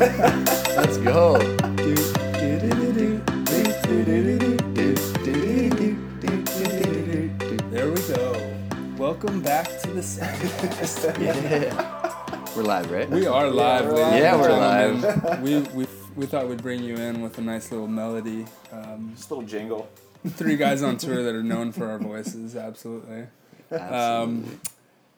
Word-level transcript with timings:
Let's 0.00 0.96
go. 0.96 1.36
There 7.70 7.90
we 7.90 8.00
go. 8.02 8.56
Welcome 8.98 9.40
back 9.40 9.66
to 9.80 9.90
the 9.92 10.00
Sandcast. 10.02 11.18
Yeah. 11.20 12.54
We're 12.56 12.62
live, 12.64 12.90
right? 12.90 13.08
we 13.08 13.26
are 13.26 13.48
live, 13.48 13.86
we're 13.86 13.92
ladies 13.94 14.02
live. 14.02 14.12
and 14.12 14.22
Yeah, 14.22 14.36
we're 14.36 15.00
gentlemen. 15.00 15.42
we, 15.42 15.58
we, 15.84 15.86
we 16.16 16.26
thought 16.26 16.48
we'd 16.48 16.62
bring 16.62 16.82
you 16.82 16.96
in 16.96 17.22
with 17.22 17.38
a 17.38 17.40
nice 17.42 17.70
little 17.70 17.86
melody. 17.86 18.46
Um, 18.72 19.12
Just 19.16 19.30
a 19.30 19.34
little 19.34 19.48
jingle. 19.48 19.88
three 20.26 20.56
guys 20.56 20.82
on 20.82 20.96
tour 20.98 21.22
that 21.22 21.34
are 21.34 21.42
known 21.42 21.72
for 21.72 21.88
our 21.90 21.98
voices, 22.02 22.56
absolutely. 22.56 23.26
Absolutely. 23.70 23.96
Um, 23.96 24.60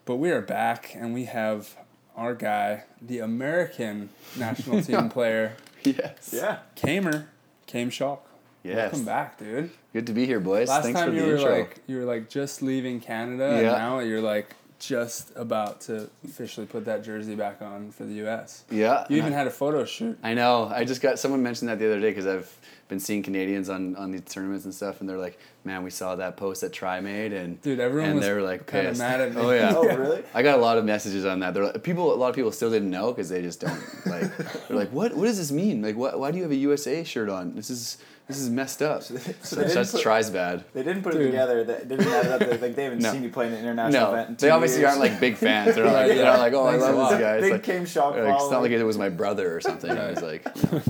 but 0.05 0.17
we 0.17 0.29
are 0.31 0.41
back, 0.41 0.93
and 0.95 1.13
we 1.13 1.25
have 1.25 1.75
our 2.15 2.33
guy, 2.35 2.83
the 3.01 3.19
American 3.19 4.09
national 4.37 4.81
team 4.81 5.09
player, 5.09 5.53
yes. 5.83 6.31
Yeah. 6.33 6.59
Kamer, 6.75 7.25
Chaim 7.71 7.89
Schalk. 7.89 8.25
Yes. 8.63 8.75
Welcome 8.93 9.05
back, 9.05 9.37
dude. 9.37 9.71
Good 9.91 10.07
to 10.07 10.13
be 10.13 10.25
here, 10.25 10.39
boys. 10.39 10.69
Last 10.69 10.83
Thanks 10.83 10.99
time 10.99 11.09
for 11.09 11.15
you 11.15 11.21
the 11.21 11.27
were 11.27 11.35
intro. 11.37 11.57
like 11.59 11.79
you 11.85 11.97
were 11.97 12.05
like 12.05 12.29
just 12.29 12.61
leaving 12.61 12.99
Canada, 13.01 13.49
and 13.51 13.61
Yeah. 13.65 13.71
now 13.73 13.99
you're 13.99 14.21
like 14.21 14.55
just 14.79 15.31
about 15.35 15.81
to 15.81 16.09
officially 16.25 16.65
put 16.65 16.85
that 16.85 17.03
jersey 17.03 17.35
back 17.35 17.61
on 17.61 17.91
for 17.91 18.03
the 18.05 18.13
U.S. 18.15 18.63
yeah. 18.69 19.05
You 19.09 19.17
even 19.17 19.31
had 19.33 19.47
a 19.47 19.51
photo 19.51 19.83
shoot. 19.85 20.17
I 20.23 20.33
know. 20.33 20.71
I 20.73 20.83
just 20.85 21.01
got 21.01 21.19
someone 21.19 21.41
mentioned 21.43 21.69
that 21.69 21.79
the 21.79 21.85
other 21.87 21.99
day 22.01 22.09
because 22.11 22.25
I've 22.27 22.57
been 22.93 22.99
seeing 22.99 23.23
Canadians 23.23 23.69
on, 23.69 23.95
on 23.95 24.11
these 24.11 24.21
tournaments 24.21 24.65
and 24.65 24.73
stuff, 24.73 24.99
and 25.01 25.09
they're 25.09 25.17
like, 25.17 25.39
"Man, 25.63 25.83
we 25.83 25.89
saw 25.89 26.15
that 26.15 26.37
post 26.37 26.61
that 26.61 26.71
Tri 26.71 26.99
made, 27.01 27.33
and 27.33 27.59
Dude, 27.61 27.79
everyone 27.79 28.09
and 28.11 28.19
was 28.19 28.25
they 28.27 28.33
were 28.33 28.41
like 28.41 28.67
kinda 28.67 28.89
pissed. 28.89 28.99
mad 29.01 29.19
at 29.19 29.29
oh, 29.35 29.39
me. 29.41 29.45
Oh 29.47 29.51
yeah. 29.51 29.73
Oh, 29.75 29.83
really? 29.97 30.23
I 30.33 30.43
got 30.43 30.59
a 30.59 30.61
lot 30.61 30.77
of 30.77 30.85
messages 30.85 31.25
on 31.25 31.39
that. 31.39 31.53
They're 31.53 31.65
like, 31.65 31.81
people. 31.83 32.13
A 32.13 32.15
lot 32.15 32.29
of 32.29 32.35
people 32.35 32.51
still 32.51 32.69
didn't 32.69 32.91
know 32.91 33.11
because 33.11 33.29
they 33.29 33.41
just 33.41 33.59
don't 33.61 33.81
like. 34.05 34.37
They're 34.67 34.77
like, 34.77 34.91
"What? 34.91 35.15
What 35.15 35.25
does 35.25 35.37
this 35.37 35.51
mean? 35.51 35.81
Like, 35.81 35.95
what? 35.95 36.19
Why 36.19 36.29
do 36.31 36.37
you 36.37 36.43
have 36.43 36.51
a 36.51 36.55
USA 36.55 37.03
shirt 37.03 37.29
on? 37.29 37.55
This 37.55 37.69
is 37.71 37.97
this 38.27 38.37
is 38.37 38.49
messed 38.49 38.81
up." 38.83 39.01
So, 39.03 39.15
they 39.15 39.23
didn't 39.63 39.73
that's 39.73 39.91
put- 39.91 40.01
tries 40.01 40.29
bad. 40.29 40.63
They 40.73 40.83
didn't 40.83 41.01
put 41.03 41.15
it 41.15 41.23
together. 41.25 41.63
They 41.63 41.79
didn't 41.85 42.07
add 42.07 42.25
it 42.27 42.31
up. 42.31 42.39
They, 42.41 42.57
like 42.59 42.75
they 42.75 42.83
haven't 42.83 42.99
No. 43.01 43.11
seen 43.11 43.23
you 43.23 43.29
play 43.29 43.47
in 43.47 43.53
an 43.53 43.59
international 43.59 44.13
event. 44.13 44.29
No, 44.29 44.31
in 44.33 44.37
they 44.37 44.49
obviously 44.51 44.81
years. 44.81 44.89
aren't 44.89 45.01
like 45.01 45.19
big 45.19 45.35
fans. 45.37 45.75
They're 45.75 45.85
like, 45.85 45.93
Right, 46.09 46.15
they're 46.17 46.37
like, 46.37 46.53
oh, 46.53 46.65
Thanks 46.69 46.83
a 46.83 46.87
I 46.87 46.91
love 46.91 47.09
this 47.11 47.19
guy. 47.19 47.33
It's 47.37 47.43
Big 47.43 47.51
like, 47.53 47.65
Chaim 47.65 47.85
Schalk 47.85 48.15
like, 48.15 48.35
it's 48.35 48.51
not 48.51 48.61
like 48.61 48.71
it 48.71 48.83
was 48.83 48.97
my 48.97 49.09
brother 49.09 49.55
or 49.55 49.61
something. 49.61 49.89
I 49.91 50.11
was 50.11 50.21
like, 50.21 50.45
you 50.55 50.71
know. 50.71 50.81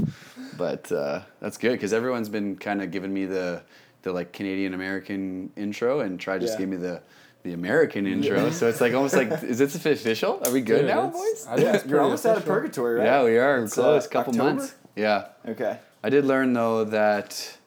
But 0.57 0.91
uh, 0.91 1.21
that's 1.39 1.57
good 1.57 1.73
because 1.73 1.93
everyone's 1.93 2.29
been 2.29 2.55
kind 2.55 2.81
of 2.81 2.91
giving 2.91 3.13
me 3.13 3.25
the 3.25 3.61
the 4.03 4.11
like 4.11 4.33
Canadian 4.33 4.73
American 4.73 5.51
intro, 5.55 6.01
and 6.01 6.19
Tri 6.19 6.37
just 6.37 6.53
Yeah. 6.53 6.59
gave 6.59 6.67
me 6.69 6.77
the 6.77 7.01
the 7.43 7.53
American 7.53 8.07
intro. 8.07 8.49
So 8.51 8.67
it's 8.69 8.79
like 8.79 8.93
almost 8.93 9.15
like, 9.15 9.29
is 9.43 9.57
this 9.57 9.75
official? 9.75 10.41
Are 10.45 10.51
we 10.51 10.61
good 10.61 10.79
Dude, 10.79 10.87
now, 10.87 11.07
boys? 11.07 11.45
I 11.47 11.55
think 11.55 11.65
Yeah, 11.67 11.75
it's 11.75 11.85
you're 11.87 12.01
almost 12.01 12.25
out 12.25 12.37
of 12.37 12.45
purgatory, 12.45 12.95
right? 12.95 13.05
Yeah, 13.05 13.23
we 13.23 13.37
are. 13.37 13.57
We're 13.59 13.63
It's, 13.65 13.73
close. 13.73 14.05
uh, 14.05 14.09
couple 14.09 14.31
October? 14.33 14.53
months. 14.55 14.75
Yeah. 14.95 15.27
Okay. 15.47 15.77
I 16.03 16.09
did 16.09 16.23
learn 16.25 16.53
though 16.53 16.83
that, 16.85 17.57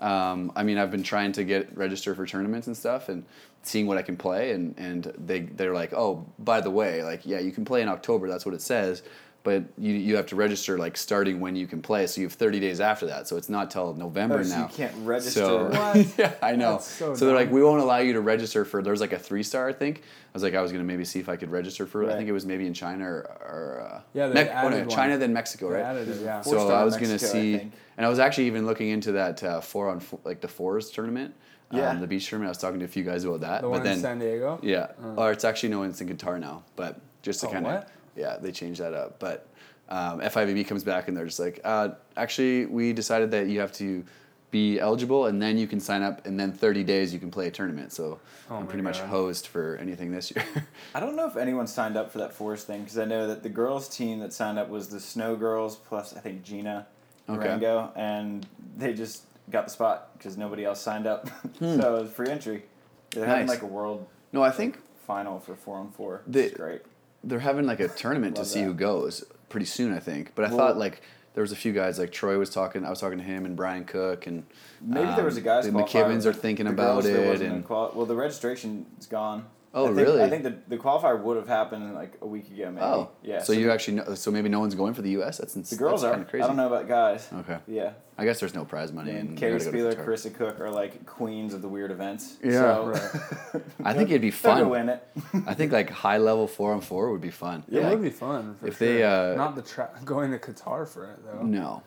um, 0.00 0.52
I 0.56 0.62
mean, 0.62 0.78
I've 0.78 0.90
been 0.90 1.02
trying 1.02 1.32
to 1.32 1.44
get 1.44 1.76
registered 1.76 2.16
for 2.16 2.26
tournaments 2.26 2.66
and 2.68 2.76
stuff, 2.76 3.08
and 3.08 3.24
seeing 3.62 3.86
what 3.86 3.98
I 3.98 4.02
can 4.02 4.16
play, 4.16 4.52
and 4.52 4.74
and 4.78 5.12
they 5.18 5.40
they're 5.40 5.74
like, 5.74 5.92
oh, 5.92 6.24
by 6.38 6.60
the 6.60 6.70
way, 6.70 7.02
like 7.02 7.26
yeah, 7.26 7.38
you 7.40 7.50
can 7.52 7.64
play 7.64 7.82
in 7.82 7.88
October. 7.88 8.28
That's 8.28 8.46
what 8.46 8.54
it 8.54 8.62
says, 8.62 9.02
but 9.44 9.62
you 9.78 9.92
you 9.94 10.16
have 10.16 10.26
to 10.26 10.36
register 10.36 10.76
like 10.78 10.96
starting 10.96 11.40
when 11.40 11.56
you 11.56 11.66
can 11.66 11.80
play. 11.80 12.06
So 12.06 12.20
you 12.20 12.26
have 12.26 12.34
thirty 12.34 12.60
days 12.60 12.80
after 12.80 13.06
that. 13.06 13.28
So 13.28 13.36
it's 13.36 13.48
not 13.48 13.70
till 13.70 13.94
November 13.94 14.40
Oh, 14.40 14.42
so 14.42 14.56
now. 14.56 14.62
you 14.64 14.74
can't 14.74 14.94
register. 15.06 15.40
So 15.40 15.68
What? 15.70 16.06
yeah, 16.18 16.34
I 16.42 16.56
know. 16.56 16.72
That's 16.72 16.86
so 16.88 17.14
so 17.14 17.26
they're 17.26 17.34
like, 17.34 17.50
we 17.50 17.62
won't 17.62 17.80
allow 17.80 17.98
you 17.98 18.12
to 18.14 18.20
register 18.20 18.64
for. 18.64 18.82
There's 18.82 19.00
like 19.00 19.12
a 19.12 19.18
three 19.18 19.42
star, 19.42 19.68
I 19.68 19.72
think. 19.72 19.98
I 19.98 20.02
was 20.34 20.42
like, 20.42 20.54
I 20.54 20.60
was 20.60 20.70
gonna 20.72 20.84
maybe 20.84 21.04
see 21.04 21.18
if 21.20 21.28
I 21.28 21.36
could 21.36 21.50
register 21.50 21.86
for. 21.86 22.02
it. 22.02 22.10
I 22.10 22.16
think 22.16 22.28
it 22.28 22.32
was 22.32 22.44
maybe 22.46 22.66
in 22.66 22.74
China 22.74 23.04
or, 23.06 23.20
or 23.40 23.88
uh, 23.90 24.00
Yeah, 24.12 24.28
they 24.28 24.34
Mec- 24.34 24.48
oh, 24.50 24.52
no, 24.68 24.76
added 24.76 24.86
one. 24.86 24.96
China 24.96 25.16
then 25.18 25.32
Mexico, 25.32 25.68
They 25.70 25.76
right? 25.76 25.84
added 25.84 26.08
it, 26.08 26.20
yeah. 26.22 26.42
Four 26.42 26.52
So 26.54 26.66
star 26.66 26.76
I 26.76 26.78
in 26.80 26.84
was 26.84 26.94
gonna 26.96 27.08
Mexico, 27.08 27.38
I 27.38 27.42
see, 27.42 27.54
and 27.96 28.06
I 28.06 28.08
was 28.08 28.18
actually 28.18 28.46
even 28.48 28.66
looking 28.66 28.88
into 28.90 29.12
that 29.12 29.42
uh, 29.42 29.60
four 29.60 29.88
on 29.88 30.00
four, 30.00 30.18
like 30.24 30.40
the 30.40 30.48
fours 30.48 30.90
tournament, 30.90 31.34
Yeah. 31.72 31.90
um, 31.90 32.00
the 32.00 32.06
beach 32.06 32.28
tournament. 32.28 32.48
I 32.48 32.50
was 32.50 32.58
talking 32.58 32.78
to 32.80 32.84
a 32.84 32.88
few 32.88 33.02
guys 33.04 33.24
about 33.24 33.40
that, 33.40 33.62
The 33.62 33.68
but 33.68 33.70
one 33.70 33.82
then 33.82 33.94
in 33.94 34.00
San 34.00 34.18
Diego. 34.18 34.58
yeah, 34.62 34.88
or 35.16 35.32
it's 35.32 35.44
actually 35.44 35.70
no, 35.70 35.82
it's 35.84 36.00
in 36.00 36.08
Qatar 36.08 36.38
now, 36.38 36.64
but 36.76 37.00
just 37.22 37.40
to 37.40 37.48
Oh, 37.48 37.52
kind 37.52 37.66
of 37.66 37.72
what? 37.72 37.88
Yeah, 38.18 38.36
they 38.38 38.52
changed 38.52 38.80
that 38.80 38.94
up. 38.94 39.18
But 39.18 39.46
um, 39.88 40.20
FIVB 40.20 40.66
comes 40.66 40.84
back 40.84 41.08
and 41.08 41.16
they're 41.16 41.26
just 41.26 41.38
like, 41.40 41.60
uh, 41.64 41.90
actually, 42.16 42.66
we 42.66 42.92
decided 42.92 43.30
that 43.30 43.46
you 43.46 43.60
have 43.60 43.72
to 43.74 44.04
be 44.50 44.80
eligible 44.80 45.26
and 45.26 45.42
then 45.42 45.58
you 45.58 45.66
can 45.66 45.78
sign 45.78 46.02
up 46.02 46.24
and 46.26 46.40
then 46.40 46.50
30 46.52 46.82
days 46.82 47.12
you 47.12 47.20
can 47.20 47.30
play 47.30 47.46
a 47.48 47.50
tournament. 47.50 47.92
So 47.92 48.18
Oh 48.50 48.56
I'm 48.56 48.60
my 48.62 48.66
pretty 48.66 48.82
much 48.82 48.98
God. 49.00 49.08
hosed 49.10 49.46
for 49.46 49.76
anything 49.76 50.10
this 50.10 50.30
year. 50.34 50.42
I 50.94 51.00
don't 51.00 51.16
know 51.16 51.26
if 51.28 51.36
anyone 51.36 51.66
signed 51.66 51.98
up 51.98 52.10
for 52.10 52.16
that 52.18 52.32
forest 52.32 52.66
thing 52.66 52.82
because 52.82 52.98
I 52.98 53.04
know 53.04 53.26
that 53.26 53.42
the 53.42 53.50
girls' 53.50 53.88
team 53.90 54.20
that 54.20 54.32
signed 54.32 54.58
up 54.58 54.70
was 54.70 54.88
the 54.88 55.00
Snow 55.00 55.36
Girls 55.36 55.76
plus 55.76 56.16
I 56.16 56.20
think 56.20 56.42
Gina 56.44 56.86
Okay. 57.30 57.46
Rango, 57.46 57.92
and 57.94 58.46
they 58.78 58.94
just 58.94 59.24
got 59.50 59.66
the 59.66 59.70
spot 59.70 60.16
because 60.16 60.38
nobody 60.38 60.64
else 60.64 60.80
signed 60.80 61.06
up. 61.06 61.28
Hmm. 61.58 61.78
so 61.78 61.96
it 61.96 62.02
was 62.04 62.10
free 62.10 62.30
entry. 62.30 62.62
They're 63.10 63.26
having 63.26 63.48
like 63.48 63.60
a 63.62 63.66
world 63.66 64.06
no, 64.32 64.42
I 64.42 64.50
think 64.50 64.78
final 65.06 65.40
for 65.40 65.54
four 65.56 65.76
on 65.76 65.90
four. 65.90 66.22
They- 66.26 66.44
It's 66.44 66.56
great. 66.56 66.80
They're 67.24 67.38
having 67.40 67.66
like 67.66 67.80
a 67.80 67.88
tournament 68.02 68.36
to 68.36 68.44
see 68.44 68.60
that. 68.60 68.66
who 68.66 68.74
goes 68.74 69.24
pretty 69.48 69.66
soon, 69.66 69.92
I 69.94 69.98
think. 69.98 70.32
But 70.34 70.44
I 70.44 70.48
Well- 70.48 70.58
thought 70.58 70.76
like 70.78 71.02
there 71.34 71.42
was 71.42 71.52
a 71.52 71.56
few 71.56 71.72
guys 71.72 71.98
like 71.98 72.10
Troy 72.10 72.36
was 72.38 72.50
talking. 72.50 72.84
I 72.84 72.90
was 72.90 73.00
talking 73.00 73.18
to 73.18 73.24
him 73.24 73.44
and 73.44 73.54
Brian 73.56 73.84
Cook 73.84 74.26
and 74.26 74.44
Maybe 74.80 75.06
there 75.14 75.24
was 75.24 75.36
a 75.36 75.40
guy. 75.40 75.56
guys. 75.62 75.66
The 75.66 75.72
McKibbins 75.72 76.26
are 76.26 76.32
thinking 76.32 76.66
about 76.66 77.04
it 77.04 77.40
and 77.42 77.64
quali- 77.64 77.92
well, 77.94 78.06
the 78.06 78.16
registration's 78.16 79.06
gone. 79.06 79.44
Oh, 79.74 79.84
I 79.84 79.86
think, 79.88 79.98
really? 79.98 80.22
I 80.22 80.30
think 80.30 80.44
the, 80.44 80.56
the 80.68 80.78
qualifier 80.78 81.22
would 81.22 81.36
have 81.36 81.46
happened 81.46 81.94
like 81.94 82.14
a 82.22 82.26
week 82.26 82.50
ago, 82.50 82.70
maybe. 82.70 82.80
oh 82.84 83.10
yeah. 83.22 83.42
So, 83.42 83.52
you 83.52 83.70
actually 83.70 83.98
know, 83.98 84.14
so 84.14 84.30
maybe 84.30 84.48
no 84.48 84.60
one's 84.60 84.74
going 84.74 84.94
for 84.94 85.02
the 85.02 85.10
U.S. 85.10 85.36
That's 85.38 85.56
ins- 85.56 85.68
the 85.70 85.76
girls 85.76 86.00
that's 86.02 86.16
are. 86.16 86.24
crazy. 86.24 86.42
I 86.42 86.46
don't 86.46 86.56
know 86.56 86.66
about 86.68 86.88
guys. 86.88 87.28
Okay, 87.32 87.58
Yeah. 87.66 87.92
I 88.16 88.24
guess 88.24 88.40
there's 88.40 88.54
no 88.54 88.64
prize 88.64 88.92
money. 88.92 89.10
And 89.10 89.28
and 89.30 89.38
Carrie 89.38 89.52
you 89.52 89.58
gotta 89.58 89.70
go 89.70 89.90
to 89.90 89.96
Spieler. 89.96 90.06
Karissa 90.06 90.34
Cook 90.34 90.58
are 90.60 90.70
like 90.70 91.04
queens 91.06 91.52
of 91.54 91.60
the 91.62 91.68
weird 91.68 91.90
events. 91.90 92.38
Yeah. 92.42 92.52
So, 92.52 93.60
I 93.84 93.92
think 93.92 94.08
it'd 94.10 94.22
be 94.22 94.30
they're 94.30 94.54
gonna 94.54 94.60
fun. 94.62 94.70
win 94.70 94.88
it. 94.88 95.06
I 95.46 95.52
think 95.54 95.70
like 95.72 95.90
high 95.90 96.18
level 96.18 96.46
four 96.48 96.72
on 96.72 96.80
four 96.80 97.12
would 97.12 97.20
be 97.20 97.30
fun. 97.30 97.62
It 97.70 97.74
Yeah. 97.74 97.90
would 97.90 98.02
be 98.02 98.10
fun. 98.10 98.56
For 98.60 98.68
If 98.68 98.78
sure. 98.78 98.88
they, 98.88 99.02
uh, 99.04 99.34
not 99.36 99.54
the 99.54 99.62
tra- 99.62 99.90
going 100.04 100.30
to 100.32 100.38
Qatar 100.38 100.88
for 100.88 101.04
it 101.12 101.18
though. 101.24 101.42
No, 101.42 101.82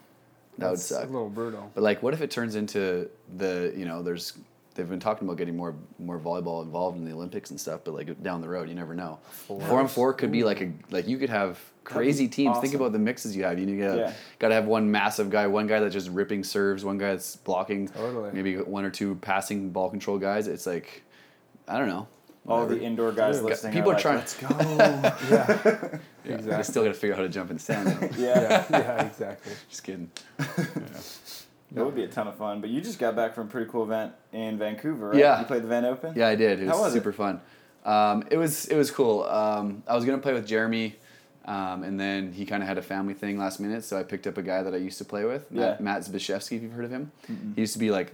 that 0.60 0.70
would 0.70 0.80
suck. 0.80 1.04
A 1.04 1.08
little 1.08 1.30
brutal. 1.30 1.72
But 1.74 1.82
like, 1.84 2.02
what 2.04 2.14
if 2.14 2.22
it 2.22 2.30
turns 2.32 2.56
into 2.56 3.10
the 3.36 3.74
you 3.76 3.86
know 3.86 4.02
there's 4.04 4.38
they've 4.76 4.88
been 4.90 5.00
talking 5.00 5.28
about 5.28 5.38
getting 5.38 5.56
more 5.58 5.76
more 6.00 6.20
volleyball 6.20 6.64
involved 6.64 6.98
in 6.98 7.06
the 7.06 7.12
Olympics 7.12 7.50
and 7.52 7.60
stuff, 7.60 7.82
but 7.84 7.94
like 7.94 8.22
down 8.24 8.42
the 8.42 8.50
road, 8.50 8.70
you 8.70 8.76
never 8.76 8.94
know. 8.96 9.20
Four 9.48 9.80
on 9.80 9.88
four 9.88 10.14
could 10.14 10.32
be 10.32 10.44
like 10.44 10.62
a 10.62 10.72
like 10.90 11.08
you 11.08 11.18
could 11.18 11.30
have 11.30 11.60
crazy 11.84 12.28
teams. 12.28 12.58
Think 12.60 12.74
about 12.74 12.92
the 12.92 13.00
mixes 13.00 13.36
you 13.36 13.44
have. 13.44 13.58
You 13.60 13.66
need 13.66 13.80
to 13.80 13.98
Yeah. 13.98 14.14
got 14.40 14.50
to 14.50 14.54
have 14.56 14.66
one 14.66 14.90
massive 14.92 15.30
guy, 15.30 15.48
one 15.48 15.68
guy 15.68 15.80
that's 15.80 15.94
just 15.94 16.10
ripping 16.10 16.44
serves, 16.44 16.86
one 16.86 16.98
guy 16.98 17.12
that's 17.12 17.36
blocking, 17.36 17.88
Totally. 17.88 18.30
maybe 18.34 18.58
one 18.58 18.86
or 18.86 18.92
two 18.92 19.16
passing 19.16 19.72
ball 19.72 19.90
control 19.90 20.18
guys. 20.18 20.48
It's 20.48 20.66
like 20.68 21.04
I 21.68 21.78
don't 21.78 21.88
know. 21.88 22.08
All 22.48 22.62
Whatever. 22.62 22.80
the 22.80 22.84
indoor 22.86 23.12
guys 23.12 23.36
Dude, 23.36 23.46
listening. 23.46 23.74
people 23.74 23.92
are 23.92 23.94
are 23.94 23.96
like, 23.96 24.02
trying- 24.02 24.18
Let's 24.18 24.34
go. 24.36 24.48
Yeah. 25.30 26.00
Yeah, 26.24 26.34
exactly. 26.36 26.58
They 26.58 26.64
still 26.64 26.84
got 26.84 26.90
to 26.90 26.94
figure 26.96 27.14
out 27.14 27.18
how 27.18 27.24
to 27.24 27.30
jump 27.30 27.50
in 27.52 27.58
the 27.58 27.62
sand. 27.64 28.10
yeah. 28.18 28.42
yeah. 28.42 28.66
Yeah. 28.72 29.06
Exactly. 29.06 29.54
just 29.70 29.84
kidding. 29.84 30.10
It 31.76 31.82
would 31.82 31.96
be 31.96 32.04
a 32.04 32.08
ton 32.08 32.28
of 32.28 32.36
fun. 32.36 32.60
But 32.62 32.70
you 32.70 32.82
just 32.82 33.00
got 33.00 33.16
back 33.16 33.34
from 33.34 33.48
a 33.48 33.50
pretty 33.50 33.70
cool 33.72 33.84
event 33.84 34.14
in 34.34 34.58
Vancouver, 34.58 35.10
right? 35.10 35.18
Yeah. 35.18 35.40
You 35.40 35.46
played 35.46 35.64
the 35.64 35.68
Van 35.68 35.86
Open? 35.86 36.14
Yeah, 36.16 36.28
I 36.28 36.36
did. 36.36 36.60
It 36.60 36.66
was, 36.66 36.72
How 36.76 36.82
was 36.82 36.94
it? 36.94 36.98
super 36.98 37.14
fun. 37.14 37.40
Um, 37.86 38.24
it 38.30 38.38
was 38.38 38.66
it 38.66 38.76
was 38.76 38.92
cool. 38.92 39.24
Um, 39.24 39.82
I 39.88 39.96
was 39.96 40.06
gonna 40.06 40.18
play 40.20 40.34
with 40.34 40.46
Jeremy, 40.46 40.96
um, 41.46 41.84
and 41.84 42.00
then 42.00 42.32
he 42.34 42.46
kind 42.46 42.62
of 42.62 42.68
had 42.70 42.78
a 42.78 42.82
family 42.82 43.14
thing 43.16 43.38
last 43.40 43.60
minute, 43.60 43.84
so 43.84 43.98
I 43.98 44.04
picked 44.04 44.28
up 44.28 44.38
a 44.38 44.44
guy 44.44 44.62
that 44.62 44.74
I 44.74 44.78
used 44.78 44.98
to 45.00 45.06
play 45.06 45.26
with, 45.26 45.50
Matt, 45.52 45.78
Yeah. 45.80 45.84
Matt 45.84 46.02
Zbyszewski, 46.04 46.58
if 46.58 46.62
you've 46.62 46.74
heard 46.74 46.86
of 46.86 46.92
him. 46.92 47.12
He 47.56 47.62
used 47.62 47.74
to 47.74 47.80
be 47.80 47.90
like 47.90 48.14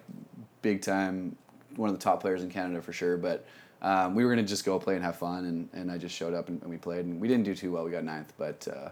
big 0.62 0.81
time, 0.81 1.35
one 1.75 1.90
of 1.90 1.96
the 1.97 2.01
top 2.01 2.22
players 2.22 2.44
in 2.44 2.50
Canada 2.50 2.81
for 2.81 2.94
sure. 2.94 3.17
But 3.17 3.46
um, 3.81 4.16
we 4.16 4.23
were 4.23 4.29
gonna 4.31 4.44
just 4.44 4.63
go 4.63 4.79
play 4.79 4.96
and 4.96 5.03
have 5.03 5.17
fun, 5.17 5.44
and, 5.46 5.69
and 5.73 5.91
I 5.91 5.97
just 5.97 6.16
showed 6.16 6.34
up 6.34 6.47
and, 6.47 6.62
and 6.62 6.69
we 6.69 6.78
played, 6.78 7.03
and 7.06 7.19
we 7.19 7.28
didn't 7.28 7.44
do 7.44 7.56
too 7.56 7.72
well. 7.73 7.84
We 7.84 7.91
got 7.91 8.03
ninth, 8.06 8.31
but 8.38 8.67
uh, 8.73 8.90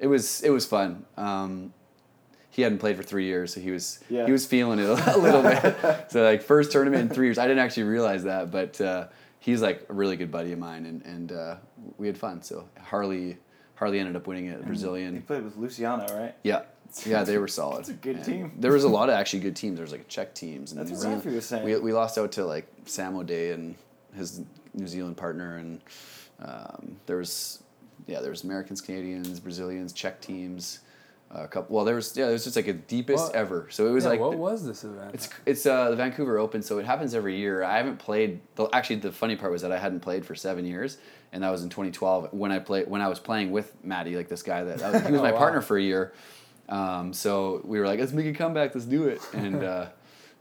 it 0.00 0.08
was 0.08 0.42
it 0.42 0.50
was 0.50 0.66
fun. 0.66 1.04
Um, 1.16 1.72
he 2.50 2.62
hadn't 2.62 2.78
played 2.78 2.96
for 2.96 3.02
three 3.02 3.24
years, 3.26 3.54
so 3.54 3.60
he 3.60 3.70
was 3.70 4.00
Yeah. 4.08 4.26
he 4.26 4.32
was 4.32 4.44
feeling 4.46 4.78
it 4.78 4.88
a 4.88 4.94
little 5.18 5.42
bit. 5.42 5.76
So 6.10 6.22
like 6.24 6.42
first 6.42 6.72
tournament 6.72 7.02
in 7.02 7.08
three 7.14 7.26
years, 7.26 7.38
I 7.38 7.46
didn't 7.46 7.60
actually 7.62 7.84
realize 7.84 8.24
that, 8.24 8.50
but 8.50 8.80
uh, 8.80 9.06
he's 9.38 9.62
like 9.62 9.86
a 9.88 9.92
really 9.92 10.16
good 10.16 10.30
buddy 10.30 10.52
of 10.52 10.58
mine, 10.58 10.86
and 10.86 11.02
and 11.04 11.32
uh, 11.32 11.56
we 11.98 12.06
had 12.06 12.18
fun. 12.18 12.42
So 12.42 12.68
Harley 12.80 13.38
Harley 13.76 13.98
ended 13.98 14.16
up 14.16 14.26
winning 14.26 14.46
it, 14.46 14.64
Brazilian. 14.66 15.14
He 15.14 15.20
played 15.20 15.44
with 15.44 15.56
Luciano, 15.56 16.06
right? 16.18 16.34
Yeah, 16.42 16.62
yeah, 17.06 17.22
they 17.24 17.38
were 17.44 17.48
solid. 17.48 17.80
It's 17.80 17.88
a 17.90 17.92
good 17.94 18.16
And 18.16 18.24
team. 18.24 18.52
There 18.58 18.72
was 18.72 18.84
a 18.84 18.88
lot 18.88 19.08
of 19.08 19.14
actually 19.14 19.40
good 19.40 19.56
teams. 19.56 19.76
There 19.76 19.84
was 19.84 19.92
like 19.92 20.08
Czech 20.08 20.34
teams 20.34 20.72
and 20.72 20.80
That's 20.80 20.90
what. 21.04 21.22
Rafi 21.24 21.34
was 21.34 21.46
saying. 21.46 21.64
We 21.64 21.76
we 21.78 21.92
lost 21.92 22.18
out 22.18 22.32
to 22.32 22.44
like 22.44 22.66
Sam 22.84 23.16
O'Dea 23.16 23.52
and 23.52 23.74
his 24.14 24.42
New 24.74 24.88
Zealand 24.88 25.16
partner, 25.16 25.56
and 25.58 25.80
um, 26.42 26.96
there 27.06 27.16
was 27.16 27.62
yeah 28.06 28.20
there 28.20 28.30
was 28.30 28.42
Americans, 28.44 28.80
Canadians, 28.80 29.38
Brazilians, 29.40 29.92
Czech 29.92 30.20
teams. 30.20 30.80
A 31.30 31.46
couple. 31.48 31.76
Well, 31.76 31.84
there 31.84 31.94
was 31.94 32.16
yeah, 32.16 32.28
it 32.28 32.32
was 32.32 32.44
just 32.44 32.56
like 32.56 32.66
a 32.68 32.72
deepest 32.72 33.26
What? 33.26 33.34
ever. 33.34 33.66
So 33.70 33.86
it 33.86 33.90
was 33.92 34.04
Yeah, 34.04 34.10
like 34.10 34.20
what 34.20 34.36
was 34.36 34.66
this 34.66 34.84
event? 34.84 35.14
it's 35.14 35.28
it's 35.46 35.66
uh, 35.66 35.90
the 35.90 35.96
Vancouver 35.96 36.38
Open, 36.38 36.62
so 36.62 36.78
it 36.78 36.86
happens 36.86 37.14
every 37.14 37.36
year. 37.36 37.62
I 37.62 37.76
haven't 37.76 37.98
played. 37.98 38.40
The, 38.56 38.68
actually, 38.72 38.96
the 38.96 39.12
funny 39.12 39.36
part 39.36 39.52
was 39.52 39.62
that 39.62 39.72
I 39.72 39.78
hadn't 39.78 40.00
played 40.00 40.26
for 40.26 40.34
seven 40.34 40.64
years, 40.64 40.98
and 41.32 41.42
that 41.42 41.50
was 41.50 41.62
in 41.62 41.68
2012 41.70 42.32
when 42.32 42.50
I 42.52 42.58
played 42.58 42.88
when 42.88 43.00
I 43.00 43.08
was 43.08 43.18
playing 43.18 43.50
with 43.52 43.72
Maddie, 43.84 44.16
like 44.16 44.28
this 44.28 44.42
guy 44.42 44.64
that 44.64 44.82
uh, 44.82 45.00
he 45.06 45.12
was 45.12 45.20
Oh, 45.20 45.24
my 45.28 45.32
wow. 45.32 45.38
partner 45.38 45.60
for 45.60 45.78
a 45.78 45.82
year. 45.82 46.12
Um, 46.68 47.12
so 47.12 47.60
we 47.64 47.78
were 47.80 47.86
like, 47.86 47.98
let's 47.98 48.12
make 48.12 48.26
a 48.26 48.32
comeback, 48.32 48.74
let's 48.74 48.86
do 48.86 49.04
it, 49.08 49.20
and 49.32 49.62
uh, 49.64 49.86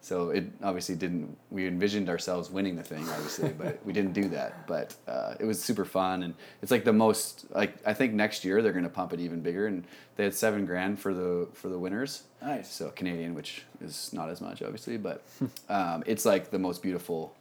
so 0.01 0.29
it 0.29 0.45
obviously 0.63 0.95
didn't. 0.95 1.37
We 1.49 1.67
envisioned 1.67 2.09
ourselves 2.09 2.49
winning 2.49 2.75
the 2.75 2.83
thing, 2.83 3.07
obviously, 3.09 3.49
but 3.57 3.85
we 3.85 3.93
didn't 3.93 4.13
do 4.13 4.29
that. 4.29 4.65
But 4.67 4.95
uh, 5.07 5.35
it 5.39 5.45
was 5.45 5.61
super 5.61 5.85
fun, 5.85 6.23
and 6.23 6.33
it's 6.61 6.71
like 6.71 6.85
the 6.85 6.93
most. 6.93 7.45
Like 7.53 7.75
I 7.85 7.93
think 7.93 8.13
next 8.13 8.45
year 8.45 8.61
they're 8.61 8.73
gonna 8.73 8.89
pump 8.89 9.13
it 9.13 9.19
even 9.19 9.41
bigger, 9.41 9.67
and 9.67 9.85
they 10.15 10.23
had 10.23 10.33
seven 10.33 10.65
grand 10.65 10.99
for 10.99 11.13
the 11.13 11.47
for 11.53 11.69
the 11.69 11.77
winners. 11.77 12.23
Nice. 12.41 12.71
So 12.71 12.89
Canadian, 12.91 13.33
which 13.35 13.63
is 13.81 14.11
not 14.13 14.29
as 14.29 14.39
much, 14.41 14.61
obviously, 14.61 14.97
but 14.97 15.23
um, 15.69 16.03
it's 16.05 16.25
like 16.25 16.51
the 16.51 16.59
most 16.59 16.81
beautiful, 16.81 17.35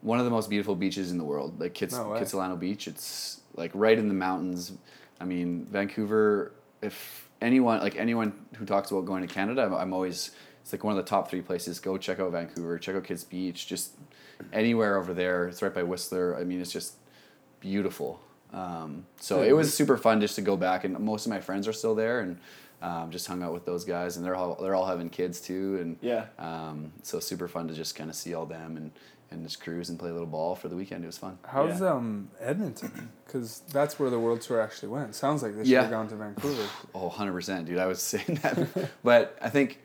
one 0.00 0.18
of 0.18 0.24
the 0.24 0.30
most 0.30 0.48
beautiful 0.48 0.74
beaches 0.74 1.10
in 1.10 1.18
the 1.18 1.24
world. 1.24 1.60
Like 1.60 1.74
Kits, 1.74 1.94
No. 1.94 2.06
Kitsilano 2.06 2.58
Beach, 2.58 2.88
it's 2.88 3.40
like 3.54 3.70
right 3.74 3.98
in 3.98 4.08
the 4.08 4.14
mountains. 4.14 4.72
I 5.20 5.24
mean, 5.24 5.66
Vancouver. 5.70 6.52
If 6.82 7.28
anyone, 7.40 7.80
like 7.80 7.96
anyone 7.96 8.32
who 8.56 8.64
talks 8.66 8.90
about 8.90 9.06
going 9.06 9.26
to 9.26 9.32
Canada, 9.32 9.62
I'm, 9.64 9.74
I'm 9.74 9.92
always. 9.92 10.30
It's 10.66 10.72
like 10.72 10.82
one 10.82 10.98
of 10.98 11.04
the 11.04 11.08
top 11.08 11.30
three 11.30 11.42
places. 11.42 11.78
Go 11.78 11.96
check 11.96 12.18
out 12.18 12.32
Vancouver. 12.32 12.76
Check 12.76 12.96
out 12.96 13.04
Kits 13.04 13.22
Beach. 13.22 13.68
Just 13.68 13.92
anywhere 14.52 14.96
over 14.98 15.14
there. 15.14 15.46
It's 15.46 15.62
right 15.62 15.72
by 15.72 15.84
Whistler. 15.84 16.36
I 16.36 16.42
mean, 16.42 16.60
it's 16.60 16.72
just 16.72 16.94
beautiful. 17.60 18.18
Um, 18.52 19.06
so 19.20 19.42
it 19.42 19.52
was 19.52 19.72
super 19.72 19.96
fun 19.96 20.20
just 20.20 20.34
to 20.34 20.42
go 20.42 20.56
back, 20.56 20.82
and 20.82 20.98
most 20.98 21.24
of 21.24 21.30
my 21.30 21.38
friends 21.40 21.68
are 21.68 21.72
still 21.72 21.94
there, 21.94 22.18
and 22.18 22.38
um, 22.82 23.12
just 23.12 23.28
hung 23.28 23.44
out 23.44 23.52
with 23.52 23.64
those 23.64 23.84
guys, 23.84 24.16
and 24.16 24.26
they're 24.26 24.34
all 24.34 24.56
they're 24.60 24.74
all 24.74 24.86
having 24.86 25.08
kids 25.08 25.40
too, 25.40 25.78
and 25.80 25.98
Yeah. 26.00 26.24
um, 26.40 26.92
so 27.04 27.20
super 27.20 27.46
fun 27.46 27.68
to 27.68 27.74
just 27.74 27.94
kind 27.94 28.10
of 28.10 28.16
see 28.16 28.34
all 28.34 28.44
them 28.44 28.76
and 28.76 28.90
and 29.30 29.44
just 29.44 29.60
cruise 29.60 29.88
and 29.88 30.00
play 30.00 30.10
a 30.10 30.12
little 30.12 30.26
ball 30.26 30.56
for 30.56 30.66
the 30.68 30.74
weekend. 30.74 31.04
It 31.04 31.06
was 31.06 31.18
fun. 31.18 31.38
How's 31.46 31.80
Yeah. 31.80 31.92
um 31.94 32.28
Edmonton? 32.40 33.10
Because 33.24 33.60
that's 33.72 34.00
where 34.00 34.10
the 34.10 34.18
World 34.18 34.40
Tour 34.40 34.60
actually 34.60 34.88
went. 34.88 35.14
Sounds 35.14 35.44
like 35.44 35.52
they 35.54 35.62
should 35.62 35.68
Yeah. 35.68 35.82
have 35.82 35.90
gone 35.92 36.08
to 36.08 36.16
Vancouver. 36.16 36.68
Oh, 36.92 37.06
100 37.08 37.32
percent, 37.32 37.66
dude. 37.66 37.78
I 37.78 37.86
was 37.86 38.00
saying 38.02 38.40
that, 38.42 38.90
but 39.04 39.36
I 39.40 39.48
think 39.48 39.80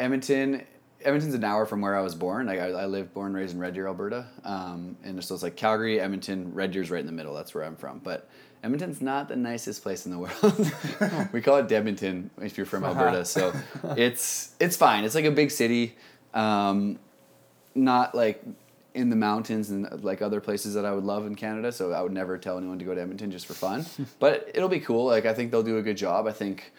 Edmonton. 0.00 0.62
Edmonton's 1.02 1.34
an 1.34 1.44
hour 1.44 1.64
from 1.64 1.80
where 1.80 1.96
I 1.96 2.02
was 2.02 2.14
born. 2.14 2.46
Like 2.46 2.58
I, 2.58 2.68
I 2.68 2.84
lived, 2.84 3.14
born, 3.14 3.32
raised 3.32 3.54
in 3.54 3.60
Red 3.60 3.72
Deer, 3.72 3.86
Alberta, 3.86 4.26
um, 4.44 4.96
and 5.02 5.22
so 5.24 5.32
it's 5.32 5.42
like 5.42 5.56
Calgary, 5.56 5.98
Edmonton, 5.98 6.52
Red 6.52 6.72
Deer's 6.72 6.90
right 6.90 7.00
in 7.00 7.06
the 7.06 7.12
middle. 7.12 7.34
That's 7.34 7.54
where 7.54 7.64
I'm 7.64 7.76
from. 7.76 8.00
But 8.00 8.28
Edmonton's 8.62 9.00
not 9.00 9.28
the 9.28 9.36
nicest 9.36 9.82
place 9.82 10.04
in 10.04 10.12
the 10.12 10.18
world. 10.18 11.30
we 11.32 11.40
call 11.40 11.56
it 11.56 11.72
Edmonton 11.72 12.30
if 12.42 12.56
you're 12.56 12.66
from 12.66 12.84
Alberta. 12.84 13.24
So 13.24 13.52
it's 13.96 14.54
it's 14.60 14.76
fine. 14.76 15.04
It's 15.04 15.14
like 15.14 15.24
a 15.24 15.30
big 15.30 15.50
city, 15.50 15.96
um, 16.34 16.98
not 17.74 18.14
like 18.14 18.42
in 18.92 19.08
the 19.08 19.16
mountains 19.16 19.70
and 19.70 20.02
like 20.02 20.20
other 20.20 20.40
places 20.40 20.74
that 20.74 20.84
I 20.84 20.92
would 20.92 21.04
love 21.04 21.26
in 21.26 21.34
Canada. 21.34 21.72
So 21.72 21.92
I 21.92 22.02
would 22.02 22.12
never 22.12 22.36
tell 22.38 22.58
anyone 22.58 22.78
to 22.78 22.84
go 22.84 22.94
to 22.94 23.00
Edmonton 23.00 23.30
just 23.30 23.46
for 23.46 23.54
fun. 23.54 23.86
but 24.18 24.50
it'll 24.54 24.68
be 24.68 24.80
cool. 24.80 25.06
Like 25.06 25.26
I 25.26 25.32
think 25.32 25.50
they'll 25.50 25.62
do 25.62 25.78
a 25.78 25.82
good 25.82 25.96
job. 25.96 26.26
I 26.26 26.32
think. 26.32 26.72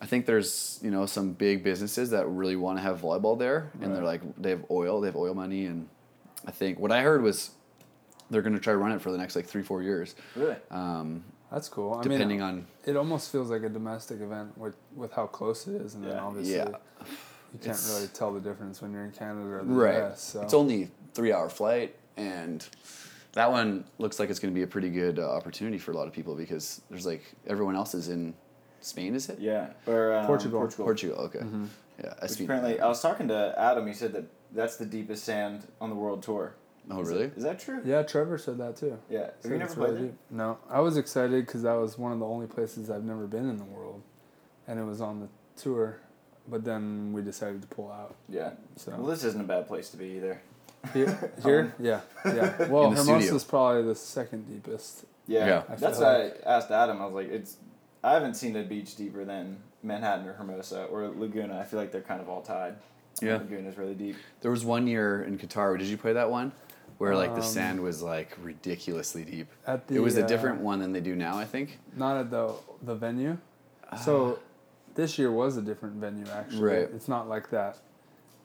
I 0.00 0.06
think 0.06 0.26
there's 0.26 0.78
you 0.82 0.90
know 0.90 1.06
some 1.06 1.32
big 1.32 1.64
businesses 1.64 2.10
that 2.10 2.26
really 2.28 2.56
want 2.56 2.78
to 2.78 2.82
have 2.82 3.00
volleyball 3.00 3.38
there, 3.38 3.70
and 3.80 3.94
they're 3.94 4.04
like 4.04 4.20
they 4.36 4.50
have 4.50 4.64
oil, 4.70 5.00
they 5.00 5.08
have 5.08 5.16
oil 5.16 5.34
money, 5.34 5.66
and 5.66 5.88
I 6.46 6.50
think 6.50 6.78
what 6.78 6.92
I 6.92 7.02
heard 7.02 7.22
was 7.22 7.50
they're 8.30 8.42
going 8.42 8.54
to 8.54 8.60
try 8.60 8.72
to 8.72 8.78
run 8.78 8.92
it 8.92 9.00
for 9.00 9.10
the 9.12 9.18
next 9.18 9.36
like 9.36 9.46
three 9.46 9.62
four 9.62 9.82
years, 9.82 10.14
Really? 10.34 10.56
um, 10.70 11.24
That's 11.50 11.68
cool. 11.68 11.94
I 11.94 12.02
depending 12.02 12.38
mean, 12.38 12.40
on 12.42 12.66
it 12.84 12.96
almost 12.96 13.30
feels 13.32 13.50
like 13.50 13.62
a 13.62 13.68
domestic 13.68 14.20
event 14.20 14.56
with 14.58 14.76
with 14.94 15.12
how 15.12 15.26
close 15.26 15.66
it 15.66 15.80
is, 15.80 15.94
and 15.94 16.04
then 16.04 16.18
obviously 16.18 16.56
Yeah. 16.56 16.68
you 16.68 17.58
can't 17.60 17.64
It's- 17.76 17.94
really 17.94 18.08
tell 18.08 18.32
the 18.34 18.40
difference 18.40 18.82
when 18.82 18.92
you're 18.92 19.04
in 19.04 19.12
Canada 19.12 19.46
or 19.48 19.64
the 19.64 19.72
right. 19.72 20.02
US. 20.02 20.20
So 20.22 20.42
It's 20.42 20.54
only 20.54 20.90
three 21.14 21.32
hour 21.32 21.48
flight, 21.48 21.94
and 22.18 22.66
that 23.32 23.50
one 23.50 23.84
looks 23.98 24.18
like 24.18 24.28
it's 24.28 24.38
going 24.40 24.52
to 24.52 24.54
be 24.58 24.62
a 24.62 24.66
pretty 24.66 24.90
good 24.90 25.18
uh, 25.18 25.30
opportunity 25.30 25.78
for 25.78 25.92
a 25.92 25.94
lot 25.96 26.06
of 26.06 26.12
people 26.12 26.34
because 26.34 26.80
there's 26.90 27.06
like 27.06 27.22
everyone 27.46 27.76
else 27.76 27.94
is 27.94 28.08
in 28.08 28.34
Spain, 28.86 29.14
is 29.14 29.28
it? 29.28 29.38
Yeah. 29.40 29.68
Or 29.86 30.14
um, 30.14 30.26
Portugal. 30.26 30.60
Portugal. 30.60 30.84
Portugal. 30.84 31.16
Okay. 31.26 31.38
Mm-hmm. 31.40 31.64
Yeah. 32.02 32.14
I 32.20 32.26
Which 32.26 32.40
apparently, 32.40 32.80
I 32.80 32.86
was 32.88 33.00
talking 33.02 33.28
to 33.28 33.54
Adam. 33.58 33.86
He 33.86 33.94
said 33.94 34.12
that 34.12 34.24
that's 34.52 34.76
the 34.76 34.86
deepest 34.86 35.24
sand 35.24 35.66
on 35.80 35.90
the 35.90 35.96
world 35.96 36.22
tour. 36.22 36.54
oh 36.90 37.00
Is 37.00 37.08
really? 37.08 37.26
That, 37.26 37.36
is 37.36 37.42
that 37.44 37.58
true? 37.58 37.80
yeah, 37.84 38.02
Trevor 38.02 38.38
said 38.38 38.58
that 38.58 38.76
too. 38.76 38.98
Yeah. 39.10 39.18
Have 39.20 39.32
Said 39.40 39.50
you 39.52 39.58
never 39.58 39.64
it's 39.64 39.74
played 39.74 39.92
really 39.94 40.06
it? 40.08 40.14
No, 40.30 40.58
I 40.70 40.80
was 40.80 40.96
excited 40.96 41.46
because 41.46 41.62
that 41.62 41.74
was 41.74 41.98
one 41.98 42.12
of 42.12 42.18
the 42.18 42.26
only 42.26 42.46
places 42.46 42.90
I've 42.90 43.04
never 43.04 43.26
been 43.26 43.48
in 43.48 43.56
the 43.56 43.64
world, 43.64 44.02
and 44.68 44.78
it 44.78 44.84
was 44.84 45.00
on 45.00 45.20
the 45.20 45.28
tour. 45.60 45.98
But 46.48 46.64
then 46.64 47.12
we 47.12 47.22
decided 47.22 47.60
to 47.62 47.66
pull 47.68 47.90
out. 47.90 48.14
Yeah. 48.28 48.50
So 48.76 48.92
Well, 48.96 49.06
this 49.06 49.24
isn't 49.24 49.40
a 49.40 49.44
bad 49.44 49.66
place 49.66 49.90
to 49.90 49.96
be 49.96 50.06
either. 50.16 50.40
here, 50.94 51.32
here, 51.42 51.74
yeah, 51.80 52.00
yeah. 52.24 52.66
Well, 52.68 52.90
In 52.92 52.96
Hermosa 52.96 53.34
is 53.34 53.42
probably 53.42 53.82
the 53.82 53.96
second 53.96 54.48
deepest. 54.48 55.06
Yeah. 55.26 55.46
Yeah. 55.46 55.62
That's 55.76 55.98
feel 55.98 56.06
why 56.06 56.30
I 56.46 56.56
asked 56.56 56.70
Adam. 56.70 57.02
I 57.02 57.06
was 57.06 57.14
like, 57.14 57.30
it's. 57.32 57.56
I 58.06 58.12
haven't 58.12 58.34
seen 58.34 58.54
a 58.56 58.62
beach 58.62 58.94
deeper 58.94 59.24
than 59.24 59.56
Manhattan 59.82 60.26
or 60.28 60.34
Hermosa 60.34 60.84
or 60.84 61.08
Laguna. 61.08 61.58
I 61.58 61.64
feel 61.64 61.80
like 61.80 61.90
they're 61.90 62.00
kind 62.02 62.20
of 62.20 62.28
all 62.28 62.40
tied. 62.40 62.76
Yeah. 63.20 63.38
Laguna's 63.38 63.76
really 63.76 63.94
deep. 63.94 64.16
There 64.42 64.50
was 64.50 64.64
one 64.64 64.86
year 64.86 65.24
in 65.24 65.38
Qatar. 65.38 65.76
Did 65.76 65.88
you 65.88 65.96
play 65.96 66.12
that 66.12 66.30
one? 66.30 66.52
Where 66.98 67.16
like 67.16 67.30
the 67.34 67.40
Um, 67.40 67.46
sand 67.46 67.80
was 67.82 68.02
like 68.02 68.36
ridiculously 68.42 69.24
deep. 69.24 69.48
At 69.66 69.88
the, 69.88 69.96
it 69.96 69.98
was 69.98 70.16
a 70.16 70.24
uh, 70.24 70.26
different 70.28 70.60
one 70.60 70.78
than 70.78 70.92
they 70.92 71.00
do 71.00 71.16
now, 71.16 71.36
I 71.36 71.44
think. 71.44 71.78
Not 71.96 72.16
at 72.16 72.30
the 72.30 72.54
the 72.82 72.94
venue. 72.94 73.38
So 74.04 74.38
this 74.94 75.18
year 75.18 75.30
was 75.32 75.56
a 75.56 75.62
different 75.62 75.96
venue 75.96 76.26
actually. 76.32 76.62
Right. 76.62 76.88
It's 76.94 77.08
not 77.08 77.28
like 77.28 77.50
that 77.50 77.78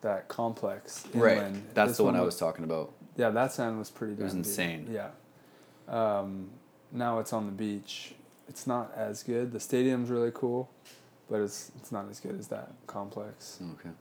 that 0.01 0.27
complex 0.27 1.05
Right. 1.13 1.37
inland. 1.37 1.63
That's 1.75 1.91
This 1.91 1.97
the 1.97 2.03
one 2.03 2.15
I 2.15 2.21
was- 2.21 2.33
was 2.33 2.39
talking 2.39 2.63
about. 2.65 2.91
Yeah, 3.15 3.29
that 3.29 3.51
sand 3.53 3.77
was 3.77 3.91
pretty. 3.91 4.13
It 4.13 4.19
was 4.23 4.33
damn 4.33 4.41
deep. 4.41 4.49
insane. 4.49 4.89
Yeah. 4.91 5.09
Um, 5.87 6.49
now 6.91 7.19
it's 7.19 7.33
on 7.33 7.45
the 7.45 7.51
beach. 7.51 8.15
It's 8.51 8.67
not 8.67 8.91
as 8.97 9.23
good. 9.23 9.53
The 9.53 9.61
stadium's 9.61 10.09
really 10.09 10.31
cool, 10.33 10.69
but 11.29 11.39
it's 11.39 11.71
it's 11.77 11.89
not 11.89 12.05
as 12.11 12.19
good 12.19 12.37
as 12.37 12.47
that 12.49 12.67
complex. 12.85 13.59
Okay. 13.79 13.91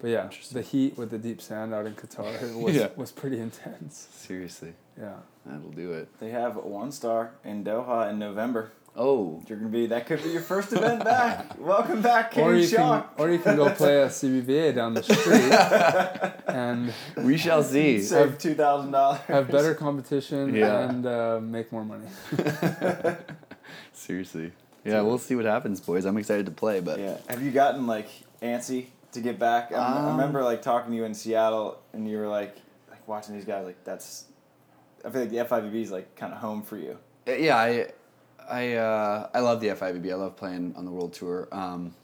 But 0.00 0.08
yeah, 0.08 0.30
the 0.50 0.62
heat 0.62 0.96
with 0.96 1.10
the 1.10 1.18
deep 1.18 1.42
sand 1.42 1.74
out 1.74 1.84
in 1.84 1.92
Qatar 1.94 2.54
was 2.64 2.74
Yeah. 2.74 2.88
was 2.96 3.12
pretty 3.12 3.38
intense. 3.38 4.08
Seriously, 4.12 4.72
Yeah. 4.98 5.16
that'll 5.44 5.72
do 5.72 5.92
it. 5.92 6.08
They 6.20 6.30
have 6.30 6.56
one 6.56 6.90
star 6.90 7.32
in 7.44 7.64
Doha 7.64 8.08
in 8.08 8.18
November. 8.18 8.70
Oh, 8.96 9.42
You're 9.46 9.58
gonna 9.58 9.70
be 9.70 9.86
that 9.88 10.06
could 10.06 10.22
be 10.22 10.30
your 10.30 10.40
first 10.40 10.72
event 10.72 11.04
back. 11.04 11.60
Welcome 11.74 12.00
back, 12.00 12.32
Or 12.38 12.44
Chaim 12.52 12.56
you 12.62 12.66
Schalk. 12.66 13.14
can 13.16 13.22
or 13.26 13.30
you 13.30 13.38
can 13.38 13.56
go 13.56 13.68
play 13.70 14.00
a 14.00 14.06
CBVA 14.08 14.74
down 14.74 14.94
the 14.94 15.02
street 15.02 15.52
and 16.64 16.94
we 17.26 17.36
shall 17.36 17.62
see. 17.62 18.00
Save 18.00 18.38
two 18.38 18.54
thousand 18.54 18.92
dollars. 18.92 19.20
have 19.28 19.50
better 19.50 19.74
competition 19.74 20.54
Yeah. 20.54 20.88
and 20.88 21.04
uh, 21.06 21.40
make 21.42 21.70
more 21.70 21.84
money. 21.84 22.08
Seriously. 23.98 24.52
Yeah, 24.84 25.02
we'll 25.02 25.18
see 25.18 25.34
what 25.34 25.44
happens, 25.44 25.80
boys. 25.80 26.04
I'm 26.04 26.16
excited 26.16 26.46
to 26.46 26.52
play, 26.52 26.80
but 26.80 26.98
Yeah. 26.98 27.18
Have 27.28 27.42
you 27.42 27.50
gotten 27.50 27.86
like 27.86 28.08
antsy 28.40 28.86
to 29.12 29.20
get 29.20 29.38
back? 29.38 29.72
I, 29.72 29.76
I 29.76 29.98
Um, 29.98 30.16
remember 30.16 30.42
like 30.42 30.62
talking 30.62 30.92
to 30.92 30.96
you 30.96 31.04
in 31.04 31.14
Seattle, 31.14 31.78
and 31.92 32.08
you 32.08 32.16
were 32.18 32.28
like, 32.28 32.56
like 32.88 33.06
watching 33.08 33.34
these 33.34 33.44
guys. 33.44 33.64
Like 33.64 33.82
that's. 33.84 34.24
I 35.04 35.10
feel 35.10 35.22
like 35.22 35.30
the 35.30 35.36
FIVB 35.38 35.74
is 35.82 35.90
like 35.90 36.14
kind 36.16 36.32
of 36.32 36.38
home 36.38 36.62
for 36.62 36.76
you. 36.76 36.98
Uh, 37.26 37.32
yeah, 37.32 37.56
I, 37.56 37.86
I, 38.48 38.72
uh, 38.74 39.28
I 39.34 39.40
love 39.40 39.60
the 39.60 39.68
FIVB. 39.68 40.10
I 40.10 40.14
love 40.14 40.36
playing 40.36 40.74
on 40.76 40.84
the 40.84 40.90
world 40.90 41.12
tour. 41.12 41.48
Um, 41.52 41.94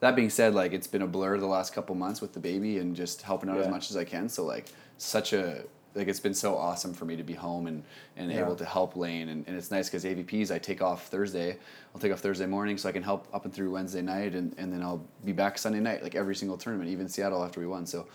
that 0.00 0.14
being 0.14 0.30
said, 0.30 0.54
like 0.54 0.72
it's 0.72 0.86
been 0.86 1.02
a 1.02 1.06
blur 1.06 1.38
the 1.38 1.46
last 1.46 1.72
couple 1.72 1.94
months 1.94 2.20
with 2.20 2.32
the 2.32 2.40
baby 2.40 2.78
and 2.78 2.94
just 2.94 3.22
helping 3.22 3.48
out 3.48 3.58
as 3.58 3.68
much 3.68 3.90
as 3.90 3.96
I 3.96 4.04
can. 4.04 4.28
So 4.28 4.44
like 4.44 4.66
such 4.98 5.32
a 5.32 5.64
like 5.94 6.08
it's 6.08 6.20
been 6.20 6.34
so 6.34 6.56
awesome 6.56 6.92
for 6.92 7.04
me 7.04 7.16
to 7.16 7.22
be 7.22 7.34
home 7.34 7.66
and, 7.66 7.82
and 8.16 8.30
Yeah. 8.30 8.40
able 8.40 8.56
to 8.56 8.64
help 8.64 8.96
Lane 8.96 9.28
and, 9.28 9.44
and 9.46 9.56
it's 9.56 9.70
nice 9.70 9.88
because 9.88 10.04
AVPs 10.04 10.50
I 10.50 10.58
take 10.58 10.82
off 10.82 11.06
Thursday. 11.08 11.56
I'll 11.94 12.00
take 12.00 12.12
off 12.12 12.20
Thursday 12.20 12.46
morning 12.46 12.76
so 12.78 12.88
I 12.88 12.92
can 12.92 13.02
help 13.02 13.28
up 13.32 13.44
and 13.44 13.54
through 13.54 13.70
Wednesday 13.70 14.02
night 14.02 14.34
and, 14.34 14.54
and 14.58 14.72
then 14.72 14.82
I'll 14.82 15.04
be 15.24 15.32
back 15.32 15.56
Sunday 15.58 15.80
night 15.80 16.02
like 16.02 16.14
every 16.14 16.34
single 16.34 16.56
tournament, 16.58 16.90
even 16.90 17.08
Seattle 17.08 17.44
after 17.44 17.60
we 17.60 17.66
won. 17.66 17.86
So 17.86 18.06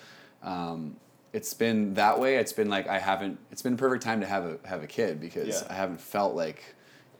um, 0.43 0.95
it's 1.31 1.53
been 1.53 1.93
that 1.93 2.19
way. 2.19 2.35
It's 2.37 2.53
been 2.53 2.69
like 2.69 2.87
I 2.87 2.99
haven't. 2.99 3.37
It's 3.51 3.61
been 3.61 3.73
a 3.73 3.77
perfect 3.77 4.03
time 4.03 4.19
to 4.21 4.25
have 4.27 4.45
a 4.45 4.67
have 4.67 4.83
a 4.83 4.87
kid 4.87 5.21
because 5.21 5.61
Yeah. 5.61 5.67
I 5.69 5.73
haven't 5.73 6.01
felt 6.01 6.35
like, 6.35 6.63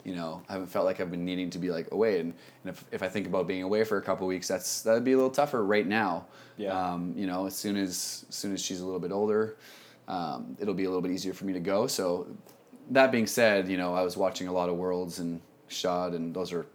you 0.03 0.15
know, 0.15 0.41
I 0.49 0.53
haven't 0.53 0.67
felt 0.69 0.85
like 0.85 0.99
I've 0.99 1.11
been 1.11 1.25
needing 1.25 1.49
to 1.51 1.59
be 1.59 1.69
like 1.71 1.91
away. 1.91 2.19
And, 2.19 2.33
and 2.63 2.73
if, 2.73 2.83
if 2.91 3.03
I 3.03 3.07
think 3.07 3.27
about 3.27 3.47
being 3.47 3.61
away 3.63 3.83
for 3.83 3.97
a 3.97 4.01
couple 4.01 4.25
weeks, 4.27 4.47
that's 4.47 4.81
that'd 4.81 5.03
be 5.03 5.11
a 5.13 5.15
little 5.15 5.29
tougher 5.29 5.63
right 5.63 5.85
now. 5.87 6.25
Yeah. 6.57 6.71
Um, 6.77 7.13
you 7.15 7.27
know, 7.27 7.45
as 7.45 7.55
soon 7.55 7.77
as 7.77 8.25
as 8.27 8.35
soon 8.35 8.51
as 8.53 8.61
she's 8.61 8.81
a 8.81 8.85
little 8.85 8.99
bit 8.99 9.11
older, 9.11 9.55
um, 10.09 10.57
it'll 10.59 10.73
be 10.73 10.83
a 10.83 10.89
little 10.89 11.01
bit 11.01 11.11
easier 11.11 11.33
for 11.33 11.45
me 11.45 11.53
to 11.53 11.59
go. 11.61 11.87
So, 11.87 12.27
that 12.91 13.11
being 13.11 13.27
said, 13.27 13.69
you 13.69 13.77
know, 13.77 13.93
I 13.93 14.01
was 14.01 14.17
watching 14.17 14.47
a 14.47 14.51
lot 14.51 14.67
of 14.67 14.75
Worlds 14.75 15.19
and 15.19 15.39
Gstaad, 15.69 16.15
and 16.15 16.33
those 16.33 16.51
are 16.51 16.65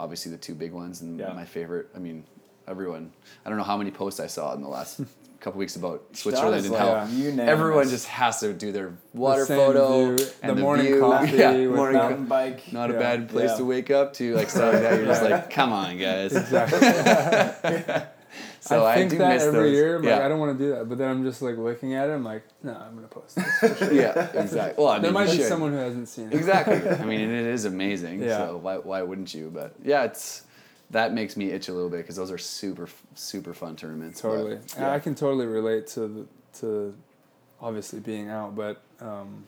obviously 0.00 0.30
the 0.32 0.38
two 0.38 0.54
big 0.54 0.72
ones 0.72 1.00
and 1.02 1.18
Yeah. 1.18 1.32
my 1.32 1.44
favorite. 1.44 1.88
I 1.94 1.98
mean, 1.98 2.24
everyone. 2.66 3.12
I 3.44 3.48
don't 3.48 3.58
know 3.58 3.64
how 3.64 3.76
many 3.76 3.90
posts 3.90 4.20
I 4.20 4.28
saw 4.28 4.54
in 4.54 4.62
the 4.62 4.68
last 4.68 5.00
couple 5.40 5.58
weeks 5.58 5.74
about 5.76 6.04
Switzerland 6.14 6.64
and 6.64 6.70
like 6.74 6.80
how 6.80 7.04
unanimous. 7.12 7.48
everyone 7.50 7.88
just 7.88 8.06
has 8.08 8.40
to 8.40 8.52
do 8.52 8.70
their 8.72 8.92
water 9.14 9.44
same 9.46 9.56
photo 9.56 10.14
view, 10.16 10.26
and 10.42 10.50
the 10.50 10.54
the, 10.54 10.60
morning 10.60 10.86
view. 10.86 11.00
coffee 11.12 11.36
yeah, 11.36 11.52
morning 11.66 11.94
that- 11.94 12.02
co- 12.02 12.08
mountain 12.10 12.26
bike. 12.26 12.72
not 12.72 12.90
a 12.90 12.94
bad 12.94 13.28
place 13.28 13.50
Yeah. 13.50 13.56
to 13.58 13.64
wake 13.64 13.90
up 13.90 14.12
to, 14.14 14.34
like 14.36 14.50
stuff 14.50 14.72
like 14.74 14.82
that. 14.82 14.96
You're 14.98 15.06
just 15.06 15.22
like, 15.22 15.50
come 15.50 15.72
on, 15.72 15.96
guys. 15.98 16.34
Exactly. 16.36 18.04
So 18.68 18.84
I 18.84 18.92
I, 18.92 18.94
think 18.96 19.12
do 19.12 19.18
that 19.18 19.34
miss 19.34 19.42
every 19.44 19.60
those. 19.60 19.72
year. 19.72 19.96
I'm 19.96 20.04
yeah. 20.04 20.16
like, 20.16 20.22
I 20.22 20.28
don't 20.28 20.38
want 20.38 20.58
to 20.58 20.64
do 20.64 20.70
that, 20.72 20.88
but 20.88 20.98
then 20.98 21.08
I'm 21.08 21.24
just 21.24 21.40
like 21.40 21.56
looking 21.56 21.94
at 21.94 22.10
it. 22.10 22.12
I'm 22.12 22.24
like, 22.24 22.44
no, 22.62 22.74
I'm 22.74 22.94
gonna 22.94 23.08
post 23.08 23.36
this. 23.36 23.78
sure." 23.78 23.92
yeah, 23.92 24.30
exactly. 24.34 24.84
Well, 24.84 24.92
I 24.92 24.96
mean, 24.96 25.02
there 25.02 25.12
might 25.12 25.30
be 25.30 25.38
should. 25.38 25.46
someone 25.46 25.72
who 25.72 25.78
hasn't 25.78 26.08
seen 26.08 26.26
it. 26.26 26.34
exactly. 26.34 26.86
I 26.88 27.04
mean, 27.04 27.20
it 27.20 27.46
is 27.46 27.64
amazing. 27.64 28.22
Yeah. 28.22 28.36
So 28.36 28.56
why 28.58 28.76
why 28.76 29.02
wouldn't 29.02 29.32
you? 29.32 29.50
But 29.52 29.74
yeah, 29.82 30.04
it's 30.04 30.42
that 30.90 31.14
makes 31.14 31.36
me 31.36 31.50
itch 31.50 31.68
a 31.68 31.72
little 31.72 31.88
bit 31.88 31.98
because 31.98 32.16
those 32.16 32.30
are 32.30 32.38
super 32.38 32.88
super 33.14 33.54
fun 33.54 33.74
tournaments. 33.76 34.20
Totally. 34.20 34.56
And 34.56 34.70
yeah. 34.76 34.92
I 34.92 34.98
can 34.98 35.14
totally 35.14 35.46
relate 35.46 35.86
to 35.88 36.00
the, 36.00 36.26
to 36.60 36.94
obviously 37.60 38.00
being 38.00 38.28
out, 38.28 38.54
but 38.54 38.82
um, 39.00 39.46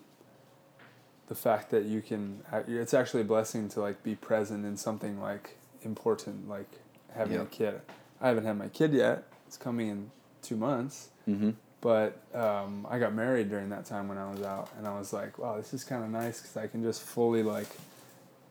the 1.28 1.34
fact 1.34 1.70
that 1.70 1.84
you 1.84 2.00
can 2.00 2.42
it's 2.66 2.94
actually 2.94 3.20
a 3.20 3.24
blessing 3.24 3.68
to 3.68 3.80
like 3.80 4.02
be 4.02 4.14
present 4.14 4.64
in 4.64 4.76
something 4.76 5.20
like 5.20 5.58
important 5.82 6.48
like 6.48 6.68
having 7.14 7.38
a 7.38 7.46
kid. 7.46 7.80
I 8.20 8.28
haven't 8.28 8.44
had 8.44 8.58
my 8.58 8.68
kid 8.68 8.92
yet. 8.92 9.24
It's 9.46 9.56
coming 9.56 9.88
in 9.88 10.10
2 10.42 10.56
months. 10.56 11.08
Mhm. 11.28 11.54
But 11.80 12.18
um, 12.34 12.86
I 12.90 12.98
got 12.98 13.14
married 13.14 13.48
during 13.48 13.70
that 13.70 13.86
time 13.86 14.06
when 14.08 14.18
I 14.18 14.30
was 14.30 14.42
out, 14.42 14.68
and 14.76 14.86
I 14.86 14.98
was 14.98 15.12
like, 15.14 15.38
"Wow, 15.38 15.56
this 15.56 15.72
is 15.72 15.82
kind 15.82 16.04
of 16.04 16.10
nice 16.10 16.40
because 16.40 16.56
I 16.56 16.66
can 16.66 16.82
just 16.82 17.00
fully 17.00 17.42
like 17.42 17.68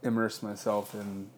immerse 0.01 0.41
myself 0.41 0.95
in 0.95 1.29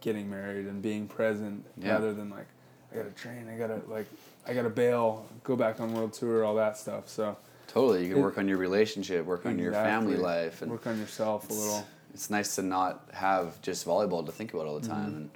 getting 0.00 0.30
married 0.30 0.66
and 0.66 0.80
being 0.80 1.06
present 1.08 1.64
Yeah. 1.76 1.92
rather 1.94 2.14
than 2.14 2.30
like 2.30 2.46
I 2.92 2.96
gotta 2.96 3.10
train, 3.10 3.48
I 3.52 3.58
gotta 3.58 3.80
like 3.88 4.06
I 4.46 4.54
gotta 4.54 4.70
bail, 4.70 5.26
go 5.44 5.54
back 5.56 5.80
on 5.80 5.92
world 5.92 6.14
tour, 6.14 6.44
all 6.44 6.54
that 6.54 6.78
stuff. 6.78 7.08
So 7.08 7.36
Totally, 7.66 8.04
you 8.04 8.08
can 8.14 8.20
It- 8.20 8.22
work 8.22 8.38
on 8.38 8.48
your 8.48 8.56
relationship, 8.56 9.26
work 9.26 9.44
on 9.44 9.58
your 9.58 9.72
family 9.74 10.16
life, 10.16 10.62
and 10.62 10.70
work 10.72 10.86
on 10.86 10.98
yourself 10.98 11.50
a 11.50 11.52
little. 11.52 11.84
it's 12.14 12.30
nice 12.30 12.54
to 12.54 12.62
not 12.62 13.06
have 13.12 13.60
just 13.60 13.86
volleyball 13.86 14.24
to 14.24 14.32
think 14.32 14.54
about 14.54 14.64
all 14.66 14.80
the 14.80 14.88
Mm-hmm. 14.88 14.96
time. 14.96 15.14
And 15.14 15.30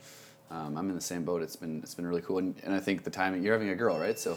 um, 0.52 0.76
I'm 0.76 0.88
in 0.90 0.94
the 0.94 1.00
same 1.00 1.24
boat. 1.24 1.40
It's 1.42 1.56
been 1.56 1.80
it's 1.82 1.94
been 1.94 2.06
really 2.06 2.20
cool, 2.22 2.38
and, 2.38 2.54
and 2.64 2.74
I 2.74 2.80
think 2.80 3.04
the 3.04 3.10
timing. 3.10 3.42
You're 3.42 3.54
having 3.54 3.70
a 3.70 3.74
girl, 3.74 3.98
right? 3.98 4.18
So 4.18 4.36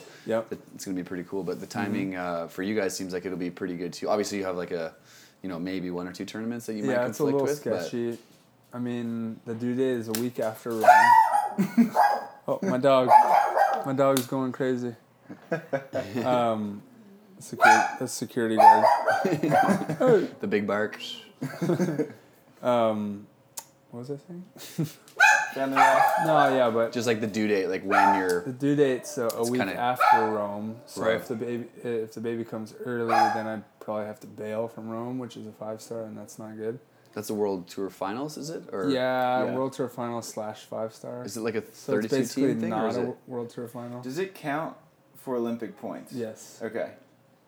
it- 0.52 0.60
it's 0.74 0.86
gonna 0.86 0.96
be 0.96 1.04
pretty 1.04 1.24
cool. 1.26 1.44
But 1.44 1.60
the 1.60 1.68
Mm-hmm. 1.68 1.80
timing 1.86 2.16
uh, 2.16 2.48
for 2.48 2.64
you 2.64 2.74
guys 2.76 2.96
seems 2.96 3.12
like 3.14 3.26
it'll 3.26 3.38
be 3.38 3.50
pretty 3.52 3.76
good 3.76 3.92
too. 3.94 4.08
Obviously, 4.10 4.38
you 4.38 4.46
have 4.46 4.56
like 4.56 4.72
a, 4.72 4.94
you 5.42 5.50
know, 5.50 5.60
maybe 5.60 5.92
one 5.92 6.08
or 6.08 6.14
two 6.14 6.26
tournaments 6.26 6.66
that 6.68 6.74
you 6.76 6.84
might 6.84 6.96
conflict 6.96 7.06
with. 7.06 7.06
yeah, 7.06 7.10
it's 7.10 7.20
a 7.20 7.24
little 7.24 7.42
with. 7.42 7.64
but- 7.64 7.82
sketchy. 7.84 8.18
I 8.74 8.80
mean, 8.80 9.40
the 9.46 9.54
due 9.56 9.74
date 9.76 9.98
is 10.00 10.08
a 10.10 10.14
week 10.14 10.40
after 10.40 10.72
oh, 12.48 12.60
my 12.62 12.78
dog, 12.78 13.10
my 13.86 13.94
dog's 13.94 14.26
going 14.28 14.52
crazy. 14.52 14.96
Um, 16.26 16.82
security, 17.40 17.88
that's 18.00 18.12
security 18.14 18.56
guard. 18.58 18.86
the 20.40 20.48
big 20.48 20.68
bark. 20.68 21.00
Um, 22.62 23.28
what 23.92 24.08
was 24.08 24.12
I 24.12 24.18
saying? 24.28 24.90
Family 25.56 25.78
life. 25.78 26.04
No, 26.26 26.56
yeah, 26.56 26.70
but 26.70 26.92
Just 26.92 27.08
like 27.08 27.22
the 27.22 27.28
due 27.28 27.48
date, 27.48 27.68
like 27.68 27.84
when 27.84 28.20
you're. 28.20 28.44
The 28.44 28.52
due 28.52 28.76
date's 28.76 29.18
uh, 29.18 29.30
a, 29.34 29.38
a 29.38 29.50
week 29.50 29.62
kinda- 29.62 29.76
after 29.76 30.26
Rome. 30.30 30.76
So 30.86 31.02
Right. 31.02 31.16
if 31.16 31.28
the 31.28 31.36
baby 31.36 31.66
if 31.84 32.14
the 32.14 32.22
baby 32.22 32.44
comes 32.44 32.74
early, 32.86 33.10
then 33.34 33.48
I'd 33.48 33.64
probably 33.80 34.06
have 34.06 34.20
to 34.20 34.28
bail 34.28 34.68
from 34.68 34.90
Rome, 34.90 35.18
which 35.18 35.38
is 35.38 35.48
a 35.48 35.52
five 35.52 35.82
star, 35.82 36.02
and 36.04 36.18
that's 36.18 36.38
not 36.38 36.58
good. 36.58 36.78
That's 37.14 37.30
the 37.30 37.34
World 37.34 37.70
Tour 37.70 37.90
Finals, 37.90 38.36
is 38.38 38.50
it? 38.50 38.64
Or 38.74 38.90
yeah, 38.90 39.46
yeah. 39.46 39.56
World 39.56 39.72
Tour 39.72 39.88
final 39.88 40.22
slash 40.22 40.64
five 40.66 40.94
star. 40.94 41.24
Is 41.24 41.38
it 41.38 41.42
like 41.42 41.56
a 41.56 41.62
so 41.62 41.98
it's 41.98 42.08
32 42.08 42.16
basically 42.18 42.48
team 42.50 42.60
thing, 42.62 42.74
or 42.74 42.78
not 42.82 42.90
is 42.90 42.98
a 42.98 43.10
it? 43.12 43.16
World 43.28 43.50
Tour 43.50 43.68
final. 43.70 44.02
Does 44.02 44.18
it 44.20 44.36
count 44.36 44.76
for 45.16 45.36
Olympic 45.38 45.78
points? 45.78 46.12
Yes. 46.12 46.60
Okay. 46.62 46.92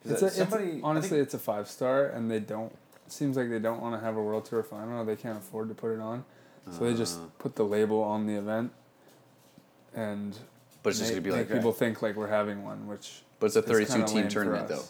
'Cause 0.03 0.11
It's 0.13 0.21
that- 0.21 0.25
a, 0.25 0.27
it's, 0.27 0.37
somebody, 0.37 0.77
I 0.77 0.79
honestly, 0.87 1.09
think- 1.09 1.23
it's 1.23 1.33
a 1.33 1.39
five 1.39 1.67
star, 1.67 2.05
and 2.05 2.31
they 2.31 2.39
don't. 2.39 2.73
Seems 3.09 3.35
like 3.35 3.49
they 3.49 3.59
don't 3.59 3.81
want 3.81 3.95
to 3.95 3.99
have 4.05 4.15
a 4.15 4.21
World 4.23 4.45
Tour 4.45 4.63
final. 4.63 5.03
They 5.03 5.15
can't 5.17 5.37
afford 5.37 5.67
to 5.69 5.75
put 5.75 5.91
it 5.91 5.99
on, 5.99 6.23
so 6.71 6.83
they 6.85 6.93
just 6.93 7.19
Uh. 7.19 7.23
put 7.39 7.55
the 7.55 7.63
label 7.65 8.01
on 8.01 8.25
the 8.27 8.35
event, 8.35 8.71
and 9.93 10.37
But 10.83 10.91
it's 10.91 10.99
just 10.99 11.13
make, 11.13 11.23
gonna 11.23 11.35
be 11.35 11.39
like. 11.43 11.51
people 11.51 11.71
think 11.73 12.01
like 12.01 12.15
we're 12.15 12.27
having 12.27 12.63
one, 12.63 12.87
which 12.87 13.23
But 13.39 13.47
it's 13.47 13.55
a 13.55 13.61
32 13.61 14.05
team 14.05 14.27
tournament 14.27 14.67
though. 14.67 14.83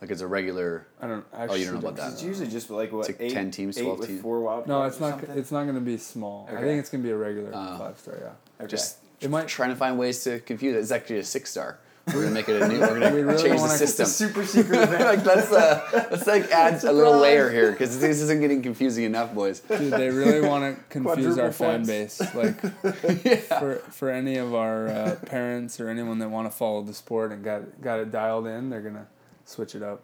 Like 0.00 0.10
it's 0.10 0.20
a 0.20 0.26
regular. 0.28 0.86
I 1.00 1.08
don't 1.08 1.24
Actually, 1.32 1.38
Oh, 1.38 1.42
actually. 1.42 1.58
you 1.60 1.64
don't 1.66 1.74
know 1.74 1.80
about 1.88 1.96
that. 1.96 2.12
It's 2.12 2.22
usually 2.22 2.46
just 2.48 2.70
like 2.70 2.92
what 2.92 3.00
It's 3.00 3.08
like 3.08 3.20
eight, 3.20 3.32
10 3.32 3.50
teams, 3.50 3.76
eight 3.78 3.82
12 3.82 3.98
with 3.98 4.08
teams. 4.08 4.20
four 4.22 4.40
wild 4.40 4.66
No, 4.68 4.84
it's 4.84 5.00
not. 5.00 5.18
something? 5.18 5.36
It's 5.36 5.50
not 5.50 5.64
going 5.64 5.74
to 5.74 5.80
be 5.80 5.96
small. 5.96 6.46
I 6.48 6.60
think 6.60 6.78
it's 6.80 6.88
going 6.90 7.02
to 7.02 7.06
be 7.08 7.12
a 7.12 7.16
regular 7.16 7.50
Uh, 7.52 7.78
five 7.78 7.98
star. 7.98 8.16
Yeah. 8.20 8.30
Okay. 8.64 8.68
Just 8.70 8.98
It 9.20 9.28
might. 9.30 9.48
trying 9.48 9.70
to 9.70 9.76
find 9.76 9.98
ways 9.98 10.22
to 10.24 10.38
confuse 10.40 10.76
it. 10.76 10.78
It's 10.78 10.92
actually 10.92 11.18
a 11.18 11.24
six 11.24 11.50
star. 11.50 11.78
We're 12.14 12.22
gonna 12.22 12.30
make 12.30 12.48
it 12.48 12.60
a 12.62 12.68
new. 12.68 12.80
We're 12.80 12.98
gonna 13.00 13.14
We 13.14 13.22
really 13.22 13.42
change 13.42 13.56
the 13.56 13.60
wanna- 13.62 13.76
system. 13.78 14.06
super 14.06 14.44
secret 14.44 14.78
event. 14.82 15.04
like 15.04 15.24
let's 15.24 15.52
uh, 15.52 16.06
let's 16.10 16.26
like 16.26 16.50
add 16.50 16.82
a 16.84 16.92
little 16.92 17.18
layer 17.18 17.50
here 17.50 17.70
because 17.72 17.98
this 18.00 18.20
isn't 18.20 18.40
getting 18.40 18.62
confusing 18.62 19.04
enough, 19.04 19.34
boys. 19.34 19.60
Dude, 19.60 19.92
they 19.92 20.10
really 20.10 20.46
want 20.46 20.76
to 20.76 20.82
confuse 20.90 21.38
our 21.38 21.50
Quadruple 21.50 21.52
fan 21.52 21.84
base. 21.86 22.20
Like 22.34 22.60
for 23.60 23.76
for 23.90 24.10
any 24.10 24.36
of 24.36 24.54
our 24.54 24.88
uh, 24.88 25.16
parents 25.26 25.80
or 25.80 25.88
anyone 25.88 26.18
that 26.20 26.30
want 26.30 26.50
to 26.50 26.56
follow 26.56 26.82
the 26.82 26.94
sport 26.94 27.32
and 27.32 27.44
got 27.44 27.80
got 27.80 28.00
it 28.00 28.10
dialed 28.10 28.46
in, 28.46 28.70
they're 28.70 28.82
gonna 28.82 29.06
switch 29.44 29.74
it 29.74 29.82
up. 29.82 30.02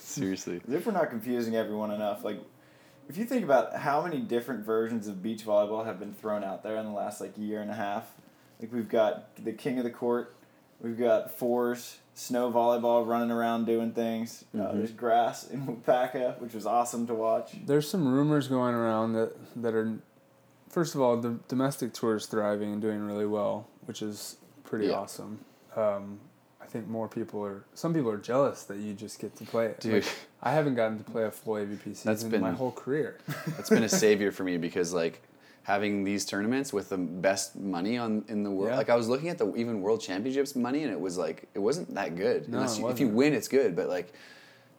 Seriously. 0.00 0.60
If 0.68 0.86
we're 0.86 0.92
not 0.92 1.10
confusing 1.10 1.56
everyone 1.56 1.90
enough. 1.90 2.24
Like, 2.24 2.40
if 3.08 3.16
you 3.16 3.24
think 3.24 3.44
about 3.44 3.74
how 3.76 4.02
many 4.02 4.18
different 4.20 4.64
versions 4.64 5.06
of 5.08 5.22
beach 5.22 5.44
volleyball 5.44 5.84
have 5.84 5.98
been 5.98 6.14
thrown 6.14 6.44
out 6.44 6.62
there 6.62 6.76
in 6.76 6.84
the 6.86 6.92
last 6.92 7.20
like 7.20 7.32
year 7.36 7.60
and 7.62 7.70
a 7.70 7.74
half, 7.74 8.04
like 8.60 8.72
we've 8.72 8.88
got 8.88 9.34
the 9.44 9.52
king 9.52 9.78
of 9.78 9.84
the 9.84 9.90
court, 9.90 10.35
we've 10.80 10.98
got 10.98 11.30
fours, 11.30 11.98
snow 12.14 12.50
volleyball 12.50 13.06
running 13.06 13.30
around 13.30 13.66
doing 13.66 13.92
things. 13.92 14.44
Uh, 14.54 14.58
Mhm. 14.58 14.72
there's 14.74 14.92
grass 14.92 15.48
in 15.48 15.66
Wapaka, 15.66 16.40
which 16.40 16.54
was 16.54 16.66
awesome 16.66 17.06
to 17.06 17.14
watch. 17.14 17.56
There's 17.66 17.88
some 17.88 18.06
rumors 18.12 18.48
going 18.48 18.74
around 18.74 19.12
that 19.14 19.32
that 19.62 19.74
are, 19.74 19.98
first 20.68 20.94
of 20.94 21.00
all, 21.00 21.16
the 21.16 21.38
domestic 21.48 21.92
tour 21.92 22.16
is 22.16 22.26
thriving 22.26 22.72
and 22.72 22.80
doing 22.82 23.04
really 23.06 23.26
well, 23.26 23.66
which 23.86 24.02
is 24.02 24.36
pretty 24.64 24.86
Yeah. 24.86 24.94
awesome. 25.00 25.40
Um, 25.76 26.20
I 26.60 26.64
think 26.68 26.88
more 26.88 27.06
people 27.06 27.44
are. 27.44 27.64
Some 27.74 27.94
people 27.94 28.10
are 28.10 28.16
jealous 28.18 28.64
that 28.64 28.78
you 28.78 28.92
just 28.92 29.20
get 29.20 29.36
to 29.36 29.44
play 29.44 29.66
it. 29.66 29.78
Dude, 29.80 29.92
Like, 30.02 30.12
I 30.42 30.50
haven't 30.52 30.74
gotten 30.74 30.98
to 30.98 31.04
play 31.04 31.22
a 31.24 31.30
full 31.30 31.54
AVP 31.58 31.94
season 31.94 32.28
been- 32.30 32.40
my 32.40 32.50
whole 32.50 32.72
career. 32.72 33.18
that's 33.56 33.70
been 33.70 33.84
a 33.84 33.88
savior 34.06 34.32
for 34.32 34.42
me 34.42 34.56
because 34.56 34.92
like 34.92 35.22
having 35.66 36.04
these 36.04 36.24
tournaments 36.24 36.72
with 36.72 36.88
the 36.90 36.96
best 36.96 37.56
money 37.56 37.98
on 37.98 38.24
in 38.28 38.44
the 38.44 38.50
world. 38.50 38.70
Yeah. 38.70 38.76
Like 38.76 38.88
I 38.88 38.94
was 38.94 39.08
looking 39.08 39.30
at 39.30 39.36
the 39.36 39.52
even 39.56 39.80
World 39.82 40.00
Championships 40.00 40.54
money 40.54 40.84
and 40.84 40.92
it 40.92 41.00
was 41.00 41.18
like 41.18 41.48
it 41.54 41.58
wasn't 41.58 41.92
that 41.96 42.14
good. 42.14 42.48
No, 42.48 42.58
Unless 42.58 42.78
you, 42.78 42.88
if 42.88 43.00
you 43.00 43.08
win, 43.08 43.34
it's 43.34 43.48
good, 43.48 43.74
but 43.76 43.88
like. 43.88 44.12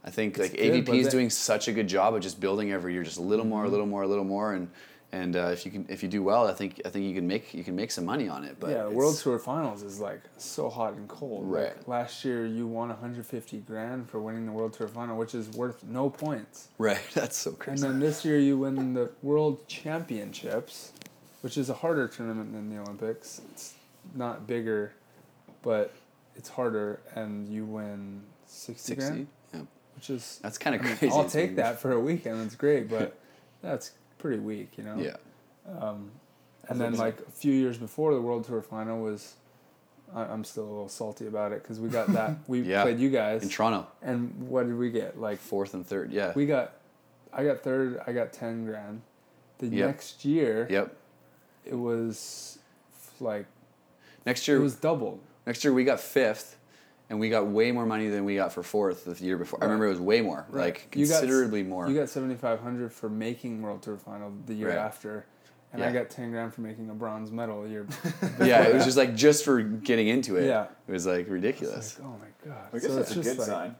I 0.05 0.09
think 0.09 0.37
like 0.37 0.53
good, 0.55 0.85
AVP 0.85 0.99
is 0.99 1.09
doing 1.09 1.29
such 1.29 1.67
a 1.67 1.73
good 1.73 1.87
job 1.89 2.13
of 2.15 2.21
just 2.21 2.39
building 2.39 2.71
every 2.71 2.93
year, 2.93 3.03
just 3.03 3.17
a 3.17 3.21
little 3.21 3.43
more, 3.43 3.63
a 3.63 3.65
Mm-hmm. 3.65 3.71
little 3.71 3.85
more, 3.87 4.03
a 4.03 4.07
little 4.07 4.23
more, 4.23 4.53
and 4.53 4.69
and 5.11 5.37
uh, 5.37 5.49
if 5.53 5.65
you 5.65 5.71
can 5.71 5.85
if 5.87 6.03
you 6.03 6.09
do 6.09 6.21
well, 6.21 6.47
I 6.47 6.53
think 6.53 6.81
I 6.85 6.89
think 6.89 7.05
you 7.05 7.15
can 7.15 7.27
make 7.27 7.53
you 7.53 7.63
can 7.63 7.75
make 7.75 7.91
some 7.91 8.05
money 8.05 8.27
on 8.27 8.43
it. 8.43 8.57
But 8.59 8.71
yeah, 8.71 8.83
the 8.83 8.91
World 8.91 9.17
Tour 9.17 9.39
Finals 9.39 9.81
is 9.81 9.99
like 9.99 10.21
so 10.37 10.69
hot 10.69 10.93
and 10.93 11.07
cold. 11.07 11.49
Right. 11.49 11.77
Like 11.77 11.87
last 11.87 12.25
year, 12.25 12.45
you 12.45 12.67
won 12.67 12.89
150 12.89 13.59
grand 13.59 14.09
for 14.09 14.19
winning 14.19 14.45
the 14.45 14.51
World 14.51 14.73
Tour 14.73 14.87
Final, 14.89 15.17
which 15.17 15.33
is 15.33 15.49
worth 15.49 15.83
no 15.85 16.09
points. 16.09 16.67
Right, 16.77 16.99
that's 17.13 17.37
so 17.37 17.51
crazy. 17.51 17.85
And 17.85 17.93
then 17.93 17.99
this 18.01 18.25
year, 18.25 18.37
you 18.37 18.57
win 18.57 18.93
the 18.93 19.09
World 19.21 19.65
Championships, 19.67 20.91
which 21.41 21.57
is 21.57 21.69
a 21.69 21.75
harder 21.75 22.07
tournament 22.09 22.51
than 22.51 22.69
the 22.69 22.81
Olympics. 22.81 23.41
It's 23.51 23.75
not 24.13 24.45
bigger, 24.45 24.93
but 25.61 25.93
it's 26.35 26.49
harder, 26.49 26.99
and 27.15 27.47
you 27.47 27.63
win 27.63 28.23
60, 28.45 28.95
grand, 28.95 29.27
yeah, 29.53 29.61
which 29.95 30.09
is 30.09 30.39
that's 30.43 30.57
kind 30.57 30.75
of 30.75 30.81
I 30.81 30.85
mean, 30.85 30.97
crazy. 30.97 31.15
I'll 31.15 31.29
take 31.29 31.55
that 31.55 31.79
for 31.79 31.93
a 31.93 31.99
weekend. 31.99 32.45
It's 32.45 32.55
great, 32.55 32.89
but 32.89 33.17
that's 33.61 33.91
pretty 34.17 34.39
weak, 34.39 34.77
you 34.77 34.83
know. 34.83 34.97
Yeah, 34.97 35.15
Um, 35.79 36.11
and 36.69 36.79
then 36.79 36.95
like- 36.97 37.19
a 37.19 37.31
few 37.31 37.53
years 37.53 37.77
before 37.77 38.13
the 38.13 38.21
World 38.21 38.45
Tour 38.45 38.61
final 38.61 39.01
was, 39.01 39.35
I, 40.13 40.23
I'm 40.23 40.43
still 40.43 40.63
a 40.63 40.69
little 40.69 40.89
salty 40.89 41.27
about 41.27 41.51
it 41.51 41.61
because 41.61 41.79
we 41.79 41.89
got 41.89 42.07
that 42.13 42.37
we 42.47 42.61
Yeah. 42.61 42.83
played 42.83 42.99
you 42.99 43.09
guys, 43.09 43.43
in 43.43 43.49
Toronto, 43.49 43.87
and 44.01 44.33
what 44.49 44.65
did 44.67 44.77
we 44.77 44.89
get? 44.89 45.19
Like 45.19 45.39
fourth 45.39 45.73
and 45.73 45.85
third. 45.85 46.11
Yeah, 46.11 46.31
we 46.35 46.45
got, 46.45 46.73
I 47.33 47.43
got 47.43 47.59
third. 47.61 48.01
I 48.07 48.11
got 48.13 48.31
ten 48.33 48.65
grand. 48.65 49.01
The 49.59 49.67
Yep. 49.67 49.87
next 49.87 50.23
year, 50.25 50.67
yep. 50.69 50.95
it 51.65 51.75
was 51.75 52.59
like 53.19 53.45
Next 54.25 54.47
year. 54.47 54.57
it 54.57 54.61
was 54.61 54.75
doubled. 54.75 55.19
next 55.45 55.63
year 55.63 55.73
we 55.73 55.83
got 55.83 55.99
fifth, 55.99 56.57
and 57.09 57.19
we 57.19 57.29
got 57.29 57.47
way 57.47 57.71
more 57.71 57.85
money 57.85 58.07
than 58.09 58.25
we 58.25 58.35
got 58.35 58.51
for 58.53 58.63
fourth 58.63 59.05
the 59.05 59.23
year 59.23 59.37
before. 59.37 59.59
I 59.61 59.65
remember 59.65 59.85
it 59.85 59.89
was 59.91 59.99
way 59.99 60.21
more, 60.21 60.45
Right. 60.49 60.65
like 60.65 60.95
You 60.95 61.07
got 61.07 61.19
considerably 61.21 61.63
more. 61.63 61.87
You 61.89 61.95
got 61.97 62.09
seventy 62.09 62.35
five 62.35 62.59
hundred 62.59 62.91
for 62.91 63.09
making 63.09 63.61
World 63.61 63.81
Tour 63.81 63.97
final 63.97 64.31
the 64.45 64.53
year 64.53 64.69
Right. 64.69 64.77
after, 64.77 65.25
and 65.73 65.83
I 65.83 65.91
got 65.91 66.09
ten 66.09 66.31
grand 66.31 66.53
for 66.53 66.61
making 66.61 66.89
a 66.89 66.93
bronze 66.93 67.31
medal 67.31 67.63
the 67.63 67.69
year. 67.69 67.87
yeah, 68.41 68.63
it 68.63 68.73
was 68.75 68.85
just 68.85 68.97
like 68.97 69.15
just 69.15 69.45
for 69.45 69.61
getting 69.61 70.07
into 70.07 70.35
it. 70.37 70.47
Yeah. 70.47 70.67
it 70.87 70.91
was 70.91 71.05
like 71.05 71.21
It's 71.21 71.29
ridiculous. 71.29 71.99
like, 71.99 72.07
oh 72.07 72.11
my 72.19 72.49
god! 72.51 72.67
I 72.73 72.77
guess 72.79 72.87
so 72.87 72.95
that's 72.95 73.11
it's 73.11 73.11
a 73.11 73.23
just 73.23 73.29
good 73.29 73.37
like 73.39 73.47
sign. 73.47 73.75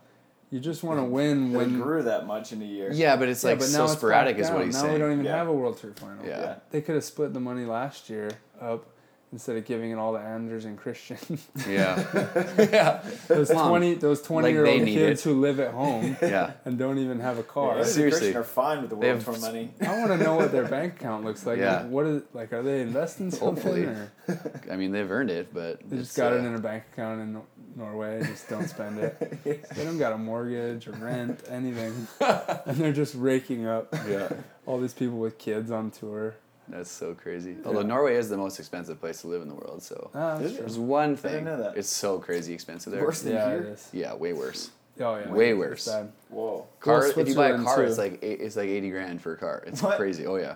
you 0.50 0.60
just 0.62 0.82
want 0.84 1.00
to 1.00 1.04
win 1.04 1.52
That 1.52 1.60
it 1.60 1.64
when 1.68 1.82
grew 1.82 2.04
that 2.04 2.26
much 2.28 2.54
in 2.54 2.62
a 2.62 2.66
year. 2.66 2.90
Yeah, 2.94 3.18
but 3.18 3.28
it's 3.28 3.44
Yeah, 3.44 3.50
like 3.52 3.60
but 3.60 3.66
so 3.68 3.78
now 3.80 3.84
it's 3.86 3.94
sporadic, 3.94 4.38
is 4.38 4.48
what 4.50 4.58
down. 4.60 4.66
he's 4.68 4.76
now 4.76 4.82
saying. 4.84 4.94
we 4.94 5.00
don't 5.00 5.12
even 5.14 5.26
Yeah. 5.26 5.36
have 5.38 5.48
a 5.50 5.54
World 5.54 5.78
Tour 5.78 5.92
final. 5.96 6.26
Yeah. 6.26 6.40
Yeah. 6.40 6.56
They 6.72 6.82
could 6.82 6.96
have 6.96 7.04
split 7.04 7.34
the 7.34 7.40
money 7.42 7.66
last 7.66 8.10
year 8.10 8.32
up, 8.62 8.86
instead 9.34 9.58
of 9.58 9.66
giving 9.66 9.92
it 9.92 9.96
all 9.96 10.14
to 10.14 10.20
Anders 10.20 10.66
and 10.66 10.78
Christian. 10.78 11.18
Yeah. 11.68 11.98
yeah. 12.58 13.04
those 13.28 13.52
Mom, 13.52 13.70
twenty 13.70 13.94
those 13.96 14.22
20 14.22 14.48
like 14.48 14.54
year 14.54 14.66
old 14.66 14.86
kids 14.86 15.22
it. 15.22 15.24
who 15.30 15.42
live 15.42 15.60
at 15.60 15.74
home 15.74 16.16
Yeah. 16.22 16.54
and 16.66 16.78
don't 16.78 16.98
even 17.00 17.20
have 17.20 17.38
a 17.38 17.44
car. 17.44 17.72
Anders 17.72 17.88
and 17.88 17.96
Seriously. 17.96 18.20
Christian 18.32 18.38
are 18.42 18.44
fine 18.44 18.82
with 18.82 18.90
the 18.90 18.96
world 18.96 19.16
have 19.16 19.26
tour 19.26 19.40
money. 19.40 19.72
I 19.82 19.98
want 20.00 20.12
to 20.12 20.18
know 20.18 20.36
what 20.36 20.52
their 20.52 20.68
bank 20.68 20.96
account 21.02 21.26
looks 21.26 21.46
like. 21.46 21.60
Yeah. 21.60 21.82
Like, 21.82 21.90
what 21.90 22.06
is 22.06 22.24
like? 22.34 22.54
Are 22.54 22.64
they 22.64 22.82
investing 22.82 23.32
something, 23.32 23.86
Hopefully. 23.86 24.68
I 24.72 24.76
mean, 24.78 24.92
they've 24.92 25.10
earned 25.10 25.30
it, 25.32 25.54
but 25.54 25.82
they 25.90 25.98
just 25.98 26.16
got 26.16 26.32
uh, 26.34 26.38
it 26.38 26.46
in 26.46 26.56
a 26.56 26.60
bank 26.60 26.84
account 26.94 27.22
in 27.22 27.42
Norway? 27.76 28.24
Just 28.24 28.50
don't 28.50 28.68
spend 28.68 29.00
it. 29.00 29.44
They 29.44 29.84
don't 29.84 29.98
got 29.98 30.14
a 30.14 30.18
mortgage 30.18 30.88
or 30.88 30.92
rent, 30.94 31.44
anything, 31.50 32.08
and 32.20 32.78
they're 32.78 32.94
just 32.94 33.14
raking 33.16 33.66
up 33.68 33.94
Yeah. 34.08 34.30
all 34.66 34.80
these 34.80 34.94
people 34.94 35.18
with 35.18 35.38
kids 35.38 35.70
on 35.72 35.92
tour. 35.92 36.36
That's 36.70 36.92
so 36.92 37.14
crazy. 37.14 37.56
Although 37.66 37.82
Norway 37.84 38.16
is 38.16 38.28
the 38.30 38.38
most 38.38 38.60
expensive 38.60 39.00
place 39.00 39.22
to 39.22 39.28
live 39.28 39.42
in 39.42 39.48
the 39.48 39.56
world, 39.56 39.82
so 39.82 40.12
Ah, 40.14 40.36
Is 40.36 40.40
that's 40.40 40.52
it? 40.52 40.56
true. 40.58 40.66
there's 40.66 40.78
one 40.80 41.10
didn't 41.16 41.20
thing. 41.32 41.46
know 41.46 41.58
that. 41.58 41.78
It's 41.78 41.90
so 41.90 42.20
crazy 42.20 42.54
expensive 42.54 42.92
there. 42.92 43.04
Worse 43.04 43.22
than 43.22 43.34
Yeah, 43.34 43.50
here. 43.50 43.60
it 43.60 43.66
is. 43.68 43.90
Yeah, 43.94 44.14
way 44.16 44.34
worse. 44.34 44.72
Oh 45.00 45.16
yeah, 45.16 45.32
Way 45.32 45.52
it's 45.52 45.60
worse. 45.60 45.90
Whoa. 46.30 46.66
Car. 46.80 47.00
Well, 47.02 47.20
if 47.20 47.28
you 47.28 47.36
buy 47.36 47.50
a 47.50 47.64
car, 47.64 47.78
too. 47.78 47.84
it's 47.84 47.98
like 48.00 48.20
eight, 48.24 48.42
it's 48.42 48.56
like 48.56 48.68
eighty 48.68 48.90
grand 48.90 49.22
for 49.22 49.34
a 49.34 49.38
car. 49.38 49.64
It's 49.68 49.82
What? 49.82 49.98
crazy. 49.98 50.26
Oh 50.26 50.36
yeah, 50.38 50.56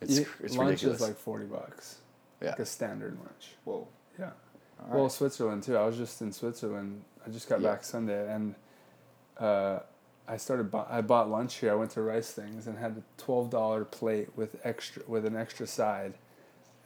it's 0.00 0.18
You- 0.20 0.26
it's 0.42 0.56
lunch 0.56 0.70
ridiculous. 0.70 1.00
is 1.00 1.06
like 1.08 1.16
forty 1.16 1.44
bucks. 1.44 1.98
Yeah. 2.40 2.50
Like 2.50 2.58
a 2.60 2.66
standard 2.66 3.16
lunch. 3.18 3.54
Whoa. 3.64 3.86
Yeah. 4.18 4.30
All 4.90 5.00
Well. 5.00 5.08
Switzerland 5.10 5.62
too. 5.62 5.76
I 5.76 5.84
was 5.86 5.96
just 5.96 6.20
in 6.22 6.32
Switzerland. 6.32 7.02
I 7.24 7.30
just 7.30 7.48
got 7.48 7.60
Yeah. 7.60 7.70
back 7.70 7.84
Sunday, 7.84 8.32
and 8.34 8.54
uh, 9.38 9.80
I 10.32 10.36
started. 10.38 10.70
Bu- 10.70 10.84
I 10.88 11.00
bought 11.02 11.30
lunch 11.30 11.56
here. 11.56 11.72
I 11.72 11.74
went 11.74 11.90
to 11.92 12.02
Rice 12.02 12.30
Things 12.32 12.66
and 12.66 12.78
had 12.78 12.92
a 12.92 13.02
twelve 13.22 13.50
dollar 13.50 13.84
plate 13.84 14.28
with 14.36 14.56
extra 14.64 15.02
with 15.06 15.26
an 15.26 15.36
extra 15.36 15.66
side, 15.66 16.14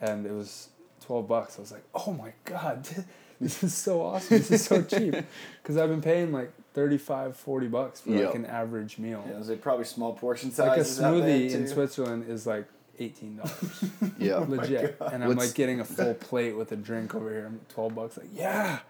and 0.00 0.26
it 0.26 0.32
was 0.32 0.70
twelve 1.00 1.28
bucks. 1.28 1.56
I 1.58 1.60
was 1.60 1.70
like, 1.72 1.84
oh 1.94 2.12
my 2.12 2.32
god, 2.44 2.88
this 3.40 3.62
is 3.62 3.72
so 3.74 4.02
awesome. 4.02 4.38
This 4.38 4.50
is 4.50 4.64
so 4.64 4.82
cheap, 4.92 5.14
because 5.62 5.76
I've 5.76 5.88
been 5.90 6.02
paying 6.02 6.32
like 6.32 6.50
35, 6.74 7.36
40 7.36 7.66
bucks 7.68 8.00
for 8.00 8.10
Yeah. 8.10 8.26
like 8.26 8.34
an 8.34 8.46
average 8.46 8.98
meal. 8.98 9.22
Yeah, 9.26 9.34
there's 9.34 9.48
like 9.48 9.60
probably 9.62 9.84
small 9.84 10.12
portion 10.12 10.50
like 10.58 10.78
a 10.78 10.84
sizes 10.84 11.00
out 11.00 11.22
there, 11.22 11.38
smoothie 11.38 11.54
in. 11.54 11.68
Switzerland 11.68 12.28
is 12.28 12.46
like 12.46 12.66
eighteen 12.98 13.36
dollars. 13.36 13.84
yeah. 14.18 14.38
legit. 14.38 14.96
Oh 15.00 15.06
and 15.06 15.22
I'm 15.22 15.28
What's- 15.30 15.46
like 15.48 15.54
getting 15.54 15.78
a 15.80 15.84
full 15.84 16.14
plate 16.14 16.56
with 16.56 16.72
a 16.72 16.76
drink 16.76 17.14
over 17.14 17.30
here. 17.30 17.46
I'm 17.46 17.60
twelve 17.68 17.94
bucks. 17.94 18.16
Like 18.16 18.28
yeah, 18.34 18.80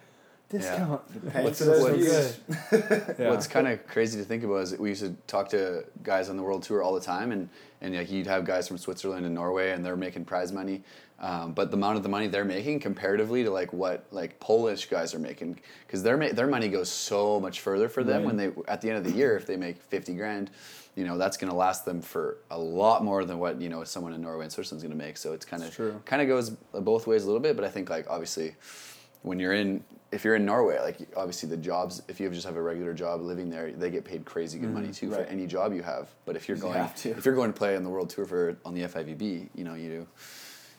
discount. 0.49 1.33
Paying 1.33 1.45
What's- 1.45 1.59
for 1.59 1.65
those 1.65 1.83
what's- 1.83 2.38
Yeah. 3.19 3.31
What's 3.31 3.47
kind 3.47 3.67
of 3.69 3.87
crazy 3.87 4.19
to 4.19 4.25
think 4.25 4.45
about 4.45 4.57
is 4.62 4.76
we 4.79 4.91
used 4.91 5.03
to 5.03 5.15
talk 5.26 5.49
to 5.50 5.85
guys 6.03 6.29
on 6.29 6.37
the 6.37 6.43
world 6.43 6.62
tour 6.62 6.83
all 6.83 6.95
the 6.95 7.00
time, 7.00 7.33
and 7.33 7.49
and 7.81 7.95
like 7.95 8.11
you'd 8.11 8.26
have 8.26 8.45
guys 8.45 8.69
from 8.69 8.79
Switzerland 8.79 9.26
and 9.26 9.35
Norway, 9.35 9.71
and 9.73 9.85
they're 9.85 9.97
making 9.97 10.25
prize 10.25 10.50
money, 10.53 10.83
um, 11.21 11.53
but 11.53 11.71
the 11.71 11.76
amount 11.76 11.97
of 11.99 12.03
the 12.03 12.09
money 12.09 12.26
they're 12.26 12.45
making 12.45 12.81
comparatively 12.81 13.45
to 13.45 13.50
like 13.50 13.73
what 13.73 14.07
like 14.11 14.38
Polish 14.41 14.87
guys 14.88 15.15
are 15.15 15.19
making, 15.19 15.59
because 15.87 16.03
their 16.03 16.17
ma- 16.17 16.33
their 16.33 16.47
money 16.47 16.69
goes 16.69 16.88
so 16.91 17.38
much 17.41 17.61
further 17.61 17.88
for 17.88 18.03
them 18.05 18.19
Right. 18.19 18.26
when 18.26 18.37
they 18.37 18.50
at 18.69 18.81
the 18.81 18.88
end 18.88 18.99
of 18.99 19.05
the 19.05 19.12
year 19.12 19.37
if 19.37 19.47
they 19.47 19.57
make 19.57 19.83
fifty 19.83 20.15
grand. 20.15 20.50
You 20.95 21.05
know 21.05 21.19
that's 21.19 21.37
going 21.37 21.50
to 21.50 21.57
last 21.57 21.85
them 21.85 22.00
for 22.00 22.38
a 22.50 22.59
lot 22.59 23.05
more 23.05 23.26
than 23.26 23.38
what 23.38 23.61
you 23.61 23.69
know 23.69 23.85
someone 23.85 24.15
in 24.15 24.23
Norway 24.23 24.45
and 24.45 24.53
Switzerland's 24.53 24.83
going 24.83 24.99
to 24.99 25.05
make. 25.05 25.19
So 25.19 25.35
it's 25.35 25.45
kind 25.45 25.62
of 25.62 26.05
kind 26.07 26.23
of 26.23 26.29
goes 26.29 26.49
both 26.73 27.07
ways 27.07 27.25
a 27.25 27.26
little 27.26 27.43
bit. 27.43 27.55
But 27.55 27.67
I 27.67 27.69
think 27.69 27.91
like 27.91 28.07
obviously, 28.09 28.55
when 29.23 29.38
you're 29.40 29.52
in 29.54 29.85
if 30.12 30.25
you're 30.25 30.37
in 30.37 30.44
Norway, 30.46 30.78
like 30.80 30.99
obviously 31.16 31.49
the 31.49 31.56
jobs, 31.56 32.00
if 32.08 32.20
you 32.20 32.30
just 32.30 32.46
have 32.46 32.56
a 32.56 32.62
regular 32.62 32.94
job 32.94 33.20
living 33.20 33.50
there, 33.50 33.73
they 33.73 33.90
get 33.90 34.04
paid 34.04 34.25
crazy 34.25 34.58
good 34.58 34.73
money 34.73 34.92
too 34.92 35.06
Mm-hmm. 35.06 35.14
Right. 35.16 35.26
for 35.26 35.32
any 35.32 35.46
job 35.46 35.73
you 35.75 35.82
have. 35.82 36.08
But 36.25 36.37
if 36.37 36.49
you're 36.49 36.56
going, 36.56 36.88
to. 36.99 37.11
if 37.11 37.25
you're 37.25 37.35
going 37.35 37.52
to 37.52 37.58
play 37.58 37.76
on 37.76 37.82
the 37.82 37.90
world 37.90 38.08
tour 38.11 38.25
for 38.25 38.56
on 38.64 38.75
the 38.75 38.82
FIVB, 38.82 39.49
you 39.54 39.64
know 39.64 39.75
you 39.75 39.88
do. 39.90 40.06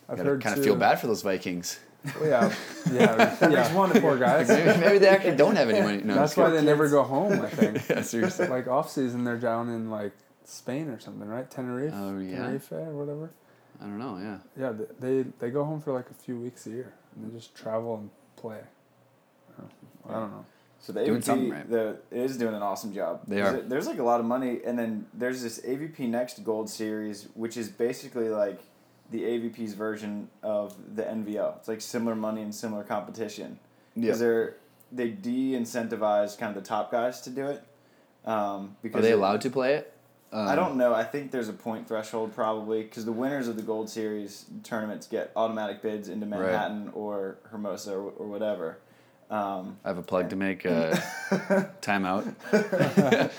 I've 0.08 0.16
gotta 0.16 0.30
heard 0.30 0.42
kind 0.42 0.56
of 0.56 0.64
feel 0.64 0.76
bad 0.76 0.98
for 0.98 1.06
those 1.08 1.20
Vikings. 1.22 1.78
Oh, 2.16 2.24
yeah, 2.24 2.54
yeah, 2.92 3.36
yeah. 3.50 3.74
one 3.74 3.90
of 3.94 4.00
poor 4.00 4.14
you. 4.14 4.20
guys. 4.20 4.48
maybe, 4.48 4.80
maybe 4.80 4.98
they 4.98 5.08
actually 5.08 5.36
don't 5.36 5.56
have 5.56 5.68
any 5.68 5.82
money. 5.82 6.02
No, 6.02 6.14
That's 6.14 6.36
why 6.36 6.48
they 6.48 6.62
never 6.62 6.88
go 6.88 7.02
home. 7.02 7.40
I 7.42 7.48
think. 7.50 7.86
Yeah, 7.90 8.00
seriously. 8.02 8.46
like 8.46 8.66
off 8.68 8.88
season, 8.90 9.24
they're 9.24 9.36
down 9.36 9.68
in 9.68 9.90
like 9.90 10.12
Spain 10.44 10.88
or 10.88 10.98
something, 11.00 11.28
right? 11.28 11.50
Tenerife, 11.50 11.92
Oh, 11.94 12.18
yeah. 12.18 12.36
Tenerife 12.36 12.72
or 12.72 12.92
whatever. 12.96 13.30
I 13.80 13.84
don't 13.84 13.98
know. 13.98 14.16
Yeah. 14.18 14.38
Yeah, 14.58 14.72
they 14.98 15.24
they 15.38 15.50
go 15.50 15.64
home 15.64 15.80
for 15.82 15.92
like 15.92 16.08
a 16.10 16.14
few 16.14 16.38
weeks 16.38 16.66
a 16.66 16.70
year 16.70 16.94
and 17.14 17.28
they 17.30 17.36
just 17.36 17.54
travel 17.54 17.96
and 17.96 18.10
play. 18.38 18.58
I 20.08 20.12
don't 20.12 20.30
know. 20.30 20.44
So 20.80 20.92
the 20.92 21.04
Doing 21.04 21.20
AVP, 21.20 21.50
right. 21.52 21.68
the 21.68 21.98
it 22.10 22.18
is 22.20 22.36
doing 22.38 22.54
an 22.54 22.62
awesome 22.62 22.94
job. 22.94 23.22
They 23.26 23.36
There's 23.36 23.54
are. 23.54 23.58
a- 23.58 23.62
there's 23.62 23.86
like 23.86 23.98
a 23.98 24.02
lot 24.04 24.20
of 24.20 24.26
money, 24.26 24.60
and 24.64 24.78
then 24.78 25.06
there's 25.12 25.42
this 25.42 25.60
AVP 25.60 26.08
Next 26.08 26.42
Gold 26.44 26.70
Series, 26.70 27.28
which 27.34 27.56
is 27.56 27.68
basically 27.68 28.28
like 28.28 28.60
the 29.10 29.22
AVP's 29.24 29.74
version 29.74 30.28
of 30.42 30.74
the 30.94 31.02
NVO. 31.02 31.56
It's 31.58 31.68
like 31.68 31.80
similar 31.80 32.14
money 32.14 32.42
and 32.42 32.54
similar 32.54 32.84
competition. 32.84 33.58
Yeah. 33.96 34.02
Because 34.02 34.20
they're 34.20 34.54
they 34.92 35.10
de-incentivize 35.10 36.38
kind 36.38 36.56
of 36.56 36.62
the 36.62 36.66
top 36.66 36.90
guys 36.90 37.20
to 37.22 37.30
do 37.30 37.46
it. 37.48 37.62
Um, 38.24 38.76
because 38.82 39.00
Are 39.00 39.02
they 39.02 39.12
allowed 39.12 39.40
to 39.42 39.50
play 39.50 39.74
it? 39.74 39.92
Um, 40.32 40.46
I 40.46 40.54
don't 40.56 40.76
know. 40.76 40.94
I 40.94 41.04
think 41.04 41.30
there's 41.30 41.48
a 41.48 41.54
point 41.54 41.88
threshold 41.88 42.34
probably 42.34 42.82
because 42.82 43.04
the 43.04 43.12
winners 43.12 43.48
of 43.48 43.56
the 43.56 43.62
Gold 43.62 43.88
Series 43.88 44.44
tournaments 44.62 45.06
get 45.06 45.32
automatic 45.34 45.80
bids 45.80 46.08
into 46.08 46.26
Right. 46.26 46.40
Manhattan 46.40 46.90
or 46.94 47.38
Hermosa 47.50 47.94
or, 47.94 48.10
or 48.10 48.26
whatever. 48.26 48.78
Um, 49.30 49.76
I 49.84 49.88
have 49.88 49.98
a 49.98 50.02
plug 50.02 50.30
to 50.30 50.36
make. 50.36 50.64
Uh, 50.64 50.94
timeout. 51.82 52.34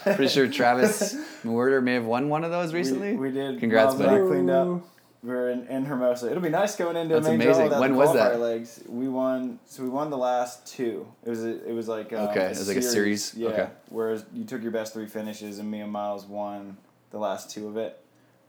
Pretty 0.15 0.27
sure 0.27 0.47
Travis 0.47 1.15
Mewhirter 1.43 1.81
may 1.81 1.93
have 1.95 2.05
won 2.05 2.29
one 2.29 2.43
of 2.43 2.51
those 2.51 2.73
recently. 2.73 3.13
We, 3.13 3.29
we 3.29 3.31
did. 3.31 3.59
Congrats, 3.59 3.95
Miles 3.95 4.09
buddy. 4.09 4.21
I 4.23 4.27
cleaned 4.27 4.49
up. 4.51 4.81
We 5.21 5.29
were 5.33 5.49
in, 5.49 5.67
in 5.67 5.83
Hermosa. 5.85 6.29
It'll 6.29 6.41
be 6.41 6.47
nice 6.49 6.77
going 6.77 6.95
into 6.95 7.15
That's 7.15 7.27
a 7.27 7.31
main 7.31 7.41
amazing. 7.41 7.67
draw 7.69 7.79
When 7.81 7.95
was 7.97 8.13
that? 8.13 8.39
legs. 8.39 8.81
We 8.87 9.09
won. 9.09 9.59
So 9.65 9.83
we 9.83 9.89
won 9.89 10.09
the 10.09 10.17
last 10.17 10.65
two. 10.65 11.05
It 11.25 11.29
was 11.29 11.43
a, 11.43 11.67
it 11.69 11.73
was 11.73 11.87
like 11.89 12.13
um, 12.13 12.29
Okay, 12.29 12.45
it 12.45 12.49
was 12.49 12.67
like 12.69 12.77
a 12.77 12.81
series? 12.81 13.33
Yeah. 13.35 13.49
Okay. 13.49 13.67
Whereas 13.89 14.25
you 14.33 14.45
took 14.45 14.61
your 14.61 14.71
best 14.71 14.93
three 14.93 15.07
finishes, 15.07 15.59
and 15.59 15.69
me 15.69 15.81
and 15.81 15.91
Miles 15.91 16.25
won 16.25 16.77
the 17.11 17.17
last 17.17 17.49
two 17.51 17.67
of 17.67 17.75
it, 17.75 17.99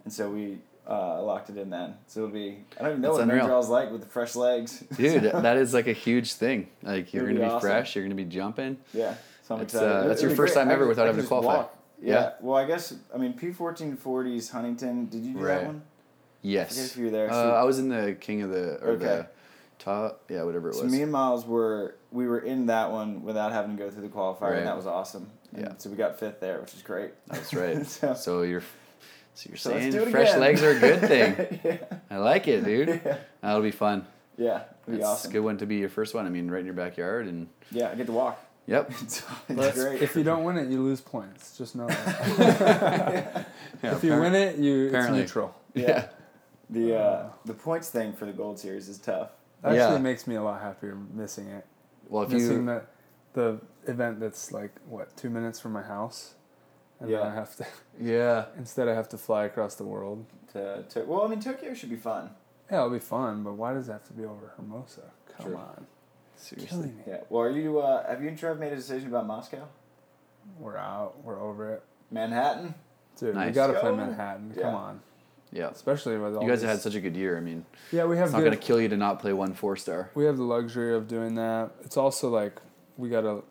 and 0.04 0.12
so 0.12 0.30
we 0.30 0.58
uh, 0.88 1.20
locked 1.22 1.50
it 1.50 1.56
in 1.56 1.70
then. 1.70 1.94
So 2.06 2.20
it'll 2.20 2.32
be. 2.32 2.58
I 2.78 2.82
don't 2.82 2.90
even 2.92 3.00
know 3.02 3.08
That's 3.08 3.18
what 3.18 3.22
unreal. 3.24 3.38
main 3.40 3.46
draw's 3.48 3.68
like 3.68 3.90
with 3.90 4.02
the 4.02 4.08
fresh 4.08 4.36
legs. 4.36 4.78
Dude, 4.96 5.24
that 5.34 5.56
is 5.56 5.74
like 5.74 5.88
a 5.88 5.92
huge 5.92 6.34
thing. 6.34 6.68
Like 6.84 7.12
you're 7.12 7.24
It'll 7.28 7.34
gonna 7.38 7.48
be 7.48 7.52
awesome. 7.52 7.68
fresh. 7.68 7.96
You're 7.96 8.04
gonna 8.04 8.14
be 8.14 8.24
jumping. 8.26 8.78
Yeah. 8.94 9.14
So 9.42 9.54
I'm 9.56 9.60
That's, 9.62 9.74
excited. 9.74 9.90
uh, 9.92 10.06
that's 10.06 10.22
your 10.22 10.30
It'll 10.30 10.34
be 10.34 10.46
first 10.46 10.54
great. 10.54 10.62
time 10.62 10.70
ever 10.70 10.84
could- 10.84 10.88
without 10.90 11.06
having 11.08 11.22
to 11.22 11.26
qualify. 11.26 11.56
walk. 11.56 11.76
Yeah. 12.00 12.12
Yeah. 12.14 12.30
Well, 12.40 12.56
I 12.56 12.64
guess 12.66 12.94
I 13.12 13.18
mean 13.18 13.32
P 13.32 13.50
fourteen 13.52 13.96
forties 13.96 14.50
Huntington. 14.50 15.06
Did 15.06 15.24
you 15.24 15.34
do 15.34 15.40
Right. 15.40 15.54
that 15.56 15.66
one? 15.66 15.82
I 16.42 16.46
forget 16.46 16.68
Yes. 16.70 16.90
if 16.92 16.96
you 16.96 17.04
were 17.06 17.10
there. 17.10 17.30
Uh, 17.30 17.52
I 17.52 17.64
was 17.64 17.78
in 17.78 17.88
the 17.88 18.14
King 18.18 18.42
of 18.42 18.50
the 18.50 18.78
or 18.82 18.90
Okay. 18.92 19.04
the 19.04 19.26
top. 19.78 20.22
Yeah, 20.28 20.42
whatever 20.44 20.70
it 20.70 20.74
So 20.74 20.84
was. 20.84 20.92
me 20.92 21.02
and 21.02 21.12
Miles 21.12 21.44
were 21.46 21.94
we 22.12 22.26
were 22.26 22.40
in 22.40 22.66
that 22.66 22.90
one 22.90 23.22
without 23.24 23.52
having 23.52 23.76
to 23.76 23.82
go 23.82 23.90
through 23.90 24.02
the 24.02 24.08
qualifier, 24.08 24.40
Right. 24.42 24.58
and 24.58 24.66
that 24.66 24.76
was 24.76 24.86
awesome. 24.86 25.28
And 25.54 25.62
Yeah. 25.62 25.72
So 25.78 25.90
we 25.90 25.96
got 25.96 26.18
fifth 26.18 26.40
there, 26.40 26.60
which 26.60 26.74
is 26.74 26.82
great. 26.82 27.12
That's 27.28 27.52
right. 27.54 27.86
so, 27.98 28.14
so 28.14 28.42
you're, 28.42 28.62
so 29.34 29.48
you're 29.48 29.56
so 29.56 29.70
saying 29.70 29.92
fresh 30.10 30.28
again. 30.30 30.40
legs 30.40 30.62
are 30.62 30.70
a 30.70 30.78
good 30.78 31.00
thing. 31.00 31.60
yeah. 31.64 31.98
I 32.10 32.16
like 32.18 32.48
it, 32.48 32.64
dude. 32.64 32.88
Yeah. 33.04 33.18
That'll 33.42 33.62
be 33.62 33.70
fun. 33.70 34.06
Yeah. 34.36 34.62
It'll 34.86 34.92
be 34.92 34.96
It's 34.98 35.06
awesome. 35.06 35.30
a 35.30 35.32
good 35.34 35.40
one 35.44 35.58
to 35.58 35.66
be 35.66 35.76
your 35.76 35.88
first 35.88 36.14
one. 36.14 36.26
I 36.26 36.30
mean, 36.30 36.50
right 36.50 36.60
in 36.60 36.66
your 36.66 36.74
backyard, 36.74 37.26
and 37.26 37.48
Yeah, 37.70 37.90
I 37.90 37.94
get 37.94 38.06
to 38.06 38.12
walk. 38.12 38.42
yep. 38.66 38.90
It's, 39.02 39.22
But 39.48 39.58
it's 39.66 39.78
great. 39.84 40.02
if 40.02 40.16
you 40.16 40.24
don't 40.24 40.44
win 40.44 40.56
it, 40.56 40.68
you 40.68 40.82
lose 40.82 41.00
points. 41.00 41.56
Just 41.58 41.76
know 41.76 41.86
that. 41.86 43.46
Yeah, 43.82 43.94
if 43.96 44.02
you 44.04 44.18
win 44.18 44.34
it, 44.34 44.56
you 44.56 44.84
it's 44.86 44.94
apparently. 44.94 45.20
neutral. 45.20 45.54
yeah. 45.74 46.06
The 46.70 46.96
uh, 46.98 47.28
the 47.44 47.54
points 47.54 47.90
thing 47.90 48.12
for 48.12 48.26
the 48.26 48.32
gold 48.32 48.58
series 48.58 48.88
is 48.88 48.98
tough. 48.98 49.30
That 49.62 49.74
Yeah. 49.74 49.86
actually 49.86 50.02
makes 50.02 50.26
me 50.26 50.36
a 50.36 50.42
lot 50.42 50.60
happier 50.62 50.94
missing 51.12 51.48
it. 51.48 51.66
Well, 52.08 52.22
if 52.22 52.30
missing 52.30 52.66
you 52.66 52.66
the 52.66 52.82
the 53.32 53.60
event 53.90 54.20
that's 54.20 54.52
like 54.52 54.72
what 54.88 55.16
two 55.16 55.30
minutes 55.30 55.58
from 55.60 55.72
my 55.72 55.82
house, 55.82 56.34
and 57.00 57.10
Yeah. 57.10 57.18
then 57.18 57.26
I 57.28 57.34
have 57.34 57.56
to 57.56 57.66
yeah, 58.00 58.46
instead 58.56 58.88
I 58.88 58.94
have 58.94 59.08
to 59.10 59.18
fly 59.18 59.44
across 59.44 59.74
the 59.74 59.84
world. 59.84 60.24
To, 60.52 60.82
to 60.90 61.04
well, 61.04 61.22
I 61.24 61.28
mean 61.28 61.40
Tokyo 61.40 61.74
should 61.74 61.90
be 61.90 61.96
fun. 61.96 62.30
Yeah, 62.70 62.78
it'll 62.78 62.90
be 62.90 62.98
fun, 63.00 63.42
but 63.42 63.54
why 63.54 63.72
does 63.74 63.88
it 63.88 63.92
have 63.92 64.04
to 64.04 64.12
be 64.12 64.24
over 64.24 64.52
Hermosa? 64.56 65.10
Come 65.36 65.46
True. 65.46 65.56
on, 65.56 65.86
seriously. 66.36 66.86
me. 66.88 66.92
Yeah. 67.06 67.20
Well, 67.28 67.42
are 67.42 67.50
you? 67.50 67.80
Uh, 67.80 68.06
have 68.08 68.22
you 68.22 68.28
and 68.28 68.38
Trev 68.38 68.58
made 68.60 68.72
a 68.72 68.76
decision 68.76 69.08
about 69.08 69.26
Moscow? 69.26 69.66
We're 70.58 70.76
out. 70.76 71.22
We're 71.24 71.40
over 71.40 71.74
it, 71.74 71.82
Manhattan. 72.12 72.74
dude. 73.18 73.36
We 73.36 73.50
gotta 73.50 73.74
play 73.80 73.90
Manhattan. 73.92 74.54
Yeah. 74.56 74.62
Come 74.62 74.74
on, 74.74 75.00
Yeah, 75.52 75.68
especially 75.70 76.16
with 76.16 76.36
all 76.36 76.42
you 76.42 76.48
guys 76.48 76.60
have 76.62 76.70
had 76.70 76.80
such 76.80 76.94
a 76.94 77.00
good 77.00 77.16
year. 77.16 77.36
I 77.36 77.40
mean, 77.40 77.64
Yeah, 77.90 78.04
we 78.04 78.16
have 78.16 78.26
it's 78.26 78.32
not 78.32 78.38
good, 78.38 78.44
gonna 78.44 78.56
kill 78.56 78.80
you 78.80 78.88
to 78.88 78.96
not 78.96 79.18
play 79.20 79.32
one 79.32 79.52
four 79.52 79.76
star. 79.76 80.10
we 80.14 80.24
have 80.24 80.36
the 80.36 80.44
luxury 80.44 80.94
of 80.94 81.08
doing 81.08 81.34
that. 81.34 81.70
It's 81.82 81.96
also 81.96 82.28
like 82.28 82.60
we 82.96 83.08
gotta 83.08 83.42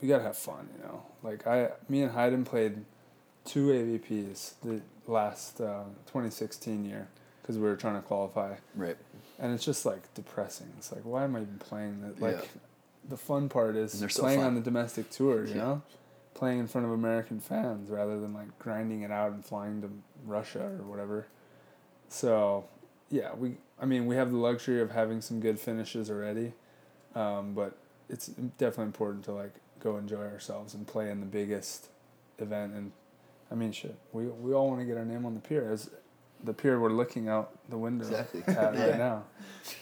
we 0.00 0.08
gotta 0.08 0.22
have 0.24 0.36
fun, 0.36 0.68
you 0.76 0.82
know. 0.84 1.02
Like 1.22 1.46
I, 1.46 1.70
me 1.88 2.02
and 2.02 2.12
Hayden 2.12 2.44
played 2.44 2.84
two 3.44 3.66
AVPs 3.68 4.54
the 4.62 4.80
last 5.06 5.60
uh, 5.60 5.84
2016 6.06 6.84
year 6.86 7.08
because 7.42 7.56
we 7.58 7.62
were 7.64 7.76
trying 7.76 7.96
to 7.96 8.02
qualify, 8.02 8.54
Right. 8.74 8.96
and 9.38 9.52
it's 9.52 9.64
just 9.64 9.84
like 9.84 10.12
depressing. 10.14 10.68
It's 10.78 10.90
like 10.92 11.02
why 11.04 11.24
am 11.24 11.36
I 11.36 11.42
even 11.42 11.58
playing 11.58 12.00
that? 12.00 12.20
Like 12.20 12.36
Yeah. 12.36 12.44
the 13.10 13.16
fun 13.18 13.50
part 13.50 13.76
is 13.76 13.98
they're 14.00 14.08
so 14.08 14.22
playing 14.22 14.40
on 14.42 14.54
the 14.54 14.60
domestic 14.62 15.10
tour, 15.10 15.44
you 15.44 15.50
Yeah. 15.54 15.60
know, 15.62 15.82
playing 16.34 16.58
in 16.58 16.66
front 16.66 16.86
of 16.86 16.92
American 16.92 17.40
fans 17.40 17.90
rather 17.90 18.18
than 18.20 18.32
like 18.32 18.58
grinding 18.58 19.02
it 19.02 19.10
out 19.10 19.32
and 19.32 19.44
flying 19.44 19.82
to 19.82 19.90
Russia 20.24 20.64
or 20.78 20.84
whatever. 20.84 21.26
So, 22.08 22.64
yeah, 23.10 23.34
we. 23.34 23.56
I 23.80 23.86
mean, 23.86 24.04
we 24.06 24.16
have 24.16 24.30
the 24.30 24.36
luxury 24.36 24.80
of 24.82 24.90
having 24.90 25.22
some 25.22 25.40
good 25.40 25.58
finishes 25.58 26.10
already, 26.10 26.52
um, 27.14 27.54
but 27.54 27.78
it's 28.10 28.26
definitely 28.26 28.84
important 28.86 29.24
to 29.24 29.32
like 29.32 29.54
go 29.82 29.96
enjoy 29.96 30.22
ourselves 30.22 30.74
and 30.74 30.86
play 30.86 31.10
in 31.10 31.20
the 31.20 31.26
biggest 31.26 31.88
event. 32.38 32.74
And 32.74 32.92
I 33.50 33.54
mean, 33.54 33.72
shit, 33.72 33.96
we 34.12 34.26
we 34.26 34.52
all 34.52 34.68
want 34.68 34.80
to 34.80 34.86
get 34.86 34.98
our 34.98 35.04
name 35.04 35.24
on 35.24 35.34
the 35.34 35.40
pier 35.40 35.72
as 35.72 35.90
the 36.44 36.52
pier 36.54 36.80
we're 36.80 36.90
looking 36.90 37.28
out 37.28 37.50
the 37.68 37.76
window 37.78 38.04
Exactly. 38.06 38.42
at 38.46 38.74
Yeah. 38.74 38.86
right 38.86 38.98
now. 38.98 39.24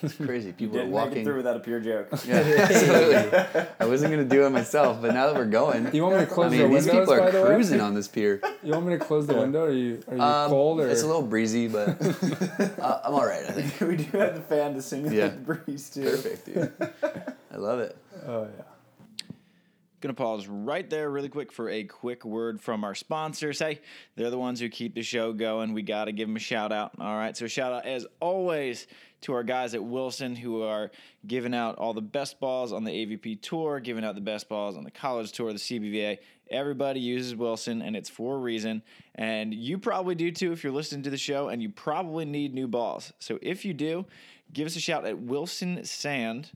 It's 0.02 0.14
crazy. 0.16 0.48
You 0.48 0.52
People 0.54 0.76
are 0.76 0.80
didn't 0.80 0.92
make 0.92 1.00
it 1.02 1.06
walking. 1.08 1.24
through 1.24 1.36
without 1.36 1.56
a 1.56 1.60
pier 1.60 1.80
joke. 1.80 2.08
Yeah, 2.26 2.34
absolutely. 2.58 3.62
I 3.80 3.84
wasn't 3.86 4.10
gonna 4.12 4.24
do 4.24 4.44
it 4.44 4.50
myself, 4.50 5.00
but 5.00 5.14
now 5.14 5.26
that 5.28 5.36
we're 5.36 5.44
going, 5.46 5.94
You 5.94 6.02
want 6.02 6.16
me 6.16 6.24
to 6.24 6.30
I 6.30 6.34
close 6.34 6.50
the 6.50 6.58
mean, 6.58 6.70
these 6.74 6.84
people 6.86 7.12
are 7.12 7.30
the 7.30 7.44
cruising 7.44 7.78
way? 7.78 7.84
on 7.84 7.94
this 7.94 8.08
pier. 8.08 8.40
You 8.62 8.72
want 8.72 8.86
me 8.86 8.98
to 8.98 9.04
close 9.04 9.26
the 9.26 9.34
window? 9.34 9.64
Are 9.64 9.70
you 9.70 10.02
are 10.08 10.16
you 10.16 10.20
Um, 10.22 10.50
cold 10.50 10.80
or? 10.80 10.88
It's 10.88 11.02
a 11.02 11.06
little 11.06 11.22
breezy, 11.22 11.68
but 11.68 11.88
uh, 12.80 13.00
I'm 13.04 13.14
all 13.14 13.24
right. 13.26 13.44
I 13.48 13.52
think. 13.52 13.80
we 13.88 13.96
do 14.04 14.18
have 14.18 14.34
the 14.34 14.42
fan 14.42 14.74
to 14.74 14.82
simulate 14.82 15.16
Yeah. 15.16 15.28
the 15.28 15.36
breeze 15.36 15.88
too. 15.90 16.02
Perfect, 16.04 16.46
dude. 16.46 16.72
I 17.52 17.56
love 17.56 17.78
it. 17.80 17.96
oh 18.26 18.42
yeah. 18.56 18.64
Gonna 20.00 20.14
pause 20.14 20.46
right 20.46 20.88
there 20.88 21.10
really 21.10 21.28
quick 21.28 21.50
for 21.50 21.68
a 21.70 21.82
quick 21.82 22.24
word 22.24 22.60
from 22.60 22.84
our 22.84 22.94
sponsors. 22.94 23.58
Hey, 23.58 23.80
they're 24.14 24.30
the 24.30 24.38
ones 24.38 24.60
who 24.60 24.68
keep 24.68 24.94
the 24.94 25.02
show 25.02 25.32
going. 25.32 25.72
We 25.72 25.82
gotta 25.82 26.12
give 26.12 26.28
them 26.28 26.36
a 26.36 26.40
shout 26.40 26.70
out. 26.70 26.92
All 27.00 27.16
right, 27.16 27.36
so 27.36 27.48
shout 27.48 27.72
out 27.72 27.84
as 27.84 28.06
always 28.20 28.86
to 29.22 29.32
our 29.32 29.42
guys 29.42 29.74
at 29.74 29.82
Wilson 29.82 30.36
who 30.36 30.62
are 30.62 30.92
giving 31.26 31.52
out 31.52 31.76
all 31.78 31.92
the 31.92 32.00
best 32.00 32.38
balls 32.38 32.72
on 32.72 32.84
the 32.84 32.92
AVP 32.92 33.42
tour, 33.42 33.80
giving 33.80 34.04
out 34.04 34.14
the 34.14 34.20
best 34.20 34.48
balls 34.48 34.76
on 34.76 34.84
the 34.84 34.90
college 34.90 35.32
tour, 35.32 35.52
the 35.52 35.58
CBVA. 35.58 36.18
Everybody 36.50 37.00
uses 37.00 37.34
Wilson, 37.34 37.82
and 37.82 37.96
it's 37.96 38.08
for 38.08 38.36
a 38.36 38.38
reason. 38.38 38.82
And 39.16 39.52
you 39.52 39.78
probably 39.78 40.14
do 40.14 40.30
too 40.30 40.52
if 40.52 40.62
you're 40.62 40.72
listening 40.72 41.02
to 41.02 41.10
the 41.10 41.18
show, 41.18 41.48
and 41.48 41.60
you 41.60 41.70
probably 41.70 42.24
need 42.24 42.54
new 42.54 42.68
balls. 42.68 43.12
So 43.18 43.38
if 43.42 43.64
you 43.64 43.74
do, 43.74 44.06
give 44.52 44.66
us 44.66 44.76
a 44.76 44.80
shout 44.80 45.04
at 45.04 45.18
Wilson 45.18 45.84
Sand 45.84 46.50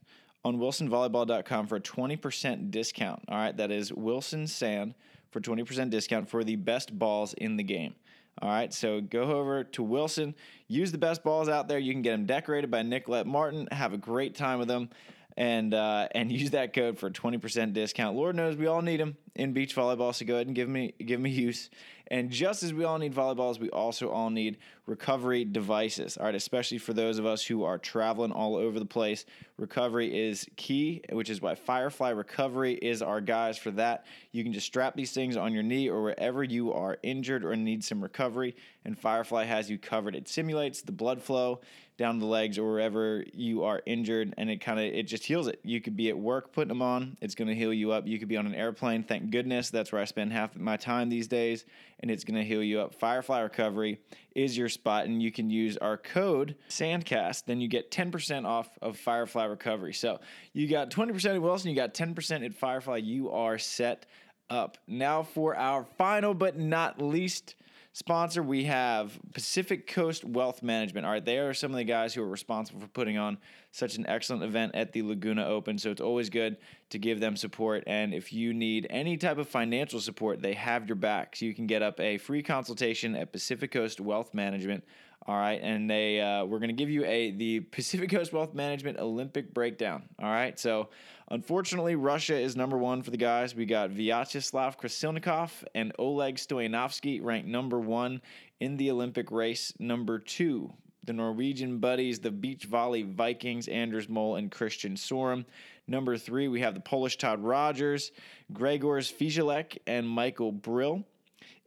on 0.45 0.59
wilsonvolleyball.com 0.59 1.67
for 1.67 1.77
a 1.77 1.81
20% 1.81 2.71
discount. 2.71 3.23
All 3.29 3.37
right, 3.37 3.57
that 3.57 3.71
is 3.71 3.93
Wilson 3.93 4.47
Sand 4.47 4.95
for 5.31 5.41
20% 5.41 5.91
discount 5.91 6.29
for 6.29 6.45
the 6.45 6.57
best 6.57 6.99
balls 6.99 7.35
in 7.35 7.57
the 7.57 7.63
game. 7.63 7.95
All 8.41 8.49
right, 8.49 8.73
so 8.73 9.01
go 9.01 9.23
over 9.23 9.63
to 9.63 9.83
Wilson, 9.83 10.35
use 10.67 10.91
the 10.91 10.99
best 10.99 11.23
balls 11.23 11.49
out 11.49 11.69
there. 11.69 11.79
You 11.79 11.93
can 11.93 12.03
get 12.03 12.13
them 12.13 12.27
decorated 12.27 12.71
by 12.71 12.83
Nicolette 12.83 13.27
Martin. 13.27 13.69
Have 13.71 13.93
a 13.93 13.99
great 13.99 14.35
time 14.35 14.59
with 14.59 14.69
them, 14.69 14.89
and 15.37 15.75
uh, 15.75 16.09
and 16.15 16.33
use 16.41 16.51
that 16.51 16.73
code 16.73 16.99
for 16.99 17.09
a 17.09 17.11
20% 17.11 17.73
discount. 17.75 18.17
Lord 18.17 18.35
knows 18.35 18.57
we 18.57 18.67
all 18.67 18.83
need 18.83 19.01
them 19.01 19.17
in 19.35 19.53
beach 19.53 19.75
volleyball, 19.75 20.15
so 20.15 20.27
go 20.27 20.35
ahead 20.35 20.47
and 20.47 20.57
give 20.57 20.69
me 20.69 20.95
give 20.99 21.21
me 21.21 21.31
use. 21.31 21.71
And 22.09 22.31
just 22.31 22.63
as 22.63 22.75
we 22.75 22.85
all 22.85 22.99
need 22.99 23.15
volleyballs, 23.15 23.59
we 23.59 23.71
also 23.71 24.11
all 24.11 24.29
need 24.29 24.59
recovery 24.87 25.47
devices. 25.47 26.19
All 26.19 26.27
right, 26.27 26.35
especially 26.35 26.77
for 26.77 26.93
those 26.93 27.19
of 27.19 27.25
us 27.25 27.43
who 27.43 27.65
are 27.65 27.79
traveling 27.79 28.33
all 28.33 28.57
over 28.57 28.79
the 28.79 28.85
place. 28.85 29.25
Recovery 29.57 30.29
is 30.29 30.47
key, 30.57 31.01
which 31.11 31.31
is 31.31 31.41
why 31.41 31.55
Firefly 31.55 32.11
Recovery 32.11 32.75
is 32.75 33.01
our 33.01 33.23
guys 33.23 33.57
for 33.57 33.71
that. 33.71 34.05
You 34.33 34.43
can 34.43 34.53
just 34.53 34.67
strap 34.67 34.95
these 34.95 35.13
things 35.13 35.39
on 35.39 35.55
your 35.55 35.63
knee 35.63 35.89
or 35.89 36.03
wherever 36.03 36.45
you 36.45 36.73
are 36.75 36.99
injured 37.03 37.45
or 37.45 37.57
need 37.57 37.83
some 37.83 38.03
recovery, 38.03 38.57
and 38.85 38.99
Firefly 38.99 39.45
has 39.45 39.71
you 39.71 39.79
covered. 39.79 40.15
It 40.15 40.29
simulates 40.29 40.83
the 40.83 40.93
blood 40.93 41.23
flow 41.23 41.61
down 41.97 42.19
the 42.19 42.27
legs 42.27 42.59
or 42.59 42.69
wherever 42.69 43.25
you 43.33 43.65
are 43.65 43.81
injured 43.87 44.35
and 44.39 44.51
it 44.51 44.61
kind 44.61 44.81
of 44.81 44.87
it 44.87 45.05
just 45.05 45.25
heals 45.25 45.47
it 45.47 45.61
you 45.63 45.81
could 45.81 45.97
be 45.97 46.09
at 46.09 46.19
work 46.19 46.53
putting 46.53 46.69
them 46.69 46.83
on 46.83 47.17
it's 47.21 47.35
going 47.35 47.49
to 47.49 47.55
heal 47.55 47.73
you 47.73 47.93
up 47.93 48.07
you 48.07 48.19
could 48.19 48.29
be 48.29 48.37
on 48.37 48.47
an 48.47 48.55
airplane 48.55 49.03
thank 49.03 49.22
goodness 49.31 49.71
that's 49.71 49.93
where 49.93 50.01
i 50.01 50.05
spend 50.05 50.33
half 50.33 50.55
of 50.55 50.61
my 50.61 50.77
time 50.77 51.09
these 51.09 51.29
days 51.29 51.65
and 52.03 52.11
it's 52.11 52.25
going 52.25 52.35
to 52.35 52.45
heal 52.45 52.63
you 52.63 52.81
up. 52.81 52.95
Firefly 52.95 53.41
recovery 53.41 54.01
is 54.35 54.57
your 54.57 54.69
spot 54.69 55.07
and 55.07 55.23
you 55.23 55.31
can 55.31 55.51
use 55.51 55.77
our 55.77 55.97
code 55.97 56.57
sandcast 56.69 57.45
then 57.47 57.61
you 57.61 57.69
get 57.69 57.91
10% 57.91 58.45
off 58.45 58.69
of 58.83 58.99
firefly 58.99 59.45
recovery. 59.45 59.93
So 59.93 60.21
you 60.53 60.69
got 60.69 60.91
20% 60.91 61.25
at 61.35 61.43
wilson 61.43 61.71
you 61.71 61.77
got 61.77 61.95
10% 61.95 62.45
at 62.45 62.55
firefly. 62.55 62.99
You 62.99 63.31
are 63.31 63.59
set 63.59 64.07
up. 64.51 64.79
Now 64.87 65.23
for 65.23 65.57
our 65.57 65.85
final 65.97 66.35
but 66.35 66.59
not 66.59 67.01
least 67.01 67.55
sponsor, 67.93 68.43
we 68.43 68.65
have 68.65 69.19
Pacific 69.33 69.87
Coast 69.87 70.25
Wealth 70.25 70.63
Management. 70.63 71.07
All 71.07 71.13
right, 71.13 71.25
they 71.25 71.39
are 71.39 71.55
some 71.55 71.71
of 71.71 71.77
the 71.77 71.85
guys 71.85 72.15
who 72.15 72.23
are 72.23 72.29
responsible 72.29 72.81
for 72.81 72.89
putting 72.89 73.19
on 73.19 73.39
such 73.71 73.97
an 73.97 74.07
excellent 74.07 74.43
event 74.43 74.75
at 74.75 74.93
the 74.93 75.03
Laguna 75.03 75.47
Open. 75.47 75.79
So 75.79 75.91
it's 75.91 76.01
always 76.01 76.31
good 76.31 76.57
to 76.91 76.99
give 76.99 77.21
them 77.21 77.37
support. 77.37 77.85
And 77.87 78.13
if 78.13 78.33
you 78.33 78.53
need 78.53 78.87
any 78.91 79.17
type 79.17 79.39
of 79.39 79.49
financial 79.49 80.01
support, 80.01 80.43
they 80.43 80.55
have 80.55 80.89
your 80.89 80.97
back. 80.97 81.37
So 81.37 81.45
you 81.45 81.55
can 81.55 81.67
get 81.67 81.83
up 81.83 82.01
a 82.01 82.19
free 82.19 82.43
consultation 82.43 83.15
at 83.15 83.33
Pacific 83.33 83.71
Coast 83.71 84.01
Wealth 84.01 84.35
Management. 84.35 84.85
All 85.25 85.37
right, 85.37 85.61
and 85.63 85.89
they 85.89 86.21
uh, 86.21 86.45
we're 86.45 86.59
going 86.59 86.71
to 86.71 86.75
give 86.75 86.91
you 86.91 87.05
a 87.05 87.31
the 87.31 87.61
Pacific 87.61 88.11
Coast 88.11 88.33
Wealth 88.33 88.55
Management 88.55 88.99
Olympic 88.99 89.55
breakdown. 89.55 90.03
All 90.21 90.29
right, 90.31 90.59
so 90.59 90.89
unfortunately, 91.31 91.95
Russia 91.95 92.37
is 92.37 92.57
number 92.57 92.77
one 92.77 93.03
for 93.03 93.13
the 93.13 93.17
guys. 93.17 93.55
We 93.55 93.65
got 93.65 93.91
Vyacheslav 93.91 94.79
Krasilnikov 94.81 95.51
and 95.77 95.93
Oleg 95.99 96.37
Stoyanovsky 96.37 97.23
ranked 97.23 97.47
number 97.47 97.79
one 97.79 98.21
in 98.59 98.77
the 98.77 98.91
Olympic 98.91 99.31
race. 99.31 99.73
Number 99.79 100.19
two, 100.19 100.73
the 101.05 101.13
Norwegian 101.13 101.79
buddies, 101.79 102.19
the 102.19 102.33
beach 102.33 102.65
volley 102.65 103.03
Vikings, 103.03 103.69
Anders 103.69 104.09
Mol 104.09 104.37
and 104.37 104.51
Christian 104.51 104.97
Sorum. 104.97 105.45
Number 105.87 106.17
three, 106.17 106.49
we 106.49 106.61
have 106.61 106.75
the 106.75 106.81
Polish 106.81 107.17
Todd 107.17 107.41
Rogers, 107.41 108.11
Gregors 108.53 109.13
Fijalek, 109.13 109.79
and 109.87 110.09
Michael 110.09 110.51
Bryl. 110.51 111.05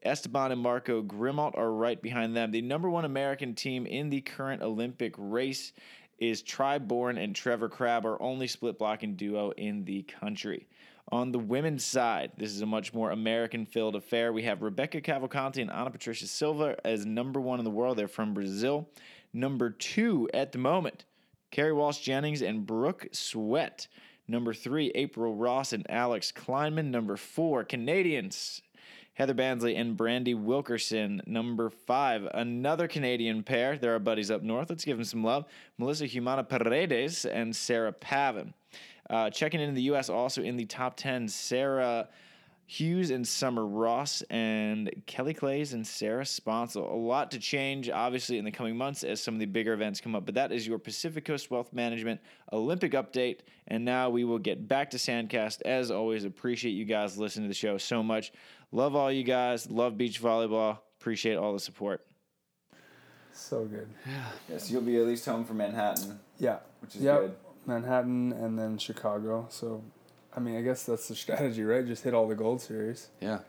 Esteban 0.05 0.51
and 0.51 0.61
Marco 0.61 1.01
Grimalt 1.01 1.57
are 1.57 1.71
right 1.71 2.01
behind 2.01 2.35
them. 2.35 2.51
The 2.51 2.61
number 2.61 2.89
one 2.89 3.05
American 3.05 3.55
team 3.55 3.85
in 3.85 4.09
the 4.09 4.21
current 4.21 4.61
Olympic 4.61 5.15
race 5.17 5.73
is 6.19 6.41
Tri 6.41 6.77
Bourne 6.77 7.17
and 7.17 7.35
Trevor 7.35 7.69
Crabb, 7.69 8.05
our 8.05 8.21
only 8.21 8.47
split 8.47 8.77
blocking 8.77 9.15
duo 9.15 9.51
in 9.51 9.83
the 9.85 10.03
country. 10.03 10.67
On 11.11 11.31
the 11.31 11.39
women's 11.39 11.85
side, 11.85 12.31
this 12.37 12.51
is 12.51 12.61
a 12.61 12.65
much 12.65 12.93
more 12.93 13.11
American 13.11 13.65
filled 13.65 13.95
affair. 13.95 14.33
We 14.33 14.43
have 14.43 14.61
Rebecca 14.61 15.01
Cavalcanti 15.01 15.61
and 15.61 15.69
Ana 15.69 15.91
Patricia 15.91 16.25
Silva 16.25 16.77
as 16.83 17.05
number 17.05 17.39
one 17.39 17.59
in 17.59 17.65
the 17.65 17.71
world. 17.71 17.97
They're 17.97 18.07
from 18.07 18.33
Brazil. 18.33 18.89
Number 19.31 19.69
two 19.69 20.29
at 20.33 20.51
the 20.51 20.57
moment, 20.57 21.05
Kerri 21.51 21.75
Walsh 21.75 21.99
Jennings 21.99 22.41
and 22.41 22.65
Brooke 22.65 23.07
Sweat. 23.11 23.87
Number 24.27 24.53
three, 24.53 24.91
April 24.95 25.35
Ross 25.35 25.73
and 25.73 25.89
Alix 25.91 26.31
Klineman. 26.31 26.85
Number 26.85 27.17
four, 27.17 27.63
Canadians 27.63 28.61
Heather 29.15 29.33
Bansley 29.33 29.79
and 29.79 29.97
Brandie 29.97 30.33
Wilkerson. 30.33 31.21
Number 31.25 31.69
five, 31.69 32.27
another 32.33 32.87
Canadian 32.87 33.43
pair. 33.43 33.77
They're 33.77 33.93
our 33.93 33.99
buddies 33.99 34.29
up 34.29 34.43
north. 34.43 34.69
Let's 34.69 34.85
give 34.85 34.97
them 34.97 35.05
some 35.05 35.23
love. 35.23 35.45
Melissa 35.77 36.05
Humana 36.05 36.43
Paredes 36.43 37.25
and 37.25 37.55
Sarah 37.55 37.93
Pavan. 37.93 38.53
Uh, 39.09 39.29
checking 39.29 39.61
in 39.61 39.73
the 39.73 39.83
U.S. 39.83 40.09
also 40.09 40.41
in 40.41 40.57
the 40.57 40.65
top 40.65 40.97
10, 40.97 41.27
Sarah 41.29 42.09
Hughes 42.67 43.11
and 43.11 43.27
Summer 43.27 43.65
Ross 43.65 44.23
and 44.23 44.89
Kelly 45.05 45.35
Claes 45.35 45.73
and 45.73 45.85
Sara 45.85 46.23
Sponcil. 46.23 46.91
A 46.91 46.95
lot 46.95 47.29
to 47.31 47.39
change, 47.39 47.91
obviously, 47.91 48.39
in 48.39 48.45
the 48.45 48.51
coming 48.51 48.75
months 48.75 49.03
as 49.03 49.21
some 49.21 49.35
of 49.35 49.39
the 49.39 49.45
bigger 49.45 49.73
events 49.73 50.01
come 50.01 50.15
up. 50.15 50.25
But 50.25 50.33
that 50.35 50.51
is 50.51 50.67
your 50.67 50.79
Pacific 50.79 51.25
Coast 51.25 51.51
Wealth 51.51 51.71
Management 51.73 52.19
Olympic 52.51 52.93
update. 52.93 53.41
And 53.67 53.85
now 53.85 54.09
we 54.09 54.23
will 54.23 54.39
get 54.39 54.67
back 54.67 54.89
to 54.91 54.97
Sandcast. 54.97 55.61
As 55.61 55.91
always, 55.91 56.25
appreciate 56.25 56.71
you 56.71 56.85
guys 56.85 57.19
listening 57.19 57.45
to 57.45 57.49
the 57.49 57.53
show 57.53 57.77
so 57.77 58.01
much. 58.01 58.31
Love 58.75 58.93
all 58.93 59.09
you 59.09 59.23
guys. 59.23 59.71
Love 59.71 59.97
beach 59.97 60.21
volleyball. 60.21 60.79
Appreciate 60.99 61.35
all 61.37 61.53
the 61.53 61.61
support. 61.61 62.05
So 63.31 63.63
good. 63.63 63.87
Yeah. 64.05 64.25
Yes, 64.49 64.69
you'll 64.69 64.81
be 64.81 64.97
at 64.97 65.05
least 65.07 65.25
home 65.25 65.45
from 65.45 65.57
Manhattan, 65.57 66.19
Yeah. 66.39 66.59
which 66.81 66.93
is 66.97 67.01
Yep. 67.03 67.19
good. 67.21 67.35
Manhattan 67.65 68.33
and 68.33 68.59
then 68.59 68.77
Chicago. 68.77 69.47
So, 69.49 69.81
I 70.35 70.41
mean, 70.41 70.57
I 70.57 70.61
guess 70.61 70.85
that's 70.85 71.07
the 71.07 71.15
strategy, 71.15 71.63
right? 71.63 71.85
Just 71.87 72.03
hit 72.03 72.13
all 72.13 72.27
the 72.27 72.35
Gold 72.35 72.59
Series. 72.59 73.07
Yeah. 73.21 73.39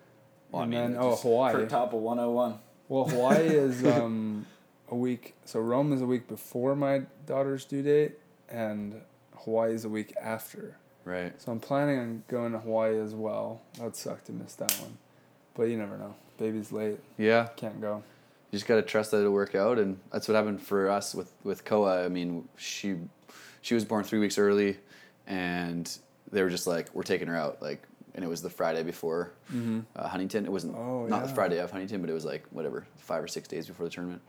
and 0.53 0.63
I 0.63 0.67
mean, 0.67 0.93
then, 0.93 0.97
oh, 0.97 1.11
Just 1.11 1.25
Hawaii. 1.25 1.67
top 1.67 1.93
of 1.93 2.01
101. 2.01 2.61
Well, 2.89 3.07
Hawaii 3.09 3.47
is 3.49 3.85
um, 3.85 4.47
a 4.89 4.95
week. 4.95 5.35
So 5.45 5.59
Rome 5.59 5.93
is 5.93 6.03
a 6.03 6.07
week 6.07 6.29
before 6.29 6.77
my 6.77 7.01
daughter's 7.27 7.65
due 7.65 7.83
date, 7.83 8.21
and 8.49 9.03
Hawaii 9.39 9.73
is 9.75 9.85
a 9.85 9.89
week 9.89 10.15
after. 10.21 10.77
Right. 11.05 11.41
So 11.43 11.51
I'm 11.51 11.59
planning 11.59 11.99
on 11.99 12.23
going 12.29 12.53
to 12.53 12.61
Hawaii 12.61 12.97
as 13.01 13.13
well. 13.13 13.63
That'd 13.77 13.97
suck 13.97 14.23
to 14.27 14.33
miss 14.33 14.55
that 14.55 14.71
one, 14.81 14.99
but 15.57 15.65
you 15.65 15.77
never 15.77 15.97
know. 15.97 16.15
Baby's 16.39 16.71
late, 16.73 16.99
Yeah. 17.19 17.49
can't 17.57 17.81
go. 17.81 18.03
You 18.51 18.59
just 18.59 18.67
gotta 18.69 18.83
trust 18.83 19.11
that 19.11 19.19
it'll 19.21 19.33
work 19.33 19.55
out, 19.55 19.79
and 19.79 19.99
that's 20.13 20.29
what 20.29 20.35
happened 20.35 20.63
for 20.63 20.89
us 20.91 21.15
with 21.15 21.33
with 21.45 21.65
Koa. 21.65 22.05
I 22.05 22.09
mean, 22.09 22.49
she 22.57 22.97
she 23.63 23.75
was 23.75 23.85
born 23.85 24.05
three 24.05 24.19
weeks 24.21 24.39
early, 24.39 24.77
and 25.27 25.91
they 26.31 26.43
were 26.43 26.51
just 26.51 26.67
like, 26.67 26.89
"We're 26.95 27.03
taking 27.03 27.29
her 27.29 27.37
out," 27.37 27.61
like, 27.61 27.83
and 28.15 28.25
it 28.25 28.29
was 28.29 28.43
the 28.43 28.51
Friday 28.51 28.83
before 28.83 29.33
uh, 29.97 30.09
Huntington. 30.09 30.45
It 30.47 30.53
wasn't 30.53 30.77
Oh, 30.77 31.07
not 31.07 31.27
the. 31.27 31.35
Friday 31.35 31.59
of 31.59 31.71
Huntington, 31.71 32.01
but 32.01 32.11
it 32.11 32.13
was 32.15 32.25
like 32.25 32.45
whatever, 32.51 32.87
five 32.99 33.23
or 33.23 33.29
six 33.29 33.49
days 33.49 33.67
before 33.67 33.87
the 33.87 33.91
tournament. 33.93 34.23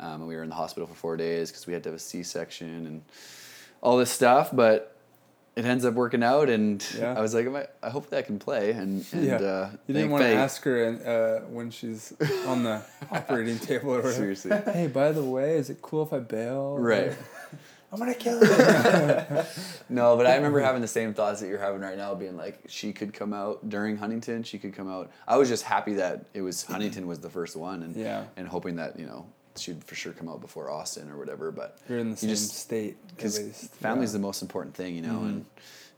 Um, 0.00 0.20
and 0.22 0.26
we 0.28 0.34
were 0.36 0.42
in 0.42 0.48
the 0.48 0.54
hospital 0.54 0.86
for 0.86 0.94
four 0.94 1.16
days 1.16 1.50
because 1.50 1.66
we 1.66 1.72
had 1.72 1.82
to 1.84 1.90
have 1.90 1.96
a 1.96 2.00
C 2.00 2.22
section 2.22 2.86
and 2.86 3.02
all 3.82 3.96
this 3.96 4.10
stuff. 4.10 4.50
But 4.52 4.91
it 5.54 5.64
ends 5.64 5.84
up 5.84 5.94
working 5.94 6.22
out, 6.22 6.48
and 6.48 6.82
Yeah. 6.98 7.14
I 7.16 7.20
was 7.20 7.34
like, 7.34 7.46
I, 7.48 7.66
I 7.86 7.90
hope 7.90 8.08
that 8.10 8.18
I 8.18 8.22
can 8.22 8.38
play. 8.38 8.70
And, 8.72 9.04
and 9.12 9.24
Yeah. 9.24 9.36
uh, 9.36 9.70
You 9.86 9.94
didn't 9.94 10.10
want 10.10 10.24
to 10.24 10.30
ask 10.32 10.62
her 10.64 11.42
uh, 11.44 11.46
when 11.50 11.70
she's 11.70 12.12
on 12.46 12.62
the 12.62 12.82
operating 13.10 13.58
table 13.58 13.92
or 13.92 13.96
whatever. 13.96 14.12
Seriously. 14.12 14.50
Hey, 14.72 14.86
by 14.86 15.12
the 15.12 15.22
way, 15.24 15.56
is 15.56 15.68
it 15.70 15.82
cool 15.82 16.02
if 16.04 16.12
I 16.12 16.20
bail? 16.20 16.78
Right. 16.78 17.12
I'm 17.92 17.98
gonna 17.98 18.14
kill 18.14 18.40
him. 18.42 19.44
No, 19.90 20.16
but 20.16 20.24
I 20.26 20.36
remember 20.36 20.60
having 20.60 20.80
the 20.80 20.88
same 20.88 21.12
thoughts 21.12 21.40
that 21.42 21.48
you're 21.48 21.58
having 21.58 21.82
right 21.82 21.98
now, 21.98 22.14
being 22.14 22.38
like, 22.38 22.58
she 22.66 22.94
could 22.94 23.12
come 23.12 23.34
out 23.34 23.68
during 23.68 23.98
Huntington. 23.98 24.44
She 24.44 24.58
could 24.58 24.74
come 24.74 24.90
out. 24.90 25.10
I 25.28 25.36
was 25.36 25.50
just 25.50 25.64
happy 25.64 25.92
that 25.94 26.24
it 26.32 26.40
was 26.40 26.62
Huntington 26.64 27.06
was 27.06 27.18
the 27.18 27.28
first 27.28 27.54
one, 27.54 27.82
and 27.82 27.94
Yeah. 27.94 28.24
and 28.38 28.48
hoping 28.48 28.76
that 28.76 28.98
you 28.98 29.04
know 29.04 29.26
she'd 29.56 29.82
for 29.84 29.94
sure 29.94 30.12
come 30.12 30.28
out 30.28 30.40
before 30.40 30.70
Austin 30.70 31.10
or 31.10 31.16
whatever. 31.18 31.50
But 31.50 31.78
You're 31.88 31.98
in 31.98 32.10
the 32.12 32.16
same 32.16 32.30
you 32.30 32.34
just 32.36 32.54
state. 32.56 32.96
because 33.08 33.38
family's 33.80 34.10
Yeah. 34.10 34.18
the 34.18 34.22
most 34.22 34.42
important 34.42 34.74
thing, 34.74 34.94
you 34.94 35.02
know. 35.02 35.20
And 35.22 35.44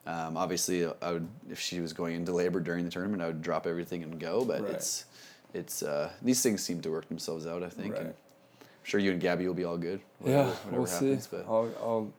um, 0.06 0.36
obviously, 0.36 0.86
I 1.02 1.12
would 1.12 1.28
if 1.50 1.58
she 1.60 1.80
was 1.80 1.92
going 1.92 2.14
into 2.16 2.32
labor 2.32 2.60
during 2.60 2.84
the 2.84 2.90
tournament, 2.90 3.22
I 3.22 3.26
would 3.26 3.42
drop 3.42 3.66
everything 3.66 4.02
and 4.02 4.18
go. 4.20 4.44
But 4.44 4.62
Right. 4.62 4.72
it's 4.72 5.04
it's 5.52 5.82
uh, 5.82 6.10
these 6.22 6.42
things 6.42 6.62
seem 6.62 6.80
to 6.82 6.90
work 6.90 7.08
themselves 7.08 7.46
out. 7.46 7.62
I 7.62 7.68
think. 7.68 7.92
Right. 7.92 8.00
And 8.02 8.08
I'm 8.10 8.64
sure 8.82 9.00
you 9.00 9.12
and 9.12 9.20
Gabby 9.20 9.46
will 9.46 9.54
be 9.54 9.64
all 9.64 9.78
good. 9.78 10.00
Yeah, 10.24 10.46
whatever 10.48 10.76
we'll 10.76 10.86
see. 10.86 11.16
But 11.30 11.46
I'll, 11.46 11.70
I'll, 11.80 12.12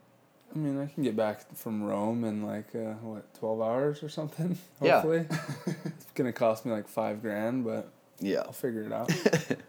I 0.53 0.57
mean, 0.57 0.79
I 0.81 0.87
can 0.87 1.03
get 1.03 1.15
back 1.15 1.41
from 1.55 1.83
Rome 1.83 2.23
in 2.23 2.43
like 2.43 2.73
uh, 2.73 2.93
what 3.03 3.31
twelve 3.35 3.61
hours 3.61 4.01
or 4.01 4.09
something. 4.09 4.57
Yeah. 4.81 5.01
Hopefully, 5.01 5.25
it's 5.85 6.05
gonna 6.15 6.33
cost 6.33 6.65
me 6.65 6.71
like 6.71 6.87
five 6.87 7.21
grand, 7.21 7.65
but 7.65 7.89
yeah. 8.19 8.39
I'll 8.39 8.51
figure 8.53 8.81
it 8.83 8.91
out. 8.93 9.11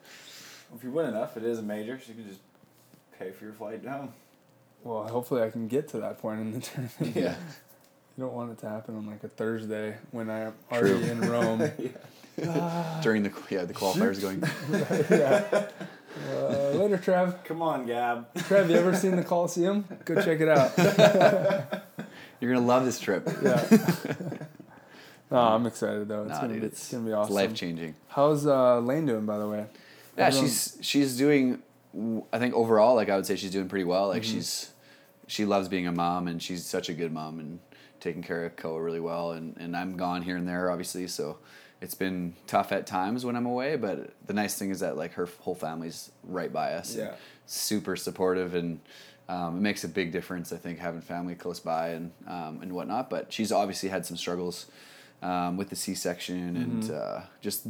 If 0.75 0.83
you 0.85 0.91
win 0.91 1.07
enough, 1.07 1.37
it 1.37 1.45
is 1.45 1.59
a 1.59 1.63
major, 1.63 1.99
so 1.99 2.09
you 2.13 2.15
can 2.23 2.29
just 2.29 2.41
pay 3.19 3.31
for 3.31 3.45
your 3.45 3.53
flight 3.53 3.85
home. 3.85 4.13
well, 4.85 5.05
hopefully, 5.09 5.43
I 5.43 5.51
can 5.51 5.69
get 5.69 5.89
to 5.89 5.99
that 6.01 6.19
point 6.19 6.41
in 6.41 6.53
the 6.53 6.61
tournament. 6.67 7.17
Yeah. 7.17 7.35
You 8.17 8.25
don't 8.25 8.33
want 8.33 8.51
it 8.53 8.59
to 8.61 8.69
happen 8.69 8.97
on 8.97 9.07
like 9.07 9.23
a 9.25 9.29
Thursday 9.29 9.97
when 10.11 10.31
I'm 10.31 10.55
True. 10.73 10.95
already 10.95 11.11
in 11.11 11.21
Rome. 11.21 11.59
During 13.03 13.23
the 13.23 13.33
yeah 13.51 13.65
the 13.65 13.73
qualifiers 13.75 14.21
going. 14.21 14.43
yeah. 15.21 15.69
Uh, 16.31 16.71
later, 16.79 16.97
Trev. 16.99 17.45
Come 17.45 17.61
on, 17.63 17.87
Gab. 17.87 18.27
Trev, 18.45 18.71
you 18.71 18.77
ever 18.77 18.95
seen 18.95 19.17
the 19.17 19.25
Coliseum? 19.25 19.85
Go 20.07 20.15
check 20.23 20.41
it 20.41 20.49
out. 20.49 20.73
You're 22.41 22.55
gonna 22.55 22.67
love 22.67 22.85
this 22.87 22.99
trip. 23.01 23.27
Yeah. 23.43 23.65
no, 25.31 25.37
I'm 25.39 25.67
excited 25.67 26.09
though. 26.09 26.23
It's 26.23 26.31
Nah, 26.33 26.41
gonna 26.43 26.53
dude, 26.55 26.63
be, 26.63 26.67
it's, 26.69 26.81
it's 26.81 26.93
gonna 26.93 27.05
be 27.07 27.13
awesome. 27.13 27.35
life 27.35 27.55
changing. 27.55 27.95
How's 28.09 28.47
uh, 28.47 28.81
Lane 28.81 29.07
doing, 29.07 29.25
by 29.27 29.39
the 29.39 29.49
way? 29.49 29.67
Yeah, 30.17 30.27
Everyone- 30.27 30.49
she's 30.49 30.79
she's 30.81 31.17
doing. 31.17 31.63
I 32.33 32.39
think 32.39 32.55
overall, 32.55 32.95
like 32.95 33.09
I 33.09 33.17
would 33.17 33.25
say, 33.27 33.37
she's 33.37 33.51
doing 33.51 33.69
pretty 33.69 33.85
well. 33.85 34.05
Mm-hmm. 34.05 34.13
Like 34.15 34.25
she's 34.25 34.71
she 35.27 35.45
loves 35.45 35.69
being 35.69 35.87
a 35.87 35.93
mom, 35.93 36.29
and 36.29 36.43
she's 36.43 36.65
such 36.65 36.89
a 36.89 36.93
good 36.95 37.13
mom 37.13 37.39
and 37.41 37.59
taking 38.01 38.23
care 38.23 38.45
of 38.45 38.57
Koa 38.57 38.81
really 38.83 39.01
well. 39.01 39.33
And 39.33 39.57
and 39.59 39.77
I'm 39.77 39.97
gone 39.97 40.23
here 40.23 40.37
and 40.37 40.47
there, 40.47 40.71
obviously, 40.71 41.07
so 41.07 41.39
it's 41.81 41.95
been 41.95 42.35
tough 42.47 42.73
at 42.73 42.87
times 42.87 43.25
when 43.25 43.35
I'm 43.37 43.47
away. 43.47 43.77
But 43.77 44.11
the 44.27 44.33
nice 44.35 44.59
thing 44.59 44.71
is 44.71 44.81
that 44.81 44.97
like 44.97 45.13
her 45.15 45.29
whole 45.41 45.55
family's 45.55 46.11
right 46.25 46.53
by 46.53 46.75
us. 46.75 46.95
and 46.95 47.05
Yeah. 47.09 47.15
super 47.47 47.97
supportive 47.97 48.55
and. 48.55 48.81
Um, 49.29 49.57
it 49.57 49.61
makes 49.61 49.83
a 49.83 49.89
big 49.89 50.13
difference, 50.13 50.53
I 50.53 50.57
think, 50.57 50.79
having 50.79 51.01
family 51.01 51.35
close 51.35 51.59
by 51.59 51.89
and 51.89 52.13
um, 52.29 52.61
and 52.63 52.73
whatnot. 52.73 53.11
But 53.11 53.33
she's 53.33 53.51
obviously 53.51 53.89
had 53.89 54.07
some 54.07 54.17
struggles 54.17 54.67
um, 55.21 55.57
with 55.57 55.69
the 55.69 55.75
C-section 55.75 56.57
and 56.57 56.83
Mm-hmm. 56.85 56.95
uh, 56.95 57.23
just 57.41 57.67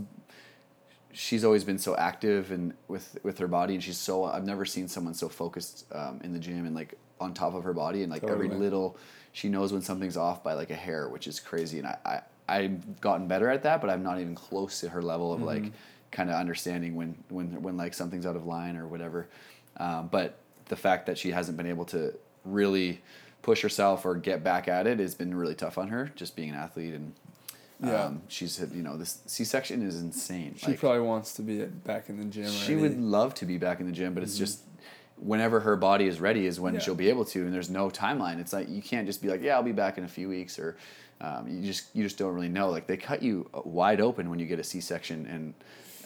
she's 1.16 1.44
always 1.44 1.64
been 1.64 1.78
so 1.78 1.96
active 1.96 2.50
and 2.50 2.74
with 2.88 3.18
with 3.22 3.38
her 3.38 3.48
body 3.48 3.74
and 3.74 3.82
she's 3.82 3.96
so 3.96 4.24
I've 4.24 4.44
never 4.44 4.64
seen 4.64 4.86
someone 4.86 5.14
so 5.14 5.28
focused 5.28 5.86
um, 5.92 6.20
in 6.22 6.32
the 6.32 6.38
gym 6.38 6.66
and 6.66 6.74
like 6.74 6.94
on 7.20 7.32
top 7.32 7.54
of 7.54 7.64
her 7.64 7.72
body 7.72 8.02
and 8.02 8.12
like 8.12 8.22
every 8.24 8.48
little 8.48 8.98
she 9.32 9.48
knows 9.48 9.72
when 9.72 9.80
something's 9.80 10.16
off 10.16 10.44
by 10.44 10.52
like 10.52 10.70
a 10.70 10.74
hair 10.74 11.08
which 11.08 11.26
is 11.26 11.40
crazy 11.40 11.78
and 11.78 11.86
I, 11.86 11.96
I 12.04 12.20
I've 12.48 13.00
gotten 13.00 13.26
better 13.28 13.48
at 13.48 13.62
that 13.62 13.80
but 13.80 13.88
I'm 13.88 14.02
not 14.02 14.20
even 14.20 14.34
close 14.34 14.80
to 14.80 14.90
her 14.90 15.00
level 15.00 15.32
of 15.32 15.40
like 15.42 15.72
kind 16.10 16.30
of 16.30 16.36
understanding 16.36 16.94
when 16.94 17.14
when 17.28 17.62
when 17.62 17.76
like 17.76 17.94
something's 17.94 18.26
out 18.26 18.36
of 18.36 18.46
line 18.46 18.76
or 18.76 18.86
whatever. 18.86 19.28
Um, 19.76 20.08
but 20.08 20.38
the 20.66 20.76
fact 20.76 21.06
that 21.06 21.18
she 21.18 21.30
hasn't 21.30 21.56
been 21.56 21.66
able 21.66 21.84
to 21.86 22.14
really 22.44 23.02
push 23.42 23.62
herself 23.62 24.04
or 24.04 24.14
get 24.14 24.42
back 24.42 24.66
at 24.66 24.86
it 24.86 24.98
has 24.98 25.14
been 25.14 25.34
really 25.34 25.54
tough 25.54 25.78
on 25.78 25.88
her 25.88 26.10
just 26.16 26.34
being 26.34 26.50
an 26.50 26.56
athlete 26.56 26.94
and 26.94 27.12
Yeah. 27.82 28.04
um, 28.04 28.22
she's 28.28 28.58
you 28.72 28.82
know 28.82 28.96
this 28.96 29.18
C-section 29.26 29.82
is 29.82 30.00
insane 30.00 30.54
She 30.56 30.72
probably 30.74 31.00
wants 31.02 31.34
to 31.34 31.42
be 31.42 31.64
back 31.64 32.08
in 32.08 32.16
the 32.16 32.24
gym. 32.24 32.50
she 32.50 32.72
already. 32.74 32.88
would 32.96 32.98
love 33.00 33.34
to 33.34 33.44
be 33.44 33.58
back 33.58 33.80
in 33.80 33.86
the 33.86 33.92
gym, 33.92 34.14
but 34.14 34.22
it's 34.22 34.38
just 34.38 34.60
whenever 35.16 35.60
her 35.60 35.76
body 35.76 36.06
is 36.06 36.18
ready 36.20 36.46
is 36.46 36.58
when 36.58 36.74
Yeah. 36.74 36.80
she'll 36.80 36.94
be 36.94 37.08
able 37.10 37.24
to, 37.26 37.44
and 37.44 37.52
there's 37.52 37.70
no 37.70 37.88
timeline. 37.90 38.38
It's 38.38 38.52
like 38.52 38.68
you 38.68 38.80
can't 38.82 39.06
just 39.06 39.20
be 39.22 39.28
like, 39.28 39.42
yeah, 39.42 39.54
I'll 39.56 39.62
be 39.62 39.72
back 39.72 39.98
in 39.98 40.04
a 40.04 40.08
few 40.08 40.28
weeks, 40.28 40.58
or 40.58 40.76
um, 41.20 41.48
you 41.48 41.62
just 41.62 41.94
you 41.94 42.02
just 42.02 42.16
don't 42.18 42.34
really 42.34 42.48
know. 42.48 42.70
Like 42.70 42.86
they 42.86 42.96
cut 42.96 43.22
you 43.22 43.48
wide 43.64 44.00
open 44.00 44.30
when 44.30 44.38
you 44.38 44.46
get 44.46 44.58
a 44.58 44.64
C-section, 44.64 45.26
and 45.26 45.54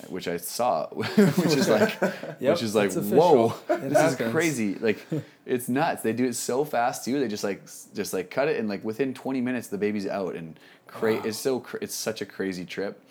which 0.09 0.27
I 0.29 0.37
saw, 0.37 0.87
which 0.93 1.09
is 1.19 1.69
like, 1.77 2.01
Yep, 2.01 2.41
which 2.41 2.63
is 2.63 2.75
like, 2.75 2.93
whoa, 2.93 3.55
this 3.69 3.97
happens. 3.99 4.21
is 4.21 4.33
crazy. 4.33 4.75
Like 4.77 5.05
it's 5.47 5.69
nuts. 5.69 6.03
They 6.03 6.13
do 6.13 6.25
it 6.25 6.35
so 6.35 6.65
fast 6.65 7.05
too. 7.05 7.21
They 7.21 7.29
just 7.29 7.45
like 7.45 7.65
just 7.95 8.13
like 8.13 8.31
cut 8.31 8.49
it, 8.49 8.59
and 8.59 8.69
like 8.69 8.85
within 8.85 9.15
20 9.15 9.41
minutes 9.41 9.69
the 9.69 9.79
baby's 9.79 10.07
out, 10.07 10.35
and 10.35 10.59
cra- 10.87 11.27
it's 11.27 11.39
so 11.39 11.65
it's 11.81 11.95
such 11.95 12.21
a 12.23 12.27
crazy 12.27 12.65
trip. 12.65 13.03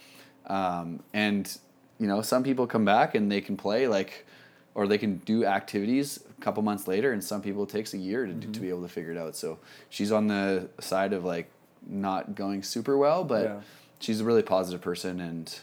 Um, 0.47 1.03
and 1.13 1.55
you 1.99 2.07
know, 2.07 2.21
some 2.21 2.43
people 2.43 2.65
come 2.65 2.85
back 2.85 3.13
and 3.15 3.31
they 3.31 3.41
can 3.41 3.57
play 3.57 3.87
like, 3.87 4.25
or 4.73 4.87
they 4.87 4.97
can 4.97 5.17
do 5.19 5.45
activities 5.45 6.23
a 6.37 6.41
couple 6.41 6.63
months 6.63 6.87
later, 6.87 7.11
and 7.11 7.23
some 7.23 7.41
people 7.41 7.63
it 7.63 7.69
takes 7.69 7.93
a 7.93 7.97
year 7.97 8.25
to, 8.25 8.31
Mm-hmm. 8.33 8.51
to 8.53 8.59
be 8.59 8.69
able 8.69 8.81
to 8.83 8.87
figure 8.87 9.11
it 9.11 9.17
out. 9.17 9.35
So 9.35 9.59
she's 9.89 10.11
on 10.11 10.27
the 10.27 10.69
side 10.79 11.13
of 11.13 11.23
like 11.25 11.49
not 11.87 12.35
going 12.35 12.63
super 12.63 12.97
well, 12.97 13.23
but 13.23 13.43
Yeah. 13.43 13.59
she's 13.99 14.21
a 14.21 14.23
really 14.23 14.41
positive 14.43 14.81
person, 14.81 15.19
and 15.19 15.53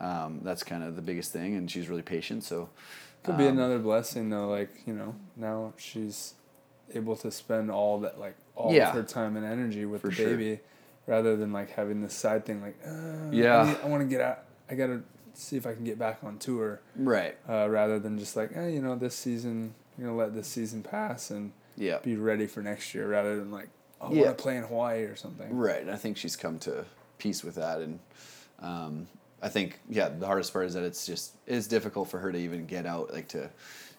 um, 0.00 0.40
that's 0.42 0.62
kind 0.64 0.82
of 0.82 0.96
the 0.96 1.02
biggest 1.02 1.32
thing. 1.32 1.54
And 1.56 1.70
she's 1.70 1.88
really 1.88 2.02
patient. 2.02 2.42
So 2.44 2.68
Could 3.22 3.36
be 3.38 3.46
um, 3.46 3.58
another 3.58 3.78
blessing 3.78 4.30
though. 4.30 4.48
Like 4.48 4.70
you 4.86 4.92
know, 4.94 5.14
now 5.36 5.74
she's 5.76 6.34
able 6.94 7.14
to 7.16 7.30
spend 7.30 7.70
all 7.70 8.00
that 8.00 8.18
like 8.18 8.34
all 8.56 8.72
Yeah. 8.72 8.88
of 8.88 8.94
her 8.94 9.02
time 9.02 9.36
and 9.36 9.46
energy 9.46 9.84
with 9.84 10.02
the 10.02 10.10
sure. 10.10 10.26
baby, 10.26 10.60
rather 11.06 11.36
than 11.36 11.52
like 11.52 11.70
having 11.70 12.00
this 12.02 12.14
side 12.14 12.44
thing 12.44 12.60
like, 12.62 12.76
uh, 12.86 13.30
Yeah. 13.30 13.58
I, 13.58 13.66
need- 13.68 13.78
I 13.84 13.86
want 13.86 14.02
to 14.02 14.08
get 14.08 14.20
out. 14.20 14.40
I 14.68 14.74
gotta 14.74 15.02
see 15.34 15.56
if 15.56 15.66
I 15.66 15.74
can 15.74 15.84
get 15.84 15.98
back 15.98 16.18
on 16.24 16.38
tour. 16.38 16.80
Right. 16.96 17.36
Uh, 17.48 17.68
rather 17.70 17.98
than 17.98 18.18
just 18.18 18.34
like, 18.36 18.50
eh, 18.56 18.68
you 18.68 18.82
know, 18.82 18.96
this 18.96 19.14
season 19.14 19.74
you're 19.96 20.08
gonna 20.08 20.18
let 20.18 20.34
this 20.34 20.48
season 20.48 20.82
pass 20.82 21.30
and 21.30 21.52
Yeah. 21.76 21.98
be 21.98 22.16
ready 22.16 22.46
for 22.46 22.62
next 22.62 22.94
year, 22.94 23.06
rather 23.08 23.36
than 23.36 23.50
like, 23.50 23.68
oh, 24.00 24.08
I 24.08 24.12
Yeah. 24.12 24.24
want 24.26 24.38
to 24.38 24.42
play 24.42 24.56
in 24.56 24.64
Hawaii 24.64 25.02
or 25.04 25.14
something. 25.14 25.54
Right. 25.56 25.80
And 25.82 25.90
I 25.90 25.96
think 25.96 26.16
she's 26.16 26.36
come 26.36 26.58
to 26.60 26.84
peace 27.18 27.44
with 27.44 27.54
that. 27.56 27.80
And 27.80 28.00
um, 28.60 29.06
I 29.42 29.48
think, 29.48 29.78
yeah, 29.88 30.08
the 30.08 30.26
hardest 30.26 30.52
part 30.52 30.66
is 30.66 30.74
that 30.74 30.82
it's 30.84 31.06
just, 31.06 31.34
it's 31.46 31.66
difficult 31.66 32.08
for 32.10 32.18
her 32.18 32.30
to 32.32 32.38
even 32.38 32.66
get 32.66 32.86
out, 32.86 33.12
like 33.12 33.28
to, 33.28 33.50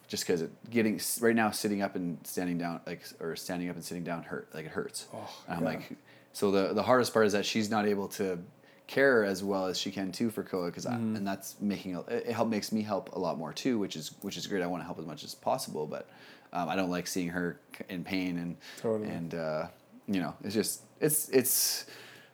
just 0.07 0.25
because 0.27 0.43
getting, 0.69 0.99
right 1.19 1.35
now, 1.35 1.51
sitting 1.51 1.81
up 1.81 1.95
and 1.95 2.17
standing 2.25 2.57
down, 2.57 2.81
like, 2.85 3.01
or 3.19 3.35
standing 3.35 3.69
up 3.69 3.75
and 3.75 3.83
sitting 3.83 4.03
down 4.03 4.23
hurt, 4.23 4.49
like 4.53 4.65
it 4.65 4.71
hurts. 4.71 5.07
Oh, 5.13 5.29
and 5.47 5.57
I'm 5.57 5.63
yeah. 5.63 5.69
like, 5.79 5.97
so 6.33 6.51
the, 6.51 6.73
the 6.73 6.83
hardest 6.83 7.13
part 7.13 7.25
is 7.25 7.33
that 7.33 7.45
she's 7.45 7.69
not 7.69 7.87
able 7.87 8.07
to 8.09 8.39
care 8.87 9.23
as 9.23 9.41
well 9.41 9.67
as 9.67 9.77
she 9.79 9.89
can 9.89 10.11
too 10.11 10.29
for 10.29 10.43
Koa 10.43 10.65
because 10.65 10.85
Mm-hmm. 10.85 11.15
and 11.15 11.25
that's 11.25 11.55
making 11.61 11.97
it 12.09 12.27
help 12.27 12.49
makes 12.49 12.73
me 12.73 12.81
help 12.81 13.15
a 13.15 13.19
lot 13.19 13.37
more 13.37 13.53
too 13.53 13.79
which 13.79 13.95
is 13.95 14.11
which 14.21 14.35
is 14.35 14.47
great 14.47 14.61
I 14.61 14.67
want 14.67 14.81
to 14.81 14.85
help 14.85 14.99
as 14.99 15.05
much 15.05 15.23
as 15.23 15.33
possible 15.33 15.87
but 15.87 16.09
um, 16.51 16.67
I 16.67 16.75
don't 16.75 16.89
like 16.89 17.07
seeing 17.07 17.29
her 17.29 17.57
in 17.87 18.03
pain 18.03 18.37
and 18.37 18.57
Totally. 18.81 19.09
and 19.09 19.33
uh, 19.33 19.67
you 20.07 20.19
know 20.19 20.33
it's 20.43 20.53
just 20.53 20.81
it's 20.99 21.29
it's 21.29 21.85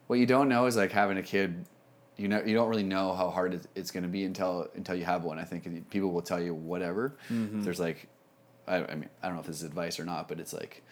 what 0.08 0.18
you 0.18 0.26
don't 0.26 0.50
know 0.50 0.66
is 0.66 0.76
like 0.76 0.92
having 0.92 1.18
a 1.20 1.22
kid 1.22 1.64
you 2.18 2.28
know 2.28 2.42
you 2.44 2.54
don't 2.56 2.70
really 2.70 2.84
know 2.84 3.14
how 3.14 3.30
hard 3.30 3.60
it's 3.76 3.92
going 3.92 4.04
to 4.04 4.10
be 4.10 4.24
until 4.26 4.68
until 4.76 4.96
you 4.96 5.06
have 5.06 5.24
one 5.24 5.38
I 5.40 5.44
think 5.44 5.90
people 5.90 6.12
will 6.12 6.22
tell 6.22 6.42
you 6.42 6.54
whatever 6.54 7.16
Mm-hmm. 7.32 7.64
there's 7.64 7.80
like 7.80 8.08
I, 8.68 8.78
I 8.78 8.96
mean 8.96 9.10
I 9.22 9.28
don't 9.28 9.36
know 9.36 9.42
if 9.42 9.48
this 9.48 9.58
is 9.58 9.64
advice 9.64 10.00
or 10.00 10.06
not 10.06 10.28
but 10.28 10.40
it's 10.40 10.54
like 10.54 10.84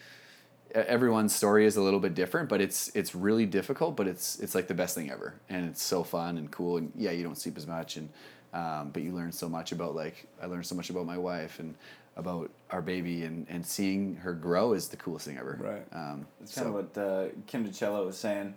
everyone's 0.74 1.34
story 1.34 1.64
is 1.64 1.76
a 1.76 1.80
little 1.82 2.00
bit 2.00 2.14
different 2.14 2.48
but 2.48 2.60
it's 2.60 2.88
it's 2.94 3.14
really 3.14 3.46
difficult 3.46 3.96
but 3.96 4.06
it's 4.06 4.38
it's 4.40 4.54
like 4.54 4.66
the 4.68 4.74
best 4.74 4.94
thing 4.94 5.10
ever 5.10 5.34
and 5.48 5.66
it's 5.68 5.82
so 5.82 6.02
fun 6.02 6.36
and 6.38 6.50
cool 6.50 6.76
and 6.76 6.92
yeah 6.96 7.10
you 7.10 7.22
don't 7.22 7.38
sleep 7.38 7.56
as 7.56 7.66
much 7.66 7.96
and 7.96 8.08
um, 8.52 8.90
but 8.90 9.02
you 9.02 9.12
learn 9.12 9.32
so 9.32 9.48
much 9.48 9.72
about 9.72 9.94
like 9.94 10.26
i 10.42 10.46
learned 10.46 10.66
so 10.66 10.74
much 10.74 10.90
about 10.90 11.06
my 11.06 11.16
wife 11.18 11.58
and 11.60 11.74
about 12.16 12.50
our 12.70 12.82
baby 12.82 13.24
and 13.24 13.46
and 13.48 13.64
seeing 13.64 14.16
her 14.16 14.32
grow 14.34 14.72
is 14.72 14.88
the 14.88 14.96
coolest 14.96 15.26
thing 15.26 15.38
ever 15.38 15.58
Right. 15.60 15.84
um, 15.92 16.26
It's 16.42 16.54
kind 16.54 16.66
so- 16.66 16.76
of 16.76 16.94
what 16.94 16.98
uh, 17.02 17.28
Kim 17.46 17.66
DiCello 17.66 18.04
was 18.06 18.16
saying. 18.18 18.54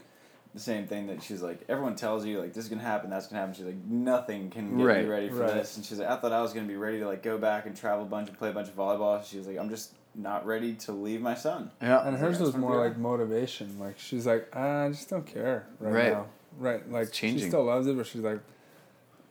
The 0.54 0.60
same 0.60 0.88
thing 0.88 1.08
that 1.08 1.22
she's 1.22 1.42
like, 1.44 1.60
everyone 1.70 1.96
tells 1.96 2.26
you 2.26 2.40
like 2.40 2.54
this 2.54 2.64
is 2.64 2.70
gonna 2.70 2.82
happen, 2.82 3.10
that's 3.12 3.28
gonna 3.28 3.40
happen. 3.40 3.54
She's 3.54 3.66
like, 3.66 3.84
nothing 3.86 4.50
can 4.50 4.76
get 4.78 4.84
Right. 4.84 5.04
me 5.04 5.10
ready 5.10 5.30
for 5.30 5.36
Right. 5.42 5.54
this. 5.54 5.76
And 5.78 5.86
she's 5.86 6.00
like, 6.00 6.10
I 6.10 6.16
thought 6.16 6.32
I 6.32 6.42
was 6.42 6.54
gonna 6.54 6.68
be 6.68 6.76
ready 6.76 7.00
to 7.00 7.08
like 7.08 7.22
go 7.22 7.38
back 7.38 7.66
and 7.68 7.76
travel 7.78 8.04
a 8.06 8.08
bunch 8.08 8.30
and 8.30 8.38
play 8.38 8.50
a 8.50 8.54
bunch 8.54 8.68
of 8.68 8.76
volleyball. 8.76 9.24
She 9.24 9.38
was 9.38 9.46
like, 9.48 9.60
I'm 9.60 9.70
just 9.70 9.94
not 10.16 10.46
ready 10.48 10.74
to 10.74 10.92
leave 10.92 11.22
my 11.22 11.36
son. 11.36 11.70
yeah 11.82 12.06
And 12.08 12.18
hers 12.18 12.40
was 12.40 12.56
more 12.56 12.78
like 12.78 12.98
motivation. 12.98 13.78
Like 13.80 14.00
she's 14.00 14.26
like, 14.26 14.50
"Ah, 14.54 14.86
I 14.86 14.90
just 14.90 15.08
don't 15.10 15.26
care 15.26 15.68
right, 15.80 15.94
Right. 15.94 16.12
now. 16.14 16.26
Right. 16.58 16.92
Like 16.92 17.14
she 17.14 17.40
still 17.40 17.66
loves 17.66 17.86
it, 17.86 17.96
but 17.96 18.08
she's 18.08 18.22
like, 18.22 18.40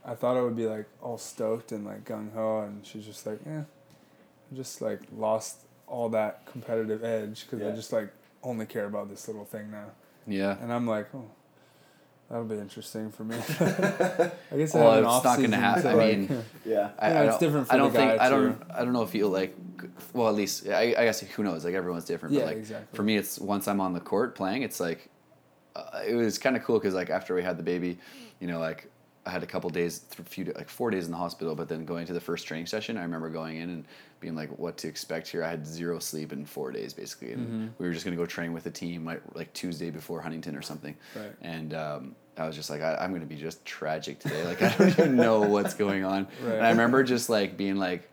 I 0.05 0.15
thought 0.15 0.37
I 0.37 0.41
would 0.41 0.57
be 0.57 0.67
like 0.67 0.87
all 1.03 1.19
stoked 1.19 1.73
and 1.73 1.85
like 1.85 2.05
gung 2.05 2.33
ho, 2.33 2.61
and 2.61 2.87
she's 2.87 3.05
just 3.05 3.27
like, 3.27 3.41
eh, 3.45 3.63
I 4.53 4.55
just 4.55 4.81
like 4.81 5.01
lost 5.17 5.63
all 5.89 6.09
that 6.11 6.47
competitive 6.47 7.03
edge 7.03 7.45
because 7.45 7.67
I 7.67 7.75
just 7.75 7.93
like 7.93 8.11
only 8.45 8.67
care 8.67 8.85
about 8.87 9.11
this 9.11 9.27
little 9.27 9.45
thing 9.45 9.71
now. 9.73 9.87
Yeah. 10.29 10.57
And 10.61 10.73
I'm 10.73 10.87
like, 10.87 11.09
oh, 11.15 11.25
that'll 12.29 12.45
be 12.45 12.57
interesting 12.57 13.11
for 13.11 13.25
me. 13.25 13.37
I 13.61 14.57
guess 14.57 14.75
I 14.75 14.79
Well, 14.81 14.93
have 14.93 15.05
an 15.05 15.11
it's 15.11 15.25
not 15.25 15.41
gonna 15.41 15.57
happen. 15.57 15.83
hap- 15.83 15.85
I 15.85 15.95
like- 15.95 16.19
mean, 16.19 16.45
Yeah. 16.65 16.91
I, 16.99 17.11
Yeah, 17.11 17.21
I 17.21 17.23
it's 17.25 17.31
don't, 17.33 17.41
different 17.41 17.67
for 17.69 17.75
I 17.75 17.77
don't 17.79 17.93
the 17.93 17.99
think 17.99 18.19
guy, 18.19 18.27
I 18.27 18.29
don't 18.29 18.59
too. 18.61 18.67
I 18.75 18.85
don't 18.85 18.93
know 18.93 19.03
if 19.03 19.15
you 19.15 19.27
like 19.29 19.57
well 20.13 20.29
at 20.29 20.35
least 20.35 20.69
I, 20.69 20.95
I 20.99 21.05
guess 21.05 21.21
who 21.21 21.43
knows 21.43 21.65
like 21.65 21.75
everyone's 21.75 22.05
different 22.05 22.35
Yeah, 22.35 22.41
but 22.41 22.47
like 22.49 22.57
exactly. 22.59 22.97
for 22.97 23.03
me 23.03 23.17
it's 23.17 23.39
once 23.39 23.69
I'm 23.69 23.81
on 23.81 23.93
the 23.95 24.01
court 24.01 24.35
playing 24.35 24.63
it's 24.63 24.81
like 24.81 25.09
uh, 25.77 26.03
it 26.07 26.15
was 26.15 26.37
kind 26.39 26.57
of 26.57 26.65
cool 26.65 26.79
because 26.79 26.95
like 26.95 27.11
after 27.11 27.35
we 27.35 27.43
had 27.43 27.57
the 27.57 27.63
baby 27.63 27.99
you 28.41 28.49
know 28.49 28.59
like 28.59 28.91
I 29.29 29.31
had 29.31 29.43
a 29.43 29.47
couple 29.47 29.69
days 29.71 30.01
few 30.25 30.45
like 30.57 30.69
four 30.71 30.91
days 30.91 31.05
in 31.05 31.11
the 31.13 31.17
hospital 31.19 31.55
but 31.55 31.69
then 31.69 31.85
going 31.85 32.07
to 32.07 32.13
the 32.15 32.21
first 32.21 32.47
training 32.47 32.67
session 32.67 32.97
I 32.97 33.03
remember 33.03 33.29
going 33.29 33.59
in 33.59 33.69
and 33.71 33.85
being 34.21 34.35
like 34.35 34.51
what 34.59 34.77
to 34.79 34.89
expect 34.89 35.29
here 35.29 35.45
I 35.45 35.51
had 35.51 35.67
zero 35.67 35.99
sleep 35.99 36.33
in 36.33 36.45
four 36.47 36.73
days 36.73 36.93
basically 36.95 37.33
and 37.33 37.47
Mm-hmm. 37.47 37.67
we 37.79 37.87
were 37.87 37.93
just 37.93 38.05
gonna 38.07 38.17
go 38.17 38.27
train 38.27 38.53
with 38.55 38.65
the 38.65 38.71
team 38.71 39.05
like 39.05 39.23
like 39.35 39.53
Tuesday 39.53 39.91
before 39.91 40.21
Huntington 40.23 40.57
or 40.57 40.63
something 40.63 40.97
Right. 41.15 41.33
and 41.43 41.75
um, 41.75 42.17
I 42.39 42.47
was 42.47 42.55
just 42.57 42.71
like, 42.71 42.81
I, 42.83 42.95
I'm 43.01 43.11
going 43.11 43.21
to 43.23 43.27
be 43.27 43.35
just 43.35 43.65
tragic 43.65 44.21
today. 44.21 44.45
Like, 44.45 44.63
I 44.63 44.69
don't 44.77 44.89
even 44.91 45.17
know 45.17 45.41
what's 45.41 45.75
going 45.75 46.05
on. 46.05 46.29
Right. 46.45 46.55
And 46.55 46.65
I 46.65 46.71
remember 46.71 47.03
just 47.03 47.29
like 47.29 47.57
being 47.57 47.75
like, 47.75 48.09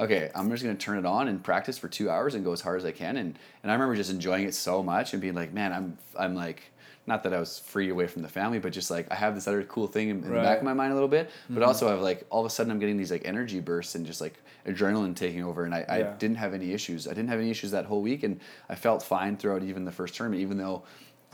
okay, 0.00 0.32
I'm 0.34 0.50
just 0.50 0.64
going 0.64 0.76
to 0.76 0.84
turn 0.84 0.98
it 0.98 1.06
on 1.06 1.28
and 1.28 1.40
practice 1.44 1.78
for 1.78 1.86
two 1.86 2.10
hours 2.10 2.34
and 2.34 2.44
go 2.44 2.50
as 2.50 2.60
hard 2.60 2.80
as 2.80 2.84
I 2.84 2.90
can. 2.90 3.16
And, 3.16 3.38
and 3.62 3.70
I 3.70 3.74
remember 3.76 3.94
just 3.94 4.10
enjoying 4.10 4.48
it 4.48 4.54
so 4.54 4.82
much 4.82 5.12
and 5.12 5.22
being 5.22 5.36
like, 5.36 5.52
man, 5.52 5.72
I'm, 5.72 5.96
I'm 6.18 6.34
like, 6.34 6.72
not 7.08 7.22
that 7.24 7.32
I 7.34 7.40
was 7.40 7.58
free 7.58 7.88
away 7.90 8.06
from 8.06 8.22
the 8.22 8.28
family, 8.28 8.58
but 8.60 8.72
just 8.72 8.90
like 8.90 9.06
I 9.10 9.16
have 9.16 9.34
this 9.34 9.48
other 9.48 9.62
cool 9.64 9.86
thing 9.88 10.08
in, 10.10 10.16
in 10.22 10.28
the 10.28 10.34
back 10.34 10.58
Mm-hmm. 10.58 10.68
of 10.68 10.76
my 10.76 10.82
mind 10.82 10.92
a 10.92 10.94
little 10.94 11.08
bit. 11.08 11.30
But 11.50 11.62
also 11.64 11.92
I've 11.92 12.00
like 12.10 12.24
all 12.30 12.40
of 12.40 12.46
a 12.46 12.50
sudden 12.50 12.70
I'm 12.70 12.78
getting 12.78 12.96
these 12.96 13.10
like 13.10 13.24
energy 13.24 13.60
bursts 13.60 13.94
and 13.96 14.06
just 14.06 14.20
like 14.20 14.34
adrenaline 14.66 15.16
taking 15.16 15.42
over. 15.42 15.64
And 15.64 15.74
I, 15.74 15.84
I 15.88 16.02
didn't 16.18 16.36
have 16.36 16.54
any 16.54 16.72
issues. 16.72 17.06
I 17.08 17.10
didn't 17.14 17.28
have 17.30 17.40
any 17.40 17.50
issues 17.50 17.70
that 17.72 17.86
whole 17.86 18.02
week, 18.02 18.22
and 18.22 18.38
I 18.68 18.74
felt 18.74 19.02
fine 19.02 19.36
throughout 19.36 19.62
even 19.62 19.84
the 19.84 19.92
first 19.92 20.14
tournament. 20.14 20.42
Even 20.42 20.58
though 20.58 20.82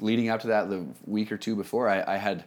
leading 0.00 0.28
up 0.30 0.40
to 0.42 0.46
that, 0.48 0.70
the 0.70 0.84
week 1.06 1.30
or 1.32 1.37
two 1.37 1.54
before, 1.56 1.88
I, 1.88 2.14
I 2.14 2.16
had 2.16 2.44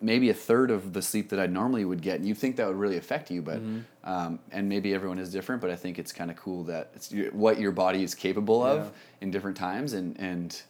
maybe 0.00 0.30
a 0.30 0.34
third 0.34 0.70
of 0.72 0.92
the 0.94 1.00
sleep 1.02 1.28
that 1.28 1.38
I 1.38 1.46
normally 1.46 1.84
would 1.84 2.02
get. 2.02 2.16
And 2.18 2.26
you 2.26 2.34
think 2.34 2.56
that 2.56 2.66
would 2.66 2.76
really 2.84 2.96
affect 2.96 3.30
you, 3.30 3.40
but 3.42 3.58
Mm-hmm. 3.60 3.80
um, 4.12 4.38
and 4.50 4.68
maybe 4.68 4.92
everyone 4.94 5.18
is 5.20 5.30
different. 5.30 5.60
But 5.62 5.70
I 5.70 5.76
think 5.76 5.98
it's 5.98 6.12
kind 6.12 6.30
of 6.30 6.36
cool 6.36 6.64
that 6.64 6.90
it's 6.96 7.12
what 7.32 7.60
your 7.60 7.70
body 7.72 8.02
is 8.02 8.14
capable 8.14 8.64
of 8.64 8.78
Yeah. 8.84 8.90
in 9.20 9.30
different 9.30 9.56
times, 9.56 9.92
and 9.92 10.16
and. 10.18 10.60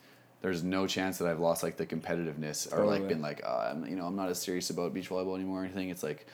There's 0.42 0.62
no 0.64 0.87
chance 0.87 1.18
that 1.18 1.28
I've 1.28 1.38
lost 1.40 1.62
like 1.62 1.76
the 1.76 1.87
competitiveness 1.87 2.66
or 2.66 2.78
Totally. 2.78 2.98
like 2.98 3.09
been 3.09 3.22
like, 3.22 3.42
oh, 3.46 3.68
I'm, 3.70 3.87
you 3.87 3.96
know, 3.96 4.07
I'm 4.07 4.16
not 4.16 4.28
as 4.28 4.40
serious 4.40 4.70
about 4.70 4.92
beach 4.92 5.09
volleyball 5.09 5.37
anymore 5.37 5.62
or 5.62 5.64
anything. 5.64 5.88
It's 5.88 6.02
like, 6.02 6.26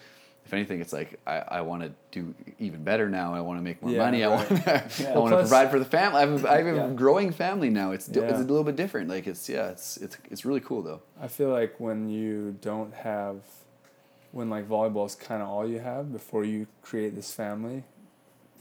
if 0.46 0.54
anything, 0.54 0.80
it's 0.80 0.94
like 0.94 1.20
I, 1.26 1.36
I 1.48 1.60
want 1.60 1.82
to 1.82 1.92
do 2.10 2.34
even 2.58 2.82
better 2.82 3.10
now. 3.10 3.34
I 3.34 3.42
want 3.42 3.58
to 3.58 3.62
make 3.62 3.82
more 3.82 3.92
Yeah, 3.92 3.98
money. 3.98 4.24
I 4.24 4.28
right. 4.34 4.50
want 4.50 4.68
I 5.06 5.18
want 5.18 5.32
to 5.32 5.36
provide 5.40 5.70
for 5.70 5.78
the 5.78 5.84
family. 5.84 6.16
I 6.16 6.26
have, 6.26 6.44
a, 6.44 6.50
I 6.50 6.56
have 6.56 6.66
a 6.66 6.76
Yeah. 6.76 6.88
growing 6.94 7.32
family 7.32 7.68
now. 7.68 7.92
It's 7.92 8.08
it's 8.08 8.16
a 8.16 8.38
little 8.38 8.64
bit 8.64 8.74
different. 8.76 9.10
Like 9.10 9.26
it's 9.26 9.46
yeah, 9.46 9.68
it's 9.68 9.98
it's 9.98 10.16
it's 10.30 10.46
really 10.46 10.60
cool 10.60 10.80
though. 10.80 11.02
I 11.20 11.28
feel 11.28 11.50
like 11.50 11.78
when 11.78 12.08
you 12.08 12.56
don't 12.62 12.94
have, 12.94 13.42
when 14.32 14.48
like 14.48 14.66
volleyball 14.66 15.04
is 15.04 15.14
kind 15.14 15.42
of 15.42 15.48
all 15.50 15.68
you 15.68 15.80
have 15.80 16.10
before 16.14 16.44
you 16.44 16.66
create 16.80 17.14
this 17.14 17.30
family, 17.30 17.84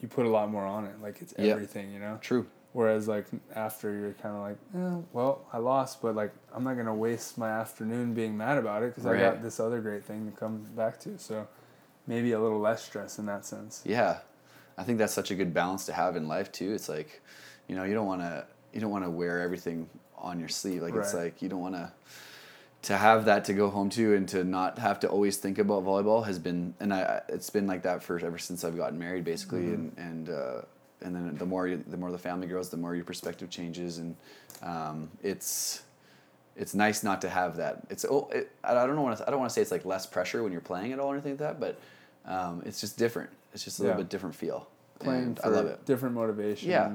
you 0.01 0.10
put 0.10 0.25
a 0.25 0.29
lot 0.29 0.51
more 0.51 0.65
on 0.65 0.83
it. 0.83 1.01
Like 1.01 1.21
it's 1.21 1.33
everything, 1.38 1.93
you 1.93 1.99
know. 1.99 2.17
True. 2.19 2.47
Whereas 2.77 3.07
like 3.07 3.25
after 3.55 3.91
you're 3.91 4.13
kind 4.21 4.35
of 4.35 4.41
like, 4.41 4.57
eh, 4.75 5.01
well, 5.11 5.41
I 5.51 5.57
lost, 5.57 5.99
but 5.99 6.15
like 6.15 6.31
I'm 6.53 6.63
not 6.63 6.77
gonna 6.77 6.93
waste 6.93 7.35
my 7.35 7.49
afternoon 7.49 8.13
being 8.13 8.37
mad 8.37 8.59
about 8.59 8.83
it 8.83 8.91
because 8.93 9.07
I 9.07 9.13
got 9.33 9.41
this 9.41 9.59
other 9.59 9.81
great 9.81 10.03
thing 10.05 10.29
to 10.31 10.37
come 10.37 10.61
back 10.75 10.99
to. 10.99 11.17
So 11.17 11.47
maybe 12.05 12.33
a 12.33 12.39
little 12.39 12.59
less 12.59 12.83
stress 12.85 13.17
in 13.17 13.25
that 13.25 13.45
sense. 13.47 13.81
Yeah, 13.83 14.19
I 14.77 14.83
think 14.83 14.99
that's 14.99 15.11
such 15.13 15.31
a 15.31 15.35
good 15.35 15.55
balance 15.55 15.87
to 15.87 15.93
have 15.93 16.15
in 16.15 16.27
life 16.27 16.51
too. 16.51 16.71
It's 16.71 16.87
like, 16.87 17.19
you 17.67 17.75
know, 17.75 17.83
you 17.83 17.95
don't 17.95 18.05
want 18.05 18.21
to 18.21 18.45
you 18.73 18.79
don't 18.79 18.91
want 18.91 19.05
to 19.05 19.09
wear 19.09 19.41
everything 19.41 19.89
on 20.15 20.39
your 20.39 20.49
sleeve. 20.49 20.83
Like 20.83 20.93
it's 20.93 21.15
like 21.15 21.41
you 21.41 21.49
don't 21.49 21.61
want 21.61 21.73
to 21.73 21.91
to 22.83 22.95
have 22.95 23.25
that 23.25 23.43
to 23.45 23.53
go 23.53 23.71
home 23.71 23.89
to 23.89 24.13
and 24.13 24.29
to 24.29 24.43
not 24.43 24.77
have 24.77 24.99
to 24.99 25.07
always 25.09 25.37
think 25.37 25.57
about 25.57 25.83
volleyball 25.83 26.27
has 26.27 26.37
been 26.37 26.75
and 26.79 26.93
I 26.93 27.01
I- 27.01 27.21
it's 27.33 27.49
been 27.49 27.65
like 27.65 27.81
that 27.81 28.03
for 28.03 28.19
ever 28.23 28.37
since 28.37 28.63
I've 28.63 28.77
gotten 28.77 28.99
married 28.99 29.23
basically 29.23 29.61
Mm-hmm. 29.63 29.99
and 29.99 30.27
and 30.27 30.29
uh, 30.29 30.61
and 31.01 31.15
then 31.15 31.36
the 31.38 31.45
more 31.45 31.67
you, 31.67 31.83
the 31.88 31.97
more 31.97 32.12
the 32.12 32.17
family 32.17 32.47
grows 32.47 32.69
the 32.69 32.77
more 32.77 32.95
your 32.95 33.05
perspective 33.05 33.49
changes 33.49 33.97
and 33.99 34.15
um, 34.63 35.10
it's 35.23 35.83
it's 36.55 36.73
nice 36.73 37.03
not 37.03 37.21
to 37.21 37.29
have 37.29 37.57
that. 37.57 37.86
It's 37.91 38.03
oh, 38.05 38.29
it, 38.33 38.51
I 38.63 38.73
don't 38.73 38.95
know. 38.95 39.03
Wanna, 39.03 39.23
I 39.27 39.29
don't 39.29 39.39
want 39.39 39.51
to 39.51 39.53
say 39.53 39.62
it's 39.62 39.69
like 39.71 39.86
less 39.86 40.07
pressure 40.07 40.41
when 40.41 40.51
you're 40.51 40.60
playing 40.62 40.91
at 40.91 40.99
all 40.99 41.10
or 41.10 41.13
anything 41.13 41.33
like 41.33 41.39
that, 41.39 41.60
but 41.60 41.79
um, 42.25 42.63
it's 42.65 42.81
just 42.81 42.97
different. 42.97 43.29
It's 43.53 43.63
just 43.63 43.77
a 43.77 43.83
little 43.83 43.95
Yeah. 43.97 44.03
bit 44.03 44.10
different 44.10 44.36
feel. 44.36 44.67
Playing 44.99 45.23
and 45.23 45.39
I 45.43 45.49
love 45.49 45.67
it. 45.67 45.86
different 45.86 46.15
motivation. 46.15 46.69
Yeah. 46.71 46.91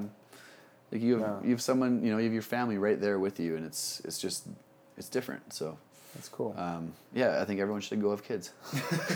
Like 0.90 1.00
you 1.00 1.18
have 1.18 1.20
Yeah. 1.20 1.44
you 1.44 1.50
have 1.50 1.62
someone 1.62 2.02
you 2.04 2.10
know 2.10 2.18
you 2.18 2.24
have 2.24 2.32
your 2.32 2.42
family 2.42 2.76
right 2.76 3.00
there 3.00 3.20
with 3.20 3.38
you, 3.38 3.54
and 3.56 3.64
it's 3.64 4.00
it's 4.04 4.18
just 4.18 4.48
it's 4.96 5.08
different. 5.08 5.52
So 5.54 5.78
That's 6.14 6.28
cool. 6.28 6.54
um, 6.58 6.92
yeah, 7.14 7.40
I 7.40 7.44
think 7.46 7.58
everyone 7.60 7.80
should 7.80 8.00
go 8.02 8.10
have 8.10 8.22
kids. 8.22 8.50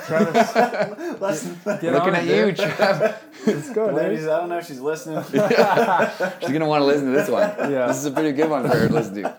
Travis, 0.06 0.54
Let's, 1.20 1.44
get 1.44 1.92
Looking 1.92 1.92
on 2.00 2.14
at 2.14 2.24
it, 2.26 2.36
you, 2.36 2.52
dude. 2.52 2.56
Trav. 2.56 3.16
Let's 3.46 3.70
go, 3.70 3.86
ladies, 3.88 4.20
dude. 4.20 4.28
I 4.30 4.38
don't 4.40 4.48
know 4.48 4.58
if 4.58 4.66
she's 4.66 4.80
listening. 4.80 5.22
She's 5.30 5.32
gonna 6.52 6.66
want 6.66 6.80
to 6.82 6.86
listen 6.86 7.06
to 7.06 7.12
this 7.12 7.28
one. 7.28 7.50
Yeah. 7.70 7.86
This 7.88 7.98
is 7.98 8.06
a 8.06 8.10
pretty 8.10 8.32
good 8.32 8.48
one 8.48 8.62
for 8.68 8.76
her 8.76 8.88
to 8.88 8.92
listen 8.94 9.14
to. 9.22 9.36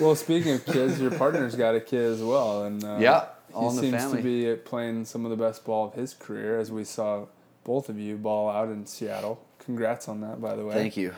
Well, 0.00 0.14
speaking 0.14 0.52
of 0.52 0.64
kids, 0.66 1.00
your 1.00 1.10
partner's 1.10 1.54
got 1.56 1.74
a 1.74 1.80
kid 1.80 2.02
as 2.04 2.22
well, 2.22 2.64
and 2.64 2.84
uh, 2.84 2.98
Yeah, 3.00 3.26
all 3.54 3.70
he 3.70 3.76
in 3.78 3.92
the 3.92 3.98
seems 3.98 4.02
family. 4.12 4.16
to 4.18 4.56
be 4.56 4.62
playing 4.62 5.04
some 5.06 5.24
of 5.24 5.30
the 5.30 5.42
best 5.42 5.64
ball 5.64 5.86
of 5.86 5.94
his 5.94 6.12
career, 6.14 6.58
as 6.58 6.70
we 6.70 6.84
saw 6.84 7.26
both 7.64 7.88
of 7.88 7.98
you 7.98 8.16
ball 8.18 8.50
out 8.50 8.68
in 8.68 8.84
Seattle. 8.86 9.40
Congrats 9.58 10.06
on 10.08 10.20
that, 10.20 10.40
by 10.40 10.54
the 10.56 10.64
way. 10.66 10.74
Thank 10.74 10.96
you. 10.96 11.14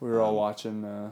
We 0.00 0.08
were 0.08 0.20
all 0.20 0.34
watching 0.34 0.84
uh, 0.84 1.10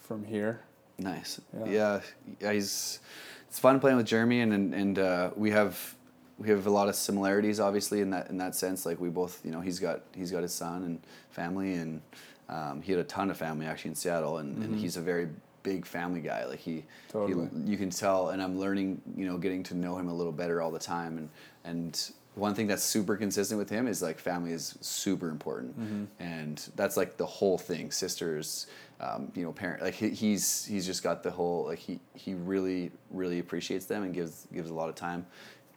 from 0.00 0.24
here. 0.24 0.60
Nice. 0.98 1.40
Yeah. 1.66 2.00
Yeah. 2.40 2.52
he's. 2.52 3.00
It's 3.48 3.58
fun 3.60 3.78
playing 3.78 3.96
with 3.98 4.06
Jeremy, 4.06 4.40
and 4.40 4.52
and, 4.52 4.74
and 4.74 4.98
uh, 4.98 5.30
we 5.36 5.50
have 5.52 5.94
we 6.38 6.48
have 6.48 6.66
a 6.66 6.70
lot 6.70 6.88
of 6.88 6.94
similarities, 6.96 7.60
obviously, 7.60 8.00
in 8.00 8.10
that 8.10 8.28
in 8.30 8.38
that 8.38 8.54
sense. 8.54 8.84
Like 8.84 9.00
we 9.00 9.08
both, 9.08 9.40
you 9.44 9.52
know, 9.52 9.60
he's 9.60 9.78
got 9.78 10.02
he's 10.14 10.30
got 10.30 10.42
his 10.42 10.52
son 10.52 10.82
and 10.84 11.00
family, 11.30 11.74
and 11.74 12.00
um, 12.48 12.82
he 12.82 12.92
had 12.92 13.00
a 13.00 13.04
ton 13.04 13.30
of 13.30 13.36
family 13.36 13.66
actually 13.66 13.90
in 13.90 13.94
Seattle, 13.94 14.38
and, 14.38 14.62
and 14.62 14.78
he's 14.78 14.96
a 14.96 15.00
very 15.00 15.28
big 15.62 15.86
family 15.86 16.20
guy. 16.20 16.44
Like 16.44 16.58
he, 16.58 16.84
Totally. 17.08 17.48
he, 17.64 17.70
you 17.70 17.76
can 17.76 17.90
tell, 17.90 18.30
and 18.30 18.42
I'm 18.42 18.58
learning, 18.58 19.00
you 19.16 19.26
know, 19.26 19.38
getting 19.38 19.62
to 19.64 19.74
know 19.74 19.96
him 19.96 20.08
a 20.08 20.14
little 20.14 20.32
better 20.32 20.60
all 20.60 20.70
the 20.70 20.78
time, 20.78 21.18
and 21.18 21.28
and. 21.64 22.10
One 22.36 22.52
thing 22.52 22.66
that's 22.66 22.82
super 22.82 23.16
consistent 23.16 23.58
with 23.60 23.70
him 23.70 23.86
is 23.86 24.02
like 24.02 24.18
family 24.18 24.50
is 24.50 24.76
super 24.80 25.28
important, 25.28 25.76
and 26.18 26.60
that's 26.74 26.96
like 26.96 27.16
the 27.16 27.24
whole 27.26 27.56
thing. 27.56 27.92
Sisters, 27.92 28.66
um, 29.00 29.32
you 29.34 29.44
know, 29.44 29.52
parent. 29.52 29.82
Like 29.82 29.94
he, 29.94 30.10
he's 30.10 30.64
he's 30.64 30.86
just 30.86 31.02
got 31.02 31.22
the 31.22 31.30
whole 31.30 31.66
like 31.66 31.78
he 31.78 32.00
he 32.14 32.34
really 32.34 32.90
really 33.10 33.38
appreciates 33.38 33.86
them 33.86 34.02
and 34.02 34.14
gives 34.14 34.46
gives 34.52 34.70
a 34.70 34.74
lot 34.74 34.88
of 34.88 34.94
time 34.94 35.26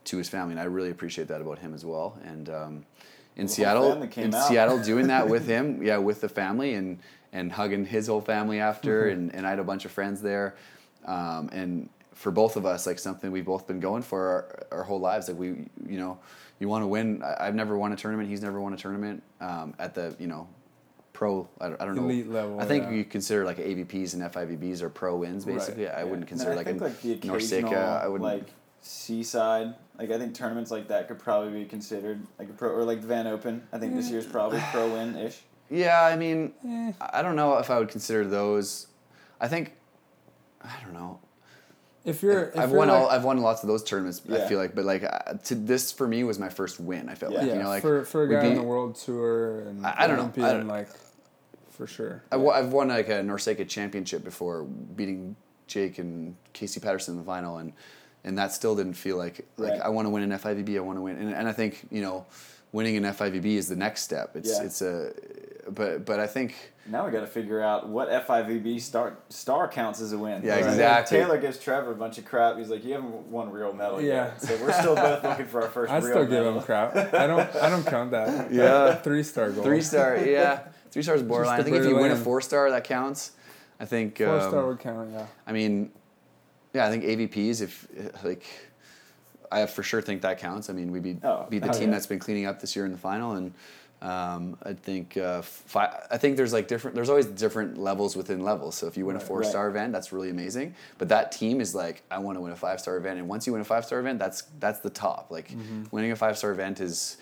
to 0.06 0.18
his 0.18 0.30
family, 0.30 0.54
and 0.54 0.60
I 0.60 0.66
really 0.66 0.90
appreciate 0.90 1.28
that 1.28 1.42
about 1.42 1.60
him 1.60 1.74
as 1.74 1.84
well. 1.84 2.18
And 2.24 2.50
um, 2.50 2.86
in 3.36 3.46
whole 3.46 3.56
Seattle, 3.56 4.02
in 4.16 4.34
out. 4.34 4.48
Seattle, 4.48 4.80
doing 4.80 5.08
that 5.08 5.28
with 5.28 5.46
him, 5.56 5.84
yeah, 5.84 5.98
with 5.98 6.22
the 6.22 6.30
family 6.30 6.76
and 6.76 7.00
and 7.34 7.52
hugging 7.52 7.86
his 7.86 8.08
whole 8.08 8.22
family 8.22 8.60
after, 8.60 9.10
and, 9.10 9.34
and 9.36 9.46
I 9.46 9.50
had 9.50 9.60
a 9.60 9.64
bunch 9.64 9.86
of 9.86 9.92
friends 9.92 10.22
there, 10.22 10.56
um, 11.06 11.50
and 11.52 11.90
for 12.14 12.32
both 12.32 12.56
of 12.56 12.66
us, 12.66 12.88
like 12.88 12.98
something 12.98 13.32
we've 13.32 13.46
both 13.46 13.68
been 13.68 13.80
going 13.80 14.02
for 14.02 14.68
our, 14.72 14.80
our 14.80 14.84
whole 14.84 15.00
lives. 15.00 15.28
Like 15.28 15.38
we, 15.38 15.48
you 15.86 16.00
know, 16.00 16.18
you 16.60 16.68
want 16.68 16.84
to 16.84 16.88
win. 16.88 17.22
I, 17.22 17.48
I've 17.48 17.56
never 17.56 17.78
won 17.78 17.92
a 17.92 17.96
tournament. 17.96 18.30
He's 18.30 18.42
never 18.42 18.60
won 18.62 18.74
a 18.74 18.78
tournament 18.78 19.22
um, 19.42 19.76
at 19.78 19.94
the 19.94 20.16
you 20.20 20.28
know 20.28 20.48
pro. 21.18 21.50
I 21.60 21.70
don't, 21.70 21.82
I 21.82 21.86
don't 21.86 21.96
know. 21.96 22.04
Elite 22.04 22.30
level, 22.30 22.60
I 22.62 22.66
think 22.66 22.84
yeah. 22.86 22.92
you 22.92 23.04
consider 23.06 23.44
like 23.44 23.58
AVPs 23.58 24.14
and 24.14 24.22
FIVBs 24.22 24.84
are 24.84 24.90
pro 24.90 25.16
wins 25.18 25.46
Right. 25.48 25.56
basically. 25.58 25.88
I 25.90 25.98
Yeah. 26.00 26.04
wouldn't 26.04 26.20
And 26.22 26.28
consider 26.28 26.52
I 26.52 26.56
like 26.56 26.68
think 26.68 26.82
a 26.82 26.84
like 26.84 27.02
the 27.02 27.16
NORCECA. 27.18 28.04
I 28.04 28.08
wouldn't. 28.08 28.24
like 28.24 28.46
seaside. 28.82 29.74
Like 29.98 30.12
I 30.12 30.20
think 30.20 30.36
tournaments 30.36 30.70
like 30.70 30.88
that 30.90 31.08
could 31.08 31.18
probably 31.18 31.52
be 31.60 31.66
considered 31.66 32.22
like 32.38 32.50
a 32.50 32.54
pro 32.54 32.70
or 32.70 32.84
like 32.84 33.02
the 33.02 33.08
Van 33.08 33.26
Open. 33.26 33.64
I 33.74 33.80
think 33.80 33.96
this 33.96 34.12
year's 34.12 34.28
probably 34.28 34.60
pro 34.72 34.94
win 34.94 35.16
ish. 35.18 35.42
Yeah, 35.72 36.02
I 36.04 36.16
mean, 36.16 36.54
Eh. 36.66 36.94
I 37.02 37.22
don't 37.24 37.36
know 37.36 37.58
if 37.58 37.70
I 37.72 37.80
would 37.80 37.90
consider 37.90 38.24
those. 38.26 38.88
I 39.42 39.48
think, 39.48 39.74
I 40.64 40.76
don't 40.84 40.94
know. 40.94 41.20
If 42.06 42.24
you're, 42.24 42.44
if 42.46 42.58
I've 42.58 42.70
you're 42.70 42.78
won 42.78 42.88
like, 42.88 42.98
all. 43.02 43.10
I've 43.10 43.26
won 43.26 43.42
lots 43.42 43.64
of 43.64 43.68
those 43.68 43.84
tournaments. 43.84 44.22
I 44.32 44.48
feel 44.48 44.60
like, 44.60 44.74
but 44.74 44.86
like 44.86 45.04
uh, 45.04 45.34
to 45.46 45.56
this 45.56 45.92
for 45.92 46.08
me 46.08 46.24
was 46.24 46.40
my 46.40 46.48
first 46.48 46.80
win. 46.80 47.10
I 47.10 47.16
felt 47.16 47.34
Yeah. 47.34 47.40
like 47.42 47.48
you 47.50 47.56
know 47.56 47.68
like 47.68 47.82
for 47.82 48.06
for 48.06 48.24
a 48.24 48.28
we'd 48.30 48.36
guy 48.40 48.48
on 48.48 48.56
the 48.56 48.64
world 48.64 48.96
tour 48.96 49.60
and 49.68 49.86
I- 49.86 49.96
I 49.98 50.08
don't 50.08 50.16
know. 50.38 50.46
I 50.46 50.54
don't- 50.54 50.68
like 50.68 50.88
for 51.78 51.88
sure. 51.88 52.24
I 52.32 52.36
wa- 52.38 52.54
I've 52.54 52.74
won 52.74 52.88
like 52.90 53.08
a 53.10 53.22
NORCECA 53.22 53.68
championship 53.68 54.24
before, 54.24 54.64
beating 54.64 55.36
Jake 55.68 56.00
and 56.00 56.36
Casey 56.54 56.80
Patterson 56.80 57.14
in 57.14 57.20
the 57.20 57.26
final, 57.26 57.58
and 57.58 57.74
and 58.24 58.38
that 58.38 58.52
still 58.52 58.76
didn't 58.76 58.96
feel 58.96 59.18
like 59.18 59.46
like 59.58 59.72
Right. 59.74 59.82
I 59.82 59.90
want 59.90 60.06
to 60.06 60.10
win 60.10 60.24
an 60.24 60.38
FIVB. 60.38 60.76
I 60.76 60.80
want 60.80 60.98
to 60.98 61.02
win, 61.02 61.18
and, 61.18 61.34
and 61.34 61.48
I 61.48 61.54
think 61.54 61.86
you 61.92 62.02
know, 62.02 62.26
winning 62.72 62.98
an 62.98 63.04
FIVB 63.04 63.46
is 63.56 63.68
the 63.70 63.76
next 63.76 64.02
step. 64.02 64.36
It's 64.36 64.50
Yeah. 64.60 64.66
it's 64.66 64.82
a, 64.82 65.12
but 65.70 66.04
but 66.06 66.20
I 66.20 66.28
think 66.28 66.56
Now 66.90 67.06
we 67.06 67.12
got 67.12 67.20
to 67.20 67.28
figure 67.28 67.62
out 67.62 67.90
what 67.90 68.10
FIVB 68.10 68.80
star 68.80 69.18
star 69.30 69.68
counts 69.68 70.00
as 70.02 70.14
a 70.14 70.18
win. 70.18 70.42
Yeah, 70.44 70.54
Right? 70.56 70.64
exactly. 70.66 71.18
Taylor 71.18 71.38
gives 71.38 71.58
Trevor 71.60 71.92
a 71.92 71.96
bunch 71.96 72.18
of 72.18 72.24
crap. 72.26 72.58
He's 72.58 72.70
like, 72.70 72.84
you 72.86 72.94
haven't 72.94 73.28
won 73.28 73.52
real 73.52 73.74
medal 73.74 74.02
Yeah. 74.02 74.28
yet. 74.28 74.42
So 74.42 74.58
we're 74.64 74.72
still 74.72 74.96
both 74.96 75.24
looking 75.24 75.46
for 75.46 75.62
our 75.64 75.68
first 75.78 75.92
I 75.92 75.98
real 75.98 76.08
still 76.08 76.26
give 76.26 76.46
him 76.46 76.62
crap. 76.62 76.96
I 77.14 77.28
don't. 77.28 77.56
I 77.58 77.70
don't 77.70 77.86
count 77.86 78.12
that. 78.12 78.52
Yeah. 78.52 78.96
Three 78.96 79.24
star 79.24 79.52
goal. 79.52 79.64
Three 79.64 79.82
star, 79.82 80.18
yeah. 80.18 80.60
Three 80.92 81.04
stars 81.04 81.22
borderline. 81.24 81.56
I 81.56 81.58
the 81.58 81.64
think 81.66 81.78
if 81.78 81.86
you 81.86 81.96
win 81.96 82.12
a 82.12 82.16
four 82.16 82.42
star, 82.42 82.70
that 82.72 82.84
counts. 82.84 83.32
I 83.80 83.86
think. 83.86 84.18
Four 84.18 84.40
um, 84.40 84.50
star 84.50 84.68
would 84.68 84.80
count. 84.80 85.10
Yeah. 85.12 85.26
I 85.46 85.52
mean, 85.52 85.92
yeah, 86.74 86.88
I 86.88 86.90
think 86.90 87.04
AVPs. 87.04 87.62
If 87.62 87.88
like, 88.24 88.44
I 89.52 89.66
for 89.66 89.84
sure 89.84 90.02
think 90.02 90.22
that 90.22 90.40
counts. 90.40 90.70
I 90.70 90.74
mean, 90.74 90.92
we 90.92 91.00
beat 91.00 91.18
Oh, 91.24 91.46
beat 91.50 91.60
the 91.64 91.70
oh, 91.70 91.74
team 91.74 91.84
yeah. 91.90 91.92
that's 91.92 92.08
been 92.08 92.20
cleaning 92.20 92.46
up 92.46 92.60
this 92.60 92.76
year 92.76 92.86
in 92.86 92.92
the 92.92 92.98
final, 92.98 93.34
and 93.34 93.54
um, 94.02 94.58
I 94.64 94.74
think 94.74 95.18
uh, 95.18 95.42
fi- 95.42 96.04
I 96.12 96.18
think 96.18 96.38
there's 96.38 96.54
like 96.54 96.68
different. 96.68 96.96
There's 96.96 97.10
always 97.10 97.26
different 97.26 97.78
levels 97.78 98.16
within 98.16 98.42
levels. 98.44 98.76
So 98.76 98.88
if 98.88 98.96
you 98.98 99.06
win 99.06 99.16
a 99.16 99.20
four 99.20 99.44
star 99.44 99.68
event, 99.70 99.92
that's 99.94 100.12
really 100.12 100.30
amazing. 100.30 100.76
But 100.98 101.10
that 101.10 101.32
team 101.32 101.62
is 101.62 101.74
like, 101.74 102.04
I 102.12 102.20
want 102.20 102.38
to 102.38 102.42
win 102.42 102.52
a 102.52 102.56
five 102.56 102.80
star 102.80 102.98
event, 102.98 103.20
and 103.20 103.28
once 103.28 103.46
you 103.48 103.54
win 103.54 103.62
a 103.62 103.66
five 103.66 103.86
star 103.86 104.00
event, 104.00 104.20
that's 104.20 104.44
that's 104.60 104.80
the 104.80 104.90
top. 104.92 105.28
Like 105.32 105.50
Mm-hmm. 105.50 105.84
winning 105.92 106.12
a 106.12 106.16
five 106.16 106.38
star 106.38 106.52
event 106.52 106.80
is. 106.80 107.18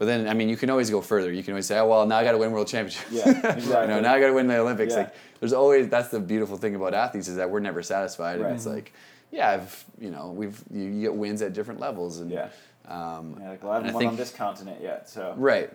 But 0.00 0.06
then, 0.06 0.26
I 0.26 0.32
mean, 0.32 0.48
you 0.48 0.56
can 0.56 0.70
always 0.70 0.88
go 0.88 1.02
further. 1.02 1.30
You 1.30 1.42
can 1.42 1.52
always 1.52 1.66
say, 1.66 1.78
"Oh, 1.78 1.86
well, 1.86 2.06
now 2.06 2.16
I 2.16 2.24
got 2.24 2.32
to 2.32 2.38
win 2.38 2.52
world 2.52 2.68
championships." 2.68 3.12
Yeah, 3.12 3.58
you 3.58 3.86
know, 3.86 4.00
now 4.00 4.14
I 4.14 4.18
got 4.18 4.28
to 4.28 4.32
win 4.32 4.46
the 4.46 4.56
Olympics. 4.56 4.94
Yeah. 4.94 5.00
Like, 5.00 5.14
there's 5.40 5.52
always 5.52 5.90
that's 5.90 6.08
the 6.08 6.18
beautiful 6.18 6.56
thing 6.56 6.74
about 6.74 6.94
athletes 6.94 7.28
is 7.28 7.36
that 7.36 7.50
we're 7.50 7.60
never 7.60 7.82
satisfied. 7.82 8.40
Right. 8.40 8.46
And 8.46 8.56
it's 8.56 8.64
like, 8.64 8.94
yeah, 9.30 9.50
I've 9.50 9.84
you 10.00 10.10
know 10.10 10.30
we've 10.34 10.58
you, 10.72 10.84
you 10.84 11.00
get 11.02 11.14
wins 11.14 11.42
at 11.42 11.52
different 11.52 11.80
levels 11.80 12.20
and 12.20 12.30
Yeah. 12.30 12.48
um, 12.88 13.36
Yeah, 13.38 13.50
like, 13.50 13.62
well, 13.62 13.72
I 13.72 13.74
haven't 13.74 13.90
I 13.90 13.92
won 13.92 14.06
on 14.06 14.16
this 14.16 14.32
continent 14.32 14.78
yet, 14.80 15.06
so. 15.10 15.34
right. 15.36 15.70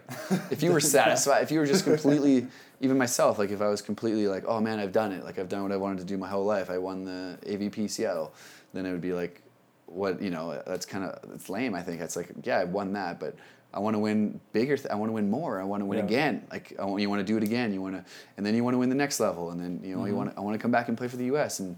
if 0.49 0.63
you 0.63 0.71
were 0.71 0.79
satisfied, 0.97 1.43
if 1.43 1.51
you 1.51 1.59
were 1.59 1.67
just 1.67 1.83
completely, 1.91 2.47
even 2.81 2.97
myself, 2.97 3.37
like 3.37 3.51
if 3.51 3.61
I 3.61 3.67
was 3.67 3.83
completely 3.83 4.27
like, 4.27 4.43
oh 4.47 4.59
man, 4.59 4.79
I've 4.79 4.91
done 4.91 5.11
it. 5.11 5.23
Like 5.23 5.37
I've 5.37 5.49
done 5.49 5.61
what 5.61 5.71
I 5.71 5.77
wanted 5.77 5.99
to 5.99 6.05
do 6.05 6.17
my 6.17 6.27
whole 6.27 6.45
life. 6.45 6.71
I 6.71 6.79
won 6.79 7.05
the 7.05 7.37
AVP 7.45 7.91
Seattle. 7.91 8.33
Then 8.73 8.87
it 8.87 8.91
would 8.91 9.01
be 9.01 9.13
like, 9.13 9.43
what 9.85 10.19
you 10.19 10.31
know? 10.31 10.63
That's 10.65 10.87
kind 10.87 11.03
of 11.03 11.31
it's 11.31 11.47
lame. 11.47 11.75
I 11.75 11.83
think 11.83 12.01
it's 12.01 12.15
like, 12.15 12.31
yeah, 12.41 12.57
I 12.57 12.63
won 12.63 12.91
that, 12.93 13.19
but. 13.19 13.35
I 13.75 13.79
want 13.79 13.93
to 13.95 13.99
win 13.99 14.39
bigger. 14.53 14.77
Th- 14.77 14.89
I 14.89 14.95
want 14.95 15.09
to 15.09 15.13
win 15.13 15.29
more. 15.29 15.59
I 15.59 15.65
want 15.65 15.81
to 15.81 15.85
win 15.85 15.99
Yeah. 15.99 16.05
again. 16.05 16.47
Like 16.49 16.73
I 16.79 16.85
want, 16.85 17.01
you 17.01 17.09
want 17.09 17.19
to 17.19 17.25
do 17.25 17.35
it 17.35 17.43
again. 17.43 17.73
You 17.73 17.81
want 17.81 17.95
to, 17.95 18.05
and 18.37 18.45
then 18.45 18.55
you 18.55 18.63
want 18.63 18.73
to 18.73 18.77
win 18.79 18.87
the 18.89 18.95
next 18.95 19.19
level. 19.19 19.51
And 19.51 19.59
then 19.61 19.81
you 19.83 19.95
know 19.95 20.05
you 20.05 20.15
want. 20.15 20.31
To, 20.31 20.37
I 20.37 20.41
want 20.41 20.55
to 20.55 20.61
come 20.61 20.71
back 20.71 20.87
and 20.87 20.97
play 20.97 21.09
for 21.09 21.17
the 21.17 21.25
U.S. 21.25 21.59
And 21.59 21.75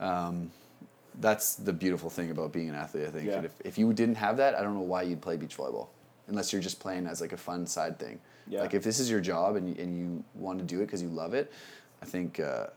um, 0.00 0.50
that's 1.20 1.54
the 1.56 1.72
beautiful 1.72 2.08
thing 2.08 2.30
about 2.30 2.52
being 2.52 2.70
an 2.70 2.74
athlete. 2.74 3.06
I 3.06 3.10
think. 3.10 3.26
Yeah. 3.28 3.42
If, 3.42 3.52
if 3.64 3.78
you 3.78 3.92
didn't 3.92 4.16
have 4.16 4.38
that, 4.38 4.54
I 4.54 4.62
don't 4.62 4.74
know 4.74 4.80
why 4.80 5.02
you'd 5.02 5.20
play 5.20 5.36
beach 5.36 5.56
volleyball, 5.56 5.88
unless 6.28 6.50
you're 6.52 6.62
just 6.62 6.80
playing 6.80 7.06
as 7.06 7.20
like 7.20 7.32
a 7.32 7.36
fun 7.36 7.66
side 7.66 7.98
thing. 7.98 8.18
Yeah. 8.48 8.62
Like 8.62 8.74
if 8.74 8.82
this 8.82 8.98
is 8.98 9.10
your 9.10 9.20
job 9.20 9.56
and 9.56 9.68
you, 9.68 9.82
and 9.82 9.96
you 9.96 10.24
want 10.34 10.58
to 10.58 10.64
do 10.64 10.80
it 10.80 10.86
because 10.86 11.02
you 11.02 11.08
love 11.08 11.34
it, 11.34 11.52
I 12.02 12.06
think 12.06 12.40
uh, 12.40 12.68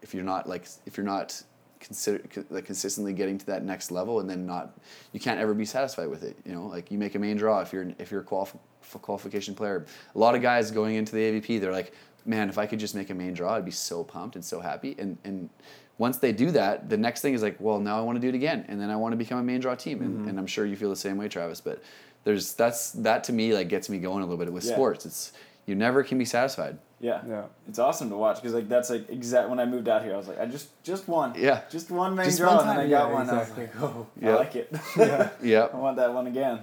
if 0.00 0.14
you're 0.14 0.24
not 0.24 0.48
like 0.48 0.68
if 0.86 0.96
you're 0.96 1.06
not 1.06 1.42
consider 1.80 2.22
like 2.50 2.64
consistently 2.64 3.12
getting 3.12 3.38
to 3.38 3.46
that 3.46 3.64
next 3.64 3.90
level 3.90 4.20
and 4.20 4.28
then 4.28 4.46
not 4.46 4.78
you 5.12 5.20
can't 5.20 5.40
ever 5.40 5.54
be 5.54 5.64
satisfied 5.64 6.08
with 6.08 6.22
it. 6.22 6.36
You 6.44 6.52
know, 6.52 6.66
like 6.66 6.90
you 6.90 6.98
make 6.98 7.14
a 7.14 7.18
main 7.18 7.36
draw 7.36 7.60
if 7.60 7.72
you're 7.72 7.92
if 7.98 8.10
you're 8.10 8.22
a 8.22 8.24
qualif- 8.24 8.58
qualification 9.02 9.54
player. 9.54 9.86
A 10.14 10.18
lot 10.18 10.34
of 10.34 10.42
guys 10.42 10.70
going 10.70 10.96
into 10.96 11.14
the 11.14 11.40
AVP, 11.40 11.60
they're 11.60 11.72
like, 11.72 11.92
man, 12.24 12.48
if 12.48 12.58
I 12.58 12.66
could 12.66 12.78
just 12.78 12.94
make 12.94 13.10
a 13.10 13.14
main 13.14 13.34
draw, 13.34 13.54
I'd 13.54 13.64
be 13.64 13.70
so 13.70 14.04
pumped 14.04 14.36
and 14.36 14.44
so 14.44 14.60
happy. 14.60 14.94
And 14.98 15.18
and 15.24 15.50
once 15.98 16.18
they 16.18 16.32
do 16.32 16.50
that, 16.50 16.90
the 16.90 16.96
next 16.96 17.22
thing 17.22 17.34
is 17.34 17.42
like, 17.42 17.56
well, 17.58 17.80
now 17.80 17.98
I 17.98 18.02
want 18.02 18.16
to 18.16 18.20
do 18.20 18.28
it 18.28 18.34
again, 18.34 18.66
and 18.68 18.80
then 18.80 18.90
I 18.90 18.96
want 18.96 19.12
to 19.12 19.16
become 19.16 19.38
a 19.38 19.42
main 19.42 19.60
draw 19.60 19.74
team. 19.74 20.02
And, 20.02 20.18
mm-hmm. 20.18 20.28
and 20.28 20.38
I'm 20.38 20.46
sure 20.46 20.66
you 20.66 20.76
feel 20.76 20.90
the 20.90 20.96
same 20.96 21.16
way, 21.16 21.28
Travis. 21.28 21.60
But 21.60 21.82
there's 22.24 22.54
that's 22.54 22.90
that 22.92 23.24
to 23.24 23.32
me 23.32 23.54
like 23.54 23.68
gets 23.68 23.88
me 23.88 23.98
going 23.98 24.22
a 24.22 24.26
little 24.26 24.44
bit 24.44 24.52
with 24.52 24.64
Yeah. 24.64 24.72
sports. 24.74 25.06
It's 25.06 25.32
you 25.64 25.74
never 25.74 26.02
can 26.02 26.18
be 26.18 26.24
satisfied. 26.24 26.78
Yeah. 27.00 27.20
Yeah. 27.28 27.42
It's 27.68 27.78
awesome 27.78 28.08
to 28.10 28.16
watch 28.16 28.36
because 28.36 28.54
like 28.54 28.68
that's 28.68 28.88
like 28.90 29.10
exact 29.10 29.48
when 29.50 29.60
I 29.60 29.66
moved 29.66 29.88
out 29.88 30.02
here 30.02 30.14
I 30.14 30.16
was 30.16 30.28
like 30.28 30.40
I 30.40 30.46
just 30.46 30.68
just 30.82 31.06
one 31.08 31.34
Yeah. 31.36 31.60
just 31.70 31.90
one 31.90 32.14
main 32.14 32.26
Just 32.26 32.38
draw 32.38 32.56
one 32.56 32.60
and 32.68 32.70
I 32.70 32.74
time. 32.82 32.90
got 32.90 33.08
Yeah, 33.08 33.12
one 33.12 33.22
exactly. 33.22 33.64
I 33.64 33.66
was 33.66 33.74
like 33.74 33.82
oh 33.82 34.06
Yeah. 34.20 34.30
I 34.30 34.34
like 34.36 34.56
it 34.56 34.72
Yeah. 34.96 35.28
Yeah. 35.42 35.68
I 35.72 35.76
want 35.76 35.96
that 35.98 36.12
one 36.14 36.26
again 36.26 36.60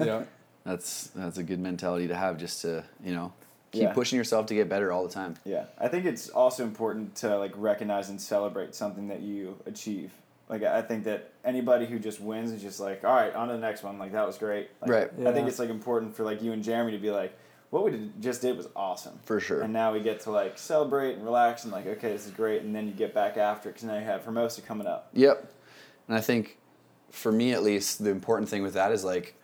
yeah. 0.00 0.22
That's 0.64 1.08
that's 1.08 1.36
a 1.38 1.42
good 1.42 1.58
mentality 1.60 2.08
to 2.08 2.14
have, 2.14 2.38
just 2.38 2.62
to 2.62 2.84
you 3.04 3.14
know 3.14 3.32
keep 3.72 3.82
Yeah. 3.82 3.92
pushing 3.92 4.16
yourself 4.16 4.46
to 4.46 4.54
get 4.54 4.68
better 4.68 4.92
all 4.92 5.02
the 5.06 5.12
time. 5.12 5.34
yeah 5.44 5.64
I 5.78 5.88
think 5.88 6.04
it's 6.06 6.28
also 6.30 6.62
important 6.62 7.16
to 7.16 7.36
like 7.36 7.52
recognize 7.56 8.08
and 8.10 8.20
celebrate 8.20 8.74
something 8.74 9.08
that 9.08 9.20
you 9.22 9.56
achieve 9.66 10.12
like 10.48 10.62
I 10.62 10.82
think 10.82 11.04
that 11.04 11.30
anybody 11.44 11.86
who 11.86 11.98
just 11.98 12.20
wins 12.20 12.52
is 12.52 12.62
just 12.62 12.78
like 12.78 13.02
all 13.04 13.14
right 13.14 13.34
on 13.34 13.48
to 13.48 13.54
the 13.54 13.60
next 13.60 13.82
one 13.82 13.98
like 13.98 14.12
that 14.12 14.26
was 14.26 14.38
great 14.38 14.70
like, 14.80 14.90
Right. 14.90 15.26
I 15.26 15.32
think 15.32 15.48
it's 15.48 15.58
like 15.58 15.70
important 15.70 16.14
for 16.14 16.22
like 16.22 16.40
you 16.42 16.52
and 16.52 16.62
Jeremy 16.62 16.92
to 16.92 16.98
be 16.98 17.10
like 17.10 17.36
what 17.74 17.84
we 17.84 17.90
did, 17.90 18.22
just 18.22 18.40
did 18.40 18.56
was 18.56 18.68
awesome 18.76 19.18
For 19.24 19.40
sure. 19.40 19.62
and 19.62 19.72
now 19.72 19.92
we 19.92 20.00
get 20.00 20.20
to 20.20 20.30
like 20.30 20.56
celebrate 20.58 21.14
and 21.16 21.24
relax 21.24 21.64
and 21.64 21.72
like 21.72 21.86
okay 21.86 22.12
this 22.12 22.24
is 22.24 22.30
great 22.32 22.62
and 22.62 22.74
then 22.74 22.86
you 22.86 22.92
get 22.94 23.12
back 23.12 23.36
after 23.36 23.68
because 23.70 23.82
now 23.84 23.98
you 23.98 24.04
have 24.04 24.24
Hermosa 24.24 24.62
coming 24.62 24.86
up 24.86 25.08
Yep. 25.12 25.52
And 26.08 26.16
I 26.16 26.20
think 26.20 26.58
for 27.10 27.32
me 27.32 27.52
at 27.52 27.62
least, 27.62 28.02
the 28.04 28.10
important 28.10 28.48
thing 28.48 28.62
with 28.62 28.74
that 28.74 28.92
is 28.92 29.04
like 29.04 29.34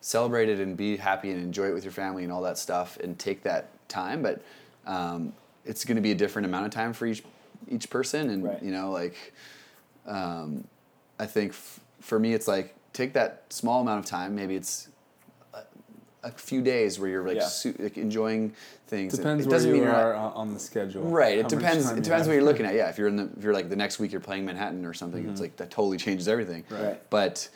celebrate 0.00 0.48
it 0.48 0.58
and 0.60 0.76
be 0.76 0.96
happy 0.96 1.30
and 1.30 1.40
enjoy 1.40 1.68
it 1.68 1.72
with 1.74 1.84
your 1.84 1.92
family 1.92 2.22
and 2.24 2.32
all 2.32 2.42
that 2.42 2.58
stuff 2.58 2.98
and 2.98 3.18
take 3.18 3.42
that 3.44 3.68
time. 3.88 4.22
But 4.22 4.42
um, 4.86 5.32
it's 5.64 5.84
going 5.84 5.94
to 5.96 6.02
be 6.02 6.10
a 6.10 6.14
different 6.14 6.44
amount 6.46 6.66
of 6.66 6.72
time 6.72 6.92
for 6.92 7.06
each 7.06 7.22
each 7.68 7.88
person. 7.88 8.28
And, 8.30 8.44
Right. 8.44 8.62
you 8.62 8.72
know, 8.72 8.90
like 8.90 9.32
um, 10.06 10.64
I 11.18 11.26
think 11.26 11.52
f- 11.52 11.80
for 12.00 12.18
me, 12.18 12.34
it's 12.34 12.48
like 12.48 12.74
take 12.92 13.12
that 13.14 13.44
small 13.50 13.80
amount 13.80 14.00
of 14.00 14.06
time. 14.06 14.34
Maybe 14.34 14.54
it's 14.56 14.88
a 16.24 16.30
few 16.30 16.62
days 16.62 16.98
where 17.00 17.08
you're 17.10 17.26
like, 17.26 17.36
Yeah. 17.36 17.46
su- 17.46 17.74
like 17.78 17.96
enjoying 17.98 18.54
things. 18.86 19.14
Depends 19.16 19.44
it 19.44 19.48
where 19.48 19.56
doesn't 19.56 19.68
you 19.70 19.74
mean 19.74 19.82
you're 19.84 19.92
not- 19.92 20.02
are 20.04 20.14
on 20.14 20.32
on 20.34 20.54
the 20.54 20.60
schedule. 20.60 21.02
Right. 21.02 21.38
It 21.38 21.48
depends. 21.48 21.86
time 21.86 21.98
It 21.98 22.04
depends 22.04 22.22
have. 22.22 22.26
what 22.28 22.34
you're 22.34 22.44
looking 22.44 22.64
at. 22.70 22.74
Yeah. 22.74 22.88
If 22.88 22.98
you're 22.98 23.08
in 23.08 23.16
the, 23.16 23.28
if 23.36 23.42
you're 23.42 23.54
like 23.54 23.68
the 23.68 23.76
next 23.76 23.98
week 23.98 24.12
you're 24.12 24.20
playing 24.20 24.44
Manhattan 24.44 24.84
or 24.84 24.94
something, 24.94 25.28
it's 25.28 25.40
like 25.40 25.56
that 25.56 25.70
totally 25.70 25.96
changes 25.96 26.28
everything. 26.28 26.64
Right. 26.70 27.00
But 27.10 27.48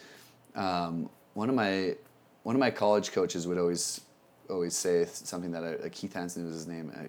um, 0.55 1.09
one 1.35 1.49
of 1.49 1.55
my 1.55 1.95
one 2.43 2.55
of 2.57 2.61
my 2.61 2.71
college 2.71 3.13
coaches 3.13 3.47
would 3.47 3.59
always 3.59 4.01
always 4.49 4.75
say 4.77 5.05
something 5.07 5.51
that 5.53 5.65
I, 5.65 5.77
like 5.83 5.93
Keith 5.93 6.13
Hansen 6.15 6.45
was 6.47 6.55
his 6.55 6.67
name, 6.69 6.93
I, 6.97 7.07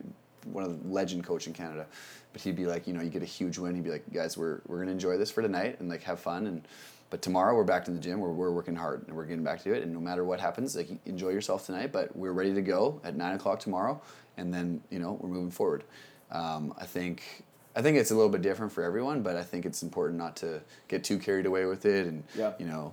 one 0.50 0.64
of 0.64 0.84
the 0.84 0.90
legend 0.90 1.24
coach 1.24 1.46
in 1.48 1.54
Canada. 1.54 1.86
But 2.34 2.42
he'd 2.42 2.56
be 2.56 2.66
like, 2.66 2.88
you 2.88 2.94
know, 2.94 3.02
you 3.02 3.10
get 3.10 3.22
a 3.22 3.26
huge 3.26 3.58
win. 3.58 3.74
He'd 3.76 3.84
be 3.84 3.92
like, 3.92 4.12
guys, 4.14 4.38
we're 4.38 4.62
we're 4.68 4.80
gonna 4.80 4.92
enjoy 4.92 5.18
this 5.18 5.32
for 5.32 5.42
tonight 5.42 5.80
and 5.80 5.90
like 5.90 6.04
have 6.04 6.20
fun 6.20 6.46
and. 6.48 6.68
But 7.10 7.22
tomorrow 7.22 7.56
we're 7.56 7.64
back 7.64 7.86
to 7.86 7.92
the 7.92 8.00
gym. 8.00 8.20
We're, 8.20 8.32
we're 8.34 8.52
working 8.52 8.76
hard 8.76 9.06
and 9.08 9.16
we're 9.16 9.26
getting 9.26 9.44
back 9.44 9.64
to 9.64 9.74
it. 9.74 9.82
And 9.84 9.94
no 9.94 10.00
matter 10.00 10.26
what 10.26 10.40
happens, 10.42 10.76
like 10.76 10.90
enjoy 11.06 11.30
yourself 11.30 11.66
tonight. 11.66 11.92
But 11.94 12.16
we're 12.16 12.34
ready 12.34 12.54
to 12.54 12.62
go 12.62 13.00
at 13.04 13.16
nine 13.16 13.34
o'clock 13.36 13.60
tomorrow, 13.60 14.02
and 14.38 14.54
then 14.54 14.82
you 14.90 15.00
know 15.00 15.18
we're 15.22 15.30
moving 15.30 15.52
forward. 15.52 15.84
Um, 16.32 16.74
I 16.78 16.86
think 16.86 17.44
I 17.76 17.82
think 17.82 17.98
it's 17.98 18.12
a 18.12 18.16
little 18.16 18.30
bit 18.32 18.42
different 18.42 18.72
for 18.74 18.84
everyone, 18.84 19.22
but 19.22 19.38
I 19.38 19.44
think 19.44 19.66
it's 19.66 19.84
important 19.84 20.18
not 20.20 20.36
to 20.38 20.62
get 20.90 21.04
too 21.06 21.18
carried 21.18 21.46
away 21.46 21.66
with 21.66 21.86
it, 21.86 22.08
and 22.08 22.24
Yeah. 22.36 22.54
you 22.60 22.66
know, 22.66 22.92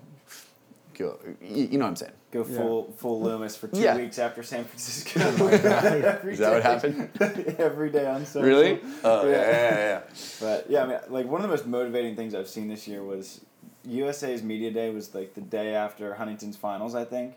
go. 0.96 1.18
You, 1.42 1.64
you 1.64 1.78
know 1.78 1.86
what 1.86 1.90
I'm 1.90 1.96
saying? 1.96 2.12
Go 2.30 2.44
Yeah. 2.48 2.56
full 2.58 2.92
full 2.96 3.20
Loomis 3.20 3.56
for 3.56 3.66
two 3.66 3.80
Yeah. 3.80 3.96
weeks 3.96 4.20
after 4.20 4.44
San 4.44 4.62
Francisco. 4.64 5.18
Is 5.48 6.38
that 6.38 6.52
what 6.52 6.62
happened? 6.62 7.08
Every 7.58 7.90
day 7.90 8.06
on 8.06 8.24
social. 8.26 8.46
Really? 8.48 8.80
Oh 9.02 9.26
Yeah. 9.28 9.32
yeah, 9.32 9.50
yeah, 9.50 9.76
yeah. 9.78 10.00
But 10.40 10.70
yeah, 10.70 10.84
I 10.84 10.86
mean, 10.86 10.98
like 11.08 11.26
one 11.26 11.40
of 11.40 11.42
the 11.42 11.48
most 11.56 11.66
motivating 11.66 12.14
things 12.14 12.32
I've 12.34 12.48
seen 12.48 12.68
this 12.68 12.86
year 12.86 13.02
was 13.02 13.40
USA's 13.86 14.42
media 14.42 14.70
day 14.70 14.90
was 14.90 15.14
like 15.14 15.34
the 15.34 15.40
day 15.40 15.74
after 15.74 16.14
Huntington's 16.14 16.56
finals, 16.56 16.94
I 16.94 17.04
think, 17.04 17.34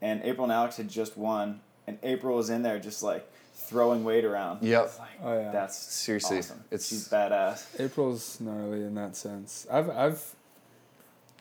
and 0.00 0.22
April 0.22 0.44
and 0.44 0.52
Alix 0.52 0.76
had 0.76 0.88
just 0.88 1.16
won, 1.16 1.60
and 1.86 1.98
April 2.02 2.36
was 2.36 2.50
in 2.50 2.62
there 2.62 2.78
just 2.78 3.02
like 3.02 3.30
throwing 3.54 4.04
weight 4.04 4.24
around. 4.24 4.62
Yep. 4.62 4.92
Like, 4.98 5.08
Oh, 5.22 5.38
yeah. 5.38 5.52
That's 5.52 5.76
Seriously, 5.76 6.38
awesome. 6.38 6.64
it's- 6.70 6.88
she's 6.88 7.08
badass. 7.08 7.78
April's 7.78 8.40
gnarly 8.40 8.82
in 8.84 8.94
that 8.94 9.16
sense. 9.16 9.66
I've 9.70 9.90
I've 9.90 10.34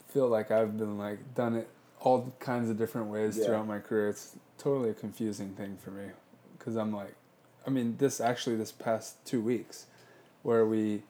feel 0.10 0.28
like 0.28 0.52
I've 0.52 0.78
been 0.78 0.98
like 0.98 1.20
done 1.36 1.56
it 1.56 1.68
all 2.02 2.32
kinds 2.40 2.70
of 2.70 2.78
different 2.78 3.08
ways 3.08 3.38
Yeah. 3.38 3.46
throughout 3.46 3.68
my 3.68 3.80
career. 3.80 4.10
It's 4.10 4.36
totally 4.58 4.90
a 4.90 4.94
confusing 4.94 5.50
thing 5.56 5.78
for 5.84 5.92
me 5.92 6.06
because 6.58 6.76
I'm 6.76 6.94
like, 6.94 7.14
I 7.68 7.70
mean, 7.70 7.96
this 7.98 8.20
actually 8.20 8.56
this 8.56 8.72
past 8.72 9.24
two 9.26 9.42
weeks, 9.42 9.86
where 10.44 10.66
we 10.66 11.04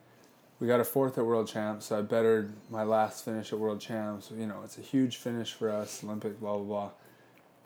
we 0.59 0.67
got 0.67 0.79
a 0.79 0.83
fourth 0.83 1.17
at 1.17 1.25
World 1.25 1.47
Champs, 1.47 1.85
so 1.87 1.97
I 1.97 2.01
bettered 2.01 2.51
my 2.69 2.83
last 2.83 3.23
finish 3.23 3.53
at 3.53 3.59
World 3.59 3.79
Champs. 3.79 4.31
You 4.31 4.45
know, 4.47 4.61
it's 4.63 4.77
a 4.77 4.81
huge 4.81 5.17
finish 5.17 5.53
for 5.53 5.69
us, 5.69 6.03
Olympic, 6.03 6.39
blah 6.39 6.57
blah 6.57 6.89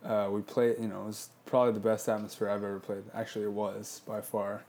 blah. 0.03 0.25
Uh, 0.25 0.29
we 0.29 0.41
played, 0.41 0.75
you 0.79 0.87
know, 0.87 1.03
it 1.03 1.07
was 1.07 1.29
probably 1.45 1.73
the 1.73 1.79
best 1.79 2.07
atmosphere 2.09 2.49
I've 2.49 2.63
ever 2.63 2.79
played. 2.79 3.03
Actually, 3.13 3.45
it 3.45 3.51
was 3.51 4.01
by 4.05 4.21
far. 4.21 4.63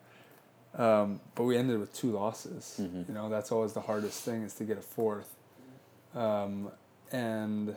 Um, 0.76 1.20
but 1.34 1.44
we 1.44 1.56
ended 1.56 1.78
with 1.78 1.92
two 1.92 2.10
losses. 2.12 2.78
Mhm. 2.80 3.08
You 3.08 3.14
know, 3.14 3.28
that's 3.28 3.52
always 3.52 3.72
the 3.72 3.80
hardest 3.80 4.22
thing 4.22 4.42
is 4.42 4.54
to 4.54 4.64
get 4.64 4.78
a 4.78 4.82
fourth. 4.82 5.34
Um, 6.14 6.70
and 7.12 7.76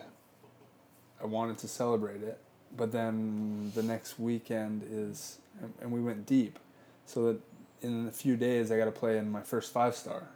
I 1.22 1.26
wanted 1.26 1.58
to 1.60 1.68
celebrate 1.68 2.22
it, 2.22 2.40
but 2.76 2.92
then 2.92 3.72
the 3.76 3.84
next 3.84 4.20
weekend 4.20 4.84
is, 4.90 5.40
and, 5.62 5.74
and 5.82 5.92
we 5.92 6.00
went 6.02 6.26
deep, 6.26 6.60
so 7.06 7.26
that 7.26 7.40
in 7.82 8.08
a 8.08 8.12
few 8.12 8.36
days 8.36 8.72
I 8.72 8.78
got 8.78 8.86
to 8.86 8.92
play 8.92 9.18
in 9.18 9.32
my 9.32 9.42
first 9.42 9.74
five 9.74 9.96
star. 9.96 10.30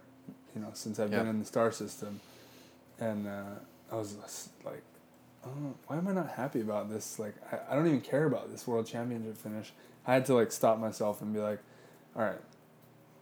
You 0.54 0.60
know, 0.60 0.70
since 0.74 0.98
I've 0.98 1.10
been 1.10 1.26
in 1.26 1.38
the 1.38 1.44
star 1.44 1.72
system, 1.72 2.20
and 3.00 3.26
uh, 3.26 3.54
I 3.90 3.96
was 3.96 4.48
like, 4.64 4.82
oh, 5.46 5.74
why 5.86 5.96
am 5.96 6.08
I 6.08 6.12
not 6.12 6.30
happy 6.30 6.60
about 6.60 6.90
this? 6.90 7.18
Like, 7.18 7.34
I, 7.50 7.72
I 7.72 7.74
don't 7.74 7.86
even 7.86 8.00
care 8.00 8.26
about 8.26 8.50
this 8.50 8.66
world 8.66 8.86
championship 8.86 9.36
finish. 9.36 9.72
I 10.06 10.14
had 10.14 10.26
to 10.26 10.34
like 10.34 10.52
stop 10.52 10.78
myself 10.78 11.22
and 11.22 11.32
be 11.32 11.40
like, 11.40 11.60
all 12.14 12.22
right, 12.22 12.40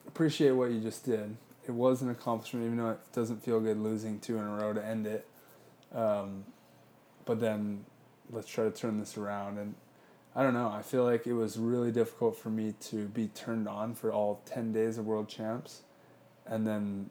appreciate 0.06 0.52
what 0.52 0.70
you 0.70 0.80
just 0.80 1.04
did. 1.04 1.36
It 1.66 1.72
was 1.72 2.02
an 2.02 2.10
accomplishment, 2.10 2.66
even 2.66 2.78
though 2.78 2.90
it 2.90 3.00
doesn't 3.12 3.44
feel 3.44 3.60
good 3.60 3.78
losing 3.78 4.18
two 4.18 4.38
in 4.38 4.44
a 4.44 4.56
row 4.56 4.72
to 4.72 4.84
end 4.84 5.06
it. 5.06 5.26
Um, 5.94 6.44
but 7.24 7.40
then 7.40 7.84
let's 8.30 8.48
try 8.48 8.64
to 8.64 8.70
turn 8.70 8.98
this 8.98 9.16
around. 9.16 9.58
And 9.58 9.74
I 10.34 10.42
don't 10.42 10.54
know. 10.54 10.68
I 10.68 10.82
feel 10.82 11.04
like 11.04 11.26
it 11.26 11.34
was 11.34 11.58
really 11.58 11.92
difficult 11.92 12.36
for 12.36 12.50
me 12.50 12.74
to 12.80 13.06
be 13.08 13.28
turned 13.28 13.68
on 13.68 13.94
for 13.94 14.12
all 14.12 14.40
10 14.46 14.72
days 14.72 14.98
of 14.98 15.06
world 15.06 15.28
champs. 15.28 15.82
And 16.46 16.66
then 16.66 17.10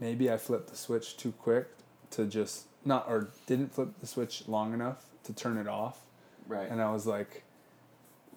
maybe 0.00 0.30
I 0.30 0.36
flipped 0.36 0.70
the 0.70 0.76
switch 0.76 1.16
too 1.16 1.32
quick 1.32 1.68
to 2.10 2.26
just 2.26 2.64
not, 2.84 3.06
or 3.08 3.28
didn't 3.46 3.74
flip 3.74 3.90
the 4.00 4.06
switch 4.06 4.48
long 4.48 4.72
enough 4.72 5.04
to 5.24 5.32
turn 5.32 5.58
it 5.58 5.68
off. 5.68 6.00
Right. 6.46 6.70
And 6.70 6.80
I 6.80 6.90
was 6.90 7.06
like, 7.06 7.44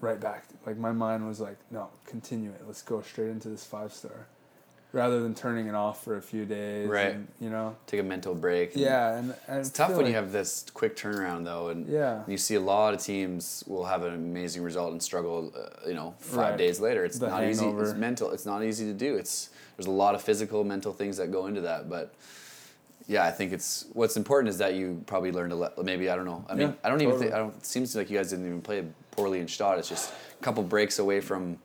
right 0.02 0.20
back. 0.20 0.46
Like 0.66 0.78
my 0.78 0.92
mind 0.92 1.28
was 1.28 1.40
like, 1.40 1.58
no, 1.70 1.90
continue 2.06 2.52
it. 2.52 2.64
Let's 2.66 2.82
go 2.82 3.02
straight 3.02 3.30
into 3.30 3.50
this 3.50 3.64
five 3.64 3.94
star, 3.94 4.28
rather 4.94 5.22
than 5.22 5.34
turning 5.34 5.68
it 5.68 5.76
off 5.76 6.04
for 6.04 6.18
a 6.18 6.22
few 6.22 6.46
days. 6.46 6.88
Right. 6.88 7.14
And, 7.16 7.28
you 7.40 7.50
know. 7.50 7.76
Take 7.88 8.00
a 8.02 8.04
mental 8.04 8.36
break. 8.36 8.74
and- 8.74 8.82
Yeah, 8.84 9.16
and, 9.18 9.36
and 9.48 9.60
It's 9.60 9.70
tough 9.70 9.92
when 9.96 10.06
you 10.06 10.14
have 10.14 10.32
this 10.32 10.66
quick 10.74 10.96
turnaround 10.98 11.46
though, 11.46 11.70
and 11.70 11.88
Yeah. 11.88 12.24
you 12.28 12.38
see 12.38 12.56
a 12.56 12.60
lot 12.60 12.94
of 12.94 13.00
teams 13.02 13.64
will 13.68 13.86
have 13.86 14.04
an 14.04 14.14
amazing 14.14 14.64
result 14.64 14.92
and 14.92 15.02
struggle. 15.02 15.54
Uh, 15.56 15.88
you 15.88 15.94
know, 15.94 16.14
five 16.20 16.38
Right. 16.52 16.58
days 16.58 16.80
later, 16.80 17.06
it's 17.06 17.20
The 17.20 17.28
not 17.30 17.44
easy. 17.44 17.66
It's 17.68 17.94
mental. 17.94 18.32
It's 18.32 18.46
not 18.46 18.64
easy 18.64 18.86
to 18.86 18.94
do. 18.94 19.16
It's 19.16 19.50
there's 19.78 19.88
a 19.88 19.92
lot 19.92 20.14
of 20.16 20.22
physical, 20.22 20.64
mental 20.64 20.94
things 20.94 21.18
that 21.18 21.32
go 21.32 21.48
into 21.48 21.62
that, 21.62 21.90
but. 21.90 22.14
Yeah, 23.08 23.26
I 23.26 23.32
think 23.32 23.52
it's 23.52 23.88
what's 23.94 24.16
important 24.16 24.50
is 24.50 24.60
that 24.60 24.76
you 24.76 25.02
probably 25.08 25.32
learn 25.32 25.50
to 25.50 25.56
let. 25.56 25.78
Maybe 25.84 26.08
I 26.10 26.16
don't 26.16 26.24
know. 26.24 26.46
I 26.48 26.54
mean, 26.54 26.68
Yeah, 26.70 26.74
I 26.84 26.90
don't 26.90 27.02
even 27.02 27.12
totally. 27.16 27.26
think. 27.30 27.36
I 27.36 27.40
don't. 27.40 27.56
It 27.58 27.66
seems 27.66 27.94
like 27.96 28.10
you 28.12 28.18
guys 28.18 28.30
didn't 28.30 28.46
even 28.46 28.62
play 28.62 28.86
poorly 29.10 29.40
in 29.40 29.48
Gstaad. 29.48 29.80
It's 29.80 29.90
just 29.90 30.12
a 30.40 30.44
couple 30.44 30.62
breaks 30.64 31.00
away 31.00 31.20
from. 31.20 31.58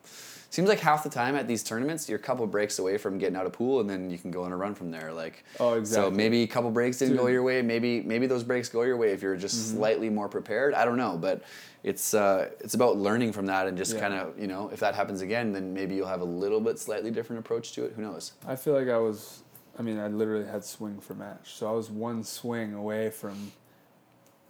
Seems 0.57 0.71
like 0.71 0.81
half 0.81 1.05
the 1.05 1.11
time 1.11 1.37
at 1.37 1.47
these 1.47 1.63
tournaments, 1.63 2.09
you're 2.09 2.19
a 2.19 2.23
couple 2.23 2.47
breaks 2.47 2.79
away 2.79 2.97
from 2.97 3.19
getting 3.19 3.37
out 3.37 3.45
of 3.45 3.53
pool, 3.53 3.81
and 3.81 3.91
then 3.91 4.09
you 4.09 4.17
can 4.17 4.31
go 4.31 4.43
on 4.43 4.53
a 4.53 4.57
run 4.57 4.75
from 4.75 4.91
there. 4.91 5.13
Like, 5.13 5.45
Oh, 5.61 5.75
exactly. 5.75 6.11
So 6.11 6.17
maybe 6.17 6.45
a 6.45 6.47
couple 6.47 6.71
breaks 6.71 6.99
didn't 6.99 7.17
go 7.17 7.27
your 7.27 7.43
way. 7.43 7.61
Maybe 7.61 8.01
maybe 8.01 8.27
those 8.27 8.43
breaks 8.43 8.71
go 8.71 8.81
your 8.81 8.97
way 8.97 9.11
if 9.11 9.21
you're 9.21 9.37
just 9.37 9.55
Mm-hmm. 9.55 9.77
slightly 9.77 10.09
more 10.09 10.31
prepared. 10.31 10.73
I 10.73 10.87
don't 10.87 10.97
know, 10.97 11.19
but 11.19 11.43
it's 11.83 12.15
uh, 12.15 12.49
it's 12.61 12.73
about 12.73 12.97
learning 12.97 13.33
from 13.35 13.45
that 13.53 13.67
and 13.67 13.77
just 13.77 13.93
Yeah. 13.93 14.01
kind 14.01 14.15
of 14.15 14.41
you 14.41 14.47
know 14.47 14.71
if 14.73 14.81
that 14.81 14.95
happens 14.95 15.21
again, 15.21 15.53
then 15.53 15.75
maybe 15.75 15.95
you'll 15.95 16.07
have 16.09 16.23
a 16.23 16.33
little 16.43 16.63
bit 16.63 16.79
slightly 16.79 17.11
different 17.11 17.41
approach 17.41 17.73
to 17.73 17.85
it. 17.85 17.93
Who 17.95 18.01
knows? 18.01 18.33
I 18.49 18.57
feel 18.57 18.73
like 18.73 18.89
I 18.89 18.97
was, 18.97 19.43
I 19.79 19.83
mean, 19.83 19.99
I 19.99 20.09
literally 20.09 20.47
had 20.47 20.65
swing 20.65 21.01
for 21.01 21.13
match. 21.13 21.53
So 21.57 21.69
I 21.69 21.73
was 21.73 21.91
one 21.91 22.25
swing 22.25 22.73
away 22.73 23.11
from 23.11 23.53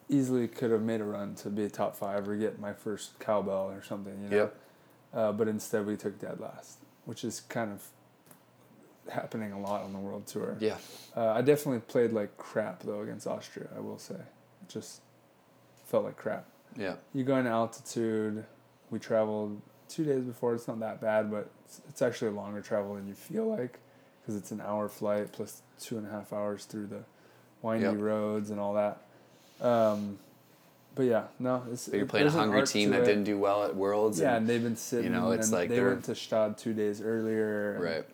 easily 0.09 0.47
could 0.47 0.71
have 0.71 0.83
made 0.83 1.01
a 1.01 1.05
run 1.05 1.35
to 1.35 1.51
be 1.51 1.65
a 1.65 1.69
top 1.69 1.97
five 1.97 2.29
or 2.29 2.37
get 2.37 2.61
my 2.61 2.73
first 2.73 3.19
cowbell 3.19 3.73
or 3.73 3.83
something, 3.83 4.15
you 4.23 4.29
know? 4.29 4.37
Yep. 4.37 4.57
Uh, 5.15 5.33
but 5.33 5.49
instead 5.49 5.87
we 5.87 5.97
took 5.97 6.19
dead 6.21 6.41
last, 6.41 6.79
which 7.05 7.25
is 7.25 7.41
kind 7.41 7.73
of 7.73 7.83
happening 9.13 9.53
a 9.53 9.61
lot 9.61 9.83
on 9.83 9.93
the 9.93 9.99
world 9.99 10.27
tour. 10.27 10.57
Yeah. 10.61 10.77
Uh, 11.17 11.31
I 11.33 11.41
definitely 11.43 11.81
played 11.81 12.13
like 12.13 12.37
crap 12.37 12.83
though 12.83 13.01
against 13.01 13.27
Austria, 13.27 13.69
I 13.77 13.81
will 13.81 13.99
say. 13.99 14.15
It 14.15 14.69
just 14.69 15.01
felt 15.87 16.05
like 16.05 16.17
crap. 16.17 16.47
Yeah. 16.77 16.97
You 17.15 17.25
go 17.25 17.37
into 17.39 17.51
altitude. 17.51 18.45
We 18.91 18.99
traveled 18.99 19.61
two 19.89 20.05
days 20.05 20.23
before. 20.25 20.55
It's 20.55 20.69
not 20.69 20.81
that 20.81 21.01
bad, 21.01 21.31
but 21.31 21.51
it's, 21.65 21.81
it's 21.89 22.03
actually 22.03 22.29
a 22.29 22.35
longer 22.35 22.61
travel 22.61 22.95
than 22.97 23.07
you 23.07 23.15
feel 23.15 23.47
like 23.49 23.79
because 24.21 24.37
it's 24.37 24.51
an 24.51 24.61
hour 24.61 24.89
flight 24.89 25.33
plus 25.33 25.63
two 25.81 25.97
and 25.99 26.07
a 26.07 26.11
half 26.11 26.33
hours 26.33 26.65
through 26.65 26.89
the 26.89 27.05
windy 27.63 27.85
Yep. 27.85 27.97
roads 27.99 28.51
and 28.51 28.59
all 28.61 28.75
that. 28.75 29.01
Um, 29.65 30.19
but 30.97 31.05
yeah, 31.05 31.25
no, 31.39 31.63
it's. 31.71 31.87
But 31.89 31.97
you're 31.99 32.07
playing 32.07 32.27
a 32.27 32.31
hungry 32.31 32.67
team 32.67 32.91
that 32.91 33.03
it. 33.03 33.07
didn't 33.07 33.25
do 33.25 33.39
well 33.39 33.63
at 33.65 33.77
Worlds. 33.77 34.19
Yeah, 34.19 34.31
and- 34.31 34.39
and 34.39 34.49
they've 34.49 34.63
been 34.63 34.75
sitting. 34.77 35.05
You 35.05 35.11
know, 35.17 35.31
it's 35.31 35.47
and 35.49 35.57
like 35.57 35.69
they 35.69 35.81
went 35.81 36.03
to 36.07 36.13
Gstaad 36.13 36.57
two 36.59 36.75
days 36.75 37.01
earlier. 37.01 37.79
right. 37.81 38.05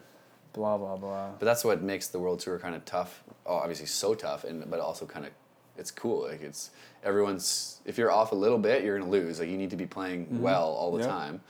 Blah 0.52 0.76
blah 0.76 0.96
blah. 0.96 1.30
But 1.38 1.46
that's 1.46 1.64
what 1.64 1.80
makes 1.82 2.08
the 2.08 2.18
World 2.18 2.40
Tour 2.40 2.58
kind 2.58 2.74
of 2.74 2.84
tough. 2.84 3.24
Oh, 3.46 3.54
obviously 3.54 3.86
so 3.86 4.14
tough, 4.14 4.44
and 4.44 4.68
but 4.70 4.80
also 4.80 5.06
kind 5.06 5.24
of 5.24 5.32
it's 5.78 5.90
cool. 5.90 6.24
Like 6.28 6.42
it's 6.42 6.68
everyone's. 7.02 7.80
If 7.86 7.96
you're 7.96 8.12
off 8.12 8.32
a 8.32 8.34
little 8.34 8.58
bit, 8.58 8.84
you're 8.84 8.98
gonna 8.98 9.10
lose. 9.10 9.40
Like 9.40 9.48
you 9.48 9.56
need 9.56 9.70
to 9.70 9.76
be 9.76 9.86
playing 9.86 10.42
well 10.42 10.68
all 10.68 10.92
the 10.92 10.98
Mm-hmm. 10.98 11.08
Yep. 11.08 11.18
time, 11.18 11.40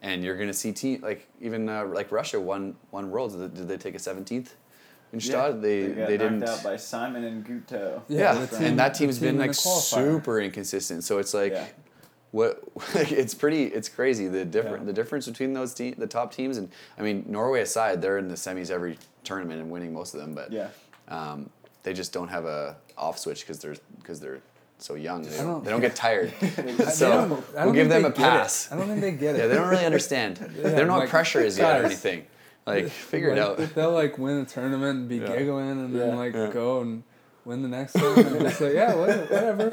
and 0.00 0.22
you're 0.22 0.36
gonna 0.36 0.52
see 0.52 0.70
team 0.72 1.00
like 1.02 1.26
even 1.40 1.68
uh, 1.68 1.86
like 1.86 2.12
Russia 2.12 2.38
won 2.40 2.76
won 2.92 3.10
Worlds. 3.10 3.34
Did 3.34 3.54
did 3.54 3.66
they 3.66 3.76
take 3.78 3.96
a 3.96 3.98
seventeenth 3.98 4.54
in 5.12 5.18
Gstaad? 5.18 5.60
they 5.62 5.88
got 5.88 6.08
they, 6.08 6.16
didn't. 6.16 6.42
out 6.44 6.62
by 6.62 6.74
Saymon 6.74 7.24
and 7.26 7.44
Guto. 7.46 8.02
yeah, 8.08 8.34
the 8.34 8.46
team- 8.46 8.66
and 8.66 8.78
that 8.78 8.94
the 8.94 8.98
team's 8.98 9.18
team 9.18 9.28
been 9.28 9.38
like 9.38 9.54
super 9.54 10.40
inconsistent. 10.40 11.04
So 11.04 11.18
it's 11.18 11.34
like. 11.34 11.52
Yeah. 11.52 11.66
What 12.30 12.62
it's 12.94 13.34
pretty 13.34 13.64
it's 13.64 13.90
crazy 13.90 14.26
the 14.26 14.42
different 14.46 14.78
Yeah. 14.80 14.86
the 14.86 14.92
difference 14.94 15.26
between 15.28 15.52
those 15.52 15.74
te- 15.74 15.90
the 15.90 16.06
top 16.06 16.32
teams 16.32 16.56
and 16.56 16.70
I 16.96 17.02
mean 17.02 17.26
Norway 17.28 17.60
aside 17.60 18.00
they're 18.00 18.16
in 18.16 18.28
the 18.28 18.36
semis 18.36 18.70
every 18.70 18.96
tournament 19.22 19.60
and 19.60 19.70
winning 19.70 19.92
most 19.92 20.14
of 20.14 20.20
them 20.20 20.34
but 20.34 20.50
Yeah. 20.50 20.68
um, 21.08 21.50
they 21.82 21.92
just 21.92 22.10
don't 22.14 22.28
have 22.28 22.46
a 22.46 22.76
off 22.96 23.18
switch 23.18 23.40
because 23.40 23.58
they're 23.58 23.74
because 23.98 24.18
they're 24.18 24.40
so 24.78 24.94
young. 24.94 25.24
They 25.24 25.36
don't, 25.36 25.46
don't- 25.46 25.64
they 25.64 25.70
don't 25.72 25.82
get 25.82 25.94
tired. 25.94 26.32
So 26.88 27.10
don't- 27.28 27.44
I 27.54 27.66
we'll 27.66 27.74
give 27.74 27.90
them 27.90 28.06
a 28.06 28.08
they 28.08 28.16
get 28.16 28.24
it. 28.26 28.30
pass. 28.38 28.72
I 28.72 28.76
don't 28.76 28.86
think 28.88 29.02
they 29.02 29.12
get 29.12 29.34
it. 29.34 29.38
Yeah, 29.40 29.46
they 29.48 29.54
don't 29.56 29.68
really 29.68 29.84
understand. 29.84 30.36
they 30.38 30.70
don't 30.74 30.86
know 30.86 30.94
what 30.94 31.00
like, 31.00 31.10
pressure 31.10 31.40
is 31.42 31.58
yet 31.58 31.82
or 31.82 31.84
anything. 31.84 32.24
Like 32.66 32.88
figure 32.88 33.30
it 33.30 33.38
out. 33.38 33.58
They'll 33.74 33.92
like 33.92 34.18
win 34.18 34.38
a 34.38 34.44
tournament 34.44 34.98
and 35.00 35.08
be 35.08 35.16
Yeah. 35.16 35.36
giggling 35.36 35.70
and 35.70 35.94
then 35.94 36.16
like 36.16 36.34
Yeah. 36.34 36.50
go 36.52 36.80
and 36.80 37.02
win 37.44 37.62
the 37.62 37.68
next 37.68 37.94
one 37.96 38.18
and 38.18 38.40
just 38.40 38.60
like 38.60 38.74
yeah 38.74 38.94
whatever. 38.94 39.70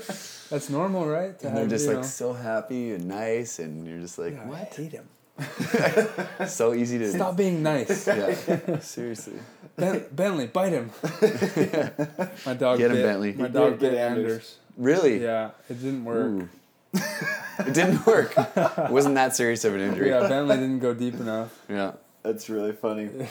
That's 0.49 0.69
normal, 0.69 1.05
right? 1.07 1.37
To 1.39 1.47
And 1.47 1.55
they're 1.55 1.63
have, 1.65 1.69
just 1.69 1.87
like 1.87 1.97
know- 1.97 2.01
so 2.03 2.33
happy 2.33 2.91
and 2.93 3.05
nice, 3.07 3.59
and 3.59 3.85
you're 3.87 3.99
just 3.99 4.17
like, 4.17 4.33
Yeah, 4.33 4.43
I 4.43 4.45
what? 4.47 4.73
hate 4.75 4.91
him. 4.91 5.07
So 6.47 6.73
easy 6.73 6.97
to. 6.99 7.11
Stop 7.11 7.37
being 7.37 7.61
nice. 7.63 8.07
Yeah, 8.07 8.79
seriously. 8.79 9.33
Ben- 9.77 10.05
Bentley, 10.11 10.47
bite 10.47 10.73
him. 10.73 10.91
my 12.45 12.53
dog 12.55 12.77
Get 12.79 12.91
him, 12.91 12.97
bit. 12.97 13.03
Bentley. 13.05 13.33
My 13.33 13.47
He 13.47 13.53
dog 13.53 13.71
did 13.73 13.79
bit 13.79 13.93
Anders. 13.95 14.31
Anders. 14.31 14.55
Really? 14.77 15.21
Yeah, 15.23 15.51
it 15.69 15.75
didn't 15.81 16.05
work. 16.05 16.25
Ooh. 16.27 16.49
it 16.93 17.73
didn't 17.73 18.05
work. 18.05 18.33
It 18.37 18.89
wasn't 18.89 19.15
that 19.15 19.35
serious 19.35 19.63
of 19.63 19.75
an 19.75 19.81
injury. 19.81 20.09
Yeah, 20.09 20.27
Bentley 20.27 20.57
didn't 20.57 20.79
go 20.79 20.93
deep 20.93 21.15
enough. 21.15 21.53
Yeah. 21.69 21.91
That's 22.23 22.49
really 22.49 22.73
funny. 22.73 23.09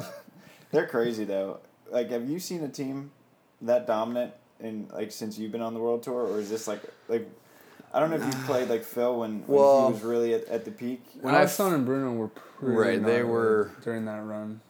They're 0.72 0.86
crazy 0.86 1.24
though. 1.24 1.60
Like, 1.90 2.10
have 2.10 2.28
you 2.28 2.38
seen 2.38 2.62
a 2.62 2.68
team 2.68 3.10
that 3.62 3.86
dominant 3.86 4.32
in 4.60 4.88
like 4.92 5.12
since 5.12 5.38
you've 5.38 5.52
been 5.52 5.62
on 5.62 5.74
the 5.74 5.80
world 5.80 6.02
tour, 6.02 6.26
or 6.26 6.38
is 6.38 6.50
this 6.50 6.68
like 6.68 6.80
like? 7.08 7.28
I 7.92 7.98
don't 7.98 8.10
know 8.10 8.16
if 8.16 8.24
you 8.24 8.30
played 8.44 8.68
like 8.68 8.84
Phil 8.84 9.18
when, 9.18 9.40
when 9.46 9.58
Well- 9.58 9.88
he 9.88 9.94
was 9.94 10.02
really 10.02 10.34
at, 10.34 10.44
at 10.46 10.64
the 10.64 10.70
peak. 10.70 11.02
When 11.22 11.34
I 11.34 11.38
Alison 11.40 11.74
and 11.74 11.84
Bruno 11.84 12.12
were 12.12 12.28
pretty 12.28 12.76
Right, 12.76 13.02
they 13.04 13.24
were- 13.24 13.72
during 13.82 14.04
that 14.04 14.22
run. 14.24 14.60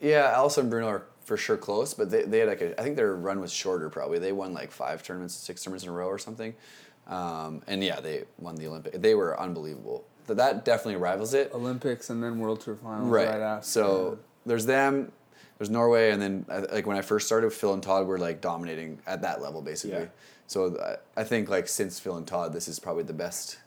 Yeah, 0.00 0.30
Alison 0.34 0.62
and 0.62 0.70
Bruno 0.70 0.86
are 0.88 1.02
for 1.26 1.36
sure 1.36 1.58
close, 1.58 1.92
but 1.92 2.10
they, 2.10 2.22
they 2.22 2.38
had 2.38 2.48
like 2.48 2.62
a, 2.62 2.80
I 2.80 2.82
think 2.82 2.96
their 2.96 3.14
run 3.14 3.40
was 3.40 3.52
shorter 3.52 3.90
probably. 3.90 4.18
They 4.20 4.32
won 4.32 4.54
like 4.54 4.70
five 4.72 5.02
tournaments, 5.02 5.34
six 5.34 5.62
tournaments 5.62 5.84
in 5.84 5.90
a 5.90 5.92
row 5.92 6.06
or 6.06 6.18
something. 6.18 6.54
Um, 7.06 7.60
and 7.66 7.84
yeah, 7.84 8.00
they 8.00 8.24
won 8.38 8.54
the 8.54 8.66
Olympic. 8.68 8.94
They 9.02 9.14
were 9.14 9.38
unbelievable. 9.38 10.06
That 10.26 10.36
that 10.36 10.64
definitely 10.64 10.96
rivals 10.96 11.34
it. 11.34 11.50
Olympics 11.52 12.10
and 12.10 12.22
then 12.22 12.38
World 12.38 12.60
Tour 12.60 12.76
finals 12.76 13.08
Right. 13.08 13.28
right, 13.28 13.40
after. 13.40 13.66
So 13.66 14.18
there's 14.46 14.66
them, 14.66 15.12
there's 15.58 15.70
Norway, 15.70 16.10
and 16.10 16.20
then 16.22 16.46
uh, 16.48 16.66
like 16.72 16.86
when 16.86 16.96
I 16.96 17.02
first 17.02 17.26
started, 17.26 17.52
Phil 17.52 17.74
and 17.74 17.82
Todd 17.82 18.06
were 18.06 18.18
like 18.18 18.40
dominating 18.40 18.98
at 19.06 19.22
that 19.22 19.42
level 19.42 19.62
basically. 19.62 19.98
Yeah. 20.02 20.06
So 20.46 20.78
I- 20.80 21.20
I 21.20 21.24
think 21.24 21.48
like 21.48 21.68
since 21.68 21.98
Phil 21.98 22.16
and 22.16 22.26
Todd, 22.26 22.52
this 22.52 22.68
is 22.68 22.78
probably 22.78 23.02
the 23.04 23.12
best 23.12 23.58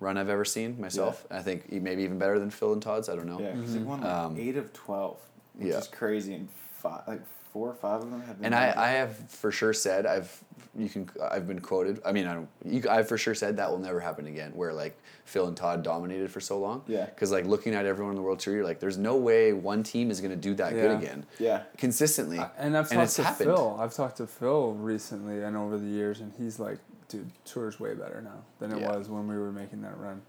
run 0.00 0.18
I've 0.18 0.28
ever 0.28 0.44
seen 0.44 0.80
myself. 0.80 1.24
I 1.30 1.40
think 1.42 1.66
e- 1.72 1.78
maybe 1.80 2.02
even 2.02 2.18
better 2.18 2.38
than 2.38 2.50
Phil 2.50 2.72
and 2.72 2.82
Todd's. 2.82 3.08
I 3.08 3.14
don't 3.16 3.26
know. 3.26 3.40
Yeah, 3.40 3.52
because 3.52 3.74
they 3.74 3.80
won 3.80 4.00
like 4.00 4.10
Um, 4.10 4.36
eight 4.38 4.56
of 4.56 4.72
twelve, 4.72 5.18
which 5.54 5.68
yeah. 5.68 5.78
is 5.78 5.86
crazy, 5.88 6.34
and 6.34 6.48
five, 6.50 7.02
like 7.06 7.22
four 7.52 7.68
or 7.70 7.74
five 7.74 8.02
of 8.02 8.10
them 8.10 8.20
have 8.22 8.38
been. 8.38 8.46
And 8.46 8.54
I. 8.54 8.74
I 8.76 8.88
have 8.98 9.16
for 9.30 9.52
sure 9.52 9.72
said 9.72 10.06
I've 10.06 10.42
you 10.76 10.88
can 10.88 11.08
I've 11.30 11.46
been 11.46 11.60
quoted. 11.60 12.00
I 12.04 12.12
mean 12.12 12.26
I 12.26 12.40
you, 12.64 12.82
I've 12.90 13.08
for 13.08 13.16
sure 13.18 13.34
said 13.34 13.56
that 13.58 13.70
will 13.70 13.78
never 13.78 14.00
happen 14.00 14.26
again. 14.26 14.52
Where 14.54 14.72
like 14.72 14.96
Phil 15.24 15.46
and 15.46 15.56
Todd 15.56 15.82
dominated 15.82 16.30
for 16.30 16.40
so 16.40 16.58
long. 16.58 16.82
Yeah. 16.86 17.06
Because 17.06 17.30
like 17.32 17.46
looking 17.46 17.74
at 17.74 17.86
everyone 17.86 18.12
in 18.12 18.16
the 18.16 18.22
world 18.22 18.40
tour, 18.40 18.54
you're 18.54 18.64
like, 18.64 18.80
there's 18.80 18.98
no 18.98 19.16
way 19.16 19.52
one 19.52 19.82
team 19.82 20.10
is 20.10 20.20
gonna 20.20 20.36
do 20.36 20.54
that 20.54 20.72
good 20.72 20.90
again. 20.98 21.24
yeah, 21.38 21.62
Consistently. 21.78 22.38
And 22.58 22.76
I've 22.76 22.90
And 22.90 22.98
talked 22.98 23.04
it's 23.04 23.14
to 23.16 23.22
happened. 23.24 23.50
Phil. 23.50 23.76
I've 23.80 23.94
talked 23.94 24.16
to 24.18 24.26
Phil 24.26 24.72
recently 24.74 25.42
and 25.42 25.56
over 25.56 25.78
the 25.78 25.86
years, 25.86 26.20
and 26.20 26.32
he's 26.38 26.58
like, 26.58 26.78
"Dude, 27.08 27.30
tour's 27.44 27.78
way 27.80 27.94
better 27.94 28.20
now 28.20 28.42
than 28.58 28.72
it 28.72 28.80
Yeah. 28.80 28.96
was 28.96 29.08
when 29.08 29.26
we 29.28 29.36
were 29.38 29.52
making 29.52 29.82
that 29.82 29.96
run. 29.98 30.22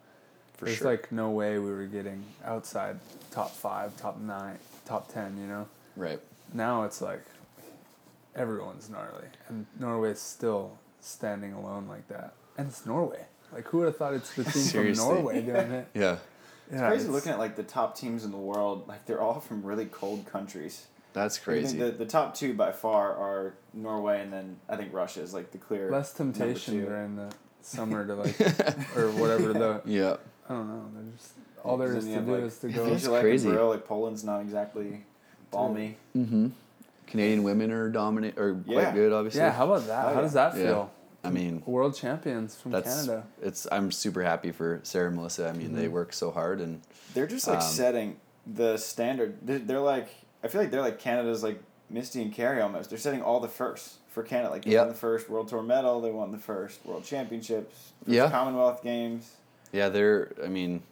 for 0.53 0.59
sure. 0.59 0.65
There's 0.67 0.77
sure. 0.77 0.91
like 0.91 1.11
no 1.11 1.31
way 1.31 1.59
we 1.59 1.69
were 1.71 1.85
getting 1.85 2.23
outside 2.45 2.97
top 3.31 3.51
five, 3.51 3.95
top 3.97 4.19
nine, 4.21 4.57
top 4.85 5.11
ten. 5.11 5.35
You 5.37 5.47
know. 5.47 5.67
right. 5.97 6.19
Now 6.53 6.83
it's 6.83 7.01
like 7.01 7.23
everyone's 8.35 8.89
gnarly, 8.89 9.27
and 9.47 9.65
Norway's 9.79 10.19
still 10.19 10.77
standing 10.99 11.53
alone 11.53 11.87
like 11.87 12.07
that. 12.09 12.33
And 12.57 12.67
it's 12.67 12.85
Norway. 12.85 13.25
Like 13.53 13.65
who 13.67 13.79
would 13.79 13.85
have 13.87 13.97
thought 13.97 14.13
it's 14.13 14.33
the 14.33 14.43
team 14.71 14.93
from 14.93 14.93
Norway 14.93 15.41
doing 15.41 15.71
it? 15.71 15.87
Yeah. 15.93 16.17
Yeah, 16.71 16.87
crazy 16.89 17.07
looking 17.09 17.31
at 17.31 17.37
like 17.37 17.55
the 17.55 17.63
top 17.63 17.95
teams 17.95 18.25
in 18.25 18.31
the 18.31 18.37
world. 18.37 18.87
Like 18.87 19.05
they're 19.05 19.21
all 19.21 19.39
from 19.39 19.63
really 19.63 19.85
cold 19.85 20.25
countries. 20.25 20.87
That's 21.13 21.37
crazy. 21.37 21.77
The, 21.77 21.91
the 21.91 22.05
top 22.05 22.33
two 22.35 22.53
by 22.55 22.71
far 22.71 23.15
are 23.15 23.53
Norway, 23.73 24.21
and 24.21 24.33
then 24.33 24.57
I 24.67 24.75
think 24.75 24.91
Russia 24.93 25.21
is 25.21 25.33
like 25.33 25.51
the 25.51 25.57
clear. 25.59 25.89
less 25.91 26.11
temptation 26.11 26.83
during 26.83 27.15
the 27.15 27.31
summer 27.61 28.05
to 28.05 28.15
like 28.15 28.39
or 28.97 29.11
whatever 29.11 29.53
the 29.53 29.81
yeah. 29.85 30.17
I 30.49 30.53
don't 30.53 30.67
know. 30.67 30.85
They're 30.93 31.11
just 31.15 31.33
all 31.63 31.77
there 31.77 31.89
Because 31.89 32.05
is 32.05 32.13
then 32.13 32.25
to 32.25 32.31
do 32.31 32.35
like, 32.35 32.43
is 32.43 32.57
to 32.59 32.67
go. 32.69 32.83
you 32.85 32.89
That's 32.91 33.07
like 33.07 33.21
crazy. 33.21 33.49
like 33.49 33.87
Poland's 33.87 34.23
not 34.23 34.41
exactly 34.41 35.05
balmy. 35.51 35.97
Mm-hmm. 36.17 36.47
Canadian 37.07 37.43
women 37.43 37.71
are 37.71 37.89
dominant 37.89 38.37
or 38.37 38.57
Yeah. 38.65 38.81
quite 38.83 38.93
good, 38.95 39.11
obviously. 39.13 39.41
Yeah, 39.41 39.51
how 39.51 39.65
about 39.65 39.87
that? 39.87 40.05
Oh, 40.05 40.09
how 40.09 40.15
yeah. 40.15 40.21
does 40.21 40.33
that 40.33 40.55
Yeah. 40.55 40.63
feel? 40.63 40.91
I 41.23 41.29
mean, 41.31 41.63
world 41.65 41.95
champions 41.95 42.55
from 42.55 42.71
that's 42.71 43.05
Canada. 43.05 43.23
it's. 43.41 43.65
I'm 43.71 43.91
super 43.91 44.21
happy 44.21 44.51
for 44.51 44.79
Sarah 44.83 45.07
and 45.07 45.15
Melissa. 45.15 45.49
I 45.49 45.53
mean, 45.53 45.73
they 45.73 45.87
work 45.87 46.13
so 46.13 46.29
hard 46.31 46.61
and 46.61 46.81
They're 47.15 47.25
just 47.27 47.47
like 47.47 47.57
Um, 47.57 47.63
setting 47.63 48.15
the 48.45 48.77
standard. 48.77 49.37
They're, 49.41 49.57
they're 49.59 49.79
like 49.79 50.07
I 50.43 50.47
feel 50.47 50.61
like 50.61 50.69
they're 50.69 50.81
like 50.81 50.99
Canada's 50.99 51.41
like 51.41 51.59
Misty 51.89 52.21
and 52.21 52.31
Kerri 52.33 52.61
almost. 52.61 52.89
They're 52.91 52.99
setting 52.99 53.23
all 53.23 53.39
the 53.39 53.47
firsts 53.47 53.97
for 54.09 54.21
Canada. 54.21 54.51
Like 54.51 54.65
they 54.65 54.71
Yep. 54.71 54.81
won 54.81 54.87
the 54.89 54.93
first 54.99 55.29
World 55.29 55.47
Tour 55.47 55.63
medal. 55.63 55.99
They 56.01 56.11
won 56.11 56.31
the 56.31 56.37
first 56.37 56.85
World 56.85 57.03
Championships. 57.03 57.93
First 58.03 58.15
Yeah. 58.15 58.29
Commonwealth 58.29 58.83
Games. 58.83 59.31
Yeah, 59.71 59.89
they're. 59.89 60.31
I 60.43 60.47
mean, 60.47 60.83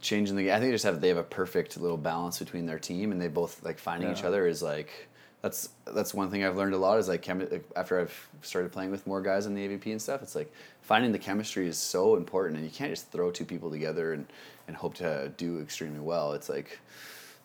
changing 0.00 0.36
the. 0.36 0.52
I 0.52 0.56
think 0.56 0.68
they 0.68 0.72
just 0.72 0.84
have 0.84 1.00
they 1.00 1.08
have 1.08 1.16
a 1.16 1.22
perfect 1.22 1.78
little 1.78 1.96
balance 1.96 2.38
between 2.38 2.66
their 2.66 2.78
team, 2.78 3.12
and 3.12 3.20
they 3.20 3.28
both 3.28 3.62
like 3.62 3.78
finding 3.78 4.10
each 4.10 4.24
other 4.24 4.46
is 4.46 4.62
like. 4.62 5.08
That's 5.42 5.70
that's 5.86 6.12
one 6.12 6.30
thing 6.30 6.44
I've 6.44 6.58
learned 6.58 6.74
a 6.74 6.76
lot 6.76 6.98
is 6.98 7.08
like 7.08 7.22
chemi- 7.22 7.50
like, 7.50 7.64
after 7.74 7.98
I've 7.98 8.28
started 8.42 8.72
playing 8.72 8.90
with 8.90 9.06
more 9.06 9.22
guys 9.22 9.46
in 9.46 9.54
the 9.54 9.66
AVP 9.66 9.86
and 9.86 10.02
stuff. 10.02 10.22
It's 10.22 10.34
like 10.34 10.52
finding 10.82 11.12
the 11.12 11.18
chemistry 11.18 11.66
is 11.66 11.78
so 11.78 12.16
important, 12.16 12.56
and 12.56 12.64
you 12.66 12.70
can't 12.70 12.90
just 12.90 13.10
throw 13.10 13.30
two 13.30 13.46
people 13.46 13.70
together 13.70 14.12
and 14.12 14.26
and 14.68 14.76
hope 14.76 14.94
to 14.96 15.32
do 15.38 15.60
extremely 15.60 16.00
well. 16.00 16.34
It's 16.34 16.50
like 16.50 16.78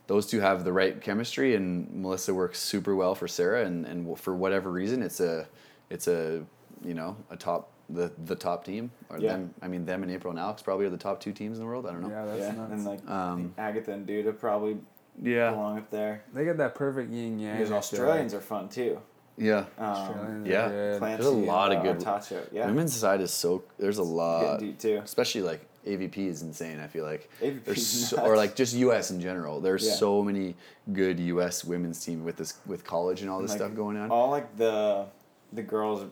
those 0.08 0.28
two 0.28 0.42
have 0.42 0.64
the 0.64 0.74
right 0.74 1.02
chemistry, 1.02 1.56
and 1.56 1.90
Melissa 1.94 2.34
works 2.34 2.60
super 2.60 2.96
well 2.96 3.16
for 3.16 3.28
Sarah, 3.30 3.66
and 3.66 3.86
and 3.86 4.20
for 4.20 4.36
whatever 4.36 4.70
reason, 4.72 5.02
it's 5.02 5.22
a 5.22 5.48
it's 5.90 6.08
a 6.08 6.44
you 6.84 6.94
know 6.94 7.16
a 7.30 7.38
top 7.38 7.72
the 7.90 8.12
the 8.26 8.36
top 8.36 8.64
team 8.66 8.92
or 9.10 9.20
Yeah. 9.20 9.34
them. 9.34 9.54
I 9.62 9.68
mean 9.68 9.86
them 9.86 10.04
and 10.04 10.12
April 10.12 10.32
and 10.32 10.40
Alix 10.40 10.62
probably 10.62 10.86
are 10.86 10.90
the 10.90 10.98
top 10.98 11.20
two 11.20 11.32
teams 11.32 11.58
in 11.58 11.64
the 11.64 11.68
world. 11.68 11.86
I 11.86 11.92
don't 11.92 12.02
know. 12.02 12.10
Yeah, 12.10 12.26
that's 12.26 12.40
yeah, 12.40 12.52
nuts. 12.52 12.72
and 12.72 12.86
like 12.86 13.10
Um, 13.10 13.54
Agatha 13.58 13.92
and 13.94 14.08
Duda 14.08 14.38
probably 14.38 14.78
Yeah. 15.22 15.52
belong 15.52 15.78
up 15.78 15.90
there. 15.92 16.24
they 16.34 16.46
got 16.46 16.58
that 16.58 16.76
perfect 16.76 17.12
yin 17.12 17.40
yang. 17.40 17.58
Because 17.58 17.72
Australians 17.72 18.34
are 18.34 18.42
fun 18.42 18.70
too. 18.70 19.00
Yeah. 19.38 19.66
Um, 19.78 19.86
Australians 19.86 20.48
yeah. 20.48 20.66
are. 20.68 20.98
Clancy 21.00 21.24
There's 21.24 21.34
a 21.36 21.38
lot 21.38 21.72
and, 21.72 21.80
of 21.82 21.86
uh, 21.88 21.94
good- 21.94 22.06
Artacho. 22.06 22.40
Yeah, 22.52 22.66
Women's 22.68 22.94
side 22.96 23.22
is 23.22 23.32
so 23.32 23.64
there's 23.78 23.98
a 23.98 24.04
lot, 24.04 24.60
deep 24.60 24.80
too. 24.80 25.02
especially 25.04 25.42
like 25.42 25.62
AVP 25.86 26.18
is 26.28 26.42
insane. 26.42 26.80
I 26.80 26.88
feel 26.88 27.06
like 27.06 27.30
AVP 27.42 27.64
there's 27.66 27.86
so, 27.86 28.18
or 28.26 28.36
like 28.38 28.56
just 28.56 28.74
US 28.76 29.12
in 29.12 29.20
general. 29.22 29.60
There's 29.62 29.86
Yeah. 29.86 29.94
so 29.94 30.24
many 30.24 30.56
good 30.94 31.20
US 31.20 31.64
women's 31.64 32.04
team 32.04 32.24
with 32.24 32.38
this 32.38 32.54
with 32.66 32.84
college 32.84 33.22
and 33.22 33.30
all 33.30 33.42
this 33.42 33.52
Like, 33.52 33.60
stuff 33.60 33.76
going 33.76 33.98
on. 33.98 34.10
All 34.10 34.32
like 34.32 34.56
the 34.58 35.06
the 35.54 35.62
girls 35.62 36.04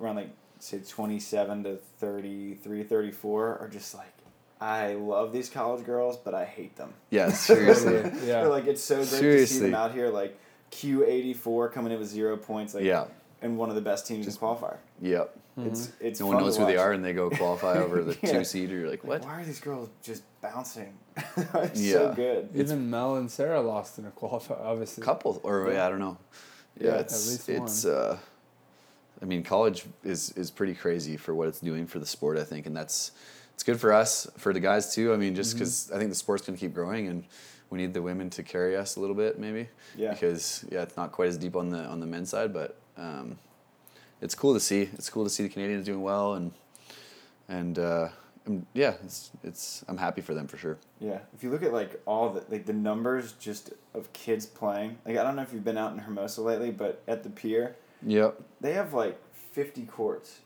around 0.00 0.16
like 0.16 0.30
say 0.60 0.80
27 0.86 1.64
to 1.64 1.76
33, 1.76 2.82
34 2.84 3.58
are 3.58 3.68
just 3.68 3.94
like 3.94 4.06
I 4.60 4.94
love 4.94 5.32
these 5.32 5.48
college 5.48 5.86
girls, 5.86 6.16
but 6.16 6.34
I 6.34 6.44
hate 6.44 6.74
them. 6.76 6.92
yeah, 7.10 7.30
seriously. 7.32 7.94
Yeah. 8.26 8.40
They're 8.42 8.48
like 8.48 8.66
it's 8.66 8.82
so 8.82 8.96
great 8.96 9.20
to 9.20 9.46
see 9.46 9.60
them 9.60 9.74
out 9.74 9.92
here 9.92 10.08
like 10.08 10.36
Q 10.70 11.04
eighty 11.06 11.32
four 11.32 11.68
coming 11.68 11.92
in 11.92 11.98
with 12.00 12.08
zero 12.08 12.36
points 12.36 12.74
like 12.74 12.82
yeah. 12.84 13.04
and 13.40 13.56
one 13.56 13.68
of 13.68 13.76
the 13.76 13.80
best 13.80 14.06
teams 14.08 14.26
in 14.26 14.32
qualifier. 14.32 14.78
Yep. 15.00 15.36
It's 15.58 15.92
it's 16.00 16.20
No 16.20 16.26
one 16.26 16.36
fun 16.36 16.44
knows 16.44 16.56
to 16.56 16.62
who 16.62 16.66
they 16.66 16.76
are 16.76 16.92
and 16.92 17.04
they 17.04 17.12
go 17.12 17.30
qualify 17.30 17.78
over 17.78 18.02
the 18.02 18.16
Yeah. 18.22 18.32
two 18.32 18.44
seed. 18.44 18.70
You're 18.70 18.90
like, 18.90 19.04
Like, 19.04 19.22
what? 19.22 19.24
why 19.24 19.40
are 19.40 19.44
these 19.44 19.60
girls 19.60 19.88
just 20.02 20.22
bouncing? 20.40 20.92
it's 21.36 21.80
Yeah. 21.80 21.92
so 21.92 22.12
good. 22.14 22.48
Even 22.54 22.90
Mel 22.90 23.14
and 23.16 23.30
Sarah 23.30 23.60
lost 23.60 23.98
in 23.98 24.06
a 24.06 24.10
qualifier, 24.10 24.60
obviously. 24.60 25.04
couple 25.04 25.40
or 25.44 25.70
yeah, 25.72 25.86
I 25.86 25.88
don't 25.88 25.98
know. 26.00 26.16
Yeah, 26.80 26.86
Yeah, 26.88 26.94
at 26.94 27.00
it's 27.02 27.28
least 27.30 27.48
it's. 27.48 27.84
Uh, 27.84 28.18
I 29.20 29.24
mean, 29.24 29.42
college 29.42 29.84
is 30.04 30.30
is 30.32 30.50
pretty 30.50 30.74
crazy 30.74 31.16
for 31.16 31.34
what 31.34 31.48
it's 31.48 31.60
doing 31.60 31.86
for 31.86 31.98
the 31.98 32.06
sport. 32.06 32.38
I 32.38 32.44
think, 32.44 32.66
and 32.66 32.76
that's 32.76 33.12
it's 33.54 33.62
good 33.64 33.80
for 33.80 33.92
us 33.92 34.28
for 34.36 34.52
the 34.52 34.60
guys 34.60 34.94
too. 34.94 35.12
I 35.12 35.16
mean, 35.16 35.34
just 35.34 35.50
Mm-hmm. 35.50 35.58
because 35.58 35.90
I 35.92 35.98
think 35.98 36.10
the 36.10 36.16
sport's 36.16 36.46
gonna 36.46 36.58
keep 36.58 36.74
growing, 36.74 37.08
and 37.08 37.24
we 37.70 37.78
need 37.78 37.92
the 37.94 38.02
women 38.02 38.30
to 38.30 38.42
carry 38.42 38.76
us 38.76 38.96
a 38.96 39.00
little 39.00 39.16
bit, 39.16 39.38
maybe. 39.38 39.68
Yeah. 39.96 40.12
Because 40.12 40.64
yeah, 40.70 40.82
it's 40.82 40.96
not 40.96 41.12
quite 41.12 41.28
as 41.28 41.36
deep 41.38 41.56
on 41.56 41.70
the 41.70 41.84
on 41.84 42.00
the 42.00 42.06
men's 42.06 42.30
side, 42.30 42.52
but 42.52 42.76
um, 42.96 43.38
it's 44.20 44.34
cool 44.34 44.54
to 44.54 44.60
see. 44.60 44.82
It's 44.94 45.10
cool 45.10 45.24
to 45.24 45.30
see 45.30 45.42
the 45.42 45.48
Canadians 45.48 45.84
doing 45.84 46.02
well, 46.02 46.34
and 46.34 46.52
and 47.48 47.78
uh, 47.78 48.08
um, 48.46 48.66
yeah, 48.74 48.94
it's 49.04 49.30
it's 49.42 49.84
I'm 49.88 49.96
happy 49.98 50.20
for 50.20 50.34
them 50.34 50.46
for 50.46 50.56
sure. 50.56 50.78
Yeah, 51.00 51.18
if 51.34 51.42
you 51.42 51.50
look 51.50 51.62
at 51.62 51.72
like 51.72 52.00
all 52.06 52.30
the 52.30 52.44
like 52.48 52.66
the 52.66 52.72
numbers 52.72 53.32
just 53.32 53.72
of 53.94 54.12
kids 54.12 54.46
playing, 54.46 54.98
like 55.04 55.16
I 55.16 55.22
don't 55.24 55.34
know 55.36 55.42
if 55.42 55.52
you've 55.52 55.64
been 55.64 55.78
out 55.78 55.92
in 55.92 55.98
Hermosa 55.98 56.40
lately, 56.42 56.70
but 56.70 57.02
at 57.08 57.22
the 57.24 57.30
pier, 57.30 57.76
Yep, 58.06 58.40
they 58.60 58.72
have 58.74 58.92
like 58.94 59.18
fifty 59.52 59.82
courts. 59.84 60.40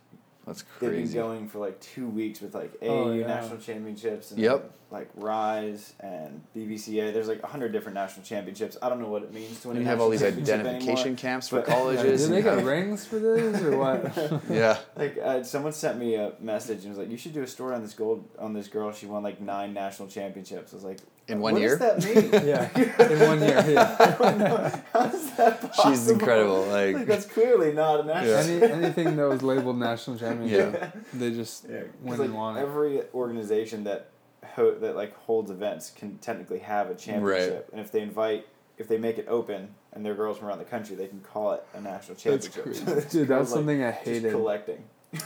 that's 0.47 0.63
crazy. 0.63 0.97
They've 0.97 1.13
been 1.13 1.23
going 1.23 1.49
for 1.49 1.59
like 1.59 1.81
two 1.81 2.09
weeks 2.09 2.41
with 2.41 2.55
like 2.55 2.73
AAU 2.81 2.89
Oh, 2.89 3.13
yeah. 3.13 3.27
national 3.27 3.59
championships 3.59 4.31
and 4.33 4.41
Yep. 4.41 4.73
like 4.91 5.09
Rise 5.15 5.93
and 6.01 6.43
BVCA. 6.57 7.13
There's 7.13 7.29
like 7.29 7.43
a 7.43 7.47
hundred 7.47 7.73
different 7.73 7.95
national 7.95 8.25
championships. 8.25 8.77
I 8.83 8.89
don't 8.89 9.01
know 9.01 9.09
what 9.09 9.23
it 9.23 9.33
means 9.33 9.61
to 9.61 9.69
win. 9.69 9.77
And 9.77 9.83
a 9.83 9.85
you 9.85 9.91
have 9.91 10.01
all 10.01 10.09
these 10.11 10.23
identification 10.23 10.99
anymore. 10.99 11.17
camps 11.19 11.49
for 11.49 11.57
but- 11.61 11.67
colleges. 11.67 12.23
Did 12.23 12.31
they 12.33 12.37
and- 12.37 12.45
got 12.45 12.65
rings 12.65 13.05
for 13.07 13.19
this 13.19 13.63
or 13.63 13.77
what? 13.77 14.43
yeah. 14.51 14.79
Like 14.97 15.19
uh, 15.23 15.43
someone 15.45 15.73
sent 15.73 15.99
me 15.99 16.15
a 16.17 16.33
message 16.41 16.81
and 16.85 16.89
was 16.91 16.99
like, 16.99 17.11
"You 17.11 17.17
should 17.19 17.35
do 17.35 17.43
a 17.43 17.47
story 17.47 17.75
on 17.75 17.83
this 17.83 17.95
gold 17.95 18.29
on 18.39 18.53
this 18.55 18.67
girl. 18.69 18.91
She 18.93 19.07
won 19.07 19.23
like 19.23 19.41
nine 19.41 19.73
national 19.75 20.09
championships." 20.09 20.73
I 20.73 20.77
was 20.77 20.85
like, 20.85 20.99
In 21.29 21.41
one 21.41 21.53
what 21.55 21.63
year? 21.63 21.79
does 21.79 22.05
that 22.05 22.15
mean? 22.15 22.31
yeah, 22.47 23.11
in 23.11 23.21
one 23.21 23.41
year. 23.41 23.65
Yeah. 23.69 23.97
I 24.01 24.11
don't 24.23 24.39
know. 24.39 24.73
How 24.93 25.05
is 25.07 25.31
that 25.37 25.61
possible? 25.61 25.91
She's 25.91 26.11
incredible. 26.11 26.63
Like 26.67 26.95
Like, 26.97 27.07
that's 27.07 27.27
clearly 27.27 27.73
not 27.73 28.01
a 28.01 28.05
national. 28.05 28.35
Any 28.67 28.73
anything 28.85 29.17
that 29.17 29.29
was 29.29 29.43
labeled 29.43 29.79
national 29.79 30.19
championship, 30.23 30.75
Yeah. 30.81 30.91
they 31.15 31.31
just 31.31 31.67
Yeah, 31.69 31.81
'cause, 31.83 31.89
win 32.03 32.19
like 32.19 32.27
and 32.27 32.35
won 32.35 32.57
it. 32.57 32.61
every 32.61 33.03
organization 33.15 33.85
that 33.85 34.09
ho- 34.57 34.75
that 34.75 34.97
like 34.97 35.17
holds 35.17 35.51
events 35.51 35.91
can 35.91 36.19
technically 36.19 36.59
have 36.59 36.91
a 36.91 36.95
championship, 36.97 37.69
and 37.73 37.81
if 37.81 37.93
they 37.93 38.01
invite, 38.03 38.47
if 38.79 38.89
they 38.89 38.99
make 38.99 39.17
it 39.19 39.27
open, 39.29 39.69
and 39.93 40.05
they're 40.05 40.15
girls 40.17 40.39
from 40.39 40.49
around 40.49 40.59
the 40.59 40.65
country, 40.65 40.97
they 40.97 41.07
can 41.07 41.21
call 41.21 41.53
it 41.53 41.65
a 41.75 41.81
national 41.81 42.17
That's 42.17 42.49
championship. 42.49 42.65
crazy. 42.65 42.85
So 42.85 43.09
Dude, 43.21 43.29
that's 43.29 43.51
like, 43.51 43.57
something 43.59 43.85
I 43.85 43.93
just 43.93 44.05
hated. 44.05 44.33
collecting. 44.33 44.83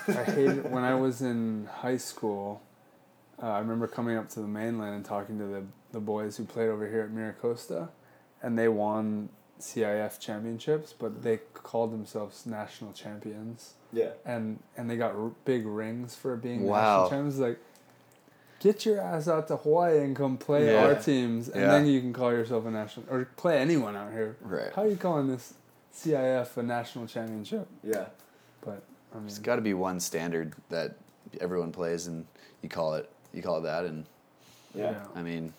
I 0.09 0.25
hated 0.25 0.71
when 0.71 0.85
I 0.85 0.95
was 0.95 1.23
in 1.23 1.69
high 1.73 1.97
school. 1.97 2.61
Uh, 3.43 3.47
I 3.49 3.59
remember 3.61 3.87
coming 3.87 4.17
up 4.17 4.29
to 4.31 4.41
the 4.41 4.47
mainland 4.49 4.95
and 4.97 5.05
talking 5.05 5.39
to 5.39 5.45
the, 5.45 5.63
the 5.97 6.01
boys 6.01 6.37
who 6.37 6.45
played 6.45 6.69
over 6.69 6.87
here 6.87 7.01
at 7.01 7.11
Miracosta, 7.11 7.89
and 8.43 8.59
they 8.59 8.69
won 8.69 9.31
CIF 9.59 10.21
championships, 10.21 10.93
but 10.93 11.23
they 11.23 11.39
called 11.55 11.91
themselves 11.91 12.45
national 12.45 12.93
champions, 12.93 13.73
Yeah. 13.93 14.11
and 14.27 14.59
and 14.77 14.91
they 14.91 14.99
got 14.99 15.15
r- 15.17 15.33
big 15.47 15.65
rings 15.65 16.15
for 16.15 16.37
being 16.37 16.65
Wow. 16.65 17.05
national 17.05 17.09
champions. 17.09 17.39
Like, 17.41 17.59
get 18.61 18.85
your 18.85 19.01
ass 19.01 19.27
out 19.27 19.49
to 19.49 19.57
Hawaii 19.57 20.01
and 20.05 20.15
come 20.15 20.37
play 20.37 20.71
Yeah. 20.71 20.85
our 20.85 20.95
teams, 20.97 21.49
and 21.49 21.63
Yeah. 21.63 21.69
then 21.69 21.87
you 21.87 22.01
can 22.03 22.13
call 22.13 22.31
yourself 22.31 22.67
a 22.67 22.71
national 22.71 23.07
or 23.11 23.25
play 23.37 23.57
anyone 23.59 23.97
out 23.97 24.13
here. 24.13 24.37
right. 24.43 24.71
How 24.75 24.83
are 24.83 24.89
you 24.89 24.99
calling 24.99 25.29
this 25.29 25.55
CIF 25.95 26.59
a 26.59 26.63
national 26.63 27.07
championship? 27.07 27.67
Yeah. 27.83 28.09
But 28.61 28.83
I 29.13 29.17
mean, 29.17 29.29
There's 29.29 29.39
got 29.39 29.57
to 29.57 29.63
be 29.63 29.73
one 29.73 29.99
standard 30.01 30.53
that 30.69 30.97
everyone 31.41 31.73
plays, 31.73 32.07
and 32.07 32.27
you 32.61 32.69
call 32.69 32.93
it 32.97 33.09
you 33.33 33.41
call 33.43 33.59
it 33.59 33.63
that. 33.63 33.87
And 33.87 34.05
Yeah. 34.75 35.07
I 35.15 35.23
mean, 35.23 35.55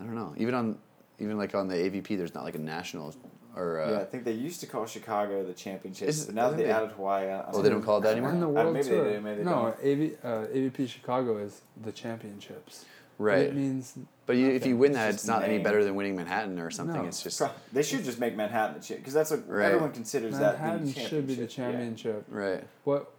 I 0.00 0.04
don't 0.04 0.14
know. 0.14 0.34
Even 0.36 0.54
on 0.54 0.78
even 1.18 1.36
like 1.36 1.54
on 1.54 1.68
the 1.68 1.74
AVP, 1.74 2.16
there's 2.16 2.34
not 2.34 2.44
like 2.44 2.54
a 2.54 2.58
national 2.60 3.14
or 3.56 3.80
uh, 3.80 3.90
yeah, 3.90 4.00
I 4.00 4.04
think 4.04 4.24
they 4.24 4.32
used 4.32 4.60
to 4.60 4.66
call 4.66 4.86
Chicago 4.86 5.44
the 5.44 5.52
championships, 5.52 6.18
Is- 6.18 6.26
but 6.26 6.34
now 6.34 6.50
that 6.50 6.56
they 6.56 6.64
they- 6.64 6.70
added 6.70 6.90
Hawaii, 6.92 7.26
I, 7.28 7.40
I 7.40 7.50
oh, 7.52 7.62
they 7.62 7.70
don't 7.70 7.82
call 7.82 7.98
it 7.98 8.02
that 8.02 8.12
anymore. 8.12 8.30
And 8.30 8.42
the 8.42 8.46
Uh, 8.46 8.50
World 8.50 8.74
maybe 8.74 8.88
they 8.88 8.94
Tour. 8.94 9.12
do, 9.14 9.20
maybe 9.20 9.38
they 9.38 9.44
no. 9.44 9.74
AV, 9.82 10.24
uh, 10.24 10.46
AVP 10.54 10.88
Chicago 10.88 11.38
is 11.38 11.62
the 11.82 11.90
championships. 11.90 12.84
right. 13.18 13.46
It 13.46 13.56
means 13.56 13.98
but 14.26 14.36
you, 14.36 14.48
if 14.50 14.64
you 14.66 14.76
win 14.76 14.92
that, 14.92 15.06
just 15.06 15.20
it's 15.20 15.26
not 15.26 15.42
any 15.42 15.58
better 15.58 15.82
than 15.82 15.94
winning 15.96 16.14
Manhattan 16.14 16.60
or 16.60 16.70
something. 16.70 17.00
No. 17.02 17.08
It's 17.08 17.22
just 17.22 17.42
They 17.72 17.82
should 17.82 18.04
just 18.04 18.20
make 18.20 18.36
Manhattan 18.36 18.78
the 18.80 18.94
because 18.94 19.14
that's 19.14 19.30
what 19.32 19.48
Right. 19.48 19.66
everyone 19.66 19.90
considers 19.90 20.38
that 20.38 20.60
Manhattan 20.60 20.92
should 20.92 21.26
be 21.26 21.34
the 21.34 21.46
championship. 21.46 21.48
Yeah. 21.48 22.22
championship. 22.22 22.24
right. 22.28 22.64
What? 22.84 23.10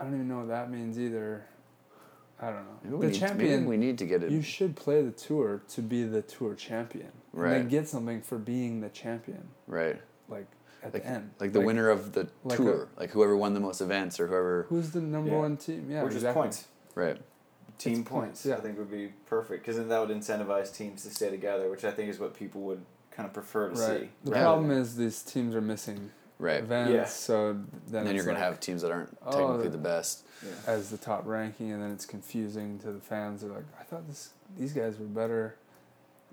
I 0.00 0.04
don't 0.04 0.14
even 0.14 0.28
know 0.28 0.38
what 0.38 0.48
that 0.48 0.70
means 0.70 0.98
either. 0.98 1.44
I 2.40 2.46
don't 2.50 2.56
know. 2.56 2.78
Maybe 2.82 2.90
the 2.90 2.96
need, 2.96 3.00
maybe 3.00 3.18
champion. 3.18 3.66
we 3.66 3.76
need 3.76 3.98
to 3.98 4.04
get 4.06 4.22
it. 4.22 4.30
you 4.30 4.42
should 4.42 4.76
play 4.76 5.02
the 5.02 5.10
tour 5.10 5.62
to 5.68 5.80
be 5.82 6.04
the 6.04 6.22
tour 6.22 6.54
champion. 6.54 7.10
And 7.32 7.42
Right. 7.42 7.50
then 7.52 7.68
get 7.68 7.88
something 7.88 8.20
for 8.22 8.38
being 8.38 8.80
the 8.80 8.88
champion. 8.90 9.48
right. 9.66 10.00
Like 10.28 10.46
at 10.82 10.92
Like, 10.92 11.02
the 11.04 11.08
end. 11.08 11.30
like 11.40 11.52
the 11.52 11.60
winner 11.60 11.88
of 11.88 12.12
the 12.12 12.28
like 12.44 12.56
tour, 12.58 12.88
like 12.98 13.10
whoever 13.10 13.36
won 13.36 13.54
the 13.54 13.60
most 13.60 13.80
events 13.80 14.18
or 14.20 14.26
whoever. 14.26 14.66
Who's 14.68 14.90
the 14.90 15.00
number 15.00 15.30
Yeah. 15.30 15.38
one 15.38 15.56
team? 15.56 15.90
Yeah, 15.90 16.00
or 16.02 16.06
just 16.06 16.16
exactly. 16.16 16.42
points. 16.42 16.68
Right. 16.94 17.22
Team 17.78 18.00
It's 18.00 18.08
points, 18.08 18.42
points, 18.42 18.46
yeah. 18.46 18.56
I 18.56 18.60
think 18.60 18.78
would 18.78 18.90
be 18.90 19.12
perfect 19.26 19.62
because 19.62 19.76
then 19.76 19.88
that 19.88 19.98
would 20.06 20.16
incentivize 20.16 20.74
teams 20.74 21.02
to 21.04 21.10
stay 21.10 21.30
together, 21.30 21.70
which 21.70 21.84
I 21.84 21.90
think 21.90 22.08
is 22.10 22.18
what 22.18 22.34
people 22.34 22.62
would 22.62 22.84
kind 23.10 23.26
of 23.26 23.32
prefer 23.32 23.70
to 23.70 23.74
Right. 23.80 24.00
see. 24.02 24.08
The 24.24 24.30
Right. 24.32 24.40
problem 24.42 24.70
is 24.70 24.96
these 24.96 25.22
teams 25.22 25.54
are 25.54 25.60
missing 25.62 26.10
Right. 26.38 26.60
events, 26.62 26.92
Yeah. 26.92 27.04
so 27.06 27.52
then, 27.88 28.04
then 28.04 28.14
you're 28.14 28.24
gonna 28.24 28.38
have 28.38 28.60
teams 28.60 28.82
that 28.82 28.90
aren't 28.90 29.16
Oh, 29.24 29.30
technically 29.32 29.64
the- 29.64 29.70
the 29.70 29.78
best. 29.82 30.24
Yeah. 30.44 30.50
as 30.66 30.90
the 30.90 30.98
top 30.98 31.24
ranking, 31.26 31.72
and 31.72 31.82
then 31.82 31.90
it's 31.92 32.04
confusing 32.04 32.78
to 32.80 32.92
the 32.92 33.00
fans. 33.00 33.40
They're 33.40 33.50
like, 33.50 33.64
I 33.80 33.84
thought 33.84 34.06
this 34.06 34.30
these 34.58 34.72
guys 34.74 34.98
were 34.98 35.06
better. 35.06 35.56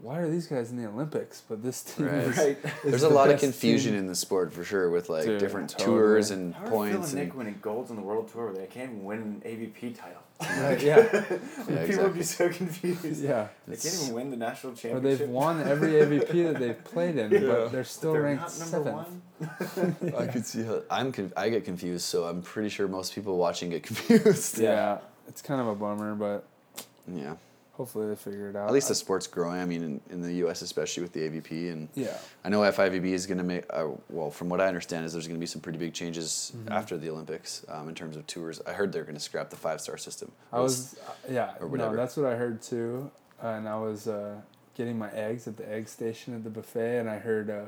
Why 0.01 0.17
are 0.19 0.29
these 0.29 0.47
guys 0.47 0.71
in 0.71 0.77
the 0.77 0.87
Olympics? 0.89 1.41
But 1.47 1.63
this 1.63 1.83
team 1.83 2.07
Right. 2.07 2.15
is, 2.15 2.37
Right. 2.37 2.57
is 2.57 2.71
There's 2.83 3.03
a 3.03 3.07
the 3.07 3.13
lot 3.13 3.29
of 3.29 3.39
confusion 3.39 3.91
team. 3.93 3.99
in 4.01 4.07
the 4.07 4.15
sport 4.15 4.51
for 4.51 4.63
sure 4.65 4.89
with 4.89 5.07
like 5.07 5.23
Dude, 5.23 5.39
different 5.39 5.69
totally. 5.69 5.97
tours 5.97 6.31
and 6.31 6.53
How 6.53 6.63
are 6.63 6.67
Phil 6.67 6.77
points 6.77 7.11
and 7.11 7.19
and 7.19 7.29
Nick 7.29 7.37
winning 7.37 7.59
golds 7.61 7.89
on 7.89 7.95
the 7.95 8.01
world 8.01 8.27
tour? 8.27 8.51
They 8.51 8.65
can't 8.65 8.91
even 8.91 9.05
win 9.05 9.19
an 9.19 9.41
AVP 9.45 9.93
title. 9.95 10.21
Right, 10.59 10.81
yeah, 11.67 11.85
People 11.87 12.03
would 12.05 12.13
be 12.13 12.23
so 12.23 12.49
confused. 12.49 13.23
yeah. 13.23 13.47
They 13.67 13.75
can't 13.75 13.95
even 14.03 14.13
win 14.13 14.31
the 14.31 14.37
national 14.37 14.73
championship. 14.73 14.93
Or 14.93 15.01
championship. 15.01 15.19
they've 15.19 15.29
won 15.29 15.61
every 15.67 15.91
AVP 16.19 16.51
that 16.53 16.59
they've 16.59 16.83
played 16.83 17.17
in, 17.17 17.29
but 17.47 17.71
they're 17.71 17.83
still 17.83 18.13
They're 18.13 18.21
ranked 18.23 18.59
number 18.59 18.65
seventh. 18.65 19.97
one. 19.99 20.13
I 20.17 20.27
could 20.27 20.45
see 20.45 20.63
how 20.63 20.81
I'm. 20.89 21.11
Conf- 21.11 21.33
I 21.35 21.49
get 21.49 21.65
confused, 21.65 22.05
so 22.05 22.25
I'm 22.25 22.41
pretty 22.41 22.69
sure 22.69 22.87
most 22.87 23.13
people 23.15 23.37
watching 23.37 23.69
get 23.69 23.83
confused. 23.83 24.57
Yeah, 24.59 24.99
it's 25.27 25.41
kind 25.41 25.59
of 25.61 25.67
a 25.67 25.75
bummer, 25.75 26.15
but 26.15 26.45
Yeah. 27.13 27.35
Hopefully 27.73 28.07
they 28.07 28.15
figure 28.15 28.49
it 28.49 28.55
out. 28.55 28.67
At 28.67 28.73
least 28.73 28.87
the 28.87 28.95
sport's 28.95 29.27
growing. 29.27 29.59
I 29.59 29.65
mean, 29.65 29.83
in, 29.83 30.01
in 30.09 30.21
the 30.21 30.33
U.S. 30.35 30.61
especially 30.61 31.03
with 31.03 31.11
the 31.11 31.21
AVP, 31.21 31.71
and 31.71 31.89
yeah, 31.95 32.15
I 32.45 32.49
know 32.49 32.61
FIVB 32.61 33.05
is 33.05 33.25
going 33.27 33.39
to 33.39 33.43
make. 33.43 33.65
Uh, 33.69 33.89
well, 34.09 34.31
from 34.31 34.47
what 34.49 34.61
I 34.61 34.67
understand, 34.67 35.05
is 35.05 35.13
there's 35.13 35.27
going 35.27 35.37
to 35.37 35.39
be 35.39 35.45
some 35.47 35.61
pretty 35.61 35.79
big 35.79 35.93
changes 35.93 36.51
Mm-hmm. 36.55 36.71
after 36.71 36.97
the 36.97 37.09
Olympics 37.09 37.65
um, 37.69 37.89
in 37.89 37.95
terms 37.95 38.15
of 38.15 38.25
tours. 38.27 38.61
I 38.65 38.71
heard 38.73 38.91
they're 38.91 39.03
going 39.03 39.15
to 39.15 39.19
scrap 39.21 39.49
the 39.49 39.55
five 39.55 39.81
star 39.81 39.97
system. 39.97 40.31
I 40.51 40.59
was 40.59 40.95
uh, 41.07 41.11
yeah, 41.29 41.53
no, 41.61 41.95
that's 41.95 42.15
what 42.17 42.25
I 42.25 42.35
heard 42.35 42.61
too, 42.61 43.09
and 43.41 43.67
I 43.67 43.75
was 43.77 44.07
uh, 44.07 44.35
getting 44.75 44.97
my 44.97 45.11
eggs 45.11 45.47
at 45.47 45.57
the 45.57 45.69
egg 45.71 45.87
station 45.87 46.35
at 46.35 46.43
the 46.43 46.49
buffet, 46.49 46.99
and 46.99 47.09
I 47.09 47.17
heard 47.17 47.49
uh, 47.49 47.63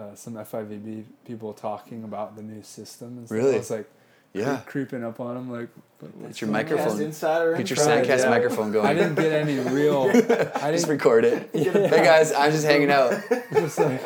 uh, 0.00 0.14
some 0.14 0.34
FIVB 0.34 1.04
people 1.24 1.52
talking 1.52 2.04
about 2.04 2.36
the 2.36 2.42
new 2.42 2.62
system. 2.62 3.18
And 3.18 3.26
stuff. 3.26 3.36
Really? 3.36 3.54
I 3.54 3.58
was 3.58 3.70
like, 3.70 3.90
Yeah. 4.34 4.60
creeping 4.66 5.04
up 5.04 5.20
on 5.20 5.34
them 5.36 5.50
like. 5.50 5.68
"But 6.00 6.14
what's 6.16 6.30
It's 6.30 6.40
your 6.40 6.50
microphone. 6.50 7.00
Insider. 7.00 7.56
Get 7.56 7.70
your 7.70 7.78
info. 7.78 7.90
Sandcast 7.90 8.24
yeah. 8.24 8.30
microphone 8.30 8.72
going. 8.72 8.86
I 8.86 8.92
didn't 8.94 9.14
get 9.14 9.32
any 9.32 9.58
real. 9.60 10.10
I 10.10 10.12
Just 10.12 10.86
didn't 10.86 10.88
record 10.88 11.24
it. 11.24 11.50
Hey 11.54 12.04
guys, 12.04 12.32
I'm 12.32 12.50
just 12.50 12.64
hanging 12.66 12.90
out. 12.90 13.12
just 13.52 13.78
like. 13.78 14.02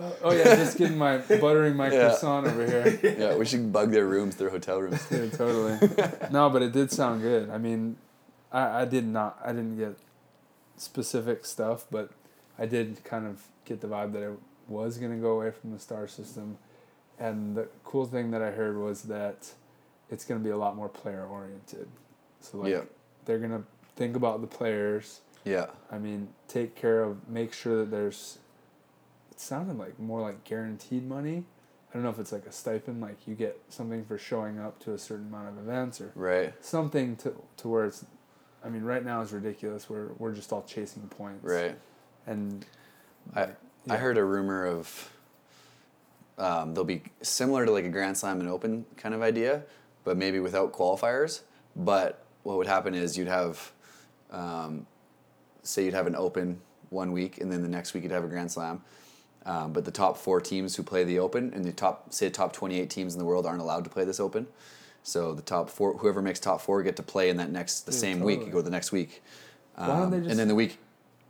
uh, 0.00 0.10
oh 0.22 0.32
yeah, 0.32 0.56
just 0.56 0.78
getting 0.78 0.96
my 0.98 1.18
buttering 1.18 1.76
my 1.76 1.92
Yeah. 1.92 2.08
croissant 2.08 2.46
over 2.46 2.66
here. 2.66 2.98
Yeah, 3.18 3.36
we 3.36 3.44
should 3.44 3.70
bug 3.72 3.90
their 3.92 4.06
rooms, 4.06 4.36
their 4.36 4.50
hotel 4.50 4.80
rooms. 4.80 5.06
Yeah, 5.10 5.28
totally. 5.28 5.78
no, 6.32 6.48
but 6.50 6.62
it 6.62 6.72
did 6.72 6.90
sound 6.90 7.20
good. 7.20 7.50
I 7.50 7.58
mean, 7.58 7.96
I, 8.50 8.82
I 8.82 8.84
did 8.86 9.06
not, 9.06 9.38
I 9.44 9.52
didn't 9.52 9.76
get 9.76 9.96
specific 10.76 11.44
stuff, 11.44 11.86
but 11.90 12.10
I 12.58 12.66
did 12.66 13.04
kind 13.04 13.26
of 13.26 13.42
get 13.66 13.80
the 13.82 13.86
vibe 13.88 14.12
that 14.14 14.22
it 14.22 14.38
was 14.68 14.96
going 14.98 15.12
to 15.12 15.18
go 15.18 15.32
away 15.32 15.50
from 15.50 15.72
the 15.72 15.78
star 15.78 16.08
system. 16.08 16.58
And 17.18 17.56
the 17.56 17.68
cool 17.84 18.06
thing 18.06 18.30
that 18.32 18.42
I 18.42 18.50
heard 18.50 18.76
was 18.76 19.02
that 19.04 19.52
it's 20.10 20.24
going 20.24 20.40
to 20.40 20.44
be 20.44 20.50
a 20.50 20.56
lot 20.56 20.76
more 20.76 20.88
player 20.88 21.24
oriented. 21.26 21.88
So, 22.40 22.58
like, 22.58 22.70
Yeah. 22.70 22.82
they're 23.24 23.38
going 23.38 23.50
to 23.52 23.64
think 23.96 24.16
about 24.16 24.40
the 24.40 24.46
players. 24.46 25.20
Yeah. 25.44 25.66
I 25.90 25.98
mean, 25.98 26.28
take 26.48 26.74
care 26.74 27.02
of, 27.02 27.28
make 27.28 27.52
sure 27.52 27.76
that 27.78 27.90
there's, 27.90 28.38
it 29.30 29.40
sounded 29.40 29.78
like 29.78 29.98
more 29.98 30.20
like 30.20 30.44
guaranteed 30.44 31.08
money. 31.08 31.44
I 31.90 31.92
don't 31.94 32.02
know 32.02 32.10
if 32.10 32.18
it's 32.18 32.32
like 32.32 32.44
a 32.46 32.52
stipend, 32.52 33.00
like 33.00 33.26
you 33.26 33.34
get 33.34 33.58
something 33.70 34.04
for 34.04 34.18
showing 34.18 34.58
up 34.58 34.78
to 34.80 34.92
a 34.92 34.98
certain 34.98 35.28
amount 35.28 35.48
of 35.48 35.58
events 35.58 36.00
or 36.00 36.12
Right. 36.14 36.52
something 36.62 37.16
to, 37.16 37.34
to 37.58 37.68
where 37.68 37.86
it's, 37.86 38.04
I 38.64 38.68
mean, 38.68 38.82
right 38.82 39.04
now 39.04 39.22
is 39.22 39.32
ridiculous. 39.32 39.88
We're, 39.88 40.08
we're 40.18 40.32
just 40.34 40.52
all 40.52 40.62
chasing 40.64 41.02
points. 41.08 41.44
Right. 41.44 41.76
And 42.26 42.66
I 43.34 43.50
I 43.88 43.96
heard 43.98 44.18
a 44.18 44.24
rumor 44.24 44.66
of 44.66 45.10
um, 46.38 46.74
they'll 46.74 46.84
be 46.84 47.02
similar 47.22 47.64
to 47.66 47.72
like 47.72 47.84
a 47.84 47.88
Grand 47.88 48.16
Slam 48.16 48.40
and 48.40 48.48
Open 48.48 48.84
kind 48.96 49.14
of 49.14 49.22
idea, 49.22 49.62
but 50.04 50.16
maybe 50.16 50.40
without 50.40 50.72
qualifiers. 50.72 51.40
But 51.74 52.22
what 52.42 52.56
would 52.58 52.66
happen 52.66 52.94
is 52.94 53.16
you'd 53.16 53.28
have, 53.28 53.72
um, 54.30 54.86
say, 55.62 55.84
you'd 55.84 55.94
have 55.94 56.06
an 56.06 56.16
Open 56.16 56.60
one 56.90 57.12
week, 57.12 57.38
and 57.40 57.50
then 57.50 57.62
the 57.62 57.68
next 57.68 57.94
week 57.94 58.02
you'd 58.02 58.12
have 58.12 58.24
a 58.24 58.28
Grand 58.28 58.50
Slam. 58.50 58.82
Um, 59.44 59.72
but 59.72 59.84
the 59.84 59.90
top 59.92 60.16
four 60.16 60.40
teams 60.40 60.74
who 60.76 60.82
play 60.82 61.04
the 61.04 61.18
Open 61.20 61.52
and 61.54 61.64
the 61.64 61.72
top, 61.72 62.12
say, 62.12 62.28
top 62.30 62.52
28 62.52 62.90
teams 62.90 63.14
in 63.14 63.18
the 63.18 63.24
world 63.24 63.46
aren't 63.46 63.60
allowed 63.60 63.84
to 63.84 63.90
play 63.90 64.04
this 64.04 64.18
Open. 64.20 64.46
So 65.04 65.34
the 65.34 65.42
top 65.42 65.70
four, 65.70 65.96
whoever 65.98 66.20
makes 66.20 66.40
top 66.40 66.60
four, 66.60 66.82
get 66.82 66.96
to 66.96 67.02
play 67.02 67.30
in 67.30 67.36
that 67.36 67.50
next 67.52 67.82
the 67.82 67.92
Yeah, 67.92 67.98
same 67.98 68.20
week. 68.20 68.36
totally. 68.38 68.46
You 68.46 68.52
go 68.52 68.62
the 68.62 68.70
next 68.70 68.90
week, 68.92 69.22
Why 69.76 69.86
don't 69.88 70.10
they 70.10 70.16
Um, 70.16 70.22
just- 70.24 70.30
and 70.30 70.38
then 70.40 70.48
the 70.48 70.54
week, 70.56 70.78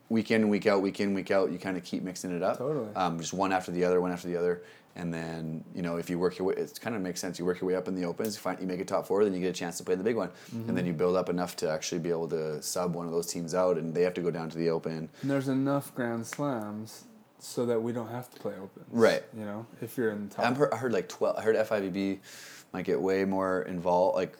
week 0.08 0.30
in, 0.30 0.48
week 0.48 0.66
out, 0.66 0.80
week 0.80 0.98
in, 1.00 1.12
week 1.14 1.30
out. 1.30 1.50
You 1.52 1.58
kind 1.58 1.76
of 1.76 1.82
keep 1.84 2.02
mixing 2.02 2.30
it 2.34 2.42
up. 2.42 2.56
Totally. 2.58 2.88
Um, 2.94 3.18
just 3.18 3.34
one 3.34 3.52
after 3.52 3.70
the 3.72 3.84
other, 3.84 4.00
one 4.00 4.12
after 4.12 4.28
the 4.28 4.36
other, 4.36 4.62
and 4.96 5.12
then 5.12 5.64
you 5.74 5.82
know 5.82 5.96
if 5.96 6.10
you 6.10 6.18
work 6.18 6.38
your 6.38 6.48
way, 6.48 6.54
it 6.54 6.78
kind 6.80 6.96
of 6.96 7.02
makes 7.02 7.20
sense. 7.20 7.38
You 7.38 7.44
work 7.44 7.60
your 7.60 7.68
way 7.68 7.76
up 7.76 7.86
in 7.86 7.94
the 7.94 8.04
opens, 8.04 8.34
you 8.34 8.40
find 8.40 8.60
you 8.60 8.66
make 8.66 8.80
a 8.80 8.84
top 8.84 9.06
four, 9.06 9.22
then 9.22 9.34
you 9.34 9.40
get 9.40 9.50
a 9.50 9.52
chance 9.52 9.78
to 9.78 9.84
play 9.84 9.92
in 9.92 9.98
the 9.98 10.04
big 10.04 10.16
one, 10.16 10.30
and 10.52 10.66
then 10.66 10.76
mm-hmm. 10.76 10.86
you 10.86 10.92
build 10.92 11.16
up 11.16 11.28
enough 11.28 11.56
to 11.56 11.70
actually 11.70 11.98
be 11.98 12.10
able 12.10 12.28
to 12.28 12.62
sub 12.62 12.94
one 12.94 13.06
of 13.06 13.12
those 13.12 13.26
teams 13.26 13.54
out, 13.54 13.76
and 13.76 13.94
they 13.94 14.02
have 14.02 14.14
to 14.14 14.22
go 14.22 14.30
down 14.30 14.50
to 14.50 14.58
the 14.58 14.70
open. 14.70 15.08
and 15.22 15.30
there's 15.30 15.48
enough 15.48 15.94
Grand 15.94 16.26
Slams 16.26 17.04
so 17.38 17.66
that 17.66 17.80
we 17.80 17.92
don't 17.92 18.10
have 18.10 18.30
to 18.30 18.40
play 18.40 18.54
opens. 18.54 18.86
Right. 18.90 19.22
You 19.36 19.44
know, 19.44 19.66
if 19.80 19.96
you're 19.96 20.10
in 20.10 20.28
the 20.28 20.34
top. 20.34 20.46
I'm 20.46 20.54
heard, 20.54 20.72
I 20.72 20.76
heard 20.76 20.92
like 20.92 21.08
twelve. 21.08 21.36
I 21.36 21.42
heard 21.42 21.56
FIVB 21.56 22.18
might 22.72 22.84
get 22.84 23.00
way 23.00 23.24
more 23.24 23.62
involved, 23.62 24.16
like 24.16 24.36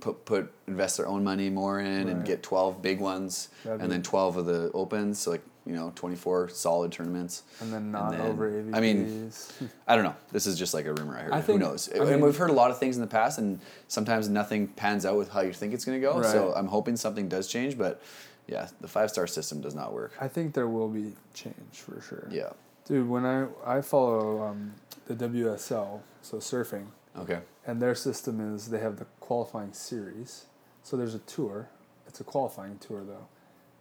put 0.00 0.24
put 0.24 0.52
invest 0.66 0.96
their 0.96 1.06
own 1.06 1.24
money 1.24 1.50
more 1.50 1.80
in 1.80 2.08
and 2.08 2.24
get 2.24 2.42
twelve 2.42 2.82
big 2.82 3.00
ones, 3.00 3.48
That'd 3.64 3.80
and 3.80 3.90
then 3.90 4.02
twelve 4.02 4.36
of 4.36 4.46
the 4.46 4.70
opens. 4.72 5.20
So 5.20 5.32
like 5.32 5.44
you 5.66 5.72
know 5.74 5.92
twenty 5.94 6.16
four 6.16 6.48
solid 6.48 6.92
tournaments. 6.92 7.42
and 7.60 7.72
then 7.72 7.90
not 7.90 8.12
then- 8.12 8.20
over 8.20 8.50
AVPs. 8.50 8.74
I 8.76 8.80
mean, 8.80 9.32
I 9.88 9.94
don't 9.96 10.04
know. 10.04 10.14
This 10.32 10.46
is 10.46 10.58
just 10.58 10.74
like 10.74 10.86
a 10.86 10.92
rumor 10.92 11.16
I 11.16 11.22
heard. 11.22 11.32
I 11.32 11.40
Who 11.40 11.58
knows? 11.58 11.88
I 11.92 11.98
and 11.98 12.10
mean- 12.10 12.20
we've 12.20 12.36
heard 12.36 12.50
a 12.50 12.54
lot 12.54 12.70
of 12.70 12.78
things 12.78 12.96
in 12.96 13.00
the 13.02 13.08
past, 13.08 13.38
and 13.38 13.60
sometimes 13.88 14.28
nothing 14.28 14.68
pans 14.68 15.06
out 15.06 15.16
with 15.16 15.30
how 15.30 15.40
you 15.40 15.52
think 15.52 15.74
it's 15.74 15.84
going 15.84 16.00
to 16.00 16.06
go. 16.06 16.22
So 16.22 16.52
I'm 16.54 16.68
hoping 16.68 16.96
something 16.96 17.28
does 17.28 17.48
change. 17.48 17.78
But 17.78 18.00
yeah, 18.46 18.68
the 18.80 18.88
five 18.88 19.10
star 19.10 19.26
system 19.26 19.60
does 19.60 19.74
not 19.74 19.92
work. 19.92 20.12
I 20.20 20.28
think 20.28 20.54
there 20.54 20.68
will 20.68 20.88
be 20.88 21.12
change 21.32 21.54
for 21.72 22.00
sure. 22.00 22.28
Yeah. 22.30 22.50
Dude, 22.86 23.08
when 23.08 23.24
I 23.24 23.46
I 23.64 23.80
follow 23.80 24.42
um, 24.42 24.74
the 25.06 25.14
WSL, 25.14 26.00
so 26.20 26.36
surfing, 26.38 26.86
Okay. 27.18 27.40
and 27.66 27.80
their 27.80 27.94
system 27.94 28.54
is 28.54 28.68
they 28.68 28.80
have 28.80 28.98
the 28.98 29.06
qualifying 29.20 29.72
series. 29.72 30.44
So 30.82 30.96
there's 30.98 31.14
a 31.14 31.20
tour. 31.20 31.68
It's 32.06 32.20
a 32.20 32.24
qualifying 32.24 32.76
tour 32.78 33.02
though, 33.02 33.26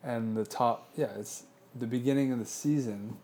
and 0.01 0.37
the 0.37 0.45
top 0.45 0.87
yeah 0.95 1.09
it's 1.19 1.43
the 1.77 1.87
beginning 1.87 2.31
of 2.31 2.39
the 2.39 2.45
season. 2.45 3.17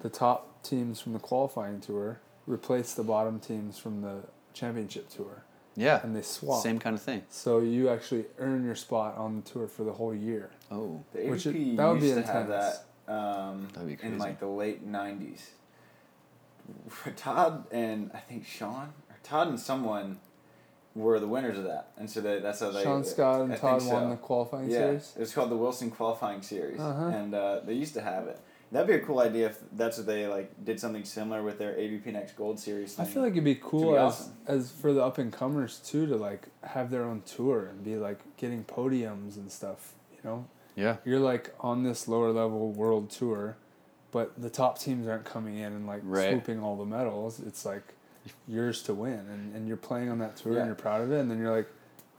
The 0.00 0.08
top 0.10 0.62
teams 0.64 1.00
from 1.00 1.12
the 1.12 1.18
qualifying 1.20 1.80
tour 1.80 2.20
replace 2.46 2.94
the 2.94 3.04
bottom 3.04 3.38
teams 3.38 3.78
from 3.78 4.02
the 4.02 4.24
championship 4.52 5.08
tour, 5.08 5.44
Yeah. 5.76 6.00
and 6.02 6.14
they 6.16 6.22
swap. 6.22 6.62
Same 6.62 6.78
kind 6.80 6.94
of 6.96 7.02
thing. 7.02 7.22
So 7.30 7.60
you 7.60 7.88
actually 7.88 8.26
earn 8.38 8.64
your 8.64 8.74
spot 8.74 9.16
on 9.16 9.36
the 9.36 9.42
tour 9.42 9.68
for 9.68 9.84
the 9.84 9.92
whole 9.92 10.14
year. 10.14 10.50
Oh. 10.70 11.02
The 11.12 11.28
Which 11.28 11.46
it- 11.46 11.76
that 11.76 11.86
would 11.86 12.00
be 12.00 12.08
used 12.08 12.26
to 12.26 12.32
have 12.32 12.46
intense. 12.50 12.78
that 13.06 13.12
um, 13.12 13.68
That'd 13.72 13.88
be 13.88 13.96
crazy. 13.96 14.14
in 14.14 14.18
like 14.18 14.40
the 14.40 14.46
late 14.48 14.84
'90s. 14.86 15.40
Todd 17.16 17.66
and 17.70 18.10
I 18.14 18.18
think 18.18 18.46
Sean 18.46 18.92
or 19.10 19.16
Todd 19.22 19.48
and 19.48 19.60
someone 19.60 20.18
were 20.94 21.18
the 21.18 21.26
winners 21.26 21.58
of 21.58 21.64
that, 21.64 21.88
and 21.98 22.08
so 22.08 22.20
they, 22.20 22.38
that's 22.40 22.60
how 22.60 22.70
they. 22.70 22.82
Sean 22.82 23.04
Scott 23.04 23.40
and 23.42 23.52
I 23.52 23.56
Todd 23.56 23.80
think 23.82 23.92
won 23.92 24.10
the 24.10 24.16
qualifying 24.16 24.70
yeah, 24.70 24.78
series. 24.78 25.12
it 25.16 25.20
was 25.20 25.32
called 25.34 25.50
the 25.50 25.56
Wilson 25.56 25.90
Qualifying 25.90 26.42
Series, 26.42 26.78
Uh-huh. 26.80 27.06
and 27.06 27.34
uh, 27.34 27.60
they 27.64 27.74
used 27.74 27.94
to 27.94 28.00
have 28.00 28.26
it. 28.28 28.38
That'd 28.72 28.88
be 28.88 28.94
a 28.94 29.00
cool 29.00 29.20
idea 29.20 29.46
if 29.46 29.58
that's 29.72 29.98
what 29.98 30.06
they 30.06 30.26
like 30.26 30.64
did 30.64 30.80
something 30.80 31.04
similar 31.04 31.42
with 31.42 31.58
their 31.58 31.74
AVP 31.74 32.06
Next 32.06 32.36
Gold 32.36 32.58
Series. 32.58 32.98
I 32.98 33.04
feel 33.04 33.22
like 33.22 33.32
it'd 33.32 33.44
be 33.44 33.54
cool 33.56 33.92
be 33.92 33.96
as 33.98 34.02
awesome. 34.02 34.32
as 34.48 34.70
for 34.72 34.92
the 34.92 35.02
up 35.04 35.18
and 35.18 35.32
comers 35.32 35.78
too 35.78 36.06
to 36.06 36.16
like 36.16 36.48
have 36.62 36.90
their 36.90 37.04
own 37.04 37.22
tour 37.22 37.66
and 37.66 37.84
be 37.84 37.96
like 37.96 38.18
getting 38.36 38.64
podiums 38.64 39.36
and 39.36 39.50
stuff. 39.52 39.92
You 40.12 40.18
know, 40.28 40.46
Yeah. 40.74 40.96
you're 41.04 41.20
like 41.20 41.54
on 41.60 41.84
this 41.84 42.08
lower 42.08 42.32
level 42.32 42.72
world 42.72 43.10
tour, 43.10 43.56
but 44.10 44.32
the 44.40 44.50
top 44.50 44.78
teams 44.78 45.06
aren't 45.06 45.24
coming 45.24 45.56
in 45.56 45.72
and 45.72 45.86
like 45.86 46.00
Right. 46.02 46.30
swooping 46.30 46.60
all 46.60 46.76
the 46.76 46.84
medals. 46.86 47.38
It's 47.38 47.64
like 47.64 47.94
yours 48.48 48.82
to 48.84 48.94
win, 48.94 49.18
and, 49.30 49.54
and 49.54 49.68
you're 49.68 49.76
playing 49.76 50.08
on 50.08 50.18
that 50.18 50.36
tour 50.36 50.52
Yeah. 50.54 50.58
and 50.60 50.66
you're 50.68 50.74
proud 50.74 51.00
of 51.02 51.12
it, 51.12 51.20
and 51.20 51.30
then 51.30 51.38
you're 51.38 51.54
like. 51.54 51.68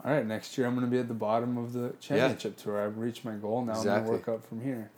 All 0.03 0.11
right, 0.11 0.23
next 0.25 0.55
year 0.55 0.67
I'm 0.67 0.75
going 0.75 0.85
to 0.85 0.91
be 0.91 0.99
at 0.99 1.07
the 1.07 1.15
bottom 1.15 1.57
of 1.57 1.73
the 1.73 1.91
championship 1.99 2.57
tour. 2.57 2.79
I've 2.85 2.99
reached 2.99 3.25
my 3.25 3.31
goal. 3.33 3.65
Now 3.65 3.73
I'm 3.73 3.83
going 3.83 4.03
to 4.05 4.11
work 4.11 4.27
up 4.27 4.45
from 4.45 4.61
here. 4.61 4.91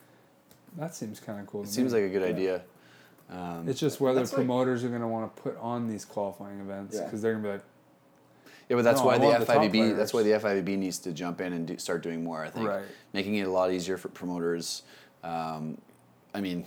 That 0.76 0.96
seems 0.96 1.22
kind 1.22 1.40
of 1.40 1.48
cool. 1.48 1.62
It 1.64 1.68
to 1.68 1.72
seems 1.72 1.94
me. 1.94 2.02
like 2.02 2.10
a 2.10 2.12
good 2.12 2.24
Yeah. 2.24 2.28
idea. 2.28 2.62
Um, 3.30 3.70
It's 3.70 3.80
just 3.80 4.02
whether 4.02 4.20
That's 4.20 4.32
like- 4.34 4.40
promoters 4.40 4.84
are 4.84 4.90
going 4.90 5.00
to 5.00 5.08
want 5.08 5.34
to 5.34 5.42
put 5.42 5.56
on 5.60 5.88
these 5.88 6.04
qualifying 6.04 6.60
events 6.60 6.98
Yeah. 6.98 7.06
because 7.06 7.22
they're 7.22 7.32
going 7.34 7.44
to 7.44 7.48
be 7.50 7.54
like, 7.54 7.64
yeah, 8.68 8.76
but 8.76 8.82
that's 8.82 9.00
No, 9.00 9.06
why 9.06 9.18
the 9.18 9.26
want 9.28 9.40
the 9.40 9.54
FIVB. 9.54 9.96
that's 9.96 10.14
why 10.14 10.24
the 10.24 10.32
FIVB 10.34 10.78
needs 10.78 10.98
to 11.00 11.14
jump 11.14 11.40
in 11.40 11.54
and 11.54 11.68
do, 11.68 11.78
start 11.78 12.04
doing 12.04 12.22
more. 12.22 12.44
I 12.44 12.50
think 12.50 12.68
Right. 12.68 12.84
making 13.14 13.36
it 13.36 13.48
a 13.48 13.52
lot 13.52 13.72
easier 13.72 13.96
for 13.96 14.10
promoters. 14.10 14.84
Um, 15.24 15.78
I 16.34 16.42
mean, 16.42 16.66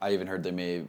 I 0.00 0.12
even 0.12 0.28
heard 0.28 0.44
they 0.44 0.50
may 0.50 0.84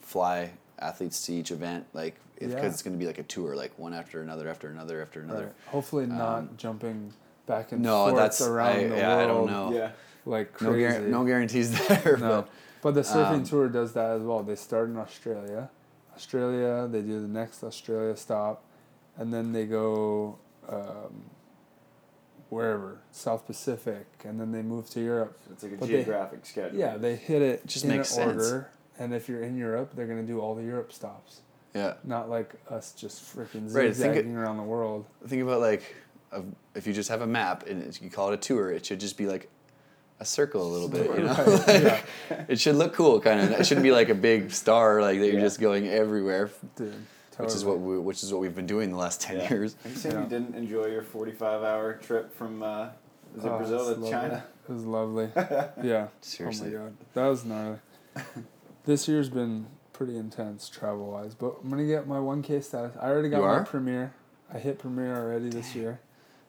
fly 0.00 0.50
athletes 0.80 1.24
to 1.26 1.34
each 1.34 1.52
event, 1.52 1.86
like 1.92 2.16
because 2.38 2.52
Yeah. 2.54 2.66
it's 2.68 2.82
going 2.82 2.92
to 2.94 2.98
be 2.98 3.06
like 3.06 3.18
a 3.18 3.22
tour, 3.24 3.54
like 3.56 3.78
one 3.78 3.94
after 3.94 4.22
another, 4.22 4.48
after 4.48 4.68
another, 4.68 5.00
after 5.02 5.20
another. 5.20 5.44
Right. 5.46 5.54
Hopefully 5.66 6.06
not 6.06 6.38
Um, 6.38 6.50
jumping 6.56 7.12
back 7.46 7.72
and 7.72 7.82
No, 7.82 8.06
forth 8.06 8.16
that's 8.16 8.40
around 8.40 8.68
I, 8.76 8.84
the 8.88 8.96
yeah, 8.96 9.16
world 9.16 9.20
I 9.20 9.26
don't 9.32 9.46
know. 9.50 9.72
yeah. 9.78 9.90
like 10.26 10.60
No, 10.60 10.70
crazy. 10.70 10.98
no 11.06 11.24
guarantees 11.24 11.88
there. 11.88 12.16
No. 12.18 12.28
But 12.28 12.48
But 12.82 12.94
the 12.94 13.00
surfing 13.02 13.32
um, 13.34 13.44
tour 13.44 13.68
does 13.68 13.92
that 13.94 14.10
as 14.12 14.22
well. 14.22 14.42
They 14.42 14.54
start 14.56 14.88
in 14.88 14.96
Australia. 14.96 15.70
Australia, 16.14 16.86
they 16.90 17.00
do 17.02 17.20
the 17.20 17.28
next 17.28 17.62
Australia 17.64 18.16
stop, 18.16 18.62
and 19.16 19.32
then 19.32 19.52
they 19.52 19.66
go 19.66 20.38
um, 20.68 21.24
wherever, 22.50 22.98
South 23.10 23.46
Pacific, 23.46 24.06
and 24.24 24.40
then 24.40 24.52
they 24.52 24.62
move 24.62 24.88
to 24.90 25.00
Europe. 25.00 25.38
It's 25.52 25.62
like 25.62 25.72
a 25.72 25.76
But 25.76 25.88
they- 25.88 25.94
geographic 25.96 26.46
schedule. 26.46 26.78
Yeah, 26.78 26.96
they 26.96 27.16
hit 27.16 27.42
it 27.42 27.66
Just 27.66 27.84
in 27.84 27.90
makes 27.90 28.08
sense. 28.10 28.42
order. 28.42 28.70
And 28.98 29.14
if 29.14 29.28
you're 29.28 29.42
in 29.42 29.56
Europe, 29.56 29.92
they're 29.94 30.06
going 30.08 30.20
to 30.20 30.26
do 30.26 30.40
all 30.40 30.54
the 30.56 30.62
Europe 30.64 30.92
stops. 30.92 31.40
Yeah, 31.78 31.94
Not 32.04 32.28
like 32.28 32.54
us 32.70 32.92
just 32.92 33.22
freaking 33.24 33.64
Right, 33.74 33.84
think 33.84 33.90
it- 33.90 33.94
zigzagging 33.94 34.36
around 34.36 34.56
the 34.56 34.62
world. 34.64 35.06
think 35.26 35.42
about 35.42 35.60
like 35.60 35.94
of 36.32 36.44
if 36.74 36.86
you 36.86 36.92
just 36.92 37.08
have 37.08 37.22
a 37.22 37.26
map 37.26 37.66
and 37.66 37.98
you 38.02 38.10
call 38.10 38.30
it 38.30 38.34
a 38.34 38.36
tour, 38.36 38.70
it 38.70 38.84
should 38.84 39.00
just 39.00 39.16
be 39.16 39.26
like 39.26 39.48
a 40.20 40.24
circle 40.24 40.62
a 40.66 40.70
little 40.74 40.88
bit, 40.88 41.06
you 41.16 41.24
know. 41.28 41.34
Right, 41.66 41.82
yeah. 41.82 42.44
it 42.48 42.60
should 42.60 42.76
look 42.76 42.92
cool, 42.92 43.20
kind 43.20 43.40
of. 43.40 43.52
It 43.52 43.66
shouldn't 43.66 43.84
be 43.84 43.92
like 43.92 44.08
a 44.10 44.14
big 44.14 44.50
star, 44.50 45.00
like 45.00 45.18
that 45.20 45.26
you're 45.26 45.36
Yeah. 45.36 45.40
just 45.40 45.60
going 45.60 45.86
everywhere, 45.88 46.50
Dude, 46.76 46.92
which 47.38 47.54
is 47.54 47.64
what 47.64 47.78
we, 47.80 47.98
which 47.98 48.22
is 48.24 48.32
what 48.32 48.40
we've 48.42 48.54
been 48.54 48.66
doing 48.66 48.90
the 48.90 48.96
last 48.98 49.20
ten 49.20 49.36
Yeah. 49.38 49.48
years. 49.50 49.76
Are 49.84 49.88
you 49.88 49.94
saying 49.96 50.14
Yeah. 50.16 50.22
you 50.24 50.28
didn't 50.28 50.54
enjoy 50.56 50.86
your 50.86 51.02
45 51.02 51.62
hour 51.62 51.94
trip 51.94 52.34
from 52.36 52.62
uh, 52.62 52.88
was 53.34 53.44
it 53.44 53.48
Oh, 53.48 53.58
Brazil 53.58 53.78
to 53.78 53.84
lovely. 53.92 54.10
China? 54.10 54.44
It 54.68 54.72
was 54.72 54.84
lovely. 54.84 55.30
yeah. 55.82 56.08
Seriously. 56.20 56.74
Oh 56.76 56.78
my 56.80 56.84
god, 56.86 56.96
that 57.14 57.26
was 57.26 57.44
gnarly. 57.44 57.78
this 58.84 59.06
year's 59.08 59.28
been 59.30 59.66
pretty 59.98 60.16
intense 60.16 60.68
travel 60.68 61.10
wise, 61.10 61.34
but 61.34 61.56
I'm 61.60 61.68
gonna 61.68 61.84
get 61.84 62.06
my 62.06 62.18
1K 62.18 62.62
status. 62.62 62.96
I 63.00 63.08
already 63.08 63.28
got 63.30 63.38
You 63.38 63.42
my 63.42 63.48
are? 63.48 63.64
premier. 63.64 64.14
I 64.54 64.58
hit 64.58 64.78
premiere 64.78 65.16
already 65.16 65.50
this 65.50 65.74
year. 65.74 65.98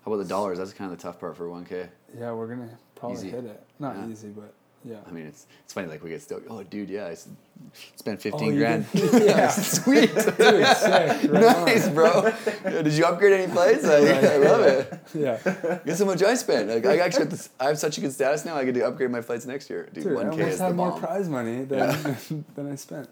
How 0.05 0.11
about 0.13 0.21
the 0.21 0.29
dollars? 0.29 0.59
That's 0.59 0.71
kind 0.71 0.91
of 0.91 0.97
the 0.99 1.01
tough 1.01 1.19
part 1.19 1.35
for 1.35 1.49
one 1.49 1.65
k. 1.65 1.89
Yeah, 2.15 2.31
we're 2.33 2.45
gonna 2.47 2.77
probably 2.93 3.17
Easy. 3.17 3.31
hit 3.31 3.45
it. 3.45 3.63
Not 3.79 3.95
Yeah. 3.95 4.07
easy, 4.07 4.27
but 4.29 4.53
yeah. 4.83 4.97
I 5.07 5.11
mean, 5.11 5.25
it's 5.27 5.45
it's 5.63 5.73
funny. 5.73 5.87
Like 5.87 6.03
we 6.03 6.09
get 6.09 6.21
stoked. 6.21 6.47
Oh, 6.49 6.63
dude, 6.63 6.89
yeah, 6.89 7.07
I 7.07 7.15
spent 7.15 8.17
Oh, 8.19 8.21
fifteen 8.21 8.53
you 8.53 8.59
grand. 8.59 8.85
yeah. 8.93 9.49
Sweet. 9.49 10.13
Dude, 10.15 10.35
sick. 10.35 10.37
Right 11.31 11.31
nice, 11.31 11.87
on. 11.87 11.93
bro. 11.93 12.31
Yeah, 12.63 12.81
did 12.81 12.93
you 12.93 13.05
upgrade 13.05 13.33
any 13.33 13.51
plays? 13.51 13.83
I, 13.85 13.97
I 13.97 14.37
love 14.37 14.61
it. 14.61 14.99
Yeah. 15.13 15.79
Guess 15.85 15.99
how 15.99 16.05
much 16.05 16.23
I 16.23 16.33
spent? 16.35 16.69
Like, 16.69 16.85
I 16.85 16.99
actually 16.99 17.23
have, 17.23 17.29
this, 17.31 17.49
I 17.59 17.65
have 17.65 17.77
such 17.77 17.97
a 17.97 18.01
good 18.01 18.13
status 18.13 18.45
now. 18.45 18.55
I 18.55 18.63
get 18.65 18.75
to 18.75 18.85
upgrade 18.87 19.11
my 19.11 19.21
flights 19.21 19.45
next 19.45 19.69
year. 19.69 19.89
Dude, 19.93 20.05
one 20.13 20.31
k 20.31 20.31
almost 20.31 20.49
is 20.53 20.57
the 20.59 20.65
had 20.65 20.75
more 20.75 20.91
prize 20.99 21.27
money 21.29 21.63
than 21.65 22.45
than 22.55 22.71
I 22.71 22.75
spent. 22.75 23.09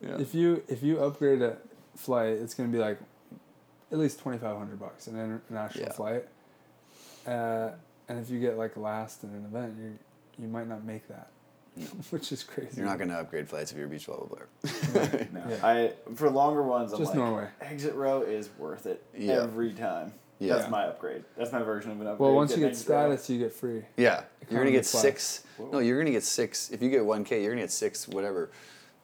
Yeah. 0.00 0.16
If 0.18 0.34
you 0.34 0.62
if 0.68 0.82
you 0.82 0.98
upgrade 1.00 1.42
a 1.42 1.56
flight, 1.96 2.34
it's 2.34 2.54
gonna 2.54 2.68
be 2.68 2.78
like 2.78 2.98
at 3.92 3.98
least 3.98 4.18
twenty 4.18 4.38
five 4.38 4.56
hundred 4.56 4.78
bucks 4.80 5.06
an 5.06 5.14
international 5.18 5.84
Yeah. 5.86 5.92
flight. 5.92 6.24
Uh, 7.26 7.70
and 8.08 8.18
if 8.18 8.30
you 8.30 8.40
get 8.40 8.56
like 8.58 8.76
last 8.76 9.22
in 9.22 9.30
an 9.30 9.44
event, 9.44 9.74
you 9.78 9.98
you 10.40 10.48
might 10.48 10.68
not 10.68 10.84
make 10.84 11.06
that, 11.08 11.28
which 12.10 12.32
is 12.32 12.42
crazy. 12.42 12.76
You're 12.76 12.86
not 12.86 12.98
going 12.98 13.10
to 13.10 13.16
upgrade 13.16 13.48
flights 13.48 13.70
if 13.72 13.78
you're 13.78 13.86
a 13.86 13.90
beach 13.90 14.06
volleyball 14.06 14.28
player. 14.30 15.28
No. 15.32 15.42
Yeah. 15.50 15.66
I 15.66 15.92
for 16.14 16.30
longer 16.30 16.62
ones, 16.62 16.92
I'm 16.92 16.98
Just 16.98 17.10
like 17.14 17.18
Norway. 17.18 17.48
exit 17.60 17.94
row 17.94 18.22
is 18.22 18.48
worth 18.58 18.86
it 18.86 19.02
Yeah. 19.16 19.42
every 19.42 19.72
time. 19.72 20.12
Yeah. 20.40 20.54
That's 20.56 20.70
my 20.70 20.84
upgrade. 20.84 21.24
That's 21.36 21.50
my 21.52 21.62
version 21.62 21.90
of 21.90 22.00
an 22.00 22.06
upgrade. 22.06 22.20
Well, 22.20 22.34
once 22.34 22.50
you 22.52 22.58
Get 22.58 22.62
get 22.62 22.70
exit 22.70 22.88
row. 22.88 22.94
status, 23.16 23.30
you 23.30 23.38
get 23.40 23.52
free. 23.52 23.82
Yeah, 23.96 24.22
you're 24.48 24.60
gonna 24.60 24.70
get 24.70 24.86
class. 24.86 25.02
six. 25.02 25.44
Whoa. 25.56 25.70
No, 25.72 25.78
you're 25.80 25.98
gonna 25.98 26.12
get 26.12 26.22
six. 26.22 26.70
If 26.70 26.80
you 26.80 26.90
get 26.90 27.04
one 27.04 27.24
K, 27.24 27.42
you're 27.42 27.50
gonna 27.52 27.62
get 27.62 27.72
six 27.72 28.06
whatever, 28.06 28.50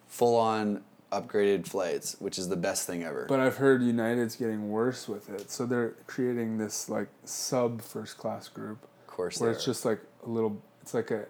full 0.07 0.37
on 0.37 0.85
upgraded 1.11 1.67
flights, 1.67 2.17
which 2.21 2.39
is 2.39 2.49
the 2.49 2.57
best 2.57 2.87
thing 2.87 3.03
ever. 3.03 3.27
But 3.29 3.41
I've 3.41 3.57
heard 3.57 3.83
United's 3.83 4.37
getting 4.37 4.69
worse 4.71 5.09
with 5.09 5.29
it, 5.31 5.51
so 5.51 5.67
they're 5.67 5.95
creating 6.07 6.59
this 6.59 6.89
like 6.89 7.09
sub 7.25 7.83
first 7.83 8.17
class 8.17 8.49
group 8.49 8.83
of 8.83 9.07
course, 9.09 9.41
where 9.41 9.51
they 9.51 9.57
it's 9.57 9.65
are. 9.65 9.71
just 9.71 9.85
like 9.85 10.01
a 10.25 10.29
little. 10.29 10.63
It's 10.85 10.93
like 10.93 11.11
a 11.11 11.25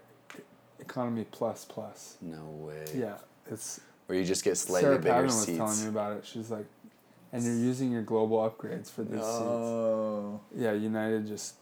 economy 0.81 1.25
plus 1.31 1.65
plus. 1.65 2.17
no 2.21 2.43
way. 2.59 2.85
Yeah, 2.93 3.15
it's 3.49 3.81
Where 4.07 4.19
you 4.19 4.25
just 4.25 4.43
get 4.43 4.57
slightly 4.57 4.83
Sarah 4.89 4.99
bigger 4.99 5.15
Pavan 5.15 5.25
was 5.27 5.43
seats. 5.45 5.57
telling 5.59 5.81
me 5.83 5.87
about 5.87 6.17
it. 6.17 6.27
She's 6.27 6.51
like, 6.51 6.67
and 7.33 7.45
you're 7.45 7.55
using 7.55 7.93
your 7.93 8.03
global 8.03 8.39
upgrades 8.39 8.91
for 8.91 9.05
these 9.05 9.21
seats. 9.21 9.25
Oh. 9.25 10.41
Yeah, 10.57 10.73
United 10.73 11.29
just 11.29 11.55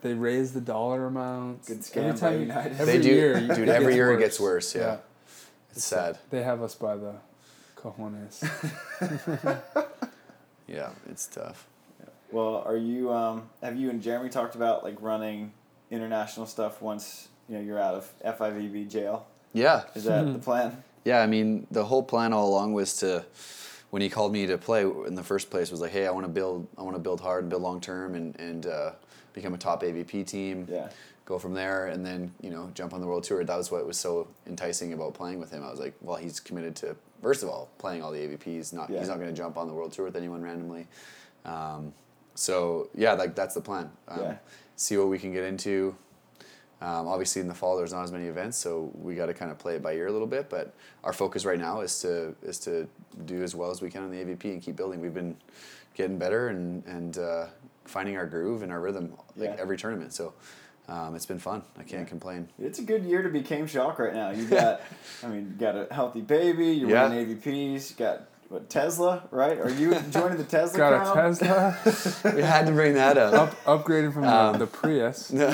they 0.00 0.14
raise 0.14 0.54
the 0.54 0.62
dollar 0.62 1.04
amounts. 1.08 1.68
Good 1.68 1.80
scam 1.80 1.96
every 1.96 2.12
by 2.12 2.18
time, 2.18 2.32
you- 2.36 2.40
United. 2.46 2.72
Every 2.80 2.84
They 2.86 3.00
do- 3.02 3.08
year, 3.10 3.38
you- 3.38 3.48
dude, 3.48 3.58
it 3.58 3.68
every 3.68 3.86
gets 3.88 3.96
year 3.96 4.12
it 4.14 4.18
gets 4.18 4.40
worse, 4.40 4.74
yeah. 4.74 4.96
It's 5.72 5.84
sad. 5.84 6.18
They 6.30 6.42
have 6.42 6.62
us 6.62 6.74
by 6.74 6.96
the 6.96 7.16
cojones. 7.76 8.40
Yeah, 10.68 10.88
it's 11.08 11.26
tough. 11.26 11.66
Well, 12.32 12.62
are 12.66 12.76
you? 12.78 13.12
Um, 13.12 13.50
have 13.62 13.76
you 13.76 13.88
and 13.90 14.02
Jeremy 14.02 14.30
talked 14.30 14.56
about 14.56 14.82
like 14.82 14.96
running 15.00 15.52
international 15.90 16.46
stuff 16.46 16.82
once 16.82 17.28
you 17.48 17.56
know 17.56 17.62
you're 17.62 17.78
out 17.78 17.94
of 17.94 18.12
FIVB 18.24 18.88
jail? 18.90 19.26
Yeah, 19.52 19.84
Is 19.94 20.04
that 20.04 20.32
the 20.32 20.38
plan? 20.38 20.82
Yeah, 21.04 21.20
I 21.20 21.26
mean, 21.26 21.66
the 21.70 21.84
whole 21.84 22.02
plan 22.02 22.32
all 22.32 22.48
along 22.48 22.72
was 22.74 22.96
to, 22.98 23.24
when 23.90 24.02
he 24.02 24.08
called 24.10 24.32
me 24.32 24.44
to 24.48 24.58
play 24.58 24.82
in 24.82 25.14
the 25.14 25.22
first 25.22 25.50
place, 25.50 25.70
was 25.70 25.80
like, 25.80 25.92
hey, 25.92 26.06
I 26.06 26.10
want 26.10 26.26
to 26.26 26.32
build, 26.32 26.66
I 26.76 26.82
want 26.82 26.96
to 26.96 27.00
build 27.00 27.20
hard 27.20 27.44
and 27.44 27.50
build 27.50 27.62
long 27.62 27.80
term 27.80 28.14
and 28.16 28.38
and 28.38 28.66
uh, 28.66 28.90
become 29.32 29.54
a 29.54 29.58
top 29.58 29.82
AVP 29.82 30.26
team. 30.26 30.66
Yeah. 30.70 30.88
Go 31.24 31.38
from 31.40 31.54
there 31.54 31.86
and 31.88 32.04
then 32.06 32.32
you 32.40 32.50
know 32.50 32.70
jump 32.74 32.92
on 32.94 33.00
the 33.00 33.06
world 33.06 33.24
tour. 33.24 33.42
That 33.44 33.56
was 33.56 33.70
what 33.70 33.84
was 33.86 33.98
so 33.98 34.28
enticing 34.46 34.92
about 34.92 35.14
playing 35.14 35.40
with 35.40 35.50
him. 35.50 35.64
I 35.64 35.70
was 35.70 35.80
like, 35.80 35.94
well, 36.00 36.16
he's 36.16 36.38
committed 36.38 36.76
to 36.76 36.94
first 37.22 37.42
of 37.42 37.48
all 37.48 37.68
playing 37.78 38.02
all 38.02 38.12
the 38.12 38.18
AVPs. 38.18 38.72
Not 38.72 38.90
Yeah. 38.90 38.98
he's 39.00 39.08
not 39.08 39.18
going 39.18 39.30
to 39.30 39.36
jump 39.36 39.56
on 39.56 39.66
the 39.68 39.74
world 39.74 39.92
tour 39.92 40.04
with 40.04 40.16
anyone 40.16 40.42
randomly. 40.42 40.86
Um, 41.44 41.92
so 42.36 42.88
yeah, 42.94 43.14
like 43.14 43.34
that's 43.34 43.54
the 43.54 43.60
plan. 43.60 43.90
Um, 44.08 44.20
Yeah. 44.20 44.36
See 44.76 44.96
what 44.98 45.08
we 45.08 45.18
can 45.18 45.32
get 45.32 45.42
into. 45.42 45.96
Um, 46.82 47.08
obviously, 47.08 47.40
in 47.40 47.48
the 47.48 47.54
fall, 47.54 47.78
there's 47.78 47.94
not 47.94 48.02
as 48.04 48.12
many 48.12 48.26
events, 48.26 48.58
so 48.58 48.90
we 48.94 49.14
got 49.14 49.26
to 49.26 49.34
kind 49.34 49.50
of 49.50 49.58
play 49.58 49.76
it 49.76 49.82
by 49.82 49.94
ear 49.94 50.08
a 50.08 50.12
little 50.12 50.26
bit. 50.26 50.50
But 50.50 50.74
our 51.02 51.14
focus 51.14 51.46
right 51.46 51.58
now 51.58 51.80
is 51.80 51.98
to 52.02 52.34
is 52.42 52.58
to 52.60 52.86
do 53.24 53.42
as 53.42 53.54
well 53.54 53.70
as 53.70 53.80
we 53.80 53.88
can 53.90 54.02
on 54.02 54.10
the 54.10 54.18
AVP 54.22 54.44
and 54.44 54.60
keep 54.62 54.76
building. 54.76 55.00
We've 55.00 55.14
been 55.14 55.36
getting 55.94 56.18
better 56.18 56.48
and 56.48 56.84
and 56.86 57.16
uh, 57.16 57.46
finding 57.86 58.16
our 58.18 58.26
groove 58.26 58.62
and 58.62 58.70
our 58.70 58.80
rhythm 58.80 59.14
like 59.36 59.50
Yeah. 59.54 59.56
every 59.58 59.78
tournament. 59.78 60.12
So 60.12 60.34
um, 60.88 61.14
it's 61.16 61.24
been 61.26 61.38
fun. 61.38 61.62
I 61.78 61.82
can't 61.82 62.06
complain. 62.06 62.48
It's 62.60 62.78
a 62.78 62.82
good 62.82 63.02
year 63.04 63.22
to 63.22 63.30
be 63.30 63.42
Chaim 63.42 63.66
Schalk 63.66 63.98
right 63.98 64.12
now. 64.14 64.30
You 64.30 64.44
got, 64.46 64.82
I 65.24 65.28
mean, 65.28 65.46
you 65.52 65.56
got 65.58 65.74
a 65.74 65.88
healthy 65.92 66.20
baby. 66.20 66.66
You're 66.72 66.90
Yeah. 66.90 67.08
winning 67.08 67.26
AVPs. 67.38 67.90
You 67.90 67.96
got 67.96 68.28
what 68.48 68.70
Tesla, 68.70 69.24
right? 69.30 69.58
Are 69.58 69.70
you 69.70 69.98
joining 70.10 70.38
the 70.38 70.44
Tesla 70.44 70.78
Got 70.78 71.16
a? 71.16 71.34
Tesla, 71.36 72.32
we 72.34 72.42
had 72.42 72.66
to 72.66 72.72
bring 72.72 72.94
that 72.94 73.18
up. 73.18 73.56
up, 73.64 73.84
upgraded 73.84 74.12
from 74.12 74.22
the, 74.22 74.32
Um, 74.34 74.58
the 74.58 74.66
Prius. 74.66 75.32
no, 75.32 75.48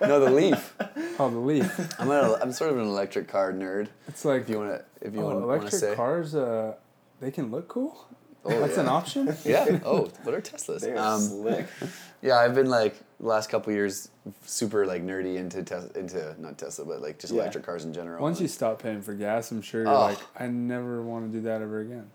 no, 0.00 0.20
the 0.20 0.30
Leaf. 0.30 0.74
Oh, 1.18 1.30
the 1.30 1.38
Leaf. 1.38 2.00
I'm 2.00 2.10
a, 2.10 2.38
I'm 2.42 2.52
sort 2.52 2.70
of 2.72 2.78
an 2.78 2.84
electric 2.86 3.28
car 3.28 3.52
nerd. 3.52 3.88
It's 4.08 4.24
like 4.24 4.42
If 4.42 4.48
you 4.50 4.58
want 4.58 4.70
to, 4.70 4.84
if 5.06 5.14
you 5.14 5.20
oh, 5.20 5.24
want 5.26 5.38
to 5.38 5.44
electric 5.44 5.72
say, 5.72 5.94
cars. 5.94 6.34
Uh, 6.34 6.74
they 7.20 7.30
can 7.30 7.50
look 7.50 7.68
cool. 7.68 8.06
Oh, 8.44 8.58
That's 8.60 8.76
an 8.76 8.88
option. 8.88 9.36
yeah. 9.44 9.78
Oh, 9.84 10.10
what 10.24 10.34
are 10.34 10.40
Teslas? 10.40 10.80
They're 10.80 10.98
Um, 10.98 11.20
slick. 11.20 11.66
Yeah, 12.22 12.38
I've 12.38 12.56
been 12.56 12.68
like 12.68 12.96
last 13.20 13.50
couple 13.50 13.72
years 13.72 14.08
super 14.44 14.84
like 14.84 15.04
nerdy 15.04 15.36
into 15.36 15.62
tes- 15.62 15.92
into 15.94 16.34
not 16.40 16.58
Tesla, 16.58 16.84
but 16.84 17.00
like 17.00 17.20
just 17.20 17.32
Yeah. 17.32 17.42
electric 17.42 17.64
cars 17.64 17.84
in 17.84 17.92
general. 17.92 18.20
Once 18.20 18.40
you 18.40 18.48
stop 18.48 18.82
paying 18.82 19.00
for 19.00 19.14
gas, 19.14 19.52
I'm 19.52 19.62
sure 19.62 19.82
you're 19.84 19.90
Oh. 19.94 20.00
like, 20.06 20.18
I 20.36 20.48
never 20.48 21.02
want 21.02 21.30
to 21.30 21.38
do 21.38 21.44
that 21.44 21.62
ever 21.62 21.78
again. 21.80 22.10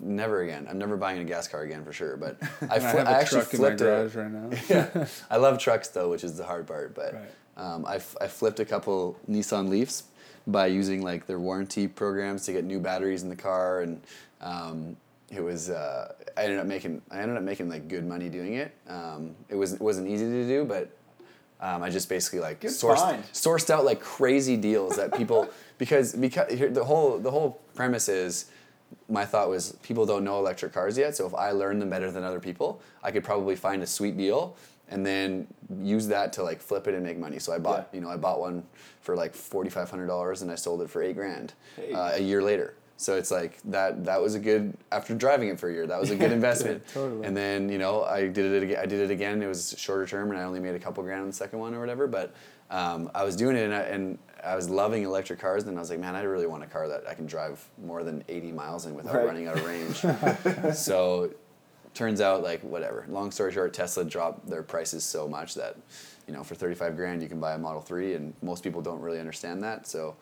Never 0.00 0.42
again. 0.42 0.66
I'm 0.68 0.78
never 0.78 0.96
buying 0.96 1.20
a 1.20 1.24
gas 1.24 1.48
car 1.48 1.62
again 1.62 1.84
for 1.84 1.92
sure. 1.92 2.16
But 2.16 2.36
I, 2.42 2.46
And 2.46 2.72
I 2.72 2.78
fli- 2.78 2.82
have 2.98 3.06
a 3.06 3.10
I 3.10 3.12
actually 3.14 3.40
in 3.40 3.46
flipped 3.46 3.80
a, 3.80 3.84
garage 3.84 4.14
right 4.16 4.30
now. 4.30 4.50
yeah, 4.68 5.06
I 5.30 5.36
love 5.36 5.58
trucks 5.58 5.88
though, 5.88 6.08
which 6.10 6.24
is 6.24 6.36
the 6.36 6.44
hard 6.44 6.66
part. 6.66 6.94
But 6.94 7.14
Right. 7.14 7.30
um, 7.56 7.84
I, 7.86 7.96
f- 7.96 8.16
I 8.20 8.26
flipped 8.28 8.60
a 8.60 8.64
couple 8.64 9.18
Nissan 9.28 9.68
Leafs 9.68 10.04
by 10.46 10.66
using 10.66 11.02
like 11.02 11.26
their 11.26 11.38
warranty 11.38 11.86
programs 11.88 12.44
to 12.46 12.52
get 12.52 12.64
new 12.64 12.80
batteries 12.80 13.22
in 13.22 13.28
the 13.28 13.36
car, 13.36 13.82
and 13.82 14.00
um, 14.40 14.96
it 15.30 15.40
was 15.40 15.70
uh, 15.70 16.12
I 16.36 16.42
ended 16.44 16.58
up 16.58 16.66
making 16.66 17.00
I 17.10 17.18
ended 17.20 17.36
up 17.36 17.42
making 17.44 17.68
like 17.68 17.88
good 17.88 18.04
money 18.04 18.28
doing 18.28 18.54
it. 18.54 18.74
Um, 18.88 19.34
it 19.48 19.54
was 19.54 19.74
it 19.74 19.80
wasn't 19.80 20.08
easy 20.08 20.24
to 20.24 20.46
do, 20.46 20.64
but 20.64 20.90
um, 21.60 21.80
I 21.82 21.90
just 21.90 22.08
basically 22.08 22.40
like 22.40 22.60
Good 22.60 22.72
sourced 22.72 22.96
find. 22.98 23.22
sourced 23.32 23.70
out 23.70 23.84
like 23.84 24.00
crazy 24.00 24.56
deals 24.56 24.96
that 24.96 25.14
people 25.16 25.48
because 25.78 26.12
because 26.12 26.52
here, 26.52 26.68
the 26.70 26.82
whole 26.84 27.18
the 27.18 27.30
whole 27.30 27.60
premise 27.76 28.08
is 28.08 28.46
my 29.08 29.24
thought 29.24 29.48
was 29.48 29.76
people 29.82 30.04
don't 30.06 30.24
know 30.24 30.38
electric 30.38 30.72
cars 30.72 30.96
yet 30.98 31.16
so 31.16 31.26
if 31.26 31.34
i 31.34 31.50
learn 31.50 31.78
them 31.78 31.90
better 31.90 32.10
than 32.10 32.24
other 32.24 32.40
people 32.40 32.80
i 33.02 33.10
could 33.10 33.24
probably 33.24 33.56
find 33.56 33.82
a 33.82 33.86
sweet 33.86 34.16
deal 34.16 34.56
and 34.88 35.04
then 35.06 35.46
use 35.82 36.06
that 36.08 36.32
to 36.32 36.42
like 36.42 36.60
flip 36.60 36.86
it 36.88 36.94
and 36.94 37.02
make 37.04 37.18
money 37.18 37.38
so 37.38 37.52
i 37.52 37.58
bought 37.58 37.88
Yeah. 37.92 37.96
you 37.98 38.00
know 38.04 38.10
i 38.10 38.16
bought 38.16 38.40
one 38.40 38.62
for 39.00 39.16
like 39.16 39.34
$4500 39.34 40.42
and 40.42 40.50
i 40.50 40.54
sold 40.54 40.82
it 40.82 40.90
for 40.90 41.02
eight 41.02 41.16
grand 41.16 41.54
Hey. 41.76 41.92
uh, 41.92 42.12
a 42.16 42.20
year 42.20 42.42
later 42.42 42.74
so 42.98 43.16
it's 43.16 43.30
like 43.30 43.58
that 43.64 44.04
that 44.04 44.20
was 44.20 44.34
a 44.34 44.38
good 44.38 44.76
after 44.92 45.14
driving 45.14 45.48
it 45.48 45.58
for 45.58 45.68
a 45.68 45.72
year 45.72 45.86
that 45.86 45.98
was 46.00 46.10
a 46.10 46.16
good 46.16 46.30
investment 46.40 46.86
totally. 46.92 47.26
and 47.26 47.36
then 47.36 47.68
you 47.68 47.78
know 47.78 48.04
i 48.04 48.28
did 48.28 48.52
it 48.52 48.62
again 48.62 48.78
i 48.80 48.86
did 48.86 49.00
it 49.00 49.10
again 49.10 49.42
it 49.42 49.46
was 49.46 49.74
shorter 49.78 50.06
term 50.06 50.30
and 50.30 50.38
i 50.38 50.42
only 50.44 50.60
made 50.60 50.74
a 50.74 50.78
couple 50.78 51.02
grand 51.02 51.20
on 51.22 51.26
the 51.26 51.32
second 51.32 51.58
one 51.58 51.74
or 51.74 51.80
whatever 51.80 52.06
but 52.06 52.34
um, 52.72 53.08
i 53.14 53.22
was 53.22 53.36
doing 53.36 53.54
it 53.56 53.62
and 53.64 53.74
I, 53.74 53.80
and 53.82 54.18
I 54.44 54.56
was 54.56 54.68
loving 54.68 55.04
electric 55.04 55.38
cars 55.38 55.62
and 55.64 55.76
i 55.76 55.80
was 55.80 55.88
like 55.90 56.00
man 56.00 56.16
i 56.16 56.22
really 56.22 56.46
want 56.48 56.64
a 56.64 56.66
car 56.66 56.88
that 56.88 57.04
i 57.08 57.14
can 57.14 57.26
drive 57.26 57.64
more 57.84 58.02
than 58.02 58.24
80 58.28 58.50
miles 58.52 58.86
in 58.86 58.94
without 58.96 59.14
Right. 59.14 59.26
running 59.26 59.46
out 59.46 59.56
of 59.58 59.64
range. 59.64 60.74
So 60.74 61.30
turns 61.94 62.20
out 62.22 62.42
like 62.42 62.60
whatever. 62.62 63.04
Long 63.08 63.30
story 63.30 63.52
short 63.52 63.72
tesla 63.74 64.04
dropped 64.04 64.48
their 64.48 64.62
prices 64.62 65.04
so 65.04 65.28
much 65.28 65.54
that 65.54 65.76
you 66.26 66.32
know 66.34 66.42
for 66.42 66.54
35 66.54 66.96
grand 66.96 67.22
you 67.22 67.28
can 67.28 67.38
buy 67.38 67.52
a 67.54 67.58
model 67.58 67.80
3 67.82 68.14
and 68.14 68.34
most 68.42 68.64
people 68.64 68.80
don't 68.82 69.00
really 69.00 69.20
understand 69.20 69.62
that. 69.62 69.86
So 69.86 70.16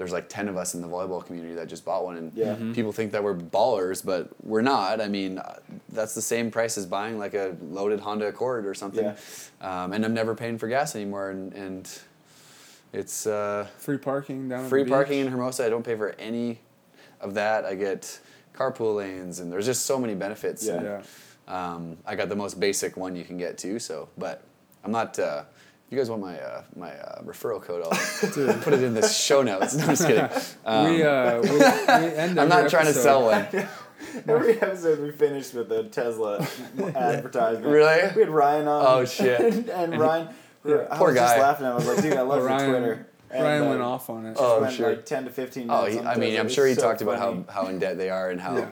there's 0.00 0.12
like 0.12 0.28
10 0.28 0.48
of 0.48 0.56
us 0.56 0.74
in 0.74 0.80
the 0.80 0.88
volleyball 0.88 1.24
community 1.24 1.54
that 1.54 1.68
just 1.68 1.84
bought 1.84 2.04
one 2.04 2.16
and 2.16 2.32
Yeah. 2.34 2.56
Mhm. 2.56 2.74
people 2.74 2.90
think 2.90 3.12
that 3.12 3.22
we're 3.22 3.34
ballers 3.36 4.04
but 4.04 4.30
we're 4.42 4.62
not 4.62 5.00
i 5.00 5.06
mean 5.08 5.38
uh, 5.38 5.56
that's 5.90 6.14
the 6.14 6.22
same 6.22 6.50
price 6.50 6.78
as 6.78 6.86
buying 6.86 7.18
like 7.18 7.34
a 7.34 7.54
loaded 7.60 8.00
honda 8.00 8.26
accord 8.26 8.66
or 8.66 8.72
something 8.74 9.04
Yeah. 9.04 9.14
um, 9.84 9.92
and 9.92 10.04
i'm 10.04 10.14
never 10.14 10.34
paying 10.34 10.56
for 10.58 10.66
gas 10.68 10.96
anymore 10.96 11.30
and, 11.30 11.52
and 11.52 11.88
it's 12.92 13.26
uh, 13.26 13.66
Free 13.78 13.98
parking 13.98 14.48
down 14.48 14.64
at 14.64 14.70
free 14.70 14.80
the 14.80 14.86
beach. 14.86 14.92
parking 14.92 15.18
in 15.20 15.28
hermosa 15.28 15.66
i 15.66 15.68
don't 15.68 15.84
pay 15.84 15.94
for 15.96 16.10
any 16.18 16.60
of 17.20 17.34
that 17.34 17.64
i 17.66 17.74
get 17.74 18.18
carpool 18.54 18.96
lanes 18.96 19.38
and 19.38 19.52
there's 19.52 19.66
just 19.66 19.84
so 19.86 19.98
many 19.98 20.14
benefits 20.14 20.64
Yeah. 20.66 20.74
And, 20.76 20.84
Yeah. 20.84 21.02
Um, 21.48 21.96
I 22.06 22.14
got 22.14 22.28
the 22.28 22.36
most 22.36 22.60
basic 22.60 22.96
one 22.96 23.16
you 23.16 23.24
can 23.24 23.36
get 23.36 23.58
too. 23.58 23.80
So, 23.80 24.08
but 24.16 24.44
I'm 24.84 24.92
not. 24.92 25.18
Uh, 25.18 25.42
if 25.42 25.59
you 25.90 25.98
guys 25.98 26.08
want 26.08 26.22
my 26.22 26.38
uh, 26.40 26.62
my 26.76 26.92
uh, 26.92 27.22
referral 27.22 27.60
code, 27.60 27.82
I'll 27.84 28.58
put 28.62 28.72
it 28.72 28.82
in 28.82 28.94
the 28.94 29.06
show 29.06 29.42
notes. 29.42 29.74
No, 29.74 29.82
I'm 29.84 29.88
just 29.90 30.06
kidding. 30.06 30.28
Um, 30.64 30.84
we, 30.94 31.02
uh, 31.02 31.40
we, 31.42 31.50
we 31.50 31.62
end 31.64 32.38
I'm 32.40 32.48
not 32.48 32.70
trying 32.70 32.86
to 32.86 32.92
sell 32.94 33.24
one. 33.24 33.46
Every 34.26 34.60
episode 34.60 35.00
we 35.00 35.12
finished 35.12 35.52
with 35.54 35.70
a 35.72 35.84
Tesla 35.84 36.46
advertisement. 36.78 37.66
Really? 37.66 38.10
We 38.14 38.22
had 38.22 38.30
Ryan 38.30 38.66
on. 38.68 38.84
Oh, 38.86 39.04
shit. 39.04 39.40
and, 39.40 39.68
and 39.68 40.00
Ryan, 40.00 40.28
Yeah, 40.64 40.86
I 40.90 40.96
poor 40.96 41.08
was 41.08 41.16
just 41.16 41.38
laughing. 41.38 41.66
I 41.66 41.74
was 41.74 41.86
like, 41.86 42.02
dude, 42.02 42.14
I 42.14 42.22
love 42.22 42.38
your 42.38 42.46
Ryan, 42.46 42.70
Twitter. 42.70 43.06
And, 43.30 43.44
Ryan 43.44 43.62
uh, 43.62 43.68
went 43.68 43.82
off 43.82 44.10
on 44.10 44.26
it. 44.26 44.36
Oh, 44.40 44.62
went 44.62 44.74
sure. 44.74 44.90
like 44.90 45.04
ten 45.04 45.24
to 45.24 45.30
fifteen 45.30 45.70
Oh, 45.70 45.82
minutes. 45.82 45.94
he, 45.94 46.00
on 46.00 46.06
I 46.06 46.16
mean, 46.16 46.38
I'm 46.40 46.48
sure 46.48 46.66
he 46.66 46.74
so 46.74 46.82
talked 46.82 47.02
about 47.02 47.18
how, 47.18 47.44
how 47.48 47.66
in 47.68 47.78
debt 47.78 47.98
they 47.98 48.10
are 48.10 48.30
and 48.30 48.40
how, 48.40 48.56
Yeah. 48.56 48.70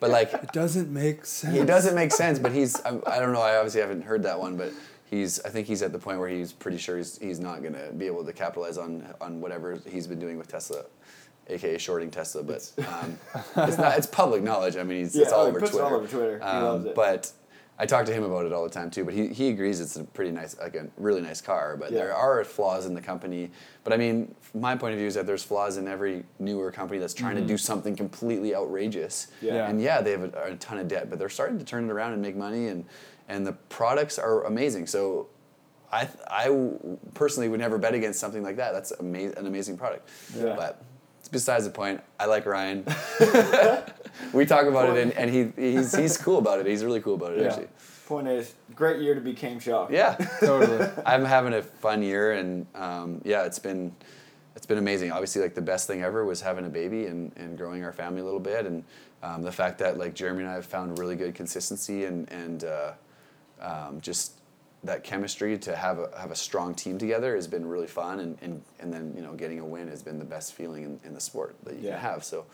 but 0.00 0.10
like 0.10 0.32
it 0.32 0.52
doesn't 0.52 0.90
make 0.90 1.26
sense. 1.26 1.56
He 1.56 1.64
doesn't 1.64 1.94
make 1.94 2.10
sense, 2.12 2.38
but 2.38 2.52
he's 2.52 2.80
I, 2.80 2.98
I 3.06 3.18
don't 3.20 3.32
know. 3.32 3.42
I 3.42 3.56
obviously 3.56 3.82
haven't 3.82 4.02
heard 4.02 4.22
that 4.24 4.40
one, 4.40 4.56
but 4.56 4.72
he's 5.10 5.40
I 5.40 5.48
think 5.50 5.66
he's 5.66 5.82
at 5.82 5.92
the 5.92 5.98
point 5.98 6.18
where 6.18 6.28
he's 6.28 6.52
pretty 6.52 6.78
sure 6.78 6.96
he's 6.96 7.18
he's 7.18 7.40
not 7.40 7.62
gonna 7.62 7.90
be 7.92 8.06
able 8.06 8.24
to 8.24 8.32
capitalize 8.32 8.78
on 8.78 9.06
on 9.20 9.40
whatever 9.40 9.78
he's 9.86 10.06
been 10.06 10.20
doing 10.20 10.38
with 10.38 10.48
Tesla, 10.48 10.84
aka 11.48 11.76
shorting 11.78 12.10
Tesla. 12.10 12.42
But 12.42 12.70
um, 12.78 13.18
it's 13.56 13.78
not 13.78 13.98
it's 13.98 14.06
public 14.06 14.42
knowledge. 14.42 14.76
I 14.76 14.82
mean, 14.84 14.98
he's 14.98 15.14
Yeah, 15.16 15.24
it's 15.24 15.32
all 15.32 15.42
oh, 15.42 15.50
he 15.50 15.56
over 15.56 15.60
Twitter. 15.60 15.84
all 15.84 15.94
over 15.94 16.06
Twitter. 16.06 16.38
He 16.38 16.44
Um, 16.44 16.62
loves 16.64 16.84
it. 16.86 16.94
But 16.94 17.32
I 17.78 17.86
talk 17.86 18.04
to 18.04 18.12
him 18.12 18.24
about 18.24 18.44
it 18.44 18.52
all 18.52 18.62
the 18.62 18.68
time 18.68 18.90
too. 18.90 19.06
But 19.06 19.14
he, 19.14 19.28
he 19.28 19.48
agrees 19.48 19.80
it's 19.80 19.96
a 19.96 20.04
pretty 20.04 20.32
nice, 20.32 20.54
like 20.58 20.74
a 20.74 20.86
really 20.98 21.22
nice 21.22 21.40
car. 21.40 21.78
But 21.78 21.90
there 21.92 22.14
are 22.14 22.44
flaws 22.44 22.84
in 22.84 22.92
the 22.92 23.00
company. 23.00 23.50
But 23.84 23.94
I 23.94 23.96
mean, 23.96 24.34
my 24.52 24.76
point 24.76 24.92
of 24.92 24.98
view 24.98 25.08
is 25.08 25.14
that 25.14 25.26
there's 25.26 25.42
flaws 25.42 25.78
in 25.78 25.88
every 25.88 26.24
newer 26.38 26.70
company 26.70 27.00
that's 27.00 27.14
trying 27.14 27.36
to 27.36 27.42
do 27.42 27.56
something 27.56 27.96
completely 27.96 28.54
outrageous. 28.54 29.28
Yeah. 29.40 29.54
Yeah. 29.54 29.68
And 29.70 29.80
yeah, 29.80 30.02
they 30.02 30.10
have 30.10 30.24
a, 30.24 30.42
a 30.52 30.56
ton 30.56 30.76
of 30.78 30.88
debt, 30.88 31.08
but 31.08 31.18
they're 31.18 31.30
starting 31.30 31.58
to 31.58 31.64
turn 31.64 31.88
it 31.88 31.90
around 31.90 32.12
and 32.12 32.20
make 32.20 32.36
money, 32.36 32.68
and 32.68 32.84
and 33.30 33.46
the 33.46 33.52
products 33.52 34.18
are 34.18 34.44
amazing. 34.44 34.86
So. 34.86 35.28
I 35.92 36.08
I 36.28 36.70
personally 37.14 37.48
would 37.48 37.58
never 37.58 37.76
bet 37.76 37.94
against 37.94 38.20
something 38.20 38.44
like 38.44 38.58
that. 38.58 38.70
That's 38.72 38.92
ama- 39.00 39.32
an 39.36 39.46
amazing 39.48 39.76
product. 39.76 40.08
Yeah. 40.36 40.54
But 40.54 40.84
besides 41.32 41.64
the 41.64 41.70
point. 41.70 42.00
I 42.18 42.26
like 42.26 42.46
Ryan. 42.46 42.84
we 44.32 44.46
talk 44.46 44.66
about 44.66 44.96
it, 44.96 45.02
and, 45.02 45.12
and 45.12 45.30
he 45.30 45.72
he's, 45.72 45.94
he's 45.96 46.16
cool 46.16 46.38
about 46.38 46.60
it. 46.60 46.66
He's 46.66 46.84
really 46.84 47.00
cool 47.00 47.14
about 47.14 47.32
it, 47.32 47.40
Yeah. 47.40 47.48
actually. 47.48 47.68
Point 48.06 48.28
is, 48.28 48.54
great 48.74 49.00
year 49.00 49.14
to 49.14 49.20
be 49.20 49.34
Chaim 49.34 49.60
Schalk. 49.60 49.90
Yeah, 49.90 50.14
Totally. 50.40 50.88
I'm 51.06 51.24
having 51.24 51.54
a 51.54 51.62
fun 51.62 52.02
year, 52.02 52.32
and 52.32 52.66
um, 52.74 53.20
yeah, 53.24 53.44
it's 53.44 53.58
been 53.58 53.94
it's 54.56 54.66
been 54.66 54.78
amazing. 54.78 55.12
Obviously, 55.12 55.42
like 55.42 55.54
the 55.54 55.62
best 55.62 55.86
thing 55.86 56.02
ever 56.02 56.24
was 56.24 56.40
having 56.40 56.66
a 56.66 56.68
baby 56.68 57.06
and, 57.06 57.32
and 57.36 57.56
growing 57.56 57.84
our 57.84 57.92
family 57.92 58.20
a 58.20 58.24
little 58.24 58.40
bit, 58.40 58.66
and 58.66 58.84
um, 59.22 59.42
the 59.42 59.52
fact 59.52 59.78
that 59.78 59.96
like 59.96 60.14
Jeremy 60.14 60.40
and 60.42 60.50
I 60.50 60.54
have 60.54 60.66
found 60.66 60.98
really 60.98 61.14
good 61.16 61.34
consistency 61.34 62.04
and 62.04 62.30
and 62.32 62.64
uh, 62.64 62.92
um, 63.60 64.00
just 64.00 64.34
that 64.82 65.04
chemistry 65.04 65.58
to 65.58 65.76
have 65.76 65.98
a 65.98 66.10
have 66.18 66.30
a 66.30 66.36
strong 66.36 66.74
team 66.74 66.96
together 66.98 67.34
has 67.34 67.46
been 67.46 67.66
really 67.66 67.86
fun, 67.86 68.20
and, 68.20 68.38
and, 68.40 68.62
and 68.80 68.92
then 68.92 69.12
you 69.14 69.22
know 69.22 69.34
getting 69.34 69.60
a 69.60 69.64
win 69.64 69.88
has 69.88 70.02
been 70.02 70.18
the 70.18 70.24
best 70.24 70.54
feeling 70.54 70.84
in, 70.84 71.00
in 71.04 71.14
the 71.14 71.20
sport 71.20 71.54
that 71.64 71.74
you 71.76 71.88
Yeah. 71.88 71.92
can 71.92 72.00
have. 72.00 72.24
So 72.24 72.46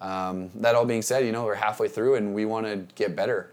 um, 0.00 0.50
that 0.56 0.74
all 0.74 0.84
being 0.84 1.02
said, 1.02 1.24
you 1.24 1.32
know 1.32 1.44
we're 1.44 1.54
halfway 1.54 1.88
through, 1.88 2.16
and 2.16 2.34
we 2.34 2.44
want 2.44 2.66
to 2.66 2.76
get 2.94 3.16
better. 3.16 3.50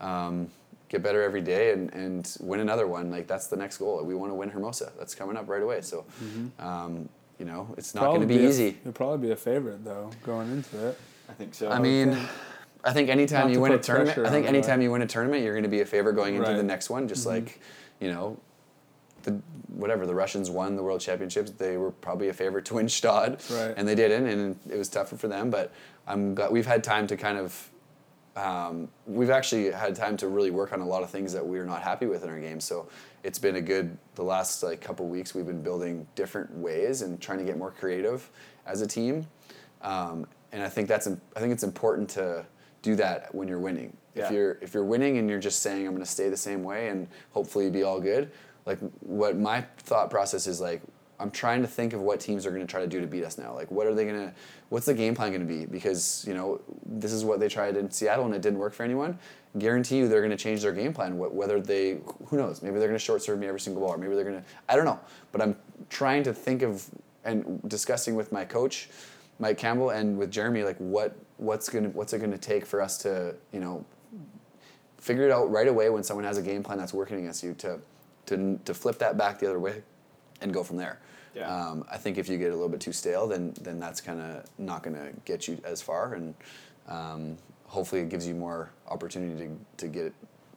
Um, 0.00 0.48
get 0.88 1.02
better 1.02 1.22
every 1.22 1.40
day 1.40 1.72
and, 1.72 1.90
and 1.94 2.36
win 2.40 2.60
another 2.60 2.86
one. 2.86 3.10
Like 3.10 3.26
that's 3.26 3.46
the 3.46 3.56
next 3.56 3.78
goal. 3.78 4.04
We 4.04 4.14
want 4.14 4.30
to 4.30 4.34
win 4.34 4.50
Hermosa. 4.50 4.92
That's 4.98 5.14
coming 5.14 5.38
up 5.38 5.48
right 5.48 5.62
away. 5.62 5.80
So, 5.80 6.04
um, 6.58 7.08
you 7.38 7.46
know, 7.46 7.72
it's 7.78 7.94
not 7.94 8.02
going 8.02 8.20
to 8.20 8.26
Probably 8.26 8.36
be 8.38 8.44
a- 8.44 8.48
easy. 8.50 8.68
it'll 8.82 8.92
probably 8.92 9.26
be 9.28 9.32
a 9.32 9.36
favorite 9.36 9.84
though 9.86 10.10
going 10.26 10.50
into 10.52 10.88
it. 10.88 10.98
I 11.30 11.32
think 11.32 11.54
so. 11.54 11.70
I 11.70 11.78
mean, 11.78 12.18
I 12.84 12.92
think 12.92 13.08
anytime 13.08 13.46
Not 13.48 13.54
you 13.54 13.60
win 13.60 13.72
a 13.72 13.78
tournament, 13.78 14.18
I 14.26 14.30
think 14.30 14.46
anytime 14.46 14.82
you 14.82 14.90
win 14.90 15.02
a 15.02 15.06
tournament, 15.06 15.42
you're 15.44 15.52
going 15.54 15.62
to 15.62 15.68
be 15.68 15.80
a 15.80 15.86
favorite 15.86 16.14
going 16.14 16.34
into 16.34 16.46
the 16.46 16.52
Right. 16.52 16.58
Mm-hmm. 16.58 16.66
next 16.66 16.90
one. 16.90 17.06
Just 17.08 17.26
like, 17.26 17.60
you 18.00 18.10
know, 18.12 18.38
the 19.22 19.40
whatever 19.68 20.04
the 20.06 20.14
Russians 20.14 20.50
won 20.50 20.74
the 20.76 20.82
world 20.82 21.00
championships, 21.00 21.52
they 21.52 21.76
were 21.76 21.90
probably 21.92 22.28
a 22.28 22.32
favorite 22.32 22.64
to 22.66 22.74
win 22.74 22.86
Gstaad, 22.86 23.38
Right. 23.56 23.74
and 23.76 23.86
they 23.86 23.94
didn't, 23.94 24.26
and 24.26 24.58
it 24.68 24.76
was 24.76 24.88
tougher 24.88 25.16
for 25.16 25.28
them. 25.28 25.48
But 25.48 25.72
I'm 26.06 26.34
glad 26.34 26.50
we've 26.50 26.66
had 26.66 26.82
time 26.84 27.06
to 27.08 27.16
kind 27.16 27.38
of. 27.38 27.68
Um, 28.34 28.88
we've 29.06 29.28
actually 29.28 29.70
had 29.70 29.94
time 29.94 30.16
to 30.16 30.26
really 30.28 30.50
work 30.50 30.72
on 30.72 30.80
a 30.80 30.86
lot 30.86 31.02
of 31.02 31.10
things 31.10 31.34
that 31.34 31.44
we're 31.46 31.66
not 31.66 31.82
happy 31.82 32.06
with 32.06 32.22
in 32.24 32.30
our 32.30 32.40
game. 32.40 32.60
So 32.60 32.88
it's 33.22 33.38
been 33.38 33.56
a 33.56 33.60
good 33.60 33.98
the 34.14 34.22
last 34.24 34.62
like 34.62 34.80
couple 34.80 35.06
weeks. 35.06 35.34
We've 35.34 35.46
been 35.46 35.62
building 35.62 36.06
different 36.14 36.50
ways 36.56 37.02
and 37.02 37.20
trying 37.20 37.38
to 37.40 37.44
get 37.44 37.58
more 37.58 37.70
creative 37.70 38.30
as 38.66 38.80
a 38.80 38.86
team. 38.86 39.26
Um, 39.82 40.26
and 40.50 40.62
I 40.62 40.68
think 40.70 40.88
that's 40.88 41.06
I 41.06 41.40
think 41.40 41.52
it's 41.52 41.62
important 41.62 42.08
to 42.10 42.46
do 42.82 42.96
that 42.96 43.34
when 43.34 43.48
you're 43.48 43.58
winning. 43.58 43.96
Yeah. 44.14 44.26
If 44.26 44.32
you're 44.32 44.58
if 44.60 44.74
you're 44.74 44.84
winning 44.84 45.18
and 45.18 45.28
you're 45.28 45.40
just 45.40 45.60
saying 45.60 45.86
I'm 45.86 45.92
going 45.92 46.04
to 46.04 46.10
stay 46.10 46.28
the 46.28 46.36
same 46.36 46.62
way 46.62 46.88
and 46.88 47.08
hopefully 47.30 47.70
be 47.70 47.82
all 47.82 48.00
good, 48.00 48.30
like 48.66 48.78
what 49.00 49.38
my 49.38 49.62
thought 49.78 50.10
process 50.10 50.46
is 50.46 50.60
like 50.60 50.82
I'm 51.18 51.30
trying 51.30 51.62
to 51.62 51.68
think 51.68 51.92
of 51.92 52.00
what 52.00 52.18
teams 52.18 52.44
are 52.44 52.50
going 52.50 52.66
to 52.66 52.70
try 52.70 52.80
to 52.80 52.86
do 52.86 53.00
to 53.00 53.06
beat 53.06 53.24
us 53.24 53.38
now. 53.38 53.54
Like 53.54 53.70
what 53.70 53.86
are 53.86 53.94
they 53.94 54.04
going 54.04 54.28
to 54.28 54.34
what's 54.68 54.86
the 54.86 54.94
game 54.94 55.14
plan 55.14 55.30
going 55.30 55.46
to 55.46 55.46
be 55.46 55.64
because, 55.66 56.24
you 56.26 56.34
know, 56.34 56.60
this 56.84 57.12
is 57.12 57.24
what 57.24 57.40
they 57.40 57.48
tried 57.48 57.76
in 57.76 57.90
Seattle 57.90 58.26
and 58.26 58.34
it 58.34 58.42
didn't 58.42 58.58
work 58.58 58.74
for 58.74 58.82
anyone. 58.82 59.18
Guarantee 59.58 59.98
you 59.98 60.08
they're 60.08 60.20
going 60.20 60.30
to 60.30 60.36
change 60.36 60.62
their 60.62 60.72
game 60.72 60.92
plan 60.92 61.16
whether 61.18 61.60
they 61.60 62.00
who 62.26 62.36
knows, 62.36 62.60
maybe 62.60 62.78
they're 62.78 62.88
going 62.88 62.98
to 62.98 63.04
short 63.04 63.22
serve 63.22 63.38
me 63.38 63.46
every 63.46 63.60
single 63.60 63.82
ball 63.82 63.94
or 63.94 63.98
maybe 63.98 64.14
they're 64.14 64.24
going 64.24 64.42
to 64.42 64.44
I 64.68 64.76
don't 64.76 64.84
know, 64.84 65.00
but 65.30 65.40
I'm 65.40 65.56
trying 65.88 66.22
to 66.24 66.34
think 66.34 66.62
of 66.62 66.84
and 67.24 67.62
discussing 67.68 68.16
with 68.16 68.32
my 68.32 68.44
coach 68.44 68.88
Mike 69.38 69.58
Campbell 69.58 69.90
and 69.90 70.18
with 70.18 70.30
Jeremy, 70.30 70.62
like 70.62 70.76
what 70.78 71.16
what's 71.42 71.68
gonna 71.68 71.88
what's 71.90 72.12
it 72.12 72.20
gonna 72.20 72.38
take 72.38 72.64
for 72.66 72.80
us 72.80 72.98
to 72.98 73.34
you 73.52 73.60
know 73.60 73.84
figure 74.98 75.24
it 75.24 75.32
out 75.32 75.50
right 75.50 75.68
away 75.68 75.90
when 75.90 76.02
someone 76.02 76.24
has 76.24 76.38
a 76.38 76.42
game 76.42 76.62
plan 76.62 76.78
that's 76.78 76.94
working 76.94 77.18
against 77.18 77.42
you 77.42 77.54
to 77.54 77.78
to 78.26 78.58
to 78.64 78.72
flip 78.74 78.98
that 78.98 79.16
back 79.16 79.38
the 79.38 79.46
other 79.46 79.58
way 79.58 79.82
and 80.40 80.52
go 80.54 80.62
from 80.62 80.76
there. 80.76 80.98
Yeah. 81.34 81.48
Um, 81.54 81.84
I 81.90 81.96
think 81.96 82.18
if 82.18 82.28
you 82.28 82.36
get 82.38 82.48
a 82.50 82.54
little 82.54 82.68
bit 82.68 82.80
too 82.80 82.92
stale, 82.92 83.26
then 83.26 83.54
then 83.60 83.80
that's 83.80 84.00
kind 84.00 84.20
of 84.20 84.44
not 84.58 84.82
gonna 84.82 85.10
get 85.24 85.48
you 85.48 85.58
as 85.64 85.80
far, 85.82 86.14
and 86.14 86.34
um, 86.88 87.36
hopefully 87.66 88.02
it 88.02 88.10
gives 88.10 88.26
you 88.26 88.34
more 88.34 88.70
opportunity 88.88 89.46
to 89.46 89.58
to 89.78 89.88
get 89.88 90.12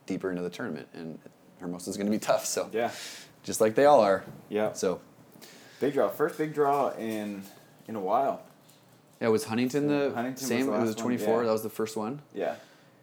deeper 0.05 0.29
into 0.29 0.41
the 0.43 0.49
tournament. 0.49 0.87
And 0.93 1.17
Hermosa 1.59 1.89
is 1.89 1.97
gonna 1.97 2.11
be 2.11 2.19
tough, 2.19 2.45
so 2.45 2.69
yeah, 2.73 2.91
just 3.43 3.61
like 3.61 3.73
they 3.75 3.85
all 3.85 4.01
are. 4.01 4.23
yeah. 4.49 4.73
So 4.73 5.01
Big 5.79 5.93
draw. 5.93 6.07
First 6.09 6.37
big 6.37 6.53
draw 6.53 6.91
in 6.91 7.43
in 7.87 7.95
a 7.95 7.99
while. 7.99 8.41
Yeah, 9.25 9.31
was 9.31 9.45
Huntington 9.45 9.87
the 9.87 10.11
Huntington 10.13 10.31
was 10.33 10.41
same? 10.47 10.67
the 10.67 10.73
it 10.73 10.81
was 10.81 10.95
24. 10.95 11.39
yeah. 11.41 11.45
That 11.47 11.51
was 11.51 11.63
the 11.63 11.69
first 11.69 11.97
one. 11.97 12.21
Yeah. 12.33 12.55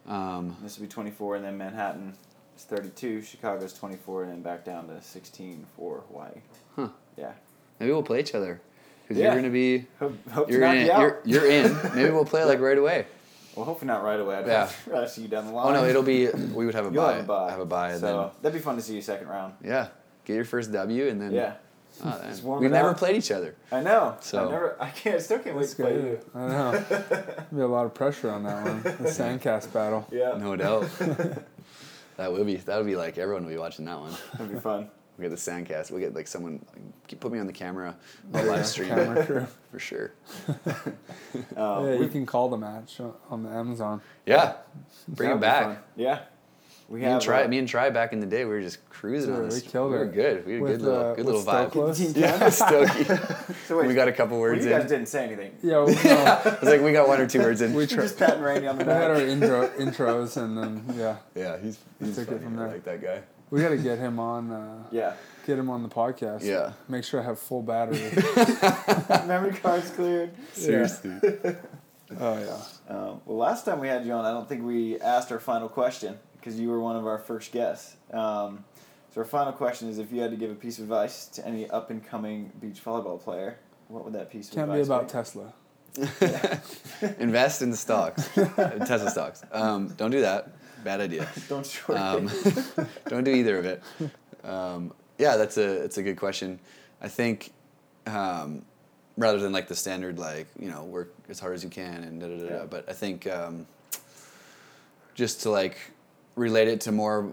Um, 0.07 0.55
This 0.63 0.77
will 0.77 0.85
be 0.85 0.89
24, 0.91 1.35
and 1.35 1.45
then 1.45 1.57
Manhattan 1.57 2.13
is 2.57 2.63
32. 2.63 3.21
Chicago's 3.21 3.73
24, 3.73 4.23
and 4.23 4.31
then 4.31 4.41
back 4.41 4.63
down 4.63 4.87
to 4.87 5.01
16 5.01 5.65
for 5.75 6.03
Hawaii. 6.07 6.31
Huh. 6.77 6.87
Yeah. 7.17 7.31
Maybe 7.79 7.91
we'll 7.91 8.03
play 8.03 8.21
each 8.21 8.33
other. 8.35 8.61
Because 9.05 9.17
Yeah. 9.21 9.33
you're 9.33 9.41
gonna 9.41 9.51
be 9.51 9.85
Hope, 9.99 10.29
hope 10.29 10.49
you're 10.49 10.61
to 10.61 10.73
in 10.73 10.85
you're, 10.87 11.19
you're 11.25 11.45
in. 11.51 11.75
Maybe 11.95 12.09
we'll 12.11 12.23
play 12.23 12.45
like 12.45 12.61
right 12.61 12.77
away. 12.77 13.05
well, 13.53 13.65
hopefully 13.65 13.87
not 13.87 14.01
right 14.01 14.19
away. 14.19 14.35
I'd 14.37 14.47
Yeah. 14.47 14.69
rather 14.87 15.07
see 15.13 15.23
you 15.23 15.27
down 15.27 15.45
the 15.47 15.51
line. 15.51 15.67
Oh 15.75 15.81
no, 15.81 15.85
it'll 15.85 16.03
be 16.03 16.29
we 16.55 16.65
would 16.65 16.73
have 16.75 16.85
a 16.85 16.89
You'll 16.93 17.03
buy. 17.03 17.13
have 17.15 17.23
a 17.25 17.27
buy. 17.27 17.51
Have 17.51 17.59
a 17.59 17.65
buy 17.65 17.97
so 17.97 18.31
that'd 18.41 18.57
be 18.57 18.63
fun 18.63 18.77
to 18.77 18.81
see 18.81 18.95
you 18.95 19.01
second 19.01 19.27
round. 19.27 19.55
yeah, 19.61 19.87
get 20.23 20.35
your 20.35 20.45
first 20.45 20.71
W 20.71 21.07
and 21.09 21.21
then 21.21 21.31
Yeah. 21.33 21.55
Then- 21.99 22.21
Just 22.29 22.43
warm 22.43 22.61
We've 22.61 22.71
never 22.71 22.89
up. 22.89 22.97
played 22.97 23.15
each 23.15 23.31
other. 23.31 23.55
I 23.71 23.81
know. 23.81 24.15
So- 24.21 24.47
I 24.47 24.51
never. 24.51 24.75
I 24.79 24.89
can't. 24.89 25.15
I 25.15 25.19
still 25.19 25.39
can't 25.39 25.55
wait 25.55 25.61
That's 25.63 25.73
to 25.75 25.83
play 25.83 25.93
you. 25.95 26.19
I 26.35 26.47
know. 26.47 26.71
There'll 26.79 27.45
be 27.53 27.61
a 27.61 27.67
lot 27.67 27.85
of 27.85 27.93
pressure 27.93 28.29
on 28.31 28.43
that 28.43 28.63
one. 28.65 28.81
The 28.83 28.89
sandcast 29.09 29.71
battle. 29.73 30.07
Yeah. 30.11 30.37
No 30.37 30.55
doubt. 30.55 30.87
that 32.17 32.31
would 32.31 32.45
be 32.45 32.55
that 32.57 32.77
would 32.77 32.85
be 32.85 32.95
like 32.95 33.17
everyone 33.17 33.45
would 33.45 33.51
be 33.51 33.57
watching 33.57 33.85
that 33.85 33.99
one. 33.99 34.13
That'd 34.33 34.53
be 34.53 34.59
fun. 34.59 34.89
We 35.17 35.21
get 35.23 35.29
the 35.29 35.35
sandcast. 35.35 35.91
We 35.91 35.99
get 35.99 36.15
like 36.15 36.27
someone 36.27 36.65
like, 36.73 37.19
put 37.19 37.31
me 37.31 37.37
on 37.37 37.45
the 37.45 37.53
camera. 37.53 37.95
I'll 38.33 38.43
Yeah, 38.45 38.51
live 38.51 38.65
stream 38.65 38.89
camera 38.89 39.23
crew. 39.25 39.47
for 39.71 39.77
sure. 39.77 40.11
Um, 40.55 40.65
yeah, 41.55 41.81
we- 41.97 41.97
you 42.05 42.07
can 42.07 42.25
call 42.25 42.49
the 42.49 42.57
match 42.57 42.99
on- 42.99 43.13
on 43.29 43.43
the 43.43 43.49
Amazon. 43.49 44.01
Yeah, 44.25 44.53
bring 45.07 45.29
that'd 45.29 45.37
it 45.37 45.41
back. 45.41 45.63
fun. 45.65 45.77
Yeah. 45.95 46.19
We 46.89 46.99
Me 46.99 47.05
and 47.05 47.13
have 47.13 47.21
Tri, 47.23 47.43
uh, 47.43 47.47
me 47.47 47.57
and 47.59 47.67
Tri 47.67 47.89
back 47.89 48.13
in 48.13 48.19
the 48.19 48.25
day, 48.25 48.45
we 48.45 48.51
were 48.51 48.61
just 48.61 48.87
cruising 48.89 49.31
Yeah, 49.31 49.37
on 49.37 49.43
we 49.43 49.49
this. 49.49 49.61
killed 49.63 49.91
we 49.91 49.97
were 49.97 50.03
it. 50.05 50.13
good. 50.13 50.45
We 50.45 50.53
had 50.53 50.61
a 50.61 50.65
good 50.65 50.81
little, 50.81 50.99
uh, 50.99 51.13
good 51.15 51.25
little 51.25 51.41
vibe. 51.43 51.69
Stokely. 51.71 51.93
Team 51.95 52.13
Yeah, 52.15 52.31
Canada. 52.37 52.51
Stokey. 52.51 53.55
So 53.67 53.77
wait, 53.77 53.87
we 53.87 53.93
got 53.93 54.07
a 54.07 54.11
couple 54.11 54.37
well, 54.37 54.41
words 54.41 54.63
you 54.65 54.71
guys 54.71 54.83
in. 54.83 54.87
didn't 54.89 55.07
say 55.07 55.23
anything. 55.25 55.55
Yeah, 55.63 55.77
well, 55.83 55.87
no, 56.03 56.11
I 56.51 56.57
was 56.59 56.63
like, 56.69 56.81
we 56.81 56.91
got 56.91 57.07
one 57.07 57.19
or 57.21 57.27
two 57.27 57.39
words 57.39 57.61
in. 57.61 57.73
we, 57.73 57.85
You're 57.85 58.01
just 58.03 58.17
patting 58.19 58.41
Randy 58.43 58.67
on 58.67 58.77
the 58.77 58.85
we 58.85 58.91
had 58.91 59.11
our 59.11 59.21
intro 59.21 59.67
intros 59.69 60.37
and 60.37 60.57
then 60.57 60.85
yeah, 60.97 61.15
yeah, 61.35 61.57
he's 61.59 61.79
he's 61.99 62.15
Took 62.15 62.27
it 62.27 62.31
funny. 62.31 62.43
from 62.43 62.53
I 62.59 62.63
there. 62.63 62.67
like 62.73 62.83
that 62.83 63.01
guy. 63.01 63.21
we 63.49 63.61
got 63.61 63.69
to 63.69 63.77
get 63.77 63.97
him 63.97 64.19
on. 64.19 64.51
Uh, 64.51 64.83
Yeah. 64.91 65.13
Get 65.45 65.59
him 65.59 65.69
on 65.69 65.83
the 65.83 65.89
podcast. 65.89 66.43
Yeah. 66.43 66.71
Make 66.87 67.03
sure 67.03 67.19
I 67.19 67.23
have 67.23 67.37
full 67.37 67.61
battery. 67.61 67.99
Memory 69.27 69.53
card's 69.53 69.89
cleared. 69.91 70.31
Seriously. 70.53 71.11
oh 72.19 72.37
yeah. 72.39 72.57
Um, 72.87 73.21
well, 73.25 73.37
last 73.37 73.65
time 73.65 73.79
we 73.79 73.87
had 73.89 74.05
you 74.05 74.13
on, 74.13 74.23
I 74.25 74.31
don't 74.31 74.47
think 74.47 74.63
we 74.63 74.99
asked 75.01 75.31
our 75.33 75.39
final 75.39 75.67
question 75.67 76.17
because 76.43 76.59
you 76.59 76.69
were 76.69 76.79
one 76.79 76.97
of 76.97 77.07
our 77.07 77.17
first 77.17 77.53
guests. 77.53 77.95
Um, 78.11 78.65
so 79.13 79.21
our 79.21 79.25
final 79.25 79.53
question 79.53 79.87
is: 79.87 79.97
If 79.97 80.11
you 80.11 80.21
had 80.21 80.31
to 80.31 80.37
give 80.37 80.51
a 80.51 80.55
piece 80.55 80.77
of 80.77 80.83
advice 80.83 81.27
to 81.27 81.47
any 81.47 81.69
up 81.69 81.89
and 81.89 82.05
coming 82.05 82.51
beach 82.59 82.83
volleyball 82.83 83.21
player, 83.21 83.59
what 83.87 84.03
would 84.03 84.13
that 84.13 84.29
piece 84.29 84.51
of 84.51 84.57
advice 84.57 84.87
be? 84.87 84.93
Can't 84.93 85.07
be 85.07 85.13
advice 85.13 85.33
about 85.35 85.53
Tesla. 87.01 87.13
Invest 87.19 87.61
in 87.61 87.69
the 87.69 87.77
stocks, 87.77 88.27
Tesla 88.35 89.09
stocks. 89.09 89.43
Um, 89.51 89.89
don't 89.95 90.11
do 90.11 90.21
that. 90.21 90.49
bad 90.83 90.99
idea. 90.99 91.29
Don't 91.47 91.65
short 91.65 91.97
Um, 91.97 92.29
don't 93.07 93.23
do 93.23 93.31
either 93.31 93.57
of 93.59 93.65
it. 93.65 93.83
Um, 94.43 94.91
yeah, 95.19 95.37
that's 95.37 95.57
a 95.57 95.83
it's 95.83 95.97
a 95.97 96.03
good 96.03 96.17
question. 96.17 96.59
I 96.99 97.07
think 97.07 97.53
um, 98.07 98.63
rather 99.17 99.39
than 99.39 99.53
like 99.53 99.67
the 99.67 99.75
standard 99.75 100.17
like 100.17 100.47
you 100.59 100.69
know 100.69 100.83
work 100.83 101.13
as 101.29 101.39
hard 101.39 101.53
as 101.53 101.63
you 101.63 101.69
can 101.69 102.03
and 102.03 102.19
da 102.19 102.27
da 102.27 102.37
da. 102.37 102.49
da 102.49 102.55
Yeah. 102.55 102.65
But 102.65 102.89
I 102.89 102.93
think 102.93 103.27
um, 103.27 103.67
just 105.13 105.41
to 105.43 105.51
like 105.51 105.77
relate 106.35 106.67
it 106.67 106.81
to 106.81 106.91
more 106.91 107.31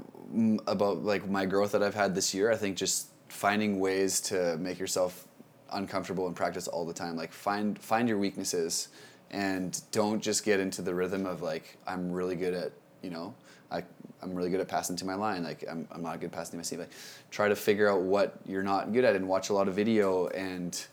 about 0.67 1.05
like 1.05 1.29
my 1.29 1.47
growth 1.47 1.73
that 1.73 1.83
I've 1.83 1.95
had 1.95 2.15
this 2.15 2.35
year. 2.35 2.51
I 2.51 2.57
think 2.57 2.77
just 2.77 3.09
finding 3.29 3.81
ways 3.81 4.21
to 4.21 4.57
make 4.59 4.79
yourself 4.79 5.27
uncomfortable 5.73 6.27
in 6.27 6.35
practice 6.35 6.69
all 6.69 6.85
the 6.85 6.93
time. 6.93 7.17
Like 7.17 7.33
find 7.33 7.79
find 7.79 8.09
your 8.09 8.19
weaknesses 8.19 8.89
and 9.31 9.81
don't 9.93 10.21
just 10.21 10.45
get 10.45 10.61
into 10.61 10.83
the 10.83 10.95
rhythm 10.95 11.27
of 11.27 11.43
like 11.43 11.79
I'm 11.87 12.11
really 12.11 12.37
good 12.37 12.55
at 12.55 12.73
you 13.03 13.11
know 13.11 13.35
I 13.71 13.85
I'm 14.23 14.35
really 14.35 14.51
good 14.51 14.61
at 14.61 14.69
passing 14.69 14.97
to 14.97 15.05
my 15.05 15.15
line. 15.15 15.43
Like 15.45 15.65
I'm 15.71 15.87
I'm 15.91 16.03
not 16.03 16.21
good 16.21 16.33
passing 16.33 16.53
to 16.53 16.57
my 16.59 16.63
seat. 16.63 16.79
Like 16.79 16.91
try 17.31 17.49
to 17.49 17.57
figure 17.57 17.89
out 17.89 18.03
what 18.03 18.39
you're 18.47 18.63
not 18.63 18.93
good 18.93 19.05
at 19.05 19.17
and 19.17 19.29
watch 19.29 19.51
a 19.51 19.55
lot 19.55 19.69
of 19.69 19.75
video 19.75 20.29
and 20.29 20.85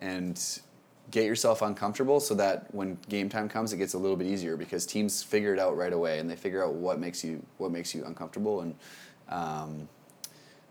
and 0.00 0.60
get 1.10 1.24
yourself 1.24 1.62
uncomfortable 1.62 2.18
so 2.20 2.34
that 2.34 2.72
when 2.74 2.98
game 3.08 3.28
time 3.28 3.48
comes 3.48 3.72
it 3.72 3.76
gets 3.76 3.94
a 3.94 3.98
little 3.98 4.16
bit 4.16 4.26
easier 4.26 4.56
because 4.56 4.84
teams 4.84 5.22
figure 5.22 5.52
it 5.52 5.60
out 5.60 5.76
right 5.76 5.92
away 5.92 6.18
and 6.18 6.28
they 6.28 6.36
figure 6.36 6.64
out 6.64 6.74
what 6.74 6.98
makes 6.98 7.24
you 7.24 7.42
what 7.58 7.70
makes 7.70 7.94
you 7.94 8.04
uncomfortable. 8.04 8.62
And 8.62 8.74
um, 9.28 9.88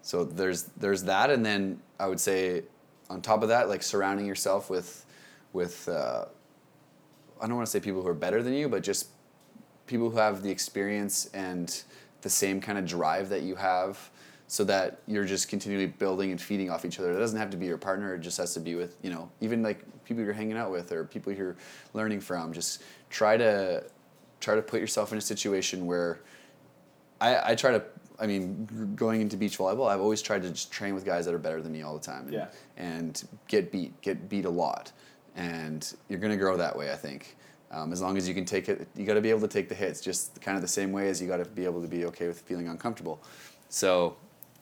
so 0.01 0.23
there's 0.23 0.63
there's 0.77 1.03
that. 1.03 1.29
And 1.29 1.45
then 1.45 1.79
I 1.99 2.07
would 2.07 2.19
say 2.19 2.63
on 3.09 3.21
top 3.21 3.43
of 3.43 3.49
that 3.49 3.69
like 3.69 3.83
surrounding 3.83 4.25
yourself 4.25 4.69
with 4.69 5.05
with 5.53 5.87
uh, 5.87 6.25
I 7.41 7.47
don't 7.47 7.55
want 7.55 7.67
to 7.67 7.71
say 7.71 7.79
people 7.79 8.01
who 8.01 8.07
are 8.07 8.13
better 8.13 8.43
than 8.43 8.53
you 8.53 8.67
but 8.67 8.83
just 8.83 9.07
people 9.87 10.09
who 10.09 10.17
have 10.17 10.41
the 10.41 10.49
experience 10.49 11.29
and 11.33 11.83
the 12.21 12.29
same 12.29 12.59
kind 12.59 12.77
of 12.77 12.85
drive 12.85 13.29
that 13.29 13.43
you 13.43 13.55
have 13.55 14.09
so 14.47 14.63
that 14.63 14.99
you're 15.07 15.25
just 15.25 15.49
continually 15.49 15.87
building 15.87 16.31
and 16.31 16.39
feeding 16.39 16.69
off 16.69 16.85
each 16.85 16.99
other. 16.99 17.11
It 17.11 17.19
doesn't 17.19 17.39
have 17.39 17.49
to 17.49 17.57
be 17.57 17.65
your 17.65 17.77
partner, 17.77 18.15
it 18.15 18.19
just 18.19 18.37
has 18.37 18.53
to 18.53 18.59
be 18.59 18.75
with, 18.75 18.97
you 19.01 19.09
know, 19.09 19.29
even 19.41 19.63
like 19.63 19.83
people 20.05 20.23
you're 20.23 20.33
hanging 20.33 20.57
out 20.57 20.71
with 20.71 20.91
or 20.91 21.03
people 21.05 21.33
you're 21.33 21.55
learning 21.93 22.21
from. 22.21 22.53
Just 22.53 22.83
try 23.09 23.37
to 23.37 23.83
try 24.39 24.55
to 24.55 24.61
put 24.61 24.79
yourself 24.79 25.11
in 25.11 25.17
a 25.17 25.21
situation 25.21 25.85
where 25.85 26.19
I, 27.19 27.51
I 27.51 27.55
try 27.55 27.71
to 27.71 27.83
I 28.19 28.27
mean, 28.27 28.93
going 28.95 29.21
into 29.21 29.35
beach 29.37 29.57
volleyball, 29.57 29.89
I've 29.89 29.99
always 29.99 30.21
tried 30.21 30.41
to 30.43 30.49
just 30.49 30.71
train 30.71 30.95
with 30.95 31.05
guys 31.05 31.25
that 31.25 31.33
are 31.33 31.39
better 31.39 31.61
than 31.61 31.71
me 31.71 31.81
all 31.81 31.93
the 31.93 32.03
time. 32.05 32.23
And, 32.23 32.33
Yeah. 32.33 32.47
and 32.77 33.21
get 33.47 33.71
beat, 33.71 33.99
get 34.01 34.29
beat 34.29 34.45
a 34.45 34.49
lot. 34.49 34.91
And 35.35 35.85
you're 36.07 36.19
going 36.19 36.31
to 36.31 36.37
grow 36.37 36.55
that 36.57 36.77
way, 36.77 36.91
I 36.91 36.95
think. 36.95 37.35
Um, 37.71 37.91
as 37.91 38.01
long 38.01 38.15
as 38.15 38.25
you 38.27 38.33
can 38.33 38.45
take 38.45 38.69
it, 38.69 38.87
you 38.95 39.05
got 39.05 39.15
to 39.15 39.21
be 39.21 39.29
able 39.29 39.41
to 39.41 39.47
take 39.49 39.67
the 39.67 39.75
hits 39.75 39.99
just 39.99 40.39
kind 40.39 40.55
of 40.55 40.61
the 40.61 40.67
same 40.67 40.93
way 40.93 41.09
as 41.09 41.21
you 41.21 41.27
got 41.27 41.37
to 41.37 41.45
be 41.45 41.65
able 41.65 41.81
to 41.81 41.87
be 41.89 42.05
okay 42.05 42.27
with 42.27 42.39
feeling 42.39 42.69
uncomfortable. 42.69 43.21
So 43.67 44.15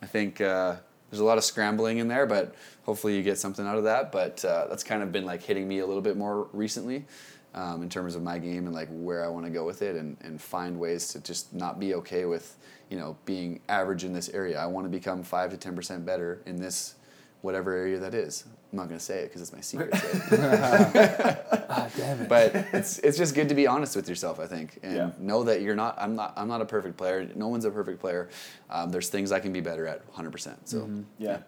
I 0.04 0.06
think 0.06 0.42
uh, 0.42 0.76
there's 1.10 1.22
a 1.22 1.24
lot 1.24 1.38
of 1.38 1.46
scrambling 1.46 2.00
in 2.00 2.10
there, 2.10 2.26
but 2.26 2.56
hopefully 2.84 3.16
you 3.16 3.24
get 3.24 3.38
something 3.38 3.66
out 3.66 3.78
of 3.78 3.86
that. 3.86 4.12
But 4.12 4.44
uh, 4.44 4.68
that's 4.68 4.84
kind 4.84 5.02
of 5.02 5.14
been 5.14 5.24
like 5.24 5.42
hitting 5.42 5.66
me 5.66 5.80
a 5.80 5.86
little 5.86 6.02
bit 6.02 6.18
more 6.18 6.50
recently 6.52 7.06
um, 7.54 7.82
in 7.82 7.88
terms 7.88 8.16
of 8.16 8.22
my 8.22 8.38
game 8.38 8.66
and 8.66 8.76
like 8.76 8.90
where 8.92 9.24
I 9.24 9.30
want 9.30 9.46
to 9.46 9.50
go 9.50 9.66
with 9.66 9.82
it 9.82 9.96
and, 9.96 10.18
and 10.20 10.42
find 10.42 10.78
ways 10.78 11.08
to 11.14 11.22
just 11.22 11.54
not 11.54 11.80
be 11.80 11.96
okay 11.96 12.26
with, 12.26 12.58
you 12.90 13.00
know, 13.00 13.16
being 13.24 13.62
average 13.70 14.04
in 14.04 14.12
this 14.12 14.28
area. 14.28 14.60
I 14.60 14.66
want 14.66 14.86
to 14.86 14.90
become 14.90 15.24
5 15.24 15.58
to 15.58 15.72
10% 15.72 16.04
better 16.04 16.42
in 16.46 16.58
this 16.58 16.96
whatever 17.42 17.72
area 17.72 17.98
that 18.00 18.14
is. 18.14 18.44
I'm 18.74 18.78
not 18.78 18.88
going 18.88 18.98
to 18.98 19.06
say 19.06 19.20
it 19.20 19.26
because 19.28 19.44
it's 19.44 19.54
my 19.54 19.62
secret. 19.62 19.94
Ah, 21.76 21.90
damn 21.98 22.22
it. 22.22 22.30
but 22.30 22.54
it's 22.74 23.00
it's 23.00 23.18
just 23.18 23.34
good 23.34 23.50
to 23.50 23.56
be 23.56 23.66
honest 23.66 23.96
with 23.96 24.08
yourself, 24.08 24.40
I 24.40 24.46
think, 24.46 24.78
and 24.84 24.96
Yeah. 24.96 25.10
know 25.20 25.44
that 25.44 25.62
you're 25.62 25.76
not. 25.76 25.96
I'm 26.00 26.16
not. 26.16 26.34
I'm 26.36 26.48
not 26.48 26.62
a 26.62 26.66
perfect 26.66 26.98
player. 26.98 27.28
No 27.36 27.48
one's 27.48 27.66
a 27.66 27.72
perfect 27.72 28.00
player. 28.00 28.30
Um, 28.70 28.92
there's 28.92 29.10
things 29.10 29.32
I 29.32 29.40
can 29.40 29.52
be 29.54 29.60
better 29.62 29.88
at, 29.88 30.06
100. 30.08 30.32
percent 30.32 30.70
So 30.70 30.88
Yeah. 31.18 31.40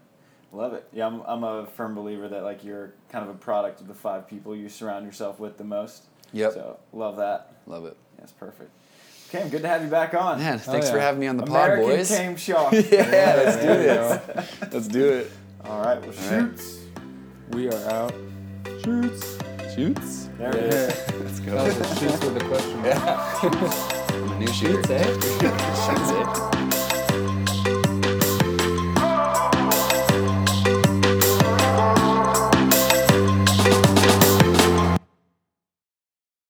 Love 0.51 0.73
it. 0.73 0.87
Yeah, 0.93 1.05
I'm, 1.07 1.21
I'm 1.27 1.43
a 1.43 1.65
firm 1.67 1.93
believer 1.93 2.27
that 2.29 2.43
like 2.43 2.63
you're 2.63 2.93
kind 3.11 3.27
of 3.27 3.35
a 3.35 3.37
product 3.37 3.81
of 3.81 3.87
the 3.87 3.93
five 3.93 4.27
people 4.27 4.55
you 4.55 4.69
surround 4.69 5.05
yourself 5.05 5.39
with 5.39 5.57
the 5.57 5.63
most. 5.63 6.05
Yep. 6.33 6.53
So 6.53 6.79
love 6.93 7.17
that. 7.17 7.53
love 7.67 7.85
it. 7.85 7.97
That's 8.17 8.31
perfect. 8.31 8.71
Chaim, 9.31 9.49
good 9.49 9.61
to 9.63 9.67
have 9.67 9.83
you 9.83 9.89
back 9.89 10.13
on. 10.15 10.39
Man, 10.39 10.57
thanks 10.59 10.87
yeah. 10.87 10.93
for 10.93 10.99
having 10.99 11.19
me 11.19 11.27
on 11.27 11.37
the 11.37 11.43
American 11.43 11.85
pod, 11.85 11.97
boys. 11.97 12.09
Chaim 12.09 12.35
Schalk. 12.35 12.71
yeah, 12.73 12.79
let's 12.81 13.57
do 13.57 13.61
There 13.67 14.17
this. 14.35 14.61
Let's 14.73 14.87
do 14.87 15.09
it. 15.09 15.31
All 15.65 15.81
right, 15.81 15.99
well, 16.01 16.11
All 16.11 16.31
right. 16.41 16.49
shoots. 16.57 16.84
We 17.51 17.69
are 17.69 17.89
out. 17.89 18.13
Shoots. 18.83 19.37
Shoots. 19.75 20.29
There 20.37 20.55
it 20.55 20.73
is. 20.73 21.11
Let's 21.21 21.39
That 21.39 21.45
go. 21.45 21.63
was 21.63 21.79
a 21.79 21.95
shoots 21.99 22.25
with 22.25 22.37
a 22.41 22.45
question 22.45 22.75
mark. 22.81 22.85
Yeah. 22.85 23.39
I'm 24.15 24.31
a 24.31 24.39
new 24.39 24.47
shooter. 24.47 24.81
Shoots, 24.81 24.89
eh? 24.89 25.05
Shoots, 25.85 26.11
eh? 26.11 26.54